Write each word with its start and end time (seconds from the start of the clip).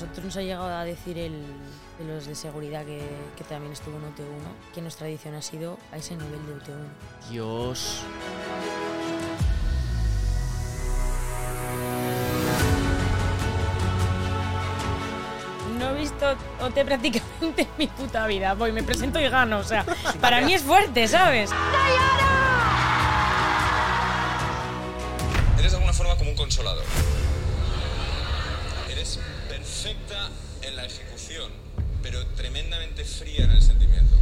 nosotros 0.00 0.26
nos 0.26 0.36
ha 0.36 0.42
llegado 0.42 0.68
a 0.68 0.84
decir 0.84 1.18
el, 1.18 1.32
de 1.98 2.04
los 2.04 2.24
de 2.24 2.36
seguridad 2.36 2.84
que, 2.84 3.02
que 3.36 3.42
también 3.42 3.72
estuvo 3.72 3.96
en 3.96 4.04
UT1, 4.04 4.72
que 4.72 4.80
nuestra 4.80 5.08
edición 5.08 5.34
ha 5.34 5.42
sido 5.42 5.76
a 5.90 5.96
ese 5.96 6.14
nivel 6.14 6.38
de 6.46 6.54
UT1. 6.54 7.30
Dios. 7.30 8.02
No 15.80 15.90
he 15.90 15.94
visto 15.94 16.36
OT 16.60 16.84
prácticamente 16.84 17.62
en 17.62 17.68
mi 17.76 17.88
puta 17.88 18.24
vida. 18.28 18.54
Voy, 18.54 18.70
me 18.70 18.84
presento 18.84 19.18
y 19.18 19.28
gano. 19.28 19.58
O 19.58 19.64
sea, 19.64 19.84
para 20.20 20.40
mí 20.42 20.54
es 20.54 20.62
fuerte, 20.62 21.08
¿sabes? 21.08 21.50
Eres 25.58 25.72
de 25.72 25.76
alguna 25.76 25.92
forma 25.92 26.16
como 26.16 26.30
un 26.30 26.36
consolador. 26.36 26.84
Tremendamente 33.18 33.24
fría 33.24 33.44
en 33.44 33.50
el 33.50 33.62
sentimiento. 33.62 34.14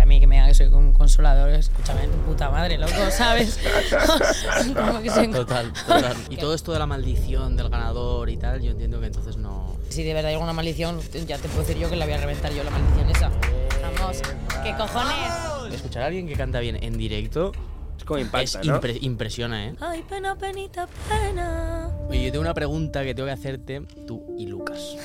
A 0.00 0.06
mí 0.06 0.20
que 0.20 0.26
me 0.26 0.34
digan 0.36 0.48
que 0.48 0.54
soy 0.54 0.66
un 0.66 0.92
consolador, 0.92 1.50
escúchame, 1.50 2.08
tu 2.08 2.16
puta 2.26 2.50
madre, 2.50 2.76
loco, 2.78 2.92
¿sabes? 3.10 3.58
Como 4.74 5.00
que 5.02 5.10
soy 5.10 5.28
Total, 5.28 5.72
total. 5.86 6.16
Y 6.28 6.36
todo 6.36 6.54
esto 6.54 6.72
de 6.72 6.78
la 6.78 6.86
maldición 6.86 7.56
del 7.56 7.68
ganador 7.70 8.28
y 8.28 8.36
tal, 8.36 8.60
yo 8.60 8.72
entiendo 8.72 9.00
que 9.00 9.06
entonces 9.06 9.36
no. 9.36 9.76
Si 9.88 10.02
de 10.02 10.12
verdad 10.12 10.28
hay 10.30 10.34
alguna 10.34 10.52
maldición, 10.52 11.00
ya 11.26 11.38
te 11.38 11.48
puedo 11.48 11.60
decir 11.66 11.78
yo 11.78 11.88
que 11.88 11.96
la 11.96 12.04
voy 12.04 12.14
a 12.14 12.18
reventar 12.18 12.52
yo 12.52 12.64
la 12.64 12.70
maldición 12.70 13.10
esa. 13.10 13.30
Vamos, 13.98 14.20
¿qué 14.62 14.74
cojones? 14.76 15.74
Escuchar 15.74 16.02
a 16.02 16.06
alguien 16.06 16.26
que 16.28 16.34
canta 16.34 16.60
bien 16.60 16.76
en 16.82 16.96
directo 16.98 17.52
Es 17.96 18.04
como 18.04 18.18
impacta, 18.18 18.60
es 18.60 18.66
¿no? 18.66 18.80
impre- 18.80 18.98
impresiona, 19.00 19.66
¿eh? 19.68 19.74
Ay, 19.80 20.02
pena, 20.08 20.36
penita, 20.36 20.86
pena. 21.08 21.90
Oye, 22.08 22.24
yo 22.26 22.32
tengo 22.32 22.42
una 22.42 22.54
pregunta 22.54 23.02
que 23.04 23.14
tengo 23.14 23.26
que 23.26 23.32
hacerte 23.32 23.82
tú 24.06 24.36
y 24.38 24.46
Lucas. 24.46 24.96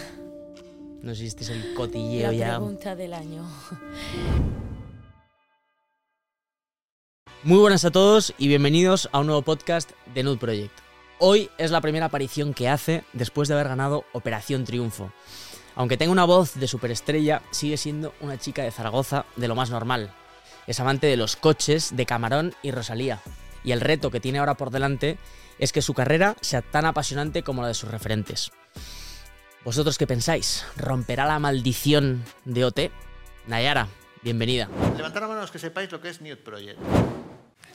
No 1.02 1.14
sé 1.16 1.22
si 1.22 1.28
este 1.28 1.44
es 1.44 1.50
el 1.50 1.74
cotilleo 1.76 2.32
La 2.32 2.38
ya. 2.38 2.48
pregunta 2.58 2.96
del 2.96 3.14
año. 3.14 3.46
Muy 7.44 7.58
buenas 7.60 7.86
a 7.86 7.92
todos 7.92 8.34
y 8.38 8.50
bienvenidos 8.50 9.08
a 9.14 9.20
un 9.20 9.28
nuevo 9.28 9.42
podcast 9.42 9.92
de 10.14 10.24
Nude 10.24 10.38
Project. 10.38 10.78
Hoy 11.20 11.50
es 11.58 11.72
la 11.72 11.80
primera 11.82 12.08
aparición 12.08 12.54
que 12.54 12.68
hace 12.68 13.04
después 13.14 13.48
de 13.48 13.54
haber 13.54 13.70
ganado 13.70 14.04
Operación 14.12 14.66
Triunfo. 14.66 15.12
Aunque 15.76 15.96
tenga 15.96 16.12
una 16.12 16.26
voz 16.26 16.56
de 16.56 16.68
superestrella, 16.68 17.42
sigue 17.52 17.78
siendo 17.78 18.14
una 18.20 18.38
chica 18.38 18.64
de 18.64 18.72
Zaragoza 18.72 19.26
de 19.38 19.48
lo 19.48 19.56
más 19.56 19.70
normal. 19.70 20.12
Es 20.68 20.82
amante 20.82 21.08
de 21.08 21.16
los 21.16 21.38
coches, 21.38 21.96
de 21.96 22.06
Camarón 22.06 22.54
y 22.62 22.72
Rosalía. 22.72 23.22
Y 23.64 23.72
el 23.72 23.82
reto 23.82 24.12
que 24.12 24.20
tiene 24.20 24.40
ahora 24.40 24.56
por 24.56 24.70
delante 24.70 25.18
es 25.60 25.72
que 25.72 25.82
su 25.82 25.94
carrera 25.94 26.36
sea 26.42 26.62
tan 26.62 26.86
apasionante 26.86 27.44
como 27.44 27.62
la 27.62 27.70
de 27.70 27.74
sus 27.74 27.90
referentes. 27.90 28.52
¿Vosotros 29.66 29.98
qué 29.98 30.08
pensáis? 30.08 30.66
¿Romperá 30.78 31.26
la 31.26 31.38
maldición 31.40 32.24
de 32.46 32.64
OT? 32.64 32.80
Nayara, 33.48 33.88
bienvenida. 34.24 34.70
Levantad 34.96 35.22
la 35.22 35.28
mano 35.28 35.42
los 35.42 35.52
que 35.52 35.60
sepáis 35.60 35.92
lo 35.92 36.00
que 36.02 36.10
es 36.10 36.22
Nude 36.22 36.38
Project. 36.38 36.80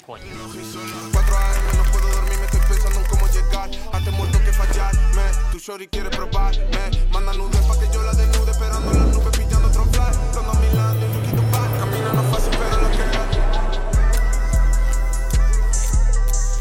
4 0.07 0.27
AM 0.27 1.77
no 1.77 1.93
puedo 1.93 2.09
dormir, 2.09 2.39
me 2.39 2.45
estoy 2.45 2.61
pensando 2.69 3.01
en 3.01 3.07
cómo 3.07 3.27
llegar. 3.29 3.71
Antes 3.93 4.13
muerto 4.13 4.39
que 4.39 4.53
fallarme. 4.53 5.23
Tu 5.53 5.59
shorty 5.59 5.89
quiere 5.89 6.11
probarme. 6.11 6.91
Manda 7.11 7.33
nudes 7.33 7.61
pa' 7.63 7.79
que 7.79 7.87
yo 7.93 8.03
la 8.03 8.13
desnude, 8.13 8.51
esperando 8.51 8.91
en 8.93 8.99
las 8.99 9.09
nubes, 9.17 9.34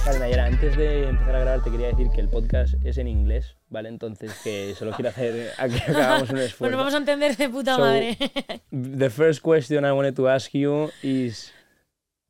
Vale, 0.05 0.39
antes 0.39 0.77
de 0.77 1.07
empezar 1.09 1.35
a 1.35 1.39
grabar 1.39 1.63
te 1.63 1.71
quería 1.71 1.87
decir 1.87 2.07
que 2.13 2.21
el 2.21 2.29
podcast 2.29 2.73
es 2.83 2.97
en 2.97 3.07
inglés, 3.07 3.55
¿vale? 3.69 3.89
Entonces 3.89 4.31
que 4.43 4.75
solo 4.77 4.91
quiero 4.91 5.09
hacer 5.09 5.51
aquí 5.57 5.79
que 5.79 5.91
hagamos 5.91 6.29
un 6.29 6.37
esfuerzo. 6.39 6.57
Bueno, 6.59 6.77
vamos 6.77 6.93
a 6.93 6.97
entender 6.97 7.35
de 7.37 7.49
puta 7.49 7.75
So- 7.75 7.81
madre. 7.81 8.17
The 8.71 9.09
first 9.09 9.41
question 9.41 9.85
I 9.85 9.91
wanted 9.91 10.15
to 10.15 10.27
ask 10.29 10.51
you 10.51 10.89
is... 11.01 11.51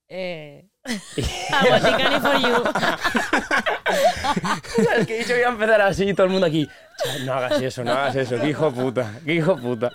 eh... 0.09 0.65
Vaticani 0.85 2.19
for 2.19 2.35
you. 2.41 2.63
Es 4.99 5.07
que 5.07 5.23
que 5.23 5.39
iba 5.39 5.47
a 5.49 5.51
empezar 5.51 5.81
así 5.81 6.09
y 6.09 6.13
todo 6.13 6.25
el 6.25 6.31
mundo 6.31 6.47
aquí. 6.47 6.67
"Chaval, 6.97 7.25
No 7.25 7.33
hagas 7.33 7.61
eso, 7.61 7.83
no 7.83 7.91
hagas 7.93 8.15
eso, 8.15 8.39
qué 8.39 8.49
hijo 8.49 8.71
puta, 8.71 9.13
qué 9.25 9.33
hijo 9.35 9.55
puta. 9.57 9.91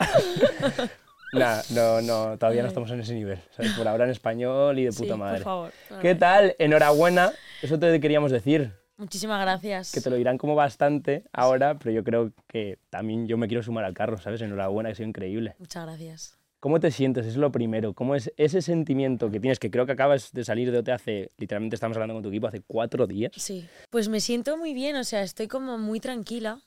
Nah, 1.33 1.61
no, 1.71 2.01
no, 2.01 2.39
todavía 2.39 2.63
no 2.63 2.69
estamos 2.69 2.91
en 2.91 3.01
ese 3.01 3.15
nivel. 3.15 3.39
¿sabes? 3.51 3.73
Por 3.73 3.87
ahora 3.87 4.05
en 4.05 4.11
español 4.11 4.79
y 4.79 4.85
de 4.85 4.93
Sí, 4.93 5.03
puta 5.03 5.15
por 5.15 5.19
madre. 5.19 5.45
favor. 5.45 5.73
¿Qué 6.01 6.15
tal? 6.15 6.55
Enhorabuena. 6.59 7.33
Eso 7.63 7.79
te 7.79 8.01
queríamos 8.01 8.31
decir. 8.31 8.73
Muchísimas 8.97 9.41
gracias. 9.41 9.93
Que 9.93 10.01
te 10.01 10.11
lo 10.11 10.17
dirán 10.17 10.39
como 10.39 10.57
bastante 10.57 11.23
ahora, 11.33 11.79
pero 11.79 11.93
yo 11.93 12.03
creo 12.03 12.33
que 12.49 12.79
también 12.91 13.29
yo 13.29 13.37
me 13.39 13.47
quiero 13.47 13.63
sumar 13.63 13.85
al 13.85 13.95
carro, 13.95 14.19
¿sabes? 14.19 14.41
Enhorabuena, 14.43 14.89
que 14.89 14.93
ha 14.93 14.97
sido 14.97 15.09
increíble. 15.09 15.55
Muchas 15.59 15.85
gracias. 15.87 16.39
¿Cómo 16.61 16.81
te 16.81 16.91
sientes? 16.91 17.25
Es 17.25 17.37
lo 17.37 17.53
primero. 17.53 17.95
¿Cómo 17.95 18.17
es 18.17 18.33
ese 18.37 18.61
sentimiento 18.61 19.31
que 19.31 19.39
tienes? 19.39 19.61
Que 19.61 19.71
creo 19.71 19.87
que 19.87 19.93
acabas 19.93 20.33
de 20.33 20.45
salir 20.45 20.73
de 20.73 20.79
OT 20.79 20.89
hace, 20.89 21.31
literalmente 21.37 21.77
estamos 21.77 21.97
hablando 21.97 22.15
con 22.15 22.25
tu 22.25 22.31
equipo 22.31 22.49
hace 22.49 22.63
cuatro 22.67 23.07
días. 23.07 23.31
Sí. 23.37 23.69
Pues 23.91 24.09
me 24.09 24.19
siento 24.19 24.57
muy 24.57 24.75
bien, 24.75 24.97
o 24.97 25.05
sea, 25.05 25.23
estoy 25.23 25.47
como 25.47 25.79
muy 25.79 26.01
tranquila. 26.01 26.61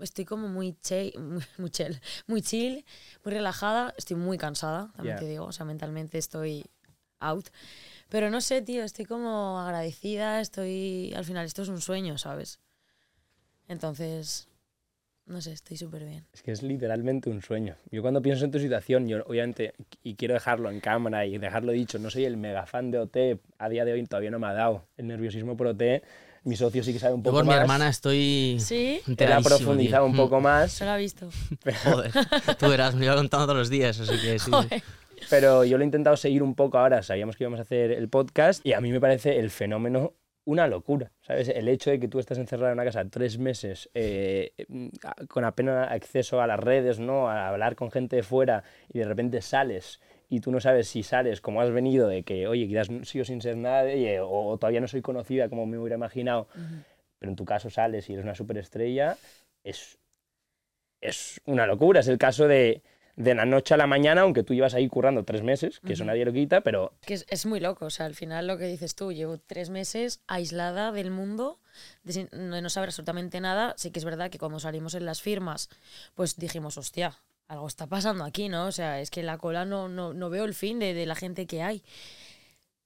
Estoy 0.00 0.24
como 0.24 0.48
muy, 0.48 0.74
che, 0.82 1.12
muy, 1.18 1.42
muy 1.58 1.70
chill, 1.70 2.00
muy 2.26 2.42
chill, 2.42 2.84
muy 3.24 3.32
relajada. 3.34 3.94
Estoy 3.96 4.16
muy 4.16 4.38
cansada, 4.38 4.90
también 4.96 5.16
Ya. 5.16 5.20
te 5.20 5.26
digo. 5.28 5.44
O 5.46 5.52
sea, 5.52 5.64
mentalmente 5.66 6.18
estoy 6.18 6.64
out. 7.20 7.48
Pero 8.08 8.30
no 8.30 8.40
sé, 8.40 8.60
tío, 8.62 8.82
estoy 8.84 9.04
como 9.06 9.58
agradecida. 9.60 10.40
Estoy. 10.40 11.12
Al 11.16 11.24
final, 11.24 11.46
esto 11.46 11.62
es 11.62 11.68
un 11.68 11.80
sueño, 11.80 12.18
¿sabes? 12.18 12.60
Entonces. 13.68 14.48
No 15.26 15.40
sé, 15.40 15.52
estoy 15.52 15.78
súper 15.78 16.04
bien. 16.04 16.26
Es 16.34 16.42
que 16.42 16.52
es 16.52 16.62
literalmente 16.62 17.30
un 17.30 17.40
sueño. 17.40 17.76
Yo 17.90 18.02
cuando 18.02 18.20
pienso 18.20 18.44
en 18.44 18.50
tu 18.50 18.58
situación, 18.58 19.08
yo 19.08 19.24
obviamente, 19.24 19.72
y 20.02 20.16
quiero 20.16 20.34
dejarlo 20.34 20.70
en 20.70 20.80
cámara 20.80 21.24
y 21.24 21.38
dejarlo 21.38 21.72
dicho, 21.72 21.98
no 21.98 22.10
soy 22.10 22.26
el 22.26 22.36
mega 22.36 22.66
fan 22.66 22.90
de 22.90 22.98
OT, 22.98 23.16
a 23.56 23.70
día 23.70 23.86
de 23.86 23.94
hoy 23.94 24.04
todavía 24.04 24.30
no 24.30 24.38
me 24.38 24.48
ha 24.48 24.52
dado 24.52 24.84
el 24.98 25.06
nerviosismo 25.06 25.56
por 25.56 25.68
OT. 25.68 26.02
Mi 26.44 26.56
socio 26.56 26.82
sí 26.84 26.92
que 26.92 26.98
sabe 26.98 27.14
un 27.14 27.20
Yo 27.20 27.24
poco 27.30 27.36
por 27.38 27.44
más. 27.46 27.56
mi 27.56 27.60
hermana 27.60 27.88
estoy 27.88 28.58
¿Sí? 28.60 29.00
Él 29.16 29.32
ha 29.32 29.40
profundizado 29.40 30.04
tío. 30.04 30.10
un 30.10 30.16
poco 30.16 30.40
más, 30.40 30.72
Se 30.72 30.84
lo 30.84 30.90
ha 30.92 30.96
visto. 30.96 31.28
Joder, 31.84 32.12
tú 32.58 32.68
verás, 32.68 32.94
me 32.94 33.06
iba 33.06 33.14
contando 33.16 33.46
todos 33.46 33.58
los 33.58 33.70
días, 33.70 33.98
así 33.98 34.18
que 34.20 34.38
sí. 34.38 34.50
Joder. 34.50 34.82
pero 35.30 35.64
yo 35.64 35.78
lo 35.78 35.82
he 35.82 35.86
intentado 35.86 36.16
seguir 36.16 36.42
un 36.42 36.54
poco 36.54 36.78
ahora. 36.78 37.02
Sabíamos 37.02 37.36
que 37.36 37.44
íbamos 37.44 37.58
a 37.60 37.62
hacer 37.62 37.90
el 37.92 38.08
podcast 38.08 38.64
y 38.66 38.72
a 38.74 38.80
mí 38.80 38.92
me 38.92 39.00
parece 39.00 39.38
el 39.38 39.50
fenómeno 39.50 40.12
una 40.46 40.66
locura, 40.66 41.10
¿sabes? 41.22 41.48
El 41.48 41.68
hecho 41.68 41.88
de 41.90 41.98
que 41.98 42.06
tú 42.08 42.18
estás 42.18 42.36
encerrado 42.36 42.68
en 42.68 42.74
una 42.74 42.84
casa 42.84 43.02
tres 43.08 43.38
meses 43.38 43.88
eh, 43.94 44.52
mm, 44.68 44.88
con 45.28 45.42
apenas 45.46 45.90
acceso 45.90 46.42
a 46.42 46.46
las 46.46 46.60
redes, 46.60 46.98
¿no? 46.98 47.30
A 47.30 47.48
hablar 47.48 47.74
con 47.76 47.90
gente 47.90 48.16
de 48.16 48.22
fuera 48.22 48.62
y 48.92 48.98
de 48.98 49.06
repente 49.06 49.40
sales 49.40 50.00
y 50.28 50.40
tú 50.40 50.50
no 50.50 50.60
sabes 50.60 50.88
si 50.88 51.02
sales 51.02 51.40
como 51.40 51.60
has 51.60 51.70
venido 51.70 52.08
de 52.08 52.22
que, 52.22 52.46
oye, 52.48 52.66
quizás 52.66 52.88
sigo 53.02 53.24
sin 53.24 53.40
ser 53.42 53.56
nadie 53.56 54.20
o, 54.20 54.28
o 54.28 54.58
todavía 54.58 54.80
no 54.80 54.88
soy 54.88 55.02
conocida 55.02 55.48
como 55.48 55.66
me 55.66 55.78
hubiera 55.78 55.96
imaginado, 55.96 56.48
pero 57.18 57.30
en 57.30 57.36
tu 57.36 57.44
caso 57.44 57.70
sales 57.70 58.08
y 58.08 58.14
eres 58.14 58.24
una 58.24 58.34
superestrella, 58.34 59.16
es, 59.62 59.98
es 61.00 61.40
una 61.44 61.66
locura. 61.66 62.00
Es 62.00 62.08
el 62.08 62.18
caso 62.18 62.48
de, 62.48 62.82
de 63.16 63.34
la 63.34 63.44
noche 63.44 63.74
a 63.74 63.76
la 63.76 63.86
mañana, 63.86 64.22
aunque 64.22 64.42
tú 64.42 64.54
llevas 64.54 64.74
ahí 64.74 64.88
currando 64.88 65.24
tres 65.24 65.42
meses, 65.42 65.80
que 65.80 65.92
eso 65.92 66.04
nadie 66.04 66.24
lo 66.24 66.32
quita, 66.32 66.62
pero 66.62 66.92
Que 67.06 67.14
es, 67.14 67.26
es 67.28 67.46
muy 67.46 67.60
loco, 67.60 67.86
o 67.86 67.90
sea, 67.90 68.06
al 68.06 68.14
final 68.14 68.46
lo 68.46 68.58
que 68.58 68.64
dices 68.66 68.94
tú, 68.94 69.12
llevo 69.12 69.38
tres 69.38 69.70
meses 69.70 70.22
aislada 70.26 70.92
del 70.92 71.10
mundo, 71.10 71.60
de, 72.02 72.24
de 72.26 72.62
no 72.62 72.70
saber 72.70 72.88
absolutamente 72.88 73.40
nada. 73.40 73.74
Sí 73.76 73.90
que 73.90 73.98
es 73.98 74.04
verdad 74.04 74.30
que 74.30 74.38
cuando 74.38 74.58
salimos 74.60 74.94
en 74.94 75.06
las 75.06 75.22
firmas, 75.22 75.68
pues 76.14 76.36
dijimos, 76.36 76.78
hostia, 76.78 77.18
algo 77.48 77.66
está 77.68 77.86
pasando 77.86 78.24
aquí, 78.24 78.48
¿no? 78.48 78.66
O 78.66 78.72
sea, 78.72 79.00
es 79.00 79.10
que 79.10 79.22
la 79.22 79.38
cola 79.38 79.64
no, 79.64 79.88
no, 79.88 80.14
no 80.14 80.30
veo 80.30 80.44
el 80.44 80.54
fin 80.54 80.78
de, 80.78 80.94
de 80.94 81.06
la 81.06 81.14
gente 81.14 81.46
que 81.46 81.62
hay. 81.62 81.82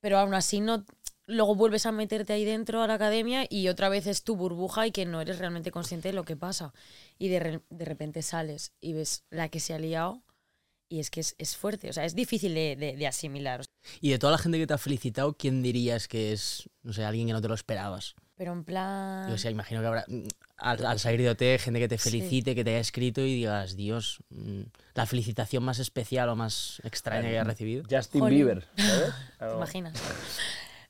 Pero 0.01 0.19
aún 0.19 0.35
así 0.35 0.61
no... 0.61 0.85
Luego 1.31 1.55
vuelves 1.55 1.85
a 1.85 1.93
meterte 1.93 2.33
ahí 2.33 2.47
dentro 2.47 2.81
a 2.83 2.87
la 2.87 2.95
academia 2.95 3.47
y 3.51 3.69
otra 3.69 3.91
vez 3.91 4.07
es 4.07 4.25
tu 4.25 4.35
burbuja 4.35 4.87
y 4.87 4.93
que 4.93 5.05
no 5.05 5.21
eres 5.21 5.39
realmente 5.39 5.71
consciente 5.71 6.09
de 6.09 6.15
lo 6.15 6.25
que 6.25 6.37
pasa. 6.37 6.73
Y 7.19 7.29
de, 7.29 7.61
de 7.69 7.85
repente 7.85 8.23
sales 8.23 8.73
y 8.81 8.95
ves 8.95 9.25
la 9.29 9.51
que 9.51 9.61
se 9.61 9.75
ha 9.75 9.79
liado 9.79 10.23
y 10.89 11.01
es 11.01 11.11
que 11.11 11.21
es, 11.21 11.35
es 11.37 11.55
fuerte, 11.55 11.91
o 11.91 11.93
sea, 11.93 12.07
es 12.07 12.15
difícil 12.15 12.55
de, 12.55 12.77
de- 12.77 12.97
de 12.97 13.07
asimilar. 13.07 13.63
Y 14.01 14.09
de 14.09 14.19
toda 14.19 14.33
la 14.33 14.39
gente 14.39 14.57
que 14.57 14.67
te 14.67 14.73
ha 14.73 14.79
felicitado, 14.79 15.35
¿quién 15.37 15.63
dirías 15.63 16.09
que 16.09 16.33
es, 16.33 16.67
no 16.83 16.95
sé, 16.95 17.05
alguien 17.05 17.27
que 17.27 17.35
no 17.35 17.43
te 17.43 17.49
lo 17.49 17.55
esperabas? 17.55 18.15
Pero 18.39 18.53
en 18.53 18.65
plan... 18.65 19.29
Yo 19.29 19.37
sé, 19.37 19.51
imagino 19.51 19.81
que 19.81 19.87
habrá, 19.89 20.05
mm, 20.09 20.23
al, 20.59 20.87
al 20.87 20.99
salir 21.01 21.21
de 21.21 21.29
OT, 21.31 21.59
gente 21.61 21.81
que 21.81 21.89
te 21.89 21.99
Sí. 21.99 22.09
felicite, 22.11 22.55
que 22.55 22.63
te 22.65 22.71
haya 22.71 22.79
escrito 22.79 23.21
y 23.21 23.35
digas, 23.35 23.77
Dios, 23.77 24.21
mm, 24.31 24.61
la 24.95 25.05
felicitación 25.07 25.63
más 25.65 25.81
especial 25.81 26.29
o 26.31 26.37
más 26.37 26.81
extraña 26.85 27.23
que 27.23 27.29
hayas 27.31 27.47
recibido. 27.49 27.83
Justin 27.91 28.21
Jolín. 28.21 28.37
Bieber, 28.39 28.69
¿sabes? 28.77 29.13
¿Te 29.41 29.53
imaginas? 29.53 29.95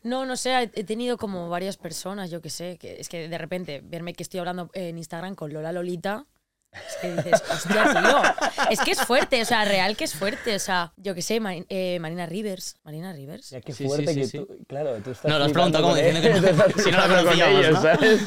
No, 0.03 0.27
no 0.27 0.37
sé, 0.37 0.53
he 0.55 0.71
he 0.75 0.85
tenido 0.85 1.17
como 1.17 1.49
varias 1.49 1.77
personas, 1.77 2.31
yo 2.31 2.41
que 2.41 2.51
sé, 2.51 2.77
que 2.79 3.01
es 3.01 3.09
que 3.09 3.29
de 3.29 3.39
repente 3.39 3.81
verme 3.83 4.13
que 4.13 4.23
estoy 4.23 4.39
hablando 4.41 4.71
en 4.75 4.97
Instagram 4.99 5.35
con 5.35 5.53
Lola 5.53 5.73
Lolita 5.73 6.25
Es 6.73 6.97
que 7.01 7.13
dices, 7.13 7.43
hostia, 7.51 7.85
tío. 8.03 8.23
Es 8.71 8.81
que 8.81 8.91
es 8.93 9.01
fuerte, 9.01 9.41
o 9.43 9.45
sea, 9.45 9.65
real 9.65 9.97
que 9.97 10.05
es 10.05 10.15
fuerte. 10.15 10.55
O 10.55 10.59
sea, 10.59 10.93
yo 10.97 11.15
qué 11.15 11.23
sé, 11.23 11.41
Mari- 11.41 11.65
eh, 11.69 11.99
Marina 12.01 12.27
Rivers. 12.27 12.77
Marina 12.85 13.13
Rivers. 13.13 13.51
Ya 13.51 13.61
qué 13.61 13.73
Sí, 13.73 13.87
fuerte 13.87 14.13
sí, 14.15 14.21
que 14.21 14.27
sí. 14.27 14.39
tú. 14.39 14.49
Claro, 14.69 14.95
tú 15.03 15.11
estás. 15.13 15.31
No, 15.31 15.39
lo 15.39 15.45
has 15.47 15.53
preguntado 15.53 15.85
como 15.85 15.97
diciendo 15.97 16.21
que 16.21 16.31
no- 16.31 16.83
si 16.85 16.91
no 16.91 16.99
la 16.99 17.09
conocíamos, 17.09 17.71
¿no? 17.71 17.83
¿sabes? 17.83 18.23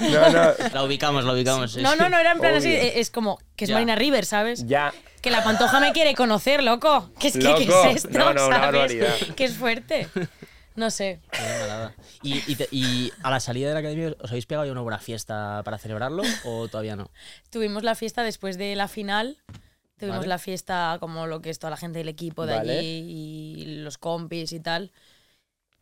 no, 0.00 0.30
no. 0.30 0.52
La 0.74 0.84
ubicamos, 0.84 1.24
la 1.24 1.32
ubicamos. 1.32 1.72
sí, 1.72 1.82
No, 1.82 1.92
sí. 1.92 1.98
no, 1.98 2.08
no 2.08 2.18
era 2.18 2.32
en 2.32 2.38
plan 2.40 2.54
así. 2.56 2.68
Obvio. 2.68 2.78
eh, 2.82 3.00
Es 3.00 3.10
como 3.10 3.38
que 3.56 3.64
es 3.64 3.68
Ya. 3.68 3.74
Marina 3.76 3.94
Rivers, 3.94 4.28
¿sabes? 4.28 4.66
Ya. 4.66 4.92
Que 5.20 5.30
la 5.30 5.44
pantoja 5.44 5.78
me 5.80 5.92
quiere 5.92 6.14
conocer, 6.14 6.62
loco. 6.64 7.10
Que 7.18 7.28
es 7.28 7.34
que, 7.34 7.40
¿qué 7.40 7.64
Loco. 7.66 7.84
es 7.90 7.96
esto? 8.04 8.18
No, 8.18 8.34
no, 8.34 8.46
una 8.48 8.56
¿sabes? 8.56 8.60
barbaridad. 8.72 9.14
Que 9.36 9.44
es 9.44 9.54
fuerte. 9.54 10.08
No 10.74 10.90
sé. 10.90 11.20
¿Y, 12.22 12.42
y, 12.50 12.56
te- 12.56 12.68
y 12.70 13.12
a 13.22 13.30
la 13.30 13.40
salida 13.40 13.68
de 13.68 13.74
la 13.74 13.80
academia, 13.80 14.14
¿os 14.20 14.30
habéis 14.30 14.46
pegado 14.46 14.64
ya 14.66 14.72
una 14.72 14.80
buena 14.80 14.98
fiesta 14.98 15.62
para 15.64 15.78
celebrarlo 15.78 16.22
o 16.44 16.68
todavía 16.68 16.96
no? 16.96 17.10
Tuvimos 17.50 17.82
la 17.82 17.94
fiesta 17.94 18.22
después 18.22 18.56
de 18.58 18.74
la 18.76 18.88
final. 18.88 19.38
Tuvimos 19.98 20.18
Vale. 20.20 20.28
la 20.28 20.38
fiesta 20.38 20.96
como 21.00 21.26
lo 21.26 21.40
que 21.42 21.50
es 21.50 21.58
toda 21.58 21.70
la 21.70 21.76
gente 21.76 21.98
del 21.98 22.08
equipo 22.08 22.46
de 22.46 22.54
Vale. 22.54 22.78
allí 22.78 22.86
y 23.58 23.64
los 23.82 23.98
compis 23.98 24.52
y 24.52 24.60
tal. 24.60 24.90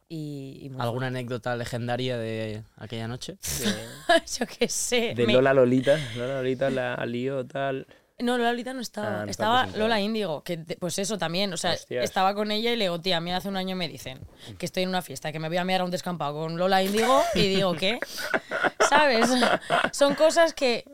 Y, 0.09 0.73
¿Alguna 0.79 1.07
anécdota 1.07 1.55
legendaria 1.55 2.19
de 2.19 2.65
aquella 2.77 3.07
noche? 3.07 3.37
Yo 4.39 4.47
qué 4.47 4.69
sé. 4.69 5.15
De 5.15 5.25
me- 5.25 5.33
Lola 5.35 5.55
Lolita. 5.55 5.97
Lola 6.17 6.35
Lolita 6.39 6.69
la 6.69 6.97
lío 7.07 7.47
tal. 7.47 7.87
No, 8.23 8.37
Lola 8.37 8.51
ahorita 8.51 8.73
no 8.75 8.81
estaba. 8.81 9.23
Ah, 9.23 9.25
no 9.25 9.31
estaba 9.31 9.65
estaba. 9.65 9.79
Lola 9.79 10.01
Índigo, 10.01 10.43
que 10.43 10.57
te- 10.59 10.77
pues 10.77 10.99
eso 10.99 11.19
también. 11.19 11.53
O 11.53 11.57
sea, 11.57 11.73
Hostias. 11.73 12.05
estaba 12.05 12.35
con 12.35 12.51
ella 12.51 12.73
y 12.73 12.77
le 12.77 12.85
digo, 12.85 13.01
tía, 13.01 13.17
a 13.19 13.21
mí 13.21 13.33
hace 13.33 13.49
un 13.49 13.57
año 13.57 13.77
me 13.77 13.89
dicen 13.89 14.19
que 14.59 14.67
estoy 14.67 14.83
en 14.85 14.89
una 14.91 15.03
fiesta, 15.03 15.33
que 15.33 15.39
me 15.39 15.49
voy 15.49 15.57
a 15.57 15.65
mirar 15.65 15.81
a 15.83 15.85
un 15.85 15.91
descampado 15.91 16.35
con 16.35 16.57
Lola 16.59 16.83
Índigo 16.83 17.23
y 17.35 17.49
digo, 17.49 17.75
¿qué? 17.75 17.99
¿Sabes? 18.89 19.29
Son 19.93 20.15
cosas 20.15 20.55
que, 20.55 20.85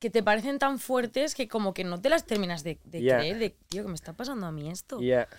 que 0.00 0.10
te 0.10 0.22
parecen 0.22 0.58
tan 0.58 0.78
fuertes 0.78 1.34
que 1.34 1.46
como 1.48 1.74
que 1.74 1.84
no 1.84 2.00
te 2.00 2.08
las 2.08 2.24
terminas 2.26 2.62
de, 2.64 2.78
de 2.84 3.02
Ya. 3.02 3.18
creer, 3.18 3.38
de, 3.38 3.50
tío, 3.68 3.82
que 3.82 3.88
me 3.88 3.94
está 3.94 4.12
pasando 4.14 4.46
a 4.46 4.52
mí 4.52 4.70
esto. 4.70 5.00
Ya. 5.00 5.28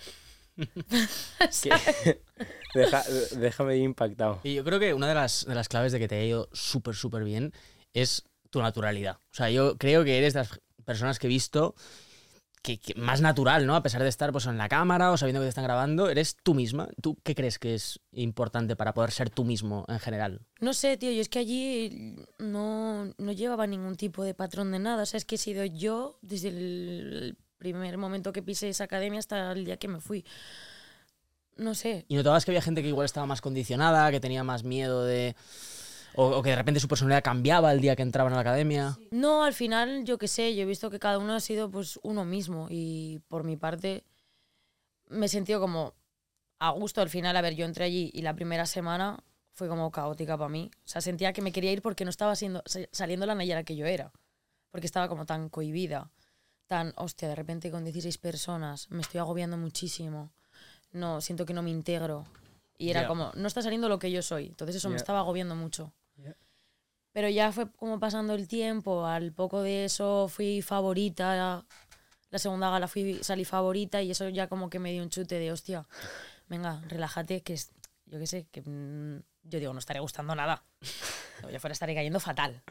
Que- 1.63 2.21
Deja- 2.73 3.03
déjame 3.37 3.77
ir 3.77 3.83
impactado. 3.83 4.39
Y 4.43 4.53
yo 4.55 4.63
creo 4.63 4.79
que 4.79 4.93
una 4.93 5.07
de 5.07 5.15
las, 5.15 5.45
de 5.45 5.55
las 5.55 5.67
claves 5.67 5.91
de 5.91 5.99
que 5.99 6.07
te 6.07 6.15
haya 6.15 6.25
ido 6.25 6.49
súper, 6.53 6.95
súper 6.95 7.23
bien 7.23 7.53
es 7.93 8.23
tu 8.49 8.61
naturalidad. 8.61 9.17
O 9.31 9.33
sea, 9.33 9.49
yo 9.49 9.77
creo 9.77 10.03
que 10.03 10.17
eres 10.17 10.33
de 10.33 10.39
las 10.41 10.59
personas 10.85 11.19
que 11.19 11.27
he 11.27 11.29
visto 11.29 11.75
que, 12.61 12.79
que 12.79 12.93
más 12.95 13.21
natural, 13.21 13.65
¿no? 13.65 13.75
A 13.75 13.83
pesar 13.83 14.03
de 14.03 14.09
estar 14.09 14.31
pues, 14.31 14.45
en 14.45 14.57
la 14.57 14.69
cámara 14.69 15.11
o 15.11 15.17
sabiendo 15.17 15.41
que 15.41 15.45
te 15.45 15.49
están 15.49 15.63
grabando, 15.63 16.09
eres 16.09 16.37
tú 16.43 16.53
misma. 16.53 16.89
¿Tú 17.01 17.17
qué 17.23 17.35
crees 17.35 17.59
que 17.59 17.73
es 17.73 17.99
importante 18.11 18.75
para 18.75 18.93
poder 18.93 19.11
ser 19.11 19.29
tú 19.29 19.43
mismo 19.43 19.85
en 19.87 19.99
general? 19.99 20.41
No 20.59 20.73
sé, 20.73 20.97
tío, 20.97 21.11
yo 21.11 21.21
es 21.21 21.29
que 21.29 21.39
allí 21.39 22.15
no, 22.37 23.13
no 23.17 23.31
llevaba 23.31 23.65
ningún 23.67 23.95
tipo 23.95 24.23
de 24.23 24.33
patrón 24.33 24.71
de 24.71 24.79
nada. 24.79 25.03
O 25.03 25.05
sea, 25.05 25.17
es 25.17 25.25
que 25.25 25.35
he 25.35 25.39
sido 25.39 25.65
yo 25.65 26.19
desde 26.21 26.49
el 26.49 27.37
primer 27.57 27.97
momento 27.97 28.33
que 28.33 28.43
pisé 28.43 28.69
esa 28.69 28.83
academia 28.83 29.19
hasta 29.19 29.51
el 29.51 29.65
día 29.65 29.77
que 29.77 29.87
me 29.87 29.99
fui. 29.99 30.25
No 31.57 31.75
sé. 31.75 32.05
¿Y 32.07 32.15
notabas 32.15 32.45
que 32.45 32.51
había 32.51 32.61
gente 32.61 32.81
que 32.81 32.87
igual 32.87 33.05
estaba 33.05 33.25
más 33.25 33.41
condicionada, 33.41 34.11
que 34.11 34.19
tenía 34.19 34.43
más 34.43 34.63
miedo 34.63 35.03
de... 35.03 35.35
O, 36.15 36.25
o 36.27 36.41
que 36.43 36.49
de 36.51 36.55
repente 36.55 36.79
su 36.79 36.87
personalidad 36.87 37.23
cambiaba 37.23 37.71
el 37.71 37.79
día 37.81 37.95
que 37.95 38.01
entraban 38.01 38.33
a 38.33 38.35
la 38.35 38.41
academia? 38.41 38.97
No, 39.11 39.43
al 39.43 39.53
final, 39.53 40.03
yo 40.03 40.17
qué 40.17 40.27
sé, 40.27 40.55
yo 40.55 40.63
he 40.63 40.65
visto 40.65 40.89
que 40.89 40.99
cada 40.99 41.17
uno 41.17 41.33
ha 41.33 41.39
sido 41.39 41.69
pues 41.71 41.99
uno 42.03 42.25
mismo 42.25 42.67
y 42.69 43.19
por 43.29 43.43
mi 43.43 43.55
parte 43.57 44.03
me 45.09 45.25
he 45.25 45.29
sentido 45.29 45.59
como 45.59 45.93
a 46.59 46.71
gusto 46.71 47.01
al 47.01 47.09
final. 47.09 47.35
A 47.35 47.41
ver, 47.41 47.55
yo 47.55 47.65
entré 47.65 47.85
allí 47.85 48.11
y 48.13 48.21
la 48.21 48.33
primera 48.35 48.65
semana 48.65 49.23
fue 49.53 49.67
como 49.67 49.91
caótica 49.91 50.37
para 50.37 50.49
mí. 50.49 50.69
O 50.85 50.87
sea, 50.87 51.01
sentía 51.01 51.33
que 51.33 51.41
me 51.41 51.51
quería 51.51 51.71
ir 51.71 51.81
porque 51.81 52.03
no 52.05 52.09
estaba 52.09 52.35
siendo, 52.35 52.61
sa- 52.65 52.87
saliendo 52.91 53.25
la 53.25 53.35
Nayara 53.35 53.63
que 53.63 53.75
yo 53.75 53.85
era. 53.85 54.11
Porque 54.69 54.85
estaba 54.87 55.09
como 55.09 55.25
tan 55.25 55.49
cohibida, 55.49 56.11
tan, 56.67 56.93
hostia, 56.95 57.27
de 57.27 57.35
repente 57.35 57.71
con 57.71 57.83
16 57.83 58.17
personas 58.17 58.89
me 58.89 59.01
estoy 59.01 59.19
agobiando 59.19 59.57
muchísimo. 59.57 60.31
No, 60.93 61.19
siento 61.21 61.45
que 61.45 61.53
no 61.53 61.61
me 61.61 61.69
integro. 61.69 62.25
Y 62.77 62.89
era 62.89 63.01
como, 63.07 63.31
no 63.35 63.47
está 63.47 63.61
saliendo 63.61 63.89
lo 63.89 63.99
que 63.99 64.11
yo 64.11 64.21
soy. 64.21 64.47
Entonces 64.47 64.77
eso 64.77 64.87
me 64.89 64.95
estaba 64.97 65.19
agobiando 65.19 65.55
mucho. 65.55 65.93
Pero 67.13 67.27
ya 67.29 67.51
fue 67.51 67.69
como 67.71 67.99
pasando 67.99 68.33
el 68.33 68.47
tiempo, 68.47 69.05
al 69.05 69.33
poco 69.33 69.61
de 69.61 69.85
eso 69.85 70.27
fui 70.29 70.61
favorita, 70.61 71.65
la 72.29 72.39
segunda 72.39 72.69
gala 72.69 72.87
fui, 72.87 73.19
salí 73.23 73.43
favorita 73.43 74.01
y 74.01 74.11
eso 74.11 74.29
ya 74.29 74.47
como 74.47 74.69
que 74.69 74.79
me 74.79 74.91
dio 74.93 75.03
un 75.03 75.09
chute 75.09 75.37
de 75.37 75.51
hostia, 75.51 75.85
venga, 76.47 76.81
relájate, 76.87 77.41
que 77.41 77.53
es, 77.53 77.71
yo 78.05 78.17
qué 78.19 78.27
sé, 78.27 78.47
que 78.51 78.61
mm, 78.61 79.21
yo 79.43 79.59
digo, 79.59 79.73
no 79.73 79.79
estaré 79.79 79.99
gustando 79.99 80.33
nada. 80.35 80.63
Yo 81.51 81.59
fuera 81.59 81.73
estaré 81.73 81.93
cayendo 81.95 82.19
fatal, 82.21 82.61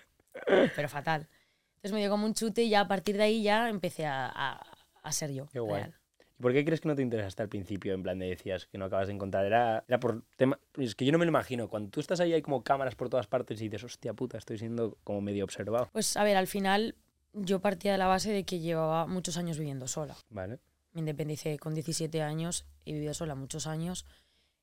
pero 0.74 0.88
fatal. 0.88 1.28
Entonces 1.76 1.92
me 1.92 2.00
dio 2.00 2.10
como 2.10 2.24
un 2.24 2.34
chute 2.34 2.62
y 2.62 2.70
ya 2.70 2.80
a 2.80 2.88
partir 2.88 3.16
de 3.18 3.24
ahí 3.24 3.42
ya 3.42 3.68
empecé 3.68 4.06
a, 4.06 4.26
a- 4.26 4.62
a 5.02 5.12
ser 5.12 5.32
yo. 5.32 5.46
Qué 5.48 5.58
guay. 5.60 5.82
real. 5.82 5.94
¿Y 5.94 5.99
por 6.40 6.52
qué 6.52 6.64
crees 6.64 6.80
que 6.80 6.88
no 6.88 6.94
te 6.94 7.02
interesaste 7.02 7.42
al 7.42 7.48
principio? 7.48 7.94
En 7.94 8.02
plan 8.02 8.18
de 8.18 8.26
decías 8.26 8.66
que 8.66 8.78
no 8.78 8.86
acabas 8.86 9.08
de 9.08 9.14
encontrar. 9.14 9.44
Era, 9.44 9.84
era 9.86 10.00
por 10.00 10.22
tema. 10.36 10.58
Es 10.76 10.94
que 10.94 11.04
yo 11.04 11.12
no 11.12 11.18
me 11.18 11.24
lo 11.24 11.30
imagino. 11.30 11.68
Cuando 11.68 11.90
tú 11.90 12.00
estás 12.00 12.20
ahí, 12.20 12.32
hay 12.32 12.42
como 12.42 12.62
cámaras 12.62 12.94
por 12.94 13.08
todas 13.08 13.26
partes 13.26 13.60
y 13.60 13.68
dices, 13.68 13.84
hostia 13.84 14.12
puta, 14.14 14.38
estoy 14.38 14.58
siendo 14.58 14.98
como 15.04 15.20
medio 15.20 15.44
observado. 15.44 15.88
Pues 15.92 16.16
a 16.16 16.24
ver, 16.24 16.36
al 16.36 16.46
final 16.46 16.94
yo 17.32 17.60
partía 17.60 17.92
de 17.92 17.98
la 17.98 18.06
base 18.06 18.32
de 18.32 18.44
que 18.44 18.58
llevaba 18.58 19.06
muchos 19.06 19.36
años 19.36 19.58
viviendo 19.58 19.86
sola. 19.86 20.16
¿Vale? 20.30 20.58
Me 20.92 21.00
independicé 21.00 21.58
con 21.58 21.74
17 21.74 22.22
años 22.22 22.66
y 22.84 22.90
he 22.90 22.94
vivido 22.94 23.14
sola 23.14 23.34
muchos 23.34 23.66
años. 23.66 24.06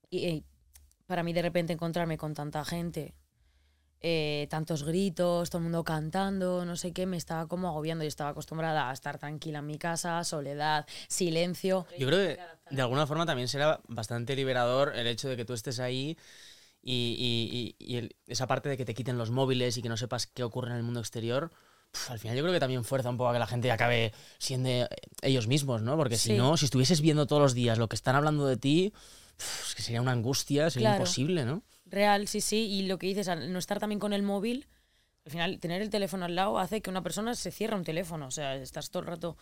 Y, 0.09 0.25
eh, 0.25 0.44
para 1.06 1.23
mí 1.23 1.33
de 1.33 1.41
repente 1.41 1.73
encontrarme 1.73 2.18
con 2.18 2.33
tanta 2.33 2.63
gente, 2.65 3.13
eh, 4.01 4.47
tantos 4.49 4.83
gritos, 4.83 5.49
todo 5.49 5.59
el 5.59 5.63
mundo 5.63 5.83
cantando, 5.83 6.65
no 6.65 6.75
sé 6.75 6.94
qué, 6.94 7.05
me 7.05 7.17
estaba 7.17 7.47
como 7.47 7.67
agobiando. 7.67 8.03
Yo 8.03 8.07
estaba 8.09 8.29
acostumbrada 8.31 8.89
a 8.89 8.94
estar 8.94 9.17
tranquila 9.17 9.59
en 9.59 9.65
mi 9.65 9.77
casa, 9.77 10.23
soledad, 10.23 10.85
silencio. 11.07 11.85
Yo 11.97 12.07
creo 12.07 12.19
que 12.35 12.39
de 12.69 12.81
alguna 12.81 13.07
forma 13.07 13.25
también 13.25 13.47
será 13.47 13.79
bastante 13.88 14.35
liberador 14.35 14.94
el 14.95 15.07
hecho 15.07 15.29
de 15.29 15.35
que 15.38 15.45
tú 15.45 15.53
estés 15.53 15.79
ahí 15.79 16.17
y, 16.81 17.75
y- 17.79 17.85
y- 17.88 17.94
y 17.94 17.97
el- 17.97 18.15
esa 18.27 18.47
parte 18.47 18.69
de 18.69 18.77
que 18.77 18.85
te 18.85 18.94
quiten 18.94 19.17
los 19.17 19.31
móviles 19.31 19.77
y 19.77 19.81
que 19.81 19.89
no 19.89 19.97
sepas 19.97 20.27
qué 20.27 20.44
ocurre 20.44 20.71
en 20.71 20.77
el 20.77 20.83
mundo 20.83 20.99
exterior. 20.99 21.51
al 22.09 22.19
final 22.19 22.35
yo 22.38 22.44
creo 22.44 22.53
que 22.53 22.59
también 22.59 22.83
fuerza 22.83 23.09
un 23.09 23.17
poco 23.17 23.29
a 23.29 23.33
que 23.33 23.39
la 23.39 23.47
gente 23.47 23.71
acabe 23.71 24.13
siendo 24.39 24.69
eh, 24.69 24.88
ellos 25.21 25.47
mismos, 25.47 25.81
¿no? 25.81 25.95
Porque 25.97 26.17
si 26.17 26.33
no, 26.33 26.55
si 26.57 26.65
estuvieses 26.65 27.01
viendo 27.01 27.25
todos 27.25 27.41
los 27.41 27.53
días 27.53 27.77
lo 27.77 27.88
que 27.88 27.95
están 27.95 28.15
hablando 28.15 28.45
de 28.45 28.57
ti, 28.57 28.94
pf, 29.38 29.69
es 29.69 29.75
que 29.75 29.81
sería 29.81 30.01
una 30.01 30.11
angustia, 30.11 30.69
sería 30.69 30.89
Claro. 30.89 31.03
imposible, 31.03 31.45
¿no? 31.45 31.63
Real, 31.89 32.27
sí, 32.27 32.41
sí. 32.41 32.67
Y 32.69 32.83
lo 32.87 32.97
que 32.97 33.07
dices, 33.07 33.27
al 33.27 33.51
no 33.51 33.59
estar 33.59 33.79
también 33.79 33.99
con 33.99 34.13
el 34.13 34.23
móvil, 34.23 34.67
al 35.25 35.31
final 35.31 35.59
tener 35.59 35.81
el 35.81 35.89
teléfono 35.89 36.25
al 36.25 36.35
lado 36.35 36.57
hace 36.59 36.81
que 36.81 36.89
una 36.89 37.01
persona 37.03 37.35
se 37.35 37.51
cierre 37.51 37.75
un 37.75 37.83
teléfono. 37.83 38.27
O 38.27 38.31
sea, 38.31 38.55
estás 38.55 38.89
todo 38.91 39.01
el 39.01 39.07
rato 39.07 39.37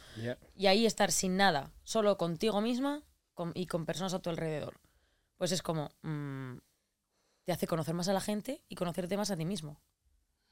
y 0.55 0.67
ahí 0.67 0.85
estar 0.85 1.11
sin 1.11 1.37
nada, 1.37 1.71
solo 1.83 2.17
contigo 2.17 2.61
misma 2.61 3.03
con- 3.33 3.51
y 3.55 3.65
con 3.67 3.85
personas 3.85 4.13
a 4.13 4.19
tu 4.19 4.29
alrededor. 4.29 4.79
Pues 5.37 5.51
es 5.51 5.61
como, 5.61 5.89
mm, 6.01 6.55
te 7.45 7.51
hace 7.51 7.67
conocer 7.67 7.93
más 7.93 8.07
a 8.07 8.13
la 8.13 8.21
gente 8.21 8.63
y 8.69 8.75
conocerte 8.75 9.17
más 9.17 9.29
a 9.31 9.35
ti 9.37 9.45
mismo. 9.45 9.79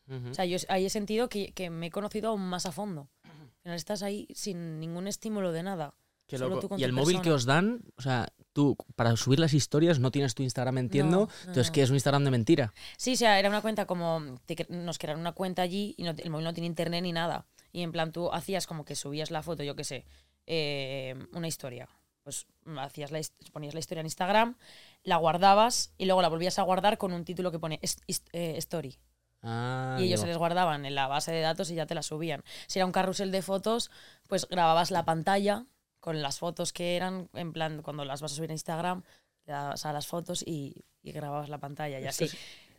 Ujú. 0.08 0.30
O 0.30 0.34
sea, 0.34 0.46
yo 0.46 0.58
ahí 0.68 0.86
he 0.86 0.90
sentido 0.90 1.30
que, 1.30 1.54
que 1.54 1.70
me 1.70 1.88
he 1.88 1.92
conocido 1.92 2.30
aún 2.30 2.42
más 2.42 2.66
a 2.66 2.72
fondo. 2.72 3.10
Al 3.24 3.62
final 3.64 3.76
estás 3.78 4.04
ahí 4.04 4.28
sin 4.36 4.80
ningún 4.80 5.08
estímulo 5.08 5.52
de 5.54 5.64
nada. 5.64 5.94
Qué 6.28 6.38
solo 6.38 6.50
loco. 6.56 6.62
tú 6.62 6.70
con 6.70 6.80
y 6.80 6.84
el 6.84 6.92
móvil 6.92 7.22
que 7.22 7.32
os 7.32 7.46
dan, 7.46 7.82
o 7.96 8.02
sea, 8.02 8.28
tú 8.54 8.78
para 8.96 9.16
subir 9.18 9.40
las 9.40 9.54
historias 9.54 10.00
no 10.00 10.12
tienes 10.12 10.36
tu 10.36 10.44
Instagram, 10.44 10.78
entiendo, 10.78 11.18
No, 11.18 11.26
no, 11.26 11.32
entonces 11.42 11.68
no. 11.68 11.74
que 11.74 11.82
es 11.82 11.90
un 11.90 11.96
Instagram 11.96 12.24
de 12.24 12.32
mentira. 12.32 12.74
Sí, 12.98 13.14
o 13.14 13.18
sea, 13.18 13.40
era 13.40 13.50
una 13.50 13.62
cuenta 13.62 13.86
como, 13.86 14.22
te 14.46 14.66
nos 14.70 14.98
crearon 15.00 15.20
una 15.22 15.34
cuenta 15.34 15.62
allí 15.64 15.96
y 15.98 16.04
no- 16.04 16.12
el 16.18 16.30
móvil 16.30 16.46
no 16.46 16.54
tiene 16.54 16.68
internet 16.68 17.02
ni 17.04 17.12
nada. 17.12 17.46
Y 17.72 17.82
en 17.82 17.92
plan 17.92 18.12
tú 18.12 18.32
hacías 18.32 18.68
como 18.68 18.86
que 18.86 18.96
subías 18.96 19.32
la 19.32 19.42
foto, 19.44 19.64
yo 19.64 19.76
qué 19.76 19.84
sé, 19.84 20.06
eh, 20.46 21.16
una 21.34 21.48
historia. 21.48 21.90
Pues 22.24 22.46
hacías 22.78 23.12
la, 23.12 23.20
ponías 23.52 23.74
la 23.74 23.80
historia 23.82 24.00
en 24.02 24.06
Instagram, 24.06 24.56
la 25.04 25.18
guardabas 25.18 25.92
y 25.98 26.06
luego 26.06 26.22
la 26.22 26.30
volvías 26.30 26.58
a 26.60 26.62
guardar 26.62 26.98
con 26.98 27.12
un 27.12 27.26
título 27.26 27.52
que 27.52 27.60
pone 27.60 27.80
eh, 27.82 28.56
story. 28.58 28.98
Ah, 29.42 29.98
y 30.00 30.04
ellos 30.06 30.22
se 30.22 30.28
les 30.28 30.38
guardaban 30.38 30.86
en 30.86 30.96
la 30.96 31.08
base 31.08 31.34
de 31.34 31.42
datos 31.42 31.70
y 31.70 31.76
ya 31.76 31.86
te 31.86 31.96
la 31.96 32.02
subían. 32.02 32.44
Si 32.68 32.80
era 32.80 32.86
un 32.86 32.94
carrusel 32.94 33.30
de 33.32 33.42
fotos, 33.42 33.92
pues 34.30 34.48
grababas 34.48 34.90
la 34.90 35.04
pantalla 35.04 35.66
con 36.04 36.22
las 36.22 36.38
fotos 36.40 36.74
que 36.74 36.98
eran, 36.98 37.30
en 37.34 37.54
plan, 37.54 37.82
cuando 37.82 38.04
las 38.04 38.20
vas 38.22 38.34
a 38.34 38.36
subir 38.36 38.50
a 38.50 38.54
Instagram, 38.54 39.04
le 39.46 39.54
dabas 39.54 39.86
a 39.86 39.94
las 39.94 40.06
fotos 40.06 40.44
y, 40.46 40.84
y 41.02 41.14
grababas 41.14 41.48
la 41.48 41.60
pantalla 41.60 41.98
y 42.02 42.06
así. 42.06 42.30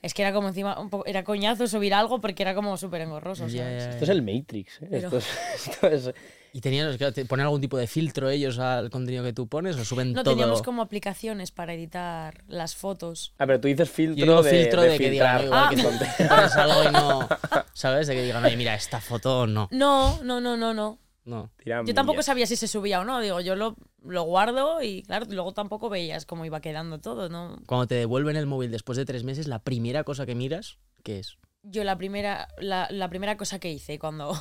Es... 0.03 0.13
que 0.13 0.21
era 0.21 0.35
como 0.35 0.49
encima, 0.49 0.79
un 0.79 0.91
poco, 0.91 1.07
era 1.07 1.25
coñazo 1.25 1.67
subir 1.67 1.95
algo 1.95 2.21
porque 2.21 2.43
era 2.43 2.55
como 2.55 2.77
súper 2.77 3.01
engorroso. 3.01 3.47
Ya, 3.47 3.63
¿sabes? 3.65 3.83
ya, 3.85 3.91
Esto 3.93 4.05
es 4.05 4.11
el 4.11 4.21
Matrix. 4.21 4.83
¿eh? 4.83 4.89
Pero- 4.91 5.07
Esto, 5.09 5.17
es, 5.17 5.27
esto 5.69 5.87
es- 6.11 6.15
¿Y 6.53 6.61
tenían, 6.61 6.97
que 6.99 7.11
te 7.13 7.25
ponen 7.25 7.45
algún 7.47 7.63
tipo 7.63 7.79
de 7.79 7.87
filtro 7.87 8.29
ellos 8.29 8.59
al 8.59 8.91
contenido 8.91 9.25
que 9.25 9.33
tú 9.33 9.49
pones 9.49 9.75
o 9.77 9.85
suben 9.87 10.13
No 10.13 10.23
todo? 10.23 10.35
teníamos 10.35 10.61
como 10.63 10.83
aplicaciones 10.83 11.51
para 11.51 11.73
editar 11.73 12.45
las 12.47 12.77
fotos. 12.77 13.33
Ah, 13.39 13.47
pero 13.47 13.59
tú 13.59 13.67
dices 13.69 13.91
filtro 13.91 14.17
Yo 14.19 14.25
digo 14.25 14.43
de, 14.43 14.51
filtro 14.51 14.83
de, 14.83 14.99
que 14.99 15.11
digan, 15.11 15.41
filtrar. 15.41 15.71
"Oye, 15.73 15.81
igual 15.81 15.99
Ah. 16.31 16.49
que 16.55 16.61
algo 16.61 16.85
y 16.85 16.93
no, 16.93 17.29
¿sabes? 17.73 18.07
De 18.07 18.15
que 18.15 18.23
digan, 18.23 18.45
oye, 18.45 18.57
mira, 18.57 18.75
esta 18.75 19.01
foto 19.01 19.47
no. 19.49 19.69
No, 19.73 20.23
no, 20.23 20.41
no, 20.43 20.57
no, 20.57 20.75
no. 20.75 20.99
No. 21.25 21.51
Tiran 21.63 21.87
Yo 21.87 21.95
tampoco 21.95 22.17
millas. 22.17 22.27
sabía 22.27 22.47
si 22.47 22.57
se 22.57 22.69
subía 22.69 23.01
o 23.01 23.05
no. 23.05 23.21
Digo, 23.21 23.41
yo 23.41 23.57
lo, 23.57 23.77
lo 24.05 24.23
guardo 24.25 24.83
y 24.83 25.03
claro, 25.03 25.27
luego 25.31 25.53
tampoco 25.53 25.89
veías 25.89 26.27
cómo 26.27 26.45
iba 26.45 26.61
quedando 26.61 27.01
todo, 27.01 27.29
¿no? 27.29 27.57
Cuando 27.67 27.87
te 27.87 27.95
devuelven 27.95 28.37
el 28.37 28.47
móvil 28.47 28.71
después 28.71 28.99
de 28.99 29.05
tres 29.07 29.25
meses, 29.25 29.49
la 29.49 29.59
primera 29.61 30.05
cosa 30.05 30.27
que 30.27 30.35
miras, 30.35 30.79
¿qué 31.03 31.19
es? 31.21 31.39
yo 31.67 31.83
la 31.83 31.97
primera, 31.97 32.47
la, 32.59 32.89
la 32.91 33.09
primera 33.09 33.39
cosa 33.39 33.59
que 33.59 33.73
hice 33.73 33.99
cuando, 33.99 34.35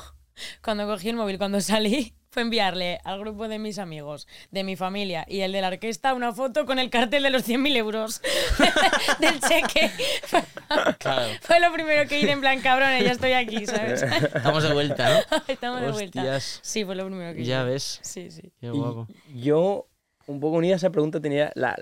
cuando 0.62 0.86
cogí 0.86 1.08
el 1.10 1.16
móvil, 1.16 1.38
cuando 1.38 1.60
salí, 1.60 2.14
fue 2.30 2.42
enviarle 2.42 2.98
al 3.04 3.20
grupo 3.20 3.46
de 3.46 3.60
mis 3.60 3.78
amigos, 3.78 4.26
de 4.50 4.64
mi 4.64 4.74
familia 4.74 5.24
y 5.28 5.40
el 5.42 5.52
de 5.52 5.60
la 5.60 5.68
orquesta 5.68 6.14
una 6.14 6.32
foto 6.32 6.66
con 6.66 6.80
el 6.80 6.90
cartel 6.90 7.22
de 7.22 7.30
los 7.30 7.46
100.000 7.48 7.76
euros 7.76 8.20
del 9.20 9.40
cheque. 9.40 9.90
Claro. 10.98 11.30
Fue 11.42 11.60
lo 11.60 11.72
primero 11.72 12.08
que 12.08 12.18
hice 12.18 12.32
en 12.32 12.40
plan, 12.40 12.60
cabrón, 12.60 12.88
ya 13.00 13.12
estoy 13.12 13.32
aquí, 13.32 13.66
¿sabes? 13.66 14.02
Estamos 14.02 14.62
de 14.62 14.72
vuelta, 14.72 15.08
¿no? 15.30 15.42
Estamos 15.46 15.82
de 15.82 15.92
vuelta. 15.92 16.40
Sí, 16.40 16.84
fue 16.84 16.96
lo 16.96 17.06
primero 17.06 17.32
que 17.34 17.42
hice. 17.42 17.50
Ya 17.50 17.62
ves. 17.62 18.00
Sí, 18.02 18.30
sí. 18.30 18.50
Qué 18.58 18.66
Y 18.66 18.70
guapo. 18.70 19.06
yo, 19.34 19.86
un 20.26 20.40
poco 20.40 20.56
unida 20.56 20.72
a 20.72 20.76
esa 20.76 20.90
pregunta, 20.90 21.20
tenía 21.20 21.52
la, 21.54 21.76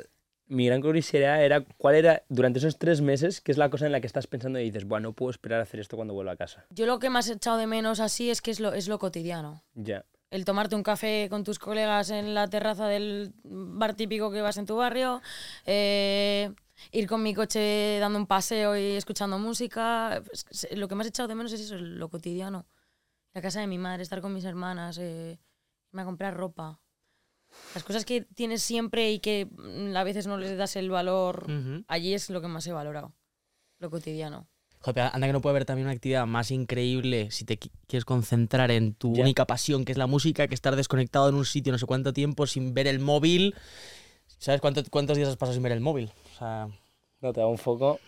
mi 0.52 0.66
gran 0.66 0.80
curiosidad 0.80 1.42
era 1.44 1.64
cuál 1.76 1.94
era, 1.96 2.22
durante 2.28 2.58
esos 2.58 2.78
tres 2.78 3.00
meses, 3.00 3.40
qué 3.40 3.52
es 3.52 3.58
la 3.58 3.70
cosa 3.70 3.86
en 3.86 3.92
la 3.92 4.00
que 4.00 4.06
estás 4.06 4.26
pensando 4.26 4.58
y 4.60 4.64
dices, 4.64 4.84
bueno, 4.84 5.08
no 5.08 5.12
puedo 5.14 5.30
esperar 5.30 5.60
a 5.60 5.62
hacer 5.64 5.80
esto 5.80 5.96
cuando 5.96 6.14
vuelva 6.14 6.32
a 6.32 6.36
casa. 6.36 6.64
Yo 6.70 6.86
lo 6.86 6.98
que 6.98 7.10
más 7.10 7.28
he 7.28 7.34
echado 7.34 7.56
de 7.56 7.66
menos 7.66 8.00
así 8.00 8.30
es 8.30 8.40
que 8.42 8.50
es 8.50 8.60
lo, 8.60 8.72
es 8.72 8.86
lo 8.88 8.98
cotidiano. 8.98 9.62
Ya. 9.74 10.04
El 10.30 10.44
tomarte 10.46 10.74
un 10.76 10.82
café 10.82 11.26
con 11.28 11.44
tus 11.44 11.58
colegas 11.58 12.08
en 12.10 12.34
la 12.34 12.48
terraza 12.48 12.86
del 12.88 13.32
bar 13.44 13.94
típico 13.94 14.30
que 14.30 14.40
vas 14.40 14.56
en 14.56 14.64
tu 14.66 14.76
barrio, 14.76 15.20
eh, 15.66 16.50
ir 16.90 17.06
con 17.06 17.22
mi 17.22 17.34
coche 17.34 17.98
dando 18.00 18.18
un 18.18 18.26
paseo 18.26 18.76
y 18.76 18.92
escuchando 18.96 19.38
música. 19.38 20.22
Es 20.32 20.44
que 20.44 20.54
se- 20.54 20.76
Lo 20.76 20.88
que 20.88 20.94
más 20.94 21.06
he 21.06 21.10
echado 21.10 21.28
de 21.28 21.34
menos 21.34 21.52
es 21.52 21.60
eso, 21.60 21.76
lo 21.76 22.08
cotidiano. 22.08 22.66
La 23.34 23.42
casa 23.42 23.60
de 23.60 23.66
mi 23.66 23.78
madre, 23.78 24.02
estar 24.02 24.20
con 24.20 24.32
mis 24.34 24.44
hermanas, 24.44 24.98
eh, 24.98 25.38
irme 25.92 26.02
a 26.02 26.04
comprar 26.06 26.34
ropa. 26.34 26.80
Las 27.74 27.84
cosas 27.84 28.04
que 28.04 28.22
tienes 28.22 28.62
siempre 28.62 29.10
y 29.12 29.18
que 29.18 29.46
mm, 29.50 29.96
a 29.96 30.04
veces 30.04 30.26
no 30.26 30.36
les 30.38 30.56
das 30.56 30.76
el 30.76 30.90
valor, 30.90 31.44
Ujú. 31.50 31.84
allí 31.88 32.14
es 32.14 32.28
lo 32.30 32.40
que 32.40 32.48
más 32.48 32.66
he 32.66 32.72
valorado. 32.72 33.12
Lo 33.78 33.90
cotidiano. 33.90 34.46
Joder, 34.80 35.10
anda 35.12 35.26
que 35.28 35.32
no 35.32 35.40
puede 35.40 35.52
haber 35.52 35.64
también 35.64 35.86
una 35.86 35.94
actividad 35.94 36.26
más 36.26 36.50
increíble 36.50 37.30
si 37.30 37.44
te 37.44 37.58
qui- 37.58 37.70
quieres 37.86 38.04
concentrar 38.04 38.70
en 38.72 38.94
tu 38.94 39.14
Ya. 39.14 39.22
única 39.22 39.46
pasión, 39.46 39.84
que 39.84 39.92
es 39.92 39.98
la 39.98 40.08
música, 40.08 40.48
que 40.48 40.54
estar 40.54 40.74
desconectado 40.74 41.28
en 41.28 41.36
un 41.36 41.44
sitio 41.44 41.72
no 41.72 41.78
sé 41.78 41.86
cuánto 41.86 42.12
tiempo 42.12 42.46
sin 42.48 42.74
ver 42.74 42.88
el 42.88 42.98
móvil. 42.98 43.54
¿Sabes 44.38 44.60
cuánto- 44.60 44.82
cuántos 44.90 45.16
días 45.16 45.28
has 45.28 45.36
pasado 45.36 45.54
sin 45.54 45.62
ver 45.62 45.72
el 45.72 45.80
móvil? 45.80 46.10
O 46.34 46.38
sea, 46.38 46.68
No, 47.20 47.32
te 47.32 47.38
da 47.38 47.46
un 47.46 47.58
foco. 47.58 48.00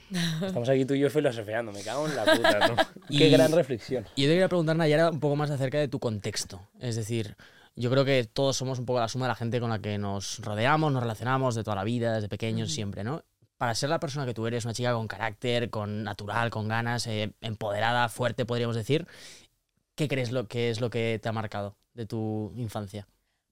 Estamos 0.45 0.69
aquí 0.69 0.85
tú 0.85 0.95
y 0.95 0.99
yo 0.99 1.09
filosofeando, 1.09 1.71
me 1.71 1.83
cago 1.83 2.09
en 2.09 2.17
la 2.17 2.25
puta, 2.25 2.67
¿no? 2.67 2.75
Y- 3.09 3.19
Qué 3.19 3.29
gran 3.31 3.53
reflexión. 3.53 4.05
Y 4.17 4.23
yo 4.23 4.27
te 4.29 4.33
quería 4.35 4.49
preguntar, 4.49 4.75
Nayara, 4.75 5.11
un 5.11 5.21
poco 5.21 5.37
más 5.37 5.51
acerca 5.53 5.79
de 5.79 5.87
tu 5.87 6.01
contexto. 6.01 6.61
Es 6.81 6.97
decir, 6.97 7.37
yo 7.77 7.91
creo 7.91 8.05
que 8.05 8.25
todos 8.25 8.57
somos 8.57 8.79
un 8.79 8.87
poco 8.87 9.01
la 9.01 9.09
suma 9.09 9.27
de 9.27 9.31
la 9.31 9.35
gente 9.35 9.61
con 9.61 9.71
la 9.71 9.81
que 9.81 9.99
nos 9.99 10.39
rodeamos, 10.41 10.93
nos 10.93 11.03
relacionamos 11.03 11.55
de 11.55 11.65
toda 11.65 11.77
la 11.77 11.85
vida, 11.85 12.15
desde 12.15 12.29
pequeños, 12.29 12.73
siempre, 12.73 13.03
¿no? 13.03 13.25
Para 13.57 13.75
ser 13.75 13.89
la 13.89 14.01
persona 14.01 14.27
que 14.27 14.35
tú 14.35 14.47
eres, 14.47 14.65
una 14.65 14.75
chica 14.75 14.93
con 14.93 15.09
carácter, 15.09 15.71
con 15.71 16.05
natural, 16.05 16.51
con 16.51 16.69
ganas, 16.69 17.07
eh, 17.07 17.35
empoderada, 17.41 18.09
fuerte, 18.09 18.47
podríamos 18.47 18.77
decir, 18.77 19.07
¿qué 19.95 20.09
crees 20.09 20.33
lo 20.33 20.47
que 20.47 20.71
es 20.71 20.81
lo 20.81 20.91
que 20.91 21.19
te 21.23 21.29
ha 21.29 21.33
marcado 21.33 21.77
de 21.95 22.07
tu 22.07 22.53
infancia? 22.57 23.09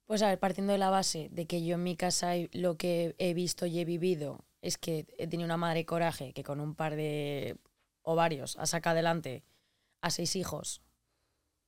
Pues 0.06 0.22
a 0.22 0.28
ver, 0.28 0.38
partiendo 0.38 0.72
de 0.72 0.78
la 0.78 0.90
base 0.90 1.28
de 1.30 1.46
que 1.46 1.64
yo 1.64 1.76
en 1.76 1.82
mi 1.82 1.96
casa 1.96 2.32
lo 2.52 2.76
que 2.76 3.14
he 3.18 3.34
visto 3.34 3.66
y 3.66 3.78
he 3.78 3.84
vivido 3.84 4.44
es 4.60 4.78
que 4.78 5.06
he 5.18 5.26
tenido 5.26 5.46
una 5.46 5.56
madre 5.56 5.84
coraje 5.86 6.32
que 6.32 6.44
con 6.44 6.60
un 6.60 6.74
par 6.74 6.96
de 6.96 7.56
ovarios 8.02 8.56
ha 8.58 8.66
sacado 8.66 8.94
adelante 8.94 9.42
a 10.00 10.10
seis 10.10 10.36
hijos. 10.36 10.82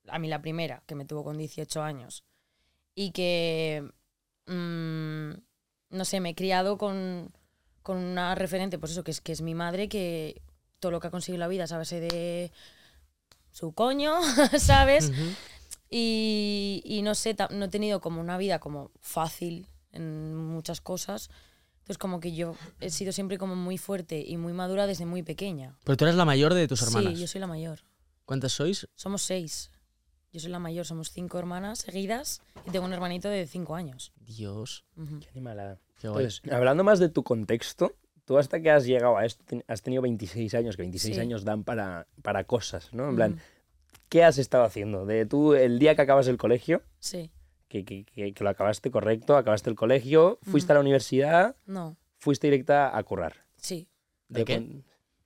A 0.09 0.19
mí 0.19 0.29
la 0.29 0.43
primera, 0.43 0.83
que 0.87 0.95
me 0.95 1.05
tuvo 1.05 1.25
con 1.25 1.39
18 1.39 1.83
años. 1.83 2.25
Y 2.95 3.11
que, 3.11 3.89
mm, 4.47 5.31
no 5.91 6.05
sé, 6.05 6.21
me 6.21 6.31
he 6.31 6.35
criado 6.35 6.79
con, 6.79 7.33
con 7.83 7.99
una 7.99 8.35
referente, 8.35 8.79
pues 8.79 8.93
eso, 8.93 9.05
que 9.05 9.11
es, 9.11 9.21
que 9.21 9.33
es 9.33 9.43
mi 9.43 9.55
madre, 9.55 9.89
que 9.89 10.43
todo 10.81 10.93
lo 10.93 11.01
que 11.01 11.09
ha 11.09 11.11
conseguido 11.11 11.41
la 11.41 11.49
vida 11.49 11.65
es 11.65 11.73
a 11.73 11.79
base 11.79 12.01
de 12.01 12.53
su 13.51 13.73
coño, 13.73 14.15
¿sabes? 14.59 15.11
Ujú. 15.11 15.23
Y, 15.91 16.83
y 16.85 17.03
no 17.03 17.15
sé, 17.15 17.37
no 17.51 17.67
he 17.67 17.69
tenido 17.69 18.01
como 18.01 18.21
una 18.21 18.37
vida 18.37 18.59
como 18.59 18.91
fácil 19.01 19.69
en 19.93 20.35
muchas 20.35 20.81
cosas. 20.81 21.31
Entonces 21.85 21.99
como 21.99 22.19
que 22.19 22.35
yo 22.35 22.57
he 22.81 22.91
sido 22.91 23.13
siempre 23.13 23.37
como 23.39 23.57
muy 23.57 23.77
fuerte 23.79 24.25
y 24.27 24.37
muy 24.39 24.53
madura 24.53 24.87
desde 24.87 25.05
muy 25.05 25.23
pequeña. 25.23 25.77
Pero 25.85 25.97
tú 25.97 26.05
eres 26.05 26.17
la 26.17 26.25
mayor 26.25 26.55
de 26.55 26.67
tus 26.67 26.83
hermanas. 26.83 27.13
Sí, 27.13 27.21
yo 27.21 27.27
soy 27.27 27.41
la 27.41 27.47
mayor. 27.47 27.81
¿Cuántas 28.25 28.53
sois? 28.53 28.89
Somos 28.95 29.23
seis. 29.23 29.71
Yo 30.35 30.41
soy 30.41 30.51
la 30.51 30.59
mayor, 30.59 30.85
somos 30.85 31.13
cinco 31.13 31.39
hermanas 31.39 31.79
seguidas 31.79 32.43
y 32.67 32.71
tengo 32.73 32.85
un 32.87 32.93
hermanito 32.93 33.29
de 33.29 33.47
cinco 33.47 33.77
años. 33.77 34.13
Dios. 34.19 34.85
Qué 34.97 35.29
animalada. 35.31 35.79
qué 36.01 36.09
guay. 36.09 36.25
Entonces, 36.25 36.53
hablando 36.53 36.83
más 36.83 36.99
de 36.99 37.09
tu 37.09 37.23
contexto, 37.23 37.95
tú 38.25 38.37
hasta 38.37 38.61
que 38.61 38.69
has 38.73 38.85
llegado 38.85 39.17
a 39.17 39.25
esto, 39.25 39.45
has 39.69 39.83
tenido 39.83 40.03
26 40.03 40.53
años, 40.55 40.77
que 40.77 40.83
26 40.83 41.15
Sí. 41.15 41.21
años 41.21 41.45
dan 41.45 41.63
para, 41.63 42.09
para 42.23 42.43
cosas, 42.45 42.93
¿no? 42.93 43.09
En 43.11 43.15
plan. 43.15 43.41
¿qué 44.09 44.25
has 44.25 44.39
estado 44.39 44.65
haciendo? 44.65 45.07
De 45.07 45.25
tú, 45.25 45.55
el 45.55 45.79
día 45.79 45.95
que 45.95 46.03
acabas 46.03 46.27
el 46.27 46.37
colegio, 46.37 46.83
Sí, 46.99 47.31
que, 47.69 47.85
que, 47.85 48.05
que- 48.05 48.35
que 48.35 48.45
lo 48.45 48.51
acabaste 48.51 48.91
correcto, 48.91 49.37
acabaste 49.37 49.71
el 49.71 49.77
colegio, 49.77 50.41
fuiste 50.43 50.73
a 50.73 50.75
la 50.75 50.81
universidad, 50.81 51.57
no, 51.67 51.97
fuiste 52.19 52.49
directa 52.49 52.97
a 52.97 53.03
currar. 53.05 53.45
sí. 53.57 53.89
¿De 54.29 54.45
qué? 54.45 54.57
con- 54.57 54.85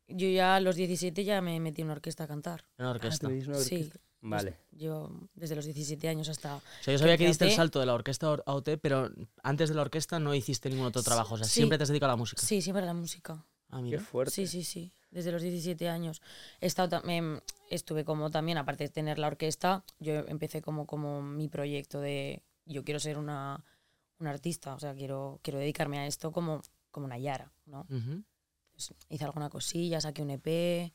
Yo 0.08 0.28
ya 0.28 0.56
a 0.56 0.60
los 0.60 0.76
17 0.76 1.24
ya 1.24 1.40
me 1.40 1.58
metí 1.60 1.80
en 1.82 1.86
una 1.86 1.94
orquesta 1.94 2.24
a 2.24 2.26
cantar. 2.26 2.64
Una 2.78 2.88
Ah, 2.88 2.92
orquesta. 2.92 3.28
una 3.28 3.54
Sí. 3.56 3.90
Orquesta. 4.20 4.50
Vale. 4.50 4.56
Yo 4.72 5.10
desde 5.34 5.54
los 5.56 5.64
17 5.64 6.08
años 6.08 6.28
hasta... 6.28 6.56
O 6.56 6.62
sea, 6.82 6.92
yo 6.92 6.98
sabía 6.98 7.16
que 7.16 7.24
que 7.24 7.28
diste 7.28 7.44
el 7.46 7.52
salto 7.52 7.80
de 7.80 7.86
la 7.86 7.94
orquesta 7.94 8.26
a 8.44 8.54
OT, 8.54 8.76
pero 8.80 9.10
antes 9.42 9.68
de 9.68 9.74
la 9.74 9.82
orquesta 9.82 10.18
no 10.18 10.34
hiciste 10.34 10.68
ningún 10.70 10.86
otro 10.86 11.02
trabajo. 11.02 11.34
O 11.34 11.36
sea, 11.38 11.46
Sí. 11.46 11.54
siempre 11.54 11.78
te 11.78 11.84
has 11.84 11.88
dedicado 11.88 12.10
a 12.10 12.14
la 12.14 12.16
música. 12.16 12.42
Sí, 12.42 12.60
siempre 12.62 12.82
a 12.82 12.86
la 12.86 12.94
música. 12.94 13.44
Ah, 13.70 13.76
Qué 13.78 13.82
mira. 13.82 14.00
fuerte. 14.00 14.32
Sí, 14.34 14.46
sí, 14.46 14.64
sí. 14.64 14.92
Desde 15.10 15.30
los 15.32 15.42
17 15.42 15.88
años. 15.88 16.20
He 16.60 16.66
estado 16.66 16.88
tam- 16.88 17.08
em, 17.10 17.40
estuve 17.70 18.04
como 18.04 18.30
también, 18.30 18.58
aparte 18.58 18.84
de 18.84 18.90
tener 18.90 19.18
la 19.18 19.26
orquesta, 19.28 19.84
yo 19.98 20.14
empecé 20.26 20.62
como, 20.62 20.86
como 20.86 21.22
mi 21.22 21.48
proyecto 21.48 22.00
de 22.00 22.42
yo 22.66 22.82
quiero 22.84 22.98
ser 23.00 23.18
una, 23.18 23.64
una 24.18 24.30
artista, 24.30 24.74
o 24.74 24.78
sea, 24.80 24.94
quiero, 24.94 25.38
quiero 25.42 25.58
dedicarme 25.58 25.98
a 25.98 26.06
esto 26.06 26.32
como, 26.32 26.60
como 26.90 27.06
una 27.06 27.18
Yara, 27.18 27.52
¿no? 27.66 27.86
Ujú. 27.90 28.22
Pues 28.72 28.94
hice 29.08 29.24
alguna 29.24 29.48
cosilla, 29.50 30.00
saqué 30.00 30.22
un 30.22 30.30
EP, 30.30 30.92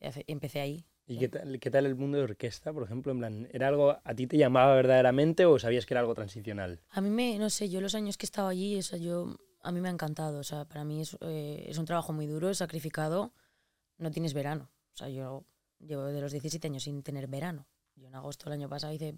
empecé 0.00 0.60
ahí. 0.60 0.84
¿Y 1.08 1.18
qué 1.18 1.28
tal, 1.28 1.58
qué 1.58 1.70
tal 1.70 1.86
el 1.86 1.94
mundo 1.94 2.18
de 2.18 2.24
orquesta, 2.24 2.70
por 2.72 2.82
ejemplo? 2.82 3.12
En 3.12 3.18
plan, 3.18 3.48
¿era 3.50 3.68
algo, 3.68 3.98
a 4.04 4.14
ti 4.14 4.26
te 4.26 4.36
llamaba 4.36 4.74
verdaderamente 4.74 5.46
o 5.46 5.58
sabías 5.58 5.86
que 5.86 5.94
era 5.94 6.00
algo 6.00 6.14
transicional? 6.14 6.80
A 6.90 7.00
mí 7.00 7.08
me, 7.08 7.38
no 7.38 7.48
sé, 7.48 7.70
yo 7.70 7.80
los 7.80 7.94
años 7.94 8.18
que 8.18 8.26
he 8.26 8.28
estado 8.28 8.48
allí, 8.48 8.78
o 8.78 8.82
sea, 8.82 8.98
yo, 8.98 9.38
a 9.62 9.72
mí 9.72 9.80
me 9.80 9.88
ha 9.88 9.92
encantado, 9.92 10.38
o 10.38 10.44
sea, 10.44 10.66
para 10.66 10.84
mí 10.84 11.00
es, 11.00 11.16
eh, 11.22 11.64
es 11.66 11.78
un 11.78 11.86
trabajo 11.86 12.12
muy 12.12 12.26
duro, 12.26 12.50
es 12.50 12.58
sacrificado, 12.58 13.32
no 13.96 14.10
tienes 14.10 14.34
verano, 14.34 14.70
o 14.92 14.96
sea, 14.96 15.08
yo 15.08 15.44
llevo 15.80 16.04
de 16.04 16.20
los 16.20 16.32
17 16.32 16.66
años 16.66 16.82
sin 16.82 17.02
tener 17.02 17.26
verano. 17.26 17.66
Yo 17.96 18.06
en 18.06 18.14
agosto 18.14 18.48
el 18.48 18.52
año 18.52 18.68
pasado 18.68 18.92
hice 18.92 19.14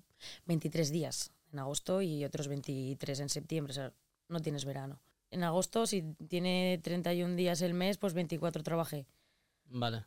23 0.47 0.91
días 0.91 1.33
en 1.53 1.59
agosto 1.59 2.01
y 2.03 2.25
otros 2.25 2.49
23 2.49 3.21
en 3.21 3.29
septiembre, 3.29 3.73
o 3.73 3.75
sea, 3.75 3.93
no 4.29 4.41
tienes 4.41 4.65
verano. 4.65 5.03
En 5.31 5.45
agosto, 5.45 5.87
si 5.87 6.03
tiene 6.29 6.81
31 6.83 7.35
días 7.35 7.63
el 7.63 7.75
mes, 7.75 7.99
pues 7.99 8.15
24 8.15 8.63
trabajé. 8.63 9.07
Vale. 9.67 10.05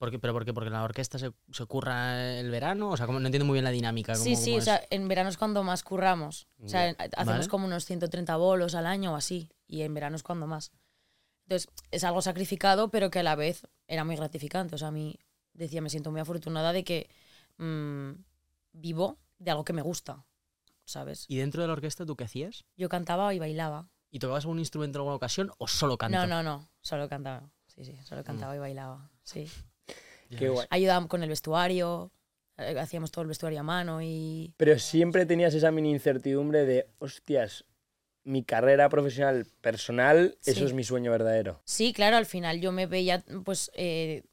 ¿Por 0.00 0.10
qué? 0.10 0.18
¿Pero 0.18 0.32
por 0.32 0.46
qué? 0.46 0.54
¿Porque 0.54 0.68
en 0.68 0.72
la 0.72 0.82
orquesta 0.82 1.18
se, 1.18 1.30
se 1.52 1.66
curra 1.66 2.38
el 2.38 2.50
verano? 2.50 2.88
O 2.88 2.96
sea, 2.96 3.04
como 3.04 3.20
no 3.20 3.26
entiendo 3.26 3.44
muy 3.44 3.52
bien 3.52 3.64
la 3.64 3.70
dinámica. 3.70 4.14
Sí, 4.14 4.34
sí, 4.34 4.56
o 4.56 4.62
sea, 4.62 4.80
en 4.88 5.06
verano 5.08 5.28
es 5.28 5.36
cuando 5.36 5.62
más 5.62 5.82
curramos. 5.82 6.48
O 6.64 6.68
sea, 6.70 6.96
hacemos 7.18 7.48
como 7.48 7.66
unos 7.66 7.84
130 7.84 8.34
bolos 8.36 8.74
al 8.74 8.86
año 8.86 9.12
o 9.12 9.16
así. 9.16 9.50
Y 9.66 9.82
en 9.82 9.92
verano 9.92 10.16
es 10.16 10.22
cuando 10.22 10.46
más. 10.46 10.72
Entonces, 11.42 11.68
es 11.90 12.02
algo 12.04 12.22
sacrificado, 12.22 12.88
pero 12.88 13.10
que 13.10 13.18
a 13.18 13.22
la 13.22 13.34
vez 13.34 13.66
era 13.88 14.04
muy 14.04 14.16
gratificante. 14.16 14.74
O 14.74 14.78
sea, 14.78 14.88
a 14.88 14.90
mí 14.90 15.18
decía, 15.52 15.82
me 15.82 15.90
siento 15.90 16.10
muy 16.10 16.22
afortunada 16.22 16.72
de 16.72 16.82
que 16.82 17.10
mm, 17.58 18.12
vivo 18.72 19.18
de 19.38 19.50
algo 19.50 19.66
que 19.66 19.74
me 19.74 19.82
gusta, 19.82 20.24
¿sabes? 20.86 21.26
¿Y 21.28 21.36
dentro 21.36 21.60
de 21.60 21.68
la 21.68 21.74
orquesta 21.74 22.06
tú 22.06 22.16
qué 22.16 22.24
hacías? 22.24 22.64
Yo 22.74 22.88
cantaba 22.88 23.34
y 23.34 23.38
bailaba. 23.38 23.90
¿Y 24.10 24.18
tocabas 24.18 24.44
algún 24.44 24.60
instrumento 24.60 24.96
en 24.96 25.00
alguna 25.00 25.16
ocasión 25.16 25.52
o 25.58 25.68
solo 25.68 25.98
canto? 25.98 26.16
No, 26.16 26.26
no, 26.26 26.42
no, 26.42 26.70
solo 26.80 27.06
cantaba. 27.06 27.50
Sí, 27.66 27.84
sí, 27.84 27.98
solo 28.02 28.24
cantaba 28.24 28.56
y 28.56 28.58
bailaba. 28.58 29.10
Sí. 29.24 29.46
Qué 30.36 30.48
guay. 30.48 30.66
Ayudábamos 30.70 31.08
con 31.08 31.22
el 31.22 31.28
vestuario, 31.28 32.10
eh, 32.56 32.78
hacíamos 32.78 33.10
todo 33.10 33.22
el 33.22 33.28
vestuario 33.28 33.60
a 33.60 33.62
mano 33.64 34.00
y 34.02 34.54
Pero 34.56 34.78
siempre 34.78 35.26
tenías 35.26 35.54
esa 35.54 35.70
mini 35.70 35.90
incertidumbre 35.90 36.64
de, 36.64 36.88
hostias, 36.98 37.64
mi 38.24 38.44
carrera 38.44 38.88
profesional 38.88 39.46
personal, 39.60 40.36
eso 40.44 40.60
Sí. 40.60 40.66
es 40.66 40.72
mi 40.72 40.84
sueño 40.84 41.10
verdadero. 41.10 41.60
Sí, 41.64 41.92
claro, 41.92 42.16
al 42.16 42.26
final 42.26 42.60
yo 42.60 42.70
me 42.70 42.86
veía 42.86 43.24
pues 43.44 43.70
eh, 43.74 44.24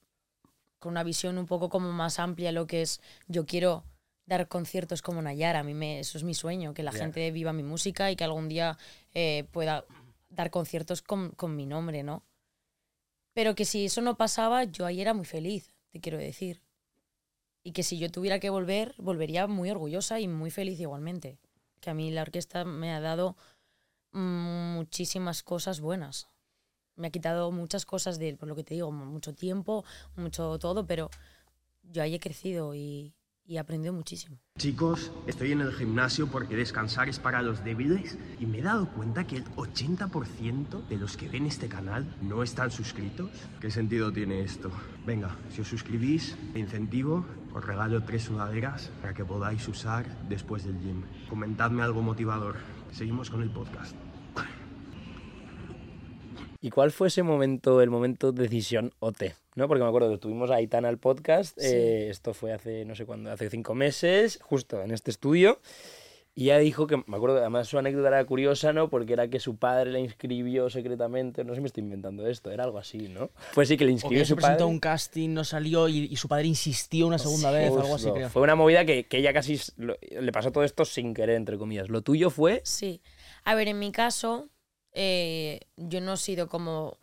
con 0.80 0.92
una 0.92 1.04
visión 1.04 1.38
un 1.38 1.46
poco 1.46 1.70
como 1.70 1.92
más 1.92 2.20
amplia 2.20 2.52
lo 2.52 2.68
que 2.68 2.82
es 2.82 3.02
yo 3.28 3.46
quiero 3.46 3.84
dar 4.26 4.48
conciertos 4.50 5.02
como 5.02 5.22
Nayara, 5.22 5.60
a 5.60 5.64
mí 5.64 5.74
me, 5.74 6.02
eso 6.02 6.18
es 6.18 6.24
mi 6.26 6.34
sueño, 6.34 6.74
que 6.74 6.84
la 6.84 6.92
gente 6.92 7.32
viva 7.32 7.54
mi 7.54 7.64
música 7.64 8.12
y 8.12 8.18
que 8.18 8.26
algún 8.26 8.50
día 8.50 8.78
eh, 9.14 9.46
pueda 9.52 9.86
dar 10.30 10.52
conciertos 10.52 11.02
con, 11.02 11.32
con 11.32 11.56
mi 11.56 11.66
nombre, 11.66 12.04
¿no? 12.04 12.24
Pero 13.34 13.56
que 13.56 13.64
si 13.64 13.86
eso 13.86 14.02
no 14.02 14.18
pasaba, 14.18 14.66
yo 14.66 14.86
ahí 14.86 15.00
era 15.00 15.14
muy 15.14 15.24
feliz, 15.26 15.74
te 15.90 16.00
quiero 16.00 16.18
decir. 16.18 16.62
Y 17.64 17.74
que 17.74 17.84
si 17.84 17.98
yo 17.98 18.10
tuviera 18.10 18.40
que 18.40 18.50
volver, 18.50 18.96
volvería 18.98 19.48
muy 19.48 19.70
orgullosa 19.70 20.20
y 20.20 20.28
muy 20.28 20.52
feliz 20.52 20.80
igualmente. 20.80 21.40
Que 21.82 21.90
a 21.90 21.94
mí 21.94 22.12
la 22.12 22.22
orquesta 22.22 22.64
me 22.66 22.94
ha 22.94 23.02
dado 23.02 23.36
muchísimas 24.12 25.44
cosas 25.44 25.80
buenas. 25.80 26.30
me 26.96 27.10
ha 27.10 27.12
quitado 27.12 27.52
muchas 27.52 27.86
cosas 27.86 28.18
de, 28.18 28.36
por 28.36 28.48
lo 28.50 28.56
que 28.56 28.64
te 28.64 28.74
digo, 28.74 28.92
mucho 28.92 29.34
tiempo, 29.34 29.86
mucho 30.16 30.58
todo, 30.60 30.88
pero 30.88 31.10
yo 31.84 32.02
ahí 32.02 32.16
he 32.16 32.20
crecido 32.20 32.74
y, 32.74 33.14
y 33.48 33.56
he 33.56 33.60
aprendido 33.60 33.94
muchísimo. 33.94 34.38
Chicos, 34.58 35.12
estoy 35.26 35.54
en 35.54 35.62
el 35.62 35.74
gimnasio 35.74 36.28
porque 36.28 36.56
descansar 36.56 37.08
es 37.08 37.20
para 37.20 37.42
los 37.42 37.64
débiles 37.64 38.18
y 38.40 38.46
me 38.46 38.60
he 38.60 38.62
dado 38.62 38.90
cuenta 38.90 39.26
que 39.26 39.38
el 39.38 39.46
80% 39.56 40.88
de 40.88 40.98
los 40.98 41.16
que 41.16 41.30
ven 41.30 41.46
este 41.46 41.70
canal 41.70 42.06
no 42.22 42.44
están 42.44 42.72
suscritos. 42.72 43.32
¿Qué 43.62 43.72
sentido 43.72 44.12
tiene 44.12 44.42
esto? 44.42 44.70
Venga, 45.06 45.36
si 45.50 45.62
os 45.62 45.68
suscribís, 45.68 46.36
de 46.54 46.60
incentivo, 46.60 47.26
os 47.54 47.66
regalo 47.66 48.04
tres 48.04 48.24
sudaderas 48.24 48.92
para 49.02 49.14
que 49.14 49.24
podáis 49.24 49.66
usar 49.68 50.06
después 50.28 50.66
del 50.66 50.80
gym. 50.80 51.04
Comentadme 51.30 51.84
algo 51.84 52.02
motivador. 52.02 52.58
Seguimos 52.92 53.30
con 53.30 53.42
el 53.42 53.50
podcast. 53.50 53.96
¿Y 56.68 56.70
cuál 56.70 56.92
fue 56.92 57.08
ese 57.08 57.24
momento, 57.24 57.82
el 57.82 57.90
momento 57.90 58.34
decisión 58.34 58.92
OT? 59.00 59.34
¿No? 59.56 59.70
Porque 59.70 59.84
me 59.84 59.88
acuerdo 59.88 60.12
que 60.12 60.18
tuvimos 60.18 60.52
a 60.52 60.56
Aitana 60.56 60.90
al 60.90 60.98
podcast, 60.98 61.58
Sí. 61.58 61.66
eh, 61.66 62.10
esto 62.10 62.34
fue 62.34 62.52
hace, 62.52 62.84
no 62.84 62.94
sé 62.94 63.06
cuándo, 63.06 63.32
hace 63.32 63.50
cinco 63.50 63.74
meses, 63.74 64.38
justo 64.44 64.82
en 64.82 64.92
este 64.92 65.10
estudio, 65.10 65.62
y 66.36 66.44
ella 66.44 66.60
dijo 66.60 66.86
que, 66.86 66.98
me 67.08 67.16
acuerdo, 67.16 67.38
además 67.38 67.70
su 67.70 67.80
anécdota 67.80 68.10
era 68.10 68.26
curiosa, 68.26 68.74
¿no? 68.74 68.90
Porque 68.90 69.14
era 69.14 69.30
que 69.30 69.40
su 69.40 69.56
padre 69.56 69.92
la 69.94 70.00
inscribió 70.00 70.70
secretamente, 70.70 71.46
no 71.46 71.54
sé 71.54 71.56
si 71.56 71.62
me 71.62 71.68
estoy 71.68 71.84
inventando 71.84 72.28
esto, 72.28 72.52
era 72.52 72.66
algo 72.66 72.78
así, 72.80 73.08
¿no? 73.08 73.32
Fue 73.54 73.66
sí 73.66 73.78
que 73.78 73.86
le 73.86 73.92
O 73.92 73.94
que 73.94 73.94
inscribió 73.94 74.18
ella 74.20 74.26
se 74.26 74.30
su 74.32 74.36
padre. 74.36 74.48
presentó 74.48 74.64
a 74.66 74.68
un 74.68 74.80
casting, 74.82 75.30
no 75.30 75.46
salió 75.46 75.88
y, 75.88 76.00
y 76.12 76.16
su 76.18 76.28
padre 76.28 76.48
insistió 76.48 77.08
una 77.08 77.18
segunda 77.18 77.50
vez 77.50 77.72
o 77.72 77.80
algo 77.80 77.96
así, 77.96 78.04
Justo. 78.04 78.14
creo. 78.14 78.30
Fue 78.30 78.42
una 78.42 78.56
movida 78.56 78.84
que, 78.86 79.06
que 79.06 79.20
ella 79.20 79.32
casi 79.32 79.58
lo- 79.78 79.96
le 80.12 80.32
pasó 80.34 80.52
todo 80.52 80.66
esto 80.66 80.84
sin 80.84 81.14
querer, 81.14 81.38
entre 81.38 81.58
comillas. 81.58 81.88
Lo 81.90 82.02
tuyo 82.02 82.30
fue... 82.30 82.62
Sí. 82.66 83.02
A 83.46 83.56
ver, 83.56 83.70
en 83.70 83.80
mi 83.80 83.92
caso, 83.94 84.50
eh, 85.00 85.60
yo 85.76 86.02
no 86.02 86.14
he 86.14 86.18
sido 86.18 86.50
como 86.50 86.98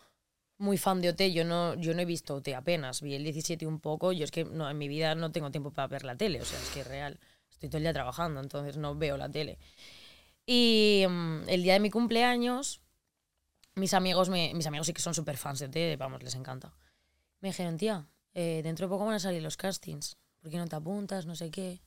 muy 0.59 0.79
fan 0.79 1.01
de 1.01 1.11
OT, 1.11 1.33
yo 1.33 1.45
no, 1.45 1.75
yo 1.75 1.95
no 1.95 2.01
he 2.01 2.05
visto 2.05 2.35
OT 2.35 2.49
apenas, 2.49 3.01
vi 3.03 3.15
el 3.15 3.23
17 3.23 3.67
un 3.69 3.79
poco, 3.79 4.11
yo 4.11 4.25
es 4.25 4.33
que 4.33 4.45
no, 4.45 4.69
en 4.69 4.77
mi 4.77 4.89
vida 4.89 5.15
no 5.15 5.31
tengo 5.31 5.53
tiempo 5.53 5.71
para 5.71 5.87
ver 5.87 6.05
la 6.05 6.17
tele, 6.17 6.41
o 6.41 6.45
sea, 6.45 6.59
es 6.59 6.71
que 6.71 6.81
es 6.81 6.89
real, 6.89 7.21
estoy 7.49 7.69
todo 7.69 7.79
el 7.79 7.85
día 7.85 7.93
trabajando, 7.93 8.41
entonces 8.41 8.77
no 8.77 8.97
veo 8.97 9.17
la 9.17 9.29
tele. 9.29 9.59
Y 10.45 11.05
mm, 11.09 11.49
el 11.49 11.63
día 11.63 11.75
de 11.75 11.81
mi 11.81 11.91
cumpleaños, 11.91 12.81
mis 13.77 13.95
amigos, 13.95 14.29
me, 14.29 14.53
mis 14.55 14.67
amigos 14.67 14.89
sí 14.89 14.93
que 14.93 15.01
son 15.01 15.15
súper 15.15 15.37
fans 15.37 15.61
de 15.61 15.67
OT, 15.67 15.97
vamos, 15.97 16.21
les 16.25 16.35
encanta. 16.35 16.75
Me 17.41 17.51
dijeron, 17.51 17.77
tía, 17.77 18.09
eh, 18.33 18.61
dentro 18.65 18.87
de 18.87 18.91
poco 18.91 19.05
van 19.05 19.15
a 19.15 19.21
salir 19.21 19.41
los 19.41 19.57
castings, 19.57 20.17
¿por 20.41 20.51
qué 20.51 20.59
no 20.59 20.67
te 20.67 20.75
apuntas? 20.75 21.27
No 21.27 21.37
sé 21.37 21.53
qué. 21.53 21.81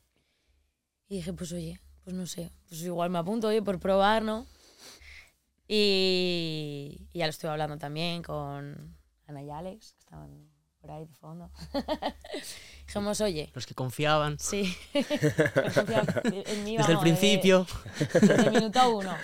Y 1.09 1.17
dije, 1.17 1.33
pues 1.33 1.51
oye, 1.51 1.81
pues 2.05 2.15
no 2.15 2.25
sé, 2.27 2.49
pues 2.69 2.81
igual 2.83 3.09
me 3.09 3.19
apunto, 3.19 3.49
oye, 3.49 3.61
por 3.61 3.77
probar, 3.77 4.23
¿no? 4.23 4.47
Y, 5.67 7.07
y 7.11 7.19
ya 7.19 7.25
lo 7.25 7.31
estuve 7.31 7.51
hablando 7.51 7.77
también 7.77 8.23
con 8.23 8.97
Ana 9.27 9.43
y 9.43 9.49
Alex, 9.49 9.93
que 9.93 9.99
estaban 9.99 10.49
por 10.79 10.91
ahí 10.91 11.05
de 11.05 11.13
fondo. 11.15 11.51
Dijimos, 12.87 13.19
oye, 13.21 13.51
Los 13.53 13.65
que 13.67 13.73
confiaban 13.73 14.39
sí, 14.39 14.73
confiaba 14.93 16.13
en 16.23 16.63
mí, 16.63 16.77
desde 16.77 16.91
el 16.91 16.97
vamos, 16.97 17.01
principio. 17.01 17.67
desde 18.13 18.35
el 18.45 18.51
minuto 18.51 18.97
uno. 18.97 19.15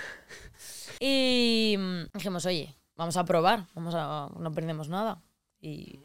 Y 1.00 1.76
mm, 1.78 2.04
dijimos, 2.14 2.46
oye, 2.46 2.76
vamos 2.96 3.16
a 3.18 3.24
probar, 3.26 3.68
vamos 3.74 3.96
a, 3.96 4.30
no 4.38 4.52
perdemos 4.52 4.90
nada. 4.90 5.22
Y, 5.62 6.02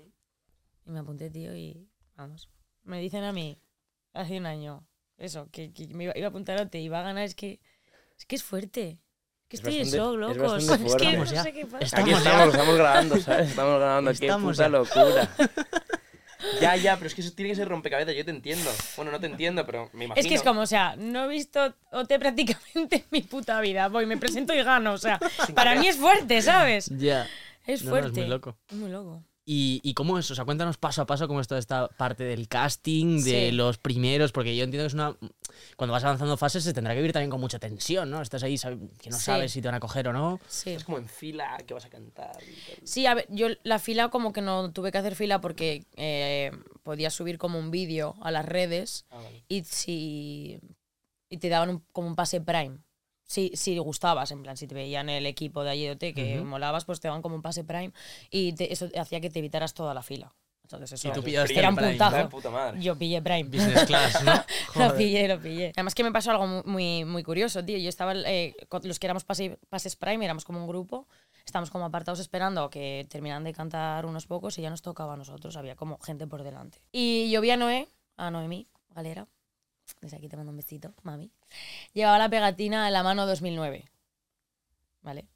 y 0.87 0.91
me 0.91 1.01
apunté, 1.01 1.31
tío, 1.31 1.55
y 1.57 1.89
vamos. 2.17 2.49
Me 2.85 3.01
dicen 3.01 3.25
a 3.25 3.33
mí, 3.33 3.61
hace 4.15 4.39
un 4.39 4.47
año, 4.47 4.87
eso, 5.17 5.49
que, 5.51 5.73
que 5.73 5.89
me 5.89 6.05
iba, 6.05 6.17
iba 6.17 6.29
a 6.29 6.31
apuntar 6.31 6.59
a 6.59 6.71
te 6.71 6.81
iba 6.81 7.01
a 7.01 7.03
ganar, 7.03 7.25
es 7.25 7.35
que 7.35 7.61
es, 8.17 8.25
que 8.25 8.37
es 8.37 8.43
fuerte. 8.45 9.01
Que 9.49 9.57
Es 9.57 9.61
estoy 9.61 9.75
en 9.77 9.81
bastante- 9.91 9.97
es 10.33 10.37
locos. 10.37 10.53
bastante 10.53 10.87
Es 10.87 10.95
que 10.97 11.05
fuerte. 11.05 11.17
no 11.37 11.43
sé 11.43 11.53
qué 11.53 11.67
pasa. 11.67 11.85
Estamos 11.85 12.09
Aquí 12.11 12.19
estamos, 12.19 12.49
estamos 12.55 12.77
grabando, 12.77 13.17
¿sabes? 13.21 13.49
Estamos 13.49 13.79
grabando, 13.79 14.11
qué 14.11 14.27
Estamos 14.27 14.57
puta 14.57 14.65
ya. 14.65 14.69
locura. 14.69 15.29
ya, 16.61 16.77
ya, 16.77 16.97
pero 16.97 17.07
es 17.09 17.15
que 17.15 17.21
eso 17.23 17.33
tiene 17.33 17.51
que 17.51 17.57
ser 17.57 17.69
rompecabezas, 17.69 18.15
yo 18.15 18.25
te 18.25 18.31
entiendo. 18.31 18.71
Bueno, 18.97 19.11
no 19.11 19.19
te 19.21 19.27
entiendo, 19.27 19.65
pero 19.65 19.89
me 19.93 20.05
imagino. 20.05 20.21
Es 20.21 20.27
que 20.29 20.35
es 20.35 20.43
como, 20.43 20.61
o 20.61 20.67
sea, 20.67 20.97
no 20.97 21.25
he 21.25 21.29
visto 21.29 21.75
OT 21.93 22.19
prácticamente 22.19 22.97
en 22.97 23.05
mi 23.11 23.23
puta 23.23 23.61
vida. 23.61 23.89
Voy, 23.89 24.05
me 24.07 24.17
presento 24.19 24.53
y 24.55 24.63
gano. 24.63 24.93
O 24.93 24.99
sea, 24.99 25.19
para 25.55 25.75
mí 25.77 25.89
es 25.89 25.97
fuerte, 25.97 26.43
¿sabes? 26.43 26.91
Ya. 26.97 27.27
Es 27.67 27.83
No, 27.85 27.91
no, 27.93 27.97
es 27.97 28.03
fuerte. 28.03 28.21
muy 28.21 28.29
loco. 28.31 28.57
Es 28.69 28.77
muy 28.77 28.91
loco. 28.91 29.25
¿Y, 29.51 29.81
¿Y 29.83 29.95
cómo 29.95 30.19
es? 30.19 30.31
O 30.31 30.35
sea, 30.35 30.45
cuéntanos 30.45 30.77
paso 30.77 31.01
a 31.01 31.07
paso 31.07 31.27
cómo 31.27 31.41
es 31.41 31.49
toda 31.49 31.59
esta 31.59 31.89
parte 31.89 32.23
del 32.25 32.49
casting, 32.49 33.23
de 33.25 33.49
Sí. 33.49 33.53
los 33.53 33.79
primeros, 33.79 34.31
porque 34.31 34.55
yo 34.55 34.63
entiendo 34.63 34.83
que 34.85 34.89
es 34.89 34.93
una... 34.95 35.17
Cuando 35.75 35.93
vas 35.93 36.05
avanzando 36.05 36.37
fases 36.37 36.63
se 36.65 36.75
tendrá 36.75 36.93
que 36.93 37.01
vivir 37.01 37.15
también 37.15 37.31
con 37.31 37.41
mucha 37.41 37.59
tensión, 37.59 38.11
¿no? 38.11 38.21
Estás 38.21 38.43
ahí 38.43 38.57
que 39.01 39.09
no 39.09 39.17
Sí. 39.17 39.25
sabes 39.25 39.51
si 39.53 39.63
te 39.63 39.69
van 39.69 39.77
a 39.77 39.81
coger 39.81 40.07
o 40.09 40.13
no. 40.13 40.39
Sí. 40.49 40.71
Es 40.73 40.85
como 40.85 40.99
en 40.99 41.09
fila 41.09 41.57
que 41.67 41.73
vas 41.73 41.87
a 41.87 41.89
cantar. 41.89 42.37
y 42.43 42.75
tal. 42.77 42.87
Sí, 42.87 43.07
a 43.07 43.15
ver, 43.15 43.27
yo 43.31 43.47
la 43.63 43.79
fila 43.79 44.11
como 44.11 44.35
que 44.35 44.43
no 44.43 44.71
tuve 44.73 44.93
que 44.93 44.99
hacer 44.99 45.15
fila 45.17 45.41
porque 45.41 45.87
eh, 45.97 46.53
podía 46.83 47.09
subir 47.09 47.39
como 47.39 47.59
un 47.59 47.71
vídeo 47.71 48.17
a 48.21 48.31
las 48.31 48.45
redes 48.45 49.07
Ah, 49.11 49.17
vale. 49.17 49.45
y 49.49 49.65
si 49.65 50.61
y 51.31 51.39
te 51.39 51.49
daban 51.49 51.71
un- 51.71 51.85
como 51.93 52.07
un 52.09 52.17
pase 52.17 52.41
prime. 52.43 52.79
Si, 53.29 53.53
si 53.55 53.77
gustabas, 53.79 54.31
en 54.33 54.43
plan, 54.43 54.57
si 54.57 54.67
te 54.67 54.75
veían 54.75 55.11
el 55.11 55.27
equipo 55.27 55.63
de 55.63 55.71
allí 55.71 55.85
de 55.85 55.91
OT 55.93 56.15
que 56.15 56.41
molabas, 56.41 56.87
pues 56.87 56.99
te 56.99 57.09
daban 57.09 57.21
como 57.21 57.35
un 57.37 57.43
pase 57.43 57.63
prime 57.63 57.93
y 58.31 58.55
te- 58.55 58.73
eso 58.73 58.89
hacía 58.99 59.21
que 59.21 59.29
te 59.29 59.39
evitaras 59.41 59.75
toda 59.75 59.93
la 59.93 60.03
fila. 60.03 60.35
Entonces 60.63 60.93
eso 60.93 61.09
Y 61.09 61.13
tú 61.13 61.23
pillaste 61.23 61.59
era 61.59 61.69
un 61.69 61.77
Prime. 61.77 61.91
puntazo. 61.93 62.29
Puta 62.31 62.51
madre. 62.51 62.81
Yo 62.81 62.97
pillé 62.97 63.21
prime. 63.23 63.45
Business 63.45 63.85
class, 63.85 64.23
¿no? 64.25 64.33
Lo 64.89 64.97
pillé, 64.97 65.27
lo 65.29 65.41
pillé. 65.41 65.73
Además 65.75 65.95
que 65.95 66.05
me 66.05 66.13
pasó 66.13 66.31
algo 66.31 66.47
mu- 66.47 66.63
muy, 66.65 67.05
muy 67.07 67.23
curioso, 67.23 67.65
tío. 67.65 67.79
Yo 67.79 67.89
estaba, 67.91 68.13
eh, 68.15 68.55
con 68.69 68.81
los 68.85 68.99
que 68.99 69.07
éramos 69.07 69.25
pase- 69.25 69.59
pases 69.71 69.95
Prime, 69.97 70.23
éramos 70.25 70.45
como 70.45 70.61
un 70.61 70.67
grupo, 70.69 71.07
estábamos 71.47 71.71
como 71.71 71.85
apartados 71.87 72.21
esperando 72.21 72.65
a 72.65 72.71
que 72.71 73.07
terminaran 73.11 73.45
de 73.45 73.53
cantar 73.55 74.05
unos 74.05 74.27
pocos 74.27 74.59
y 74.59 74.63
ya 74.63 74.69
nos 74.71 74.83
tocaba 74.83 75.15
a 75.15 75.17
nosotros, 75.17 75.57
había 75.57 75.75
como 75.75 75.99
gente 76.01 76.27
por 76.27 76.43
delante. 76.43 76.81
Y 76.93 77.31
yo 77.31 77.41
vi 77.41 77.51
a 77.51 77.57
Noé, 77.57 77.89
a 78.19 78.31
Noemí, 78.31 78.69
Galera, 78.95 79.27
desde 80.01 80.17
aquí 80.17 80.29
te 80.29 80.37
mando 80.37 80.51
un 80.51 80.57
besito, 80.57 80.95
mami. 81.03 81.31
Llevaba 81.93 82.19
la 82.19 82.29
pegatina 82.29 82.87
en 82.87 82.93
la 82.93 83.03
mano 83.03 83.27
2009, 83.27 83.91
¿vale? 85.03 85.29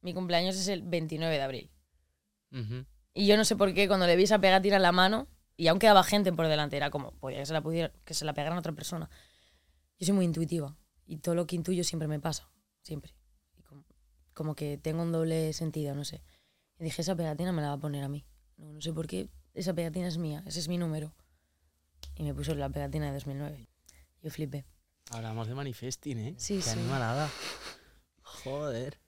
Mi 0.00 0.14
cumpleaños 0.14 0.56
es 0.56 0.68
el 0.68 0.82
29 0.82 1.34
de 1.34 1.42
abril. 1.42 1.70
Ujú. 2.52 2.84
Y 3.14 3.26
yo 3.26 3.36
no 3.36 3.44
sé 3.44 3.56
por 3.56 3.74
qué 3.74 3.88
cuando 3.88 4.06
le 4.06 4.16
vi 4.16 4.24
esa 4.24 4.38
pegatina 4.38 4.76
en 4.76 4.82
la 4.82 4.92
mano, 4.92 5.28
y 5.56 5.66
aún 5.66 5.80
quedaba 5.80 6.04
gente 6.04 6.32
por 6.32 6.46
delante, 6.46 6.76
era 6.76 6.90
como, 6.90 7.10
podía 7.12 7.38
que 7.38 7.46
se 7.46 7.52
la, 7.52 7.60
pudiera, 7.60 7.92
que 8.04 8.14
se 8.14 8.24
la 8.24 8.32
pegaran 8.32 8.56
a 8.56 8.60
otra 8.60 8.72
persona. 8.72 9.10
Yo 9.98 10.06
soy 10.06 10.14
muy 10.14 10.24
intuitiva 10.24 10.76
y 11.04 11.16
todo 11.16 11.34
lo 11.34 11.46
que 11.48 11.56
intuyo 11.56 11.82
siempre 11.82 12.06
me 12.06 12.20
pasa, 12.20 12.48
siempre. 12.82 13.16
Y 13.56 13.62
como, 13.62 13.84
como 14.34 14.54
que 14.54 14.78
tengo 14.78 15.02
un 15.02 15.10
doble 15.10 15.52
sentido, 15.52 15.96
no 15.96 16.04
sé. 16.04 16.22
Y 16.78 16.84
dije, 16.84 17.02
esa 17.02 17.16
pegatina 17.16 17.52
me 17.52 17.60
la 17.60 17.68
va 17.68 17.74
a 17.74 17.78
poner 17.78 18.04
a 18.04 18.08
mí. 18.08 18.24
No, 18.56 18.72
no 18.72 18.80
sé 18.80 18.92
por 18.92 19.08
qué, 19.08 19.28
esa 19.52 19.74
pegatina 19.74 20.06
es 20.06 20.16
mía, 20.16 20.44
ese 20.46 20.60
es 20.60 20.68
mi 20.68 20.78
número. 20.78 21.12
Y 22.14 22.22
me 22.22 22.32
puso 22.34 22.54
la 22.54 22.68
pegatina 22.68 23.06
de 23.06 23.14
2009. 23.14 23.67
Yo 24.22 24.30
flipé. 24.30 24.64
Hablamos 25.10 25.46
de 25.48 25.54
manifesting, 25.54 26.18
¿eh? 26.18 26.34
Sí, 26.38 26.56
Qué 26.56 26.62
sí. 26.62 26.70
animalada. 26.70 27.30
Joder. 28.22 29.00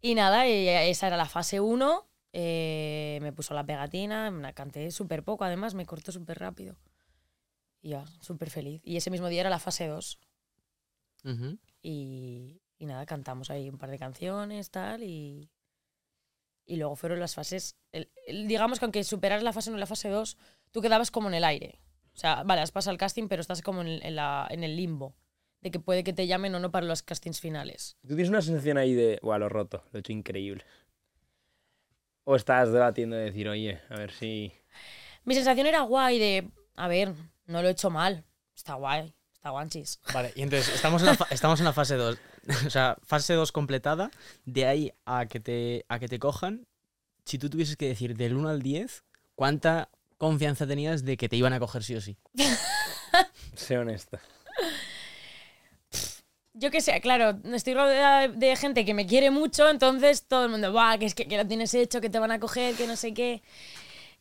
Y 0.00 0.14
nada, 0.14 0.46
esa 0.46 1.06
era 1.08 1.16
la 1.16 1.26
fase 1.26 1.60
1. 1.60 2.04
eh, 2.32 3.18
me 3.22 3.32
puso 3.32 3.54
la 3.54 3.64
pegatina, 3.64 4.30
me 4.30 4.42
la 4.42 4.52
canté 4.52 4.90
súper 4.90 5.24
poco, 5.24 5.44
además 5.44 5.74
me 5.74 5.86
cortó 5.86 6.12
súper 6.12 6.38
rápido. 6.38 6.76
Y 7.80 7.90
ya, 7.90 8.04
súper 8.20 8.50
feliz. 8.50 8.80
Y 8.84 8.96
ese 8.96 9.10
mismo 9.10 9.28
día 9.28 9.40
era 9.40 9.50
la 9.50 9.58
fase 9.58 9.86
2. 9.88 10.18
Ujú. 11.24 11.58
Y, 11.82 12.60
y 12.78 12.86
nada, 12.86 13.06
cantamos 13.06 13.50
ahí 13.50 13.68
un 13.70 13.78
par 13.78 13.90
de 13.90 13.98
canciones, 13.98 14.70
tal, 14.70 15.02
y, 15.02 15.50
y 16.66 16.76
luego 16.76 16.94
fueron 16.96 17.18
las 17.18 17.34
fases. 17.34 17.76
el- 17.92 18.12
el- 18.26 18.46
digamos 18.46 18.78
que 18.78 18.84
aunque 18.84 19.02
superaras 19.04 19.42
la 19.42 19.52
fase 19.54 19.70
1 19.70 19.78
y 19.78 19.80
la 19.80 19.86
fase 19.86 20.08
2, 20.10 20.36
tú 20.70 20.80
quedabas 20.82 21.10
como 21.10 21.28
en 21.28 21.34
el 21.34 21.44
aire. 21.44 21.80
O 22.18 22.20
sea, 22.20 22.42
vale, 22.42 22.60
has 22.62 22.72
pasado 22.72 22.90
el 22.90 22.98
casting, 22.98 23.28
pero 23.28 23.40
estás 23.40 23.62
como 23.62 23.82
en, 23.82 24.04
en 24.04 24.16
la, 24.16 24.48
en 24.50 24.64
el 24.64 24.74
limbo. 24.76 25.14
De 25.60 25.70
que 25.70 25.78
puede 25.78 26.02
que 26.02 26.12
te 26.12 26.26
llamen 26.26 26.52
o 26.56 26.58
no 26.58 26.72
para 26.72 26.84
los 26.84 27.04
castings 27.04 27.38
finales. 27.40 27.96
¿Tú 28.02 28.08
tienes 28.08 28.28
una 28.28 28.42
sensación 28.42 28.76
ahí 28.76 28.92
de, 28.92 29.20
guau, 29.22 29.38
lo 29.38 29.46
he 29.46 29.48
roto, 29.48 29.84
lo 29.92 29.98
he 29.98 30.00
hecho 30.00 30.10
increíble? 30.12 30.64
¿O 32.24 32.34
estás 32.34 32.72
debatiendo 32.72 33.14
de 33.14 33.26
decir, 33.26 33.48
oye, 33.48 33.80
a 33.88 33.94
ver 33.96 34.10
si... 34.10 34.52
Mi 35.24 35.34
sensación 35.34 35.68
era 35.68 35.82
guay 35.82 36.18
de, 36.18 36.50
a 36.74 36.88
ver, 36.88 37.14
no 37.46 37.62
lo 37.62 37.68
he 37.68 37.70
hecho 37.70 37.88
mal. 37.88 38.24
Está 38.56 38.74
guay, 38.74 39.14
está 39.34 39.50
guanchis. 39.50 40.00
Vale, 40.12 40.32
y 40.34 40.42
entonces 40.42 40.74
estamos 40.74 41.02
en 41.02 41.06
la, 41.06 41.14
fa- 41.14 41.28
estamos 41.30 41.60
en 41.60 41.66
la 41.66 41.72
fase 41.72 41.94
2. 41.94 42.18
O 42.66 42.70
sea, 42.70 42.96
fase 43.04 43.34
2 43.34 43.52
completada. 43.52 44.10
De 44.44 44.66
ahí 44.66 44.92
a 45.04 45.26
que, 45.26 45.38
te, 45.38 45.84
a 45.88 45.98
que 46.00 46.08
te 46.08 46.18
cojan, 46.18 46.66
si 47.24 47.38
tú 47.38 47.48
tuvieses 47.48 47.76
que 47.76 47.86
decir 47.86 48.16
del 48.16 48.34
1 48.34 48.48
al 48.48 48.62
10, 48.62 49.04
¿cuánta 49.34 49.90
confianza 50.18 50.66
tenías 50.66 51.04
de 51.04 51.16
que 51.16 51.28
te 51.28 51.36
iban 51.36 51.52
a 51.52 51.60
coger 51.60 51.82
sí 51.82 51.94
o 51.94 52.00
sí? 52.00 52.16
Sé 53.54 53.78
honesta. 53.78 54.20
Yo 56.54 56.70
qué 56.72 56.80
sé, 56.80 57.00
claro, 57.00 57.38
estoy 57.54 57.74
rodeada 57.74 58.26
de, 58.28 58.56
gente 58.56 58.84
que 58.84 58.92
me 58.92 59.06
quiere 59.06 59.30
mucho, 59.30 59.68
entonces 59.68 60.24
todo 60.26 60.44
el 60.44 60.50
mundo, 60.50 60.72
va, 60.72 60.98
que 60.98 61.06
es 61.06 61.14
que, 61.14 61.28
que 61.28 61.36
lo 61.36 61.46
tienes 61.46 61.72
hecho, 61.74 62.00
que 62.00 62.10
te 62.10 62.18
van 62.18 62.32
a 62.32 62.40
coger, 62.40 62.74
que 62.74 62.86
no 62.88 62.96
sé 62.96 63.14
qué. 63.14 63.42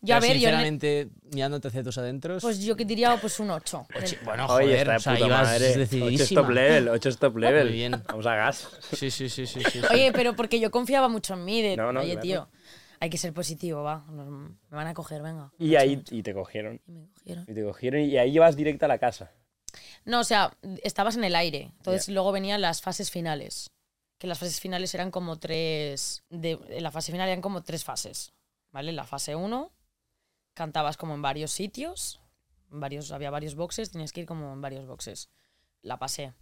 Yo, 0.01 0.15
a 0.15 0.19
Pero 0.19 0.33
ver, 0.33 0.37
yo, 0.39 0.51
ne- 0.51 0.57
sinceramente, 0.57 1.09
mirándote 1.33 1.69
hacia 1.69 1.81
tus 1.83 1.97
adentros. 1.97 2.43
pues 2.43 2.59
yo 2.59 2.75
que 2.75 2.85
diría 2.85 3.17
pues 3.19 3.39
un 3.39 3.49
8. 3.49 3.87
ochi- 3.95 4.19
bueno, 4.23 4.45
Oye, 4.45 4.77
joder, 4.77 4.77
está 4.77 4.91
de 4.91 4.97
o 4.97 4.99
sea, 4.99 5.13
puta 5.13 5.25
ibas 5.25 5.41
madre. 5.43 5.87
8 6.03 6.23
es 6.23 6.29
top 6.29 6.49
level, 6.51 6.89
8 6.89 7.09
es 7.09 7.17
top 7.17 7.37
level. 7.37 7.67
Muy 7.69 7.73
bien. 7.73 8.03
Vamos 8.07 8.25
a 8.27 8.35
gas. 8.35 8.67
Sí, 8.93 9.09
sí, 9.09 9.27
sí, 9.29 9.47
sí, 9.47 9.63
sí, 9.63 9.63
sí. 9.71 9.79
Oye, 9.91 10.11
pero 10.13 10.35
porque 10.35 10.59
yo 10.59 10.69
confiaba 10.69 11.07
mucho 11.09 11.33
en 11.33 11.43
mí, 11.43 11.63
de, 11.63 11.75
No, 11.77 11.91
no, 11.91 12.01
oye, 12.01 12.11
claro. 12.11 12.21
tío, 12.21 12.49
hay 12.99 13.09
que 13.09 13.17
ser 13.17 13.33
positivo, 13.33 13.83
va. 13.83 14.05
me 14.07 14.55
van 14.69 14.87
a 14.87 14.93
coger, 14.93 15.21
venga. 15.21 15.51
Y 15.57 15.75
ahí 15.75 16.03
y 16.11 16.23
te 16.23 16.33
cogieron. 16.33 16.81
Y 16.87 16.91
me 16.91 17.07
cogieron. 17.07 17.45
Y 17.47 17.53
te 17.53 17.63
cogieron 17.63 18.01
y 18.01 18.17
ahí 18.17 18.31
llevas 18.31 18.55
directa 18.55 18.85
a 18.85 18.89
la 18.89 18.97
casa. 18.97 19.31
No, 20.05 20.21
o 20.21 20.23
sea, 20.23 20.55
estabas 20.83 21.17
en 21.17 21.23
el 21.23 21.35
aire. 21.35 21.71
Entonces 21.77 22.09
luego 22.09 22.31
venían 22.31 22.61
las 22.61 22.81
fases 22.81 23.11
finales. 23.11 23.69
Que 24.17 24.27
las 24.27 24.39
fases 24.39 24.59
finales 24.59 24.93
eran 24.95 25.11
como 25.11 25.37
tres. 25.37 26.23
De, 26.29 26.59
en 26.69 26.83
la 26.83 26.91
fase 26.91 27.11
final 27.11 27.27
eran 27.27 27.41
como 27.41 27.63
tres 27.63 27.83
fases. 27.83 28.33
¿Vale? 28.71 28.91
La 28.91 29.05
fase 29.05 29.35
1, 29.35 29.71
cantabas 30.53 30.97
como 30.97 31.13
en 31.13 31.21
varios 31.21 31.51
sitios. 31.51 32.19
en 32.71 32.79
varios, 32.79 33.11
había 33.11 33.29
varios 33.29 33.55
boxes, 33.55 33.91
tenías 33.91 34.11
que 34.11 34.21
ir 34.21 34.25
como 34.25 34.53
en 34.53 34.61
varios 34.61 34.85
boxes. 34.85 35.29
La 35.81 35.97
pasé. 35.97 36.33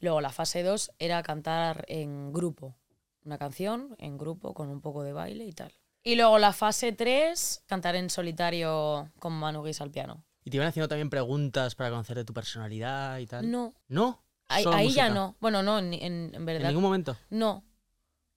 Luego 0.00 0.20
la 0.20 0.30
fase 0.30 0.62
2 0.62 0.92
era 0.98 1.22
cantar 1.22 1.84
en 1.88 2.32
grupo. 2.32 2.76
Una 3.24 3.38
canción 3.38 3.96
en 3.98 4.18
grupo 4.18 4.54
con 4.54 4.68
un 4.68 4.80
poco 4.80 5.02
de 5.02 5.12
baile 5.12 5.44
y 5.46 5.52
tal. 5.52 5.72
Y 6.06 6.16
luego 6.16 6.38
la 6.38 6.52
fase 6.52 6.92
3, 6.92 7.64
cantar 7.66 7.96
en 7.96 8.10
solitario 8.10 9.10
con 9.18 9.32
Manu 9.32 9.62
Guis 9.64 9.80
al 9.80 9.90
piano. 9.90 10.22
Y 10.44 10.50
te 10.50 10.58
iban 10.58 10.68
haciendo 10.68 10.86
también 10.88 11.08
preguntas 11.08 11.74
para 11.74 11.88
conocer 11.90 12.16
de 12.18 12.24
tu 12.26 12.34
personalidad 12.34 13.18
y 13.18 13.26
tal. 13.26 13.50
No, 13.50 13.72
¿No? 13.88 14.22
ahí, 14.48 14.90
ya 14.92 15.08
no. 15.08 15.34
Bueno, 15.40 15.62
no, 15.62 15.78
en, 15.78 15.94
en- 15.94 16.02
en 16.02 16.34
En 16.34 16.44
verdad. 16.44 16.68
ningún 16.68 16.82
momento. 16.82 17.16
No. 17.30 17.64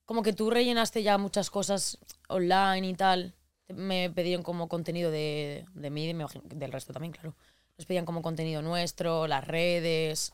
Como 0.06 0.22
que 0.22 0.32
tú 0.32 0.48
rellenaste 0.48 1.02
ya 1.02 1.18
muchas 1.18 1.50
cosas 1.50 1.98
online 2.28 2.88
y 2.88 2.94
tal. 2.94 3.34
Me 3.68 4.08
pedían 4.08 4.42
como 4.42 4.66
contenido 4.68 5.10
de, 5.10 5.66
de 5.74 5.90
mí, 5.90 6.04
me 6.14 6.22
imagino 6.22 6.42
que 6.48 6.56
del 6.56 6.72
resto 6.72 6.94
también, 6.94 7.12
claro. 7.12 7.34
Nos 7.76 7.84
pedían 7.84 8.06
como 8.06 8.22
contenido 8.22 8.62
nuestro, 8.62 9.26
las 9.26 9.46
redes. 9.46 10.32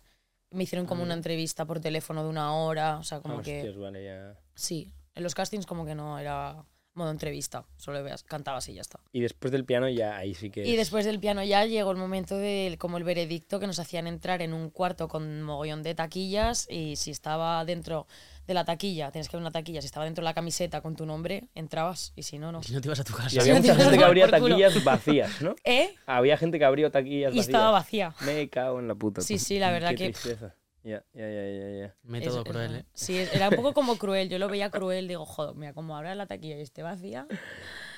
Me 0.51 0.63
hicieron 0.63 0.87
como 0.87 1.03
una 1.03 1.15
entrevista 1.15 1.65
por 1.65 1.81
teléfono 1.81 2.23
de 2.23 2.31
una 2.31 2.55
hora. 2.55 2.99
O 2.99 3.03
sea, 3.03 3.21
como 3.21 3.41
Ah, 3.41 3.43
que. 3.43 3.57
hostias, 3.59 3.77
vale, 3.77 4.05
ya. 4.05 4.39
Sí. 4.55 4.93
En 5.17 5.25
los 5.25 5.35
castings, 5.35 5.67
como 5.67 5.85
que 5.85 5.97
no 5.97 6.17
era 6.21 6.65
modo 6.95 7.11
entrevista. 7.11 7.65
Solo 7.77 8.03
veas, 8.03 8.23
cantabas 8.23 8.69
y 8.69 8.75
ya 8.75 8.81
está. 8.81 9.01
Y 9.13 9.21
después 9.21 9.53
del 9.53 9.65
piano 9.65 9.89
ya 9.89 10.17
ahí 10.17 10.35
sí 10.35 10.51
que. 10.51 10.67
Y 10.67 10.73
es- 10.73 10.77
después 10.79 11.05
del 11.05 11.19
piano 11.21 11.43
ya 11.43 11.65
llegó 11.67 11.91
el 11.91 11.97
momento 11.97 12.37
del 12.39 12.79
como 12.79 12.99
el 12.99 13.05
veredicto 13.05 13.61
que 13.61 13.67
nos 13.67 13.79
hacían 13.79 14.07
entrar 14.07 14.43
en 14.43 14.53
un 14.55 14.71
cuarto 14.71 15.09
con 15.09 15.43
mogollón 15.43 15.83
de 15.83 15.95
taquillas 15.95 16.67
y 16.71 16.97
si 16.97 17.11
estaba 17.11 17.65
dentro 17.65 18.07
de 18.47 18.55
la 18.55 18.65
taquilla, 18.65 19.11
tienes 19.11 19.29
que 19.29 19.37
ver 19.37 19.43
una 19.43 19.51
taquilla, 19.51 19.81
si 19.81 19.87
estaba 19.87 20.05
dentro 20.05 20.21
de 20.23 20.27
la 20.27 20.35
camiseta 20.35 20.83
con 20.83 20.97
tu 20.97 21.07
nombre, 21.07 21.49
entrabas 21.55 22.13
y 22.15 22.25
si 22.25 22.39
no, 22.39 22.53
no. 22.53 22.63
Si 22.63 22.73
no 22.75 22.81
te 22.81 22.89
ibas 22.89 23.01
a 23.01 23.05
tu 23.05 23.15
casa. 23.15 23.35
Y 23.35 23.39
había 23.39 23.55
no 23.55 23.61
mucha 23.61 23.75
gente 23.75 23.97
que 23.99 24.05
abría 24.05 24.29
taquillas 24.29 24.85
vacías, 24.85 25.41
¿no? 25.41 25.55
¿Eh? 25.65 25.95
Había 26.07 26.37
gente 26.37 26.59
que 26.59 26.65
abrió 26.65 26.91
taquillas 26.91 27.33
Y 27.33 27.39
vacías. 27.39 27.47
estaba 27.49 27.71
vacía. 27.71 28.15
Me 28.21 28.49
cago 28.51 28.81
en 28.81 28.89
la 28.89 28.95
puta. 28.95 29.23
Sí, 29.23 29.39
sí, 29.39 29.59
la 29.59 29.71
verdad 29.71 29.91
Qué 29.91 29.97
que- 29.97 30.11
tristeza. 30.11 30.55
Ya, 30.85 31.03
ya, 31.15 31.29
ya, 31.31 31.49
ya, 31.51 31.71
ya. 31.81 31.97
Método 32.03 32.43
Es- 32.43 32.49
cruel. 32.49 32.77
¿eh? 32.77 32.85
Sí, 32.93 33.17
era 33.33 33.49
un 33.49 33.57
poco 33.57 33.73
como 33.73 33.97
cruel. 33.97 34.29
Yo 34.29 34.39
lo 34.39 34.49
veía 34.49 34.71
cruel. 34.71 35.09
Digo, 35.09 35.25
joder, 35.25 35.55
mira, 35.57 35.73
como 35.73 35.97
ahora 35.97 36.15
la 36.15 36.27
taquilla 36.27 36.59
y 36.59 36.61
esté 36.61 36.83
vacía, 36.83 37.27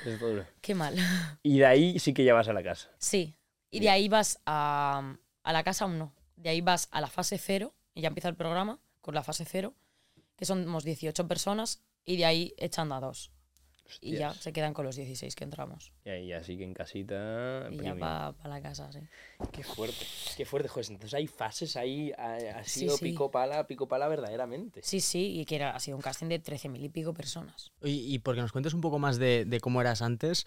Es 0.04 0.20
duro. 0.20 0.46
qué 0.60 0.74
mal. 0.74 0.94
Y 1.42 1.58
de 1.58 1.66
ahí 1.66 1.98
sí 1.98 2.14
que 2.14 2.22
ya 2.24 2.32
vas 2.32 2.46
a 2.48 2.52
la 2.52 2.62
casa. 2.62 2.88
Sí. 2.98 3.34
Y 3.70 3.80
de 3.80 3.90
ahí 3.90 4.08
vas 4.08 4.40
a, 4.46 5.16
a 5.42 5.52
la 5.52 5.64
casa 5.64 5.84
aún 5.84 5.98
no. 5.98 6.14
De 6.36 6.48
ahí 6.48 6.60
vas 6.60 6.88
a 6.92 7.00
la 7.00 7.08
fase 7.08 7.38
cero 7.38 7.74
y 7.92 8.02
ya 8.02 8.08
empieza 8.08 8.28
el 8.28 8.36
programa 8.36 8.78
con 9.00 9.14
la 9.14 9.22
fase 9.24 9.44
cero, 9.44 9.74
que 10.36 10.44
somos 10.44 10.84
18 10.84 11.26
personas 11.26 11.82
y 12.04 12.16
de 12.18 12.24
ahí 12.24 12.54
echan 12.56 12.92
a 12.92 13.00
dos. 13.00 13.32
Y 14.00 14.16
ya 14.16 14.32
se 14.34 14.52
quedan 14.52 14.74
con 14.74 14.84
los 14.84 14.96
16 14.96 15.34
que 15.34 15.44
entramos. 15.44 15.92
Y 16.04 16.10
ahí 16.10 16.32
así 16.32 16.56
que 16.56 16.64
en 16.64 16.74
casita. 16.74 17.68
Y 17.70 17.76
ya 17.78 17.94
para 17.94 18.34
la 18.44 18.60
casa, 18.60 18.90
sí. 18.92 18.98
Qué 19.52 19.62
fuerte. 19.62 20.04
Qué 20.36 20.44
fuerte, 20.44 20.68
joder. 20.68 20.86
Entonces 20.90 21.14
hay 21.14 21.26
fases 21.26 21.76
ahí. 21.76 22.12
Ha, 22.18 22.62
sido 22.64 22.96
sí. 22.96 23.04
pico 23.04 23.30
pala, 23.30 23.66
pico 23.66 23.86
pala 23.88 24.08
verdaderamente. 24.08 24.80
Sí, 24.82 25.00
sí, 25.00 25.40
y 25.40 25.44
que 25.44 25.56
era, 25.56 25.70
ha 25.76 25.80
sido 25.80 25.96
un 25.96 26.02
casting 26.02 26.26
de 26.28 26.42
13.000 26.42 26.82
y 26.84 26.88
pico 26.88 27.14
personas. 27.14 27.72
Y, 27.82 28.12
y 28.14 28.18
porque 28.18 28.40
nos 28.40 28.52
cuentes 28.52 28.74
un 28.74 28.80
poco 28.80 28.98
más 28.98 29.18
de, 29.18 29.44
de 29.44 29.60
cómo 29.60 29.80
eras 29.80 30.02
antes. 30.02 30.46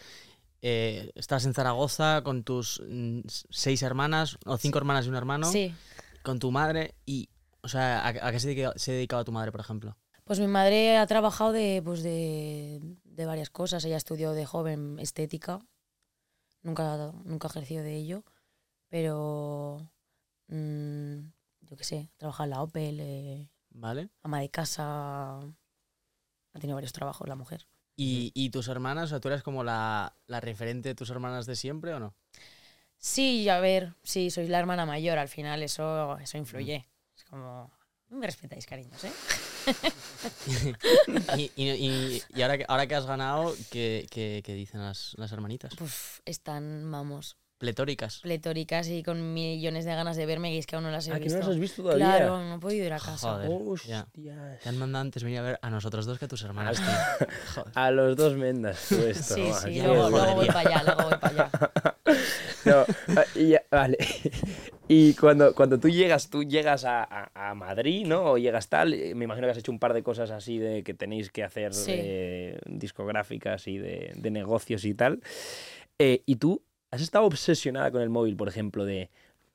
eh, 0.62 1.12
estás 1.16 1.46
en 1.46 1.54
Zaragoza 1.54 2.22
con 2.24 2.44
tus 2.44 2.82
mm, 2.88 3.22
seis 3.28 3.82
hermanas, 3.82 4.38
o 4.46 4.58
cinco 4.58 4.78
hermanas 4.78 5.06
y 5.06 5.10
un 5.10 5.16
hermano, 5.16 5.50
Sí. 5.52 5.74
con 6.22 6.38
tu 6.40 6.52
madre 6.52 6.96
y, 7.06 7.30
o 7.62 7.70
sea, 7.70 8.02
¿a, 8.06 8.08
a 8.10 8.32
qué 8.34 8.40
se 8.42 8.50
dedica- 8.50 8.74
se 8.76 8.92
dedicaba 8.92 9.24
tu 9.24 9.32
madre, 9.32 9.52
por 9.54 9.62
ejemplo? 9.62 9.96
Pues 10.30 10.40
mi 10.40 10.46
madre 10.46 10.96
ha 10.96 11.08
trabajado 11.08 11.52
de, 11.52 11.82
pues 11.84 12.04
de, 12.04 12.80
de 13.04 13.26
varias 13.26 13.50
cosas. 13.50 13.84
Ella 13.84 13.98
estudió 13.98 14.34
de 14.34 14.46
joven 14.46 15.00
estética. 15.00 15.60
Nunca, 16.62 17.14
nunca 17.24 17.48
ha 17.48 17.50
ejercido 17.50 17.82
de 17.82 17.96
ello. 17.96 18.24
Pero, 18.90 19.92
mm, 20.50 21.18
yo 21.62 21.76
qué 21.76 21.84
sé, 21.84 22.12
trabaja 22.18 22.44
en 22.44 22.50
la 22.52 22.62
Opel, 22.62 23.00
eh, 23.00 23.50
¿Vale? 23.72 24.12
ama 24.22 24.40
de 24.42 24.52
casa. 24.52 25.40
Ha 25.40 26.60
tenido 26.60 26.76
varios 26.76 26.94
trabajos 26.94 27.28
la 27.28 27.34
mujer. 27.36 27.66
¿Y, 27.96 28.32
y 28.36 28.52
tus 28.52 28.68
hermanas, 28.68 29.06
o 29.06 29.08
sea, 29.08 29.20
tú 29.20 29.30
eres 29.30 29.42
como 29.42 29.64
la, 29.64 30.16
la 30.28 30.40
referente 30.42 30.90
de 30.90 30.96
tus 30.96 31.10
hermanas 31.10 31.48
de 31.48 31.56
siempre 31.56 31.96
o 31.96 32.00
no? 32.00 32.14
Sí, 33.00 33.50
a 33.50 33.60
ver, 33.60 33.96
sí, 34.04 34.30
sois 34.30 34.48
la 34.48 34.60
hermana 34.60 34.86
mayor. 34.86 35.18
Al 35.18 35.28
final 35.28 35.64
eso, 35.64 36.20
eso 36.20 36.38
influye. 36.38 36.88
Es 37.16 37.24
como, 37.24 37.72
me 38.10 38.28
respetáis, 38.28 38.68
cariños, 38.68 39.04
¿eh? 39.06 39.12
y, 41.38 41.52
y- 41.56 41.70
y- 41.72 42.24
y 42.36 42.42
ahora, 42.42 42.58
que, 42.58 42.66
ahora 42.68 42.88
que 42.88 42.96
has 42.96 43.06
ganado, 43.06 43.56
¿qué, 43.72 44.08
qué- 44.10 44.42
qué 44.44 44.54
dicen 44.54 44.82
las, 44.82 45.14
las 45.18 45.32
hermanitas? 45.32 45.74
Pues 45.78 46.22
están, 46.26 46.90
vamos, 46.92 47.38
Pletóricas. 47.58 48.20
pletóricas 48.22 48.88
y 48.88 49.04
con 49.04 49.34
millones 49.34 49.84
de 49.84 49.94
ganas 49.94 50.16
de 50.16 50.26
verme, 50.26 50.54
y 50.54 50.58
es 50.60 50.66
que 50.66 50.76
aún 50.78 50.86
no 50.86 50.92
las 50.92 51.06
he 51.08 51.12
Ah, 51.12 51.16
que 51.18 51.26
visto. 51.26 51.40
no 51.40 51.46
las 51.46 51.54
has 51.56 51.60
visto 51.60 51.84
todavía. 51.84 52.06
Claro, 52.06 52.38
no 52.42 52.56
he 52.56 52.60
podido 52.60 52.86
ir 52.86 52.94
a 52.94 53.00
casa. 53.00 53.34
Joder. 53.34 53.50
Hostias. 53.52 54.06
Te 54.64 54.70
han 54.70 54.78
mandado 54.78 55.02
antes 55.02 55.24
venir 55.24 55.40
a 55.40 55.42
ver 55.42 55.60
a 55.62 55.70
nosotros 55.70 56.06
dos 56.06 56.18
que 56.20 56.26
a 56.26 56.28
tus 56.30 56.42
hermanas. 56.44 56.80
Ah. 56.82 57.18
Joder. 57.56 57.72
A 57.76 57.92
los 57.92 58.16
dos 58.16 58.36
mendas, 58.38 58.80
tú 58.88 58.96
esto. 59.06 59.36
Sí, 59.36 59.52
sí, 59.62 59.82
luego, 59.82 60.10
voy 60.36 60.48
para 60.48 60.60
allá, 60.62 60.84
luego 60.84 61.04
voy 61.10 61.18
para 61.20 61.50
allá. 61.50 61.52
No, 62.66 62.86
ah, 63.18 63.26
y 63.36 63.50
ya, 63.50 63.64
vale. 63.70 63.98
Y 64.92 65.14
cuando, 65.14 65.54
cuando 65.54 65.80
tú 65.80 65.88
llegas, 65.88 66.30
tú 66.32 66.44
llegas 66.44 66.84
a, 66.84 67.04
a- 67.04 67.52
a 67.52 67.54
Madrid, 67.54 68.08
¿no? 68.08 68.24
O 68.32 68.38
llegas 68.40 68.70
tal, 68.70 68.94
eh, 68.96 69.14
me 69.14 69.26
imagino 69.26 69.46
que 69.46 69.52
has 69.52 69.58
hecho 69.60 69.72
un 69.72 69.78
par 69.78 69.94
de 69.94 70.02
cosas 70.02 70.32
así 70.32 70.58
de 70.58 70.84
que 70.84 70.94
tenéis 70.96 71.30
que 71.30 71.44
hacer 71.44 71.74
Sí. 71.76 71.92
eh, 71.96 72.60
discográficas 72.66 73.68
y 73.68 73.78
de, 73.78 74.14
de 74.16 74.32
negocios 74.32 74.84
y 74.86 74.96
tal. 74.96 75.22
Eh, 76.00 76.24
y 76.26 76.38
tú 76.38 76.64
has 76.92 77.02
estado 77.02 77.26
obsesionada 77.26 77.92
con 77.92 78.02
el 78.02 78.10
móvil, 78.10 78.36
por 78.36 78.48
ejemplo, 78.50 78.84
de 78.84 79.10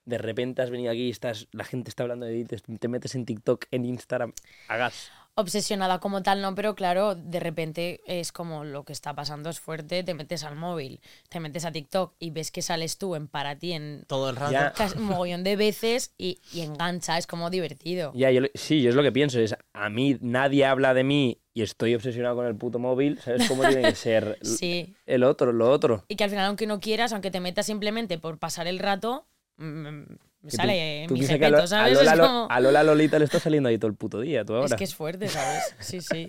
de 0.06 0.18
repente 0.18 0.60
has 0.60 0.68
venido 0.68 0.92
aquí, 0.92 1.08
estás, 1.08 1.48
la 1.52 1.64
gente 1.64 1.88
está 1.88 2.02
hablando 2.02 2.26
de 2.26 2.44
ti, 2.44 2.44
te, 2.44 2.78
te 2.78 2.88
metes 2.88 3.14
en 3.14 3.24
TikTok, 3.24 3.64
en 3.70 3.86
Instagram, 3.86 4.34
hagas. 4.68 5.10
Obsesionada 5.36 5.98
como 5.98 6.22
tal, 6.22 6.40
no, 6.42 6.54
pero 6.54 6.76
claro, 6.76 7.16
de 7.16 7.40
repente 7.40 8.00
es 8.06 8.30
como 8.30 8.62
lo 8.62 8.84
que 8.84 8.92
está 8.92 9.14
pasando 9.14 9.50
es 9.50 9.58
fuerte, 9.58 10.04
te 10.04 10.14
metes 10.14 10.44
al 10.44 10.54
móvil, 10.54 11.00
te 11.28 11.40
metes 11.40 11.64
a 11.64 11.72
TikTok 11.72 12.14
y 12.20 12.30
ves 12.30 12.52
que 12.52 12.62
sales 12.62 12.98
tú 12.98 13.16
en 13.16 13.26
para 13.26 13.58
ti 13.58 13.72
en 13.72 14.04
Todo 14.06 14.30
el 14.30 14.36
rato. 14.36 14.84
Un 14.96 15.02
mogollón 15.04 15.42
de 15.42 15.56
veces 15.56 16.14
y, 16.16 16.38
y 16.52 16.60
engancha, 16.60 17.18
es 17.18 17.26
como 17.26 17.50
divertido. 17.50 18.12
Ya, 18.14 18.28
sí, 18.54 18.80
yo 18.80 18.90
es 18.90 18.94
lo 18.94 19.02
que 19.02 19.10
pienso, 19.10 19.40
es 19.40 19.56
a 19.72 19.90
mí 19.90 20.16
nadie 20.20 20.66
habla 20.66 20.94
de 20.94 21.02
mí 21.02 21.40
y 21.52 21.62
estoy 21.62 21.94
obsesionado 21.96 22.36
con 22.36 22.46
el 22.46 22.54
puto 22.56 22.78
móvil, 22.78 23.18
¿sabes 23.20 23.48
cómo 23.48 23.62
tiene 23.66 23.82
que 23.82 23.94
ser 23.96 24.38
Sí. 24.42 24.94
el 25.04 25.24
otro, 25.24 25.52
lo 25.52 25.68
otro? 25.70 26.04
Y 26.08 26.14
que 26.16 26.24
al 26.24 26.30
final, 26.30 26.46
aunque 26.46 26.66
no 26.68 26.78
quieras, 26.78 27.12
aunque 27.12 27.30
te 27.32 27.40
metas 27.40 27.66
simplemente 27.66 28.18
por 28.18 28.38
pasar 28.38 28.68
el 28.68 28.78
rato, 28.78 29.26
mm, 29.56 29.64
me 29.64 30.04
Que 30.06 30.50
tú- 30.50 30.56
sale 30.56 31.04
tú 31.08 31.14
mi 31.14 31.26
que 31.26 31.44
a, 31.44 31.48
a. 31.48 31.88
Lola, 31.90 32.16
como... 32.18 32.46
a 32.50 32.60
Lola 32.60 32.82
Lolita 32.82 33.18
le 33.18 33.24
está 33.24 33.40
saliendo 33.40 33.68
ahí 33.68 33.78
todo 33.78 33.90
el 33.90 33.96
puto 33.96 34.20
día, 34.20 34.44
tú 34.44 34.54
ahora. 34.54 34.66
Es 34.66 34.74
que 34.74 34.84
es 34.84 34.94
fuerte, 34.94 35.28
¿sabes? 35.28 35.74
Sí, 35.80 36.00
sí. 36.00 36.26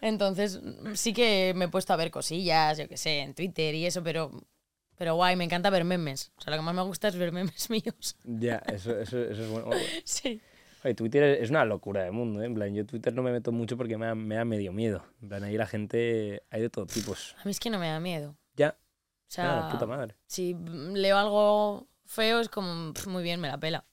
Entonces, 0.00 0.60
sí 0.94 1.12
que 1.12 1.52
me 1.56 1.66
he 1.66 1.68
puesto 1.68 1.92
a 1.92 1.96
ver 1.96 2.10
cosillas, 2.10 2.78
yo 2.78 2.88
qué 2.88 2.96
sé, 2.96 3.20
en 3.20 3.34
Twitter 3.34 3.74
y 3.74 3.86
eso, 3.86 4.02
pero, 4.02 4.30
pero 4.96 5.14
guay, 5.14 5.36
me 5.36 5.44
encanta 5.44 5.70
ver 5.70 5.84
memes. 5.84 6.32
O 6.36 6.40
sea, 6.42 6.50
lo 6.50 6.56
que 6.58 6.62
más 6.64 6.74
me 6.74 6.82
gusta 6.82 7.08
es 7.08 7.16
ver 7.16 7.32
memes 7.32 7.70
míos. 7.70 8.16
Ya, 8.24 8.56
eso, 8.72 8.98
eso, 8.98 9.18
eso 9.22 9.42
es 9.42 9.48
bueno. 9.50 9.70
Sí. 10.04 10.40
Oye, 10.82 10.94
Twitter 10.94 11.22
es 11.42 11.48
una 11.48 11.64
locura 11.64 12.02
de 12.02 12.10
mundo, 12.10 12.42
¿eh? 12.42 12.46
En 12.46 12.54
plan, 12.54 12.74
yo 12.74 12.84
Twitter 12.84 13.14
no 13.14 13.22
me 13.22 13.32
meto 13.32 13.52
mucho 13.52 13.76
porque 13.78 13.96
me 13.96 14.04
da, 14.06 14.14
me 14.14 14.34
da 14.34 14.44
medio 14.44 14.70
miedo. 14.72 15.02
En 15.22 15.28
plan, 15.28 15.42
ahí 15.44 15.56
la 15.56 15.66
gente, 15.66 16.42
hay 16.50 16.60
de 16.60 16.68
todo 16.68 16.84
tipos. 16.86 17.34
A 17.40 17.44
mí 17.44 17.52
es 17.52 17.60
que 17.60 17.70
no 17.70 17.78
me 17.78 17.88
da 17.88 18.00
miedo. 18.00 18.36
Ya, 18.56 18.76
O 18.76 19.30
sea, 19.30 19.44
claro, 19.44 19.68
puta 19.70 19.86
madre. 19.86 20.16
si 20.26 20.54
leo 20.92 21.16
algo 21.16 21.88
feo 22.06 22.40
es 22.40 22.48
como, 22.48 22.92
pff, 22.92 23.06
muy 23.06 23.22
bien, 23.22 23.40
me 23.40 23.48
la 23.48 23.58
pela. 23.58 23.84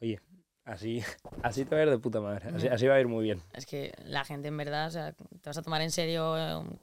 Oye, 0.00 0.20
así, 0.64 1.02
así 1.42 1.64
te 1.64 1.74
va 1.74 1.80
a 1.80 1.84
ir 1.84 1.90
de 1.90 1.98
puta 1.98 2.20
madre. 2.20 2.48
Así, 2.70 2.86
va 2.86 2.94
a 2.94 3.00
ir 3.00 3.08
muy 3.08 3.24
bien. 3.24 3.42
Es 3.52 3.66
que 3.66 3.92
la 4.04 4.24
gente 4.24 4.48
en 4.48 4.56
verdad, 4.56 4.88
o 4.88 4.90
sea, 4.90 5.12
te 5.12 5.48
vas 5.48 5.56
a 5.58 5.62
tomar 5.62 5.80
en 5.82 5.90
serio 5.90 6.36
eh, 6.36 6.56
un, 6.56 6.78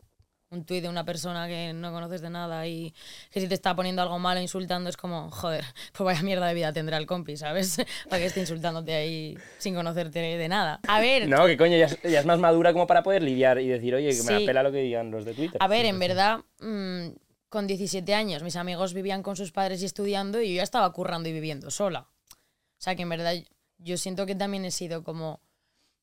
un 0.52 0.66
tuit 0.66 0.82
de 0.82 0.90
una 0.90 1.06
persona 1.06 1.48
que 1.48 1.74
no 1.74 1.92
conoces 1.92 2.22
de 2.22 2.30
nada 2.30 2.66
y 2.66 2.94
que 3.32 3.40
si 3.40 3.48
te 3.48 3.54
está 3.54 3.76
poniendo 3.76 4.02
algo 4.02 4.18
malo, 4.18 4.42
insultando, 4.42 4.90
es 4.90 4.98
como, 4.98 5.30
joder, 5.32 5.64
pues 5.94 6.06
vaya 6.06 6.22
mierda 6.24 6.48
de 6.48 6.54
vida 6.56 6.74
tendrá 6.74 6.98
el 6.98 7.06
compi, 7.06 7.38
¿sabes? 7.38 7.78
Para 8.10 8.20
que 8.20 8.26
esté 8.28 8.40
insultándote 8.40 8.94
ahí 8.94 9.38
sin 9.58 9.76
conocerte 9.76 10.20
de 10.20 10.48
nada. 10.48 10.80
A 10.88 11.00
ver, 11.00 11.28
No, 11.28 11.46
que 11.46 11.58
coño, 11.58 11.78
ya 11.78 11.86
es, 11.86 12.02
ya 12.02 12.20
es 12.20 12.26
más 12.26 12.40
madura 12.40 12.74
como 12.74 12.88
para 12.88 13.04
poder 13.04 13.22
lidiar 13.22 13.60
y 13.60 13.68
decir, 13.68 13.94
oye, 13.94 14.10
que 14.10 14.24
me 14.24 14.40
la 14.40 14.46
pela 14.46 14.64
lo 14.64 14.72
que 14.72 14.80
digan 14.80 15.12
los 15.12 15.26
de 15.26 15.34
Twitter. 15.34 15.58
a 15.60 15.68
ver, 15.68 15.86
en 15.86 16.00
verdad, 16.00 16.40
mm, 16.60 17.10
con 17.50 17.68
17 17.68 18.14
años 18.14 18.44
mis 18.44 18.56
amigos 18.56 18.94
vivían 18.94 19.24
con 19.24 19.36
sus 19.36 19.52
padres 19.52 19.82
y 19.82 19.86
estudiando 19.86 20.42
y 20.42 20.50
yo 20.50 20.56
ya 20.58 20.64
estaba 20.64 20.92
currando 20.94 21.30
y 21.30 21.34
viviendo 21.34 21.72
sola. 21.72 22.10
O 22.32 22.82
sea 22.82 22.96
que 22.96 23.02
en 23.02 23.10
verdad 23.10 23.34
yo 23.78 23.98
siento 23.98 24.26
que 24.26 24.36
también 24.36 24.66
he 24.66 24.72
sido 24.72 25.04
como 25.04 25.42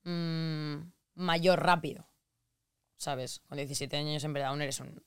mm, 0.04 0.76
mayor 1.14 1.62
rápido. 1.62 2.08
¿sabes? 2.96 3.40
Con 3.46 3.56
17 3.56 3.96
años 3.96 4.24
en 4.24 4.32
verdad 4.32 4.50
aún 4.50 4.62
eres 4.62 4.80
un 4.80 5.02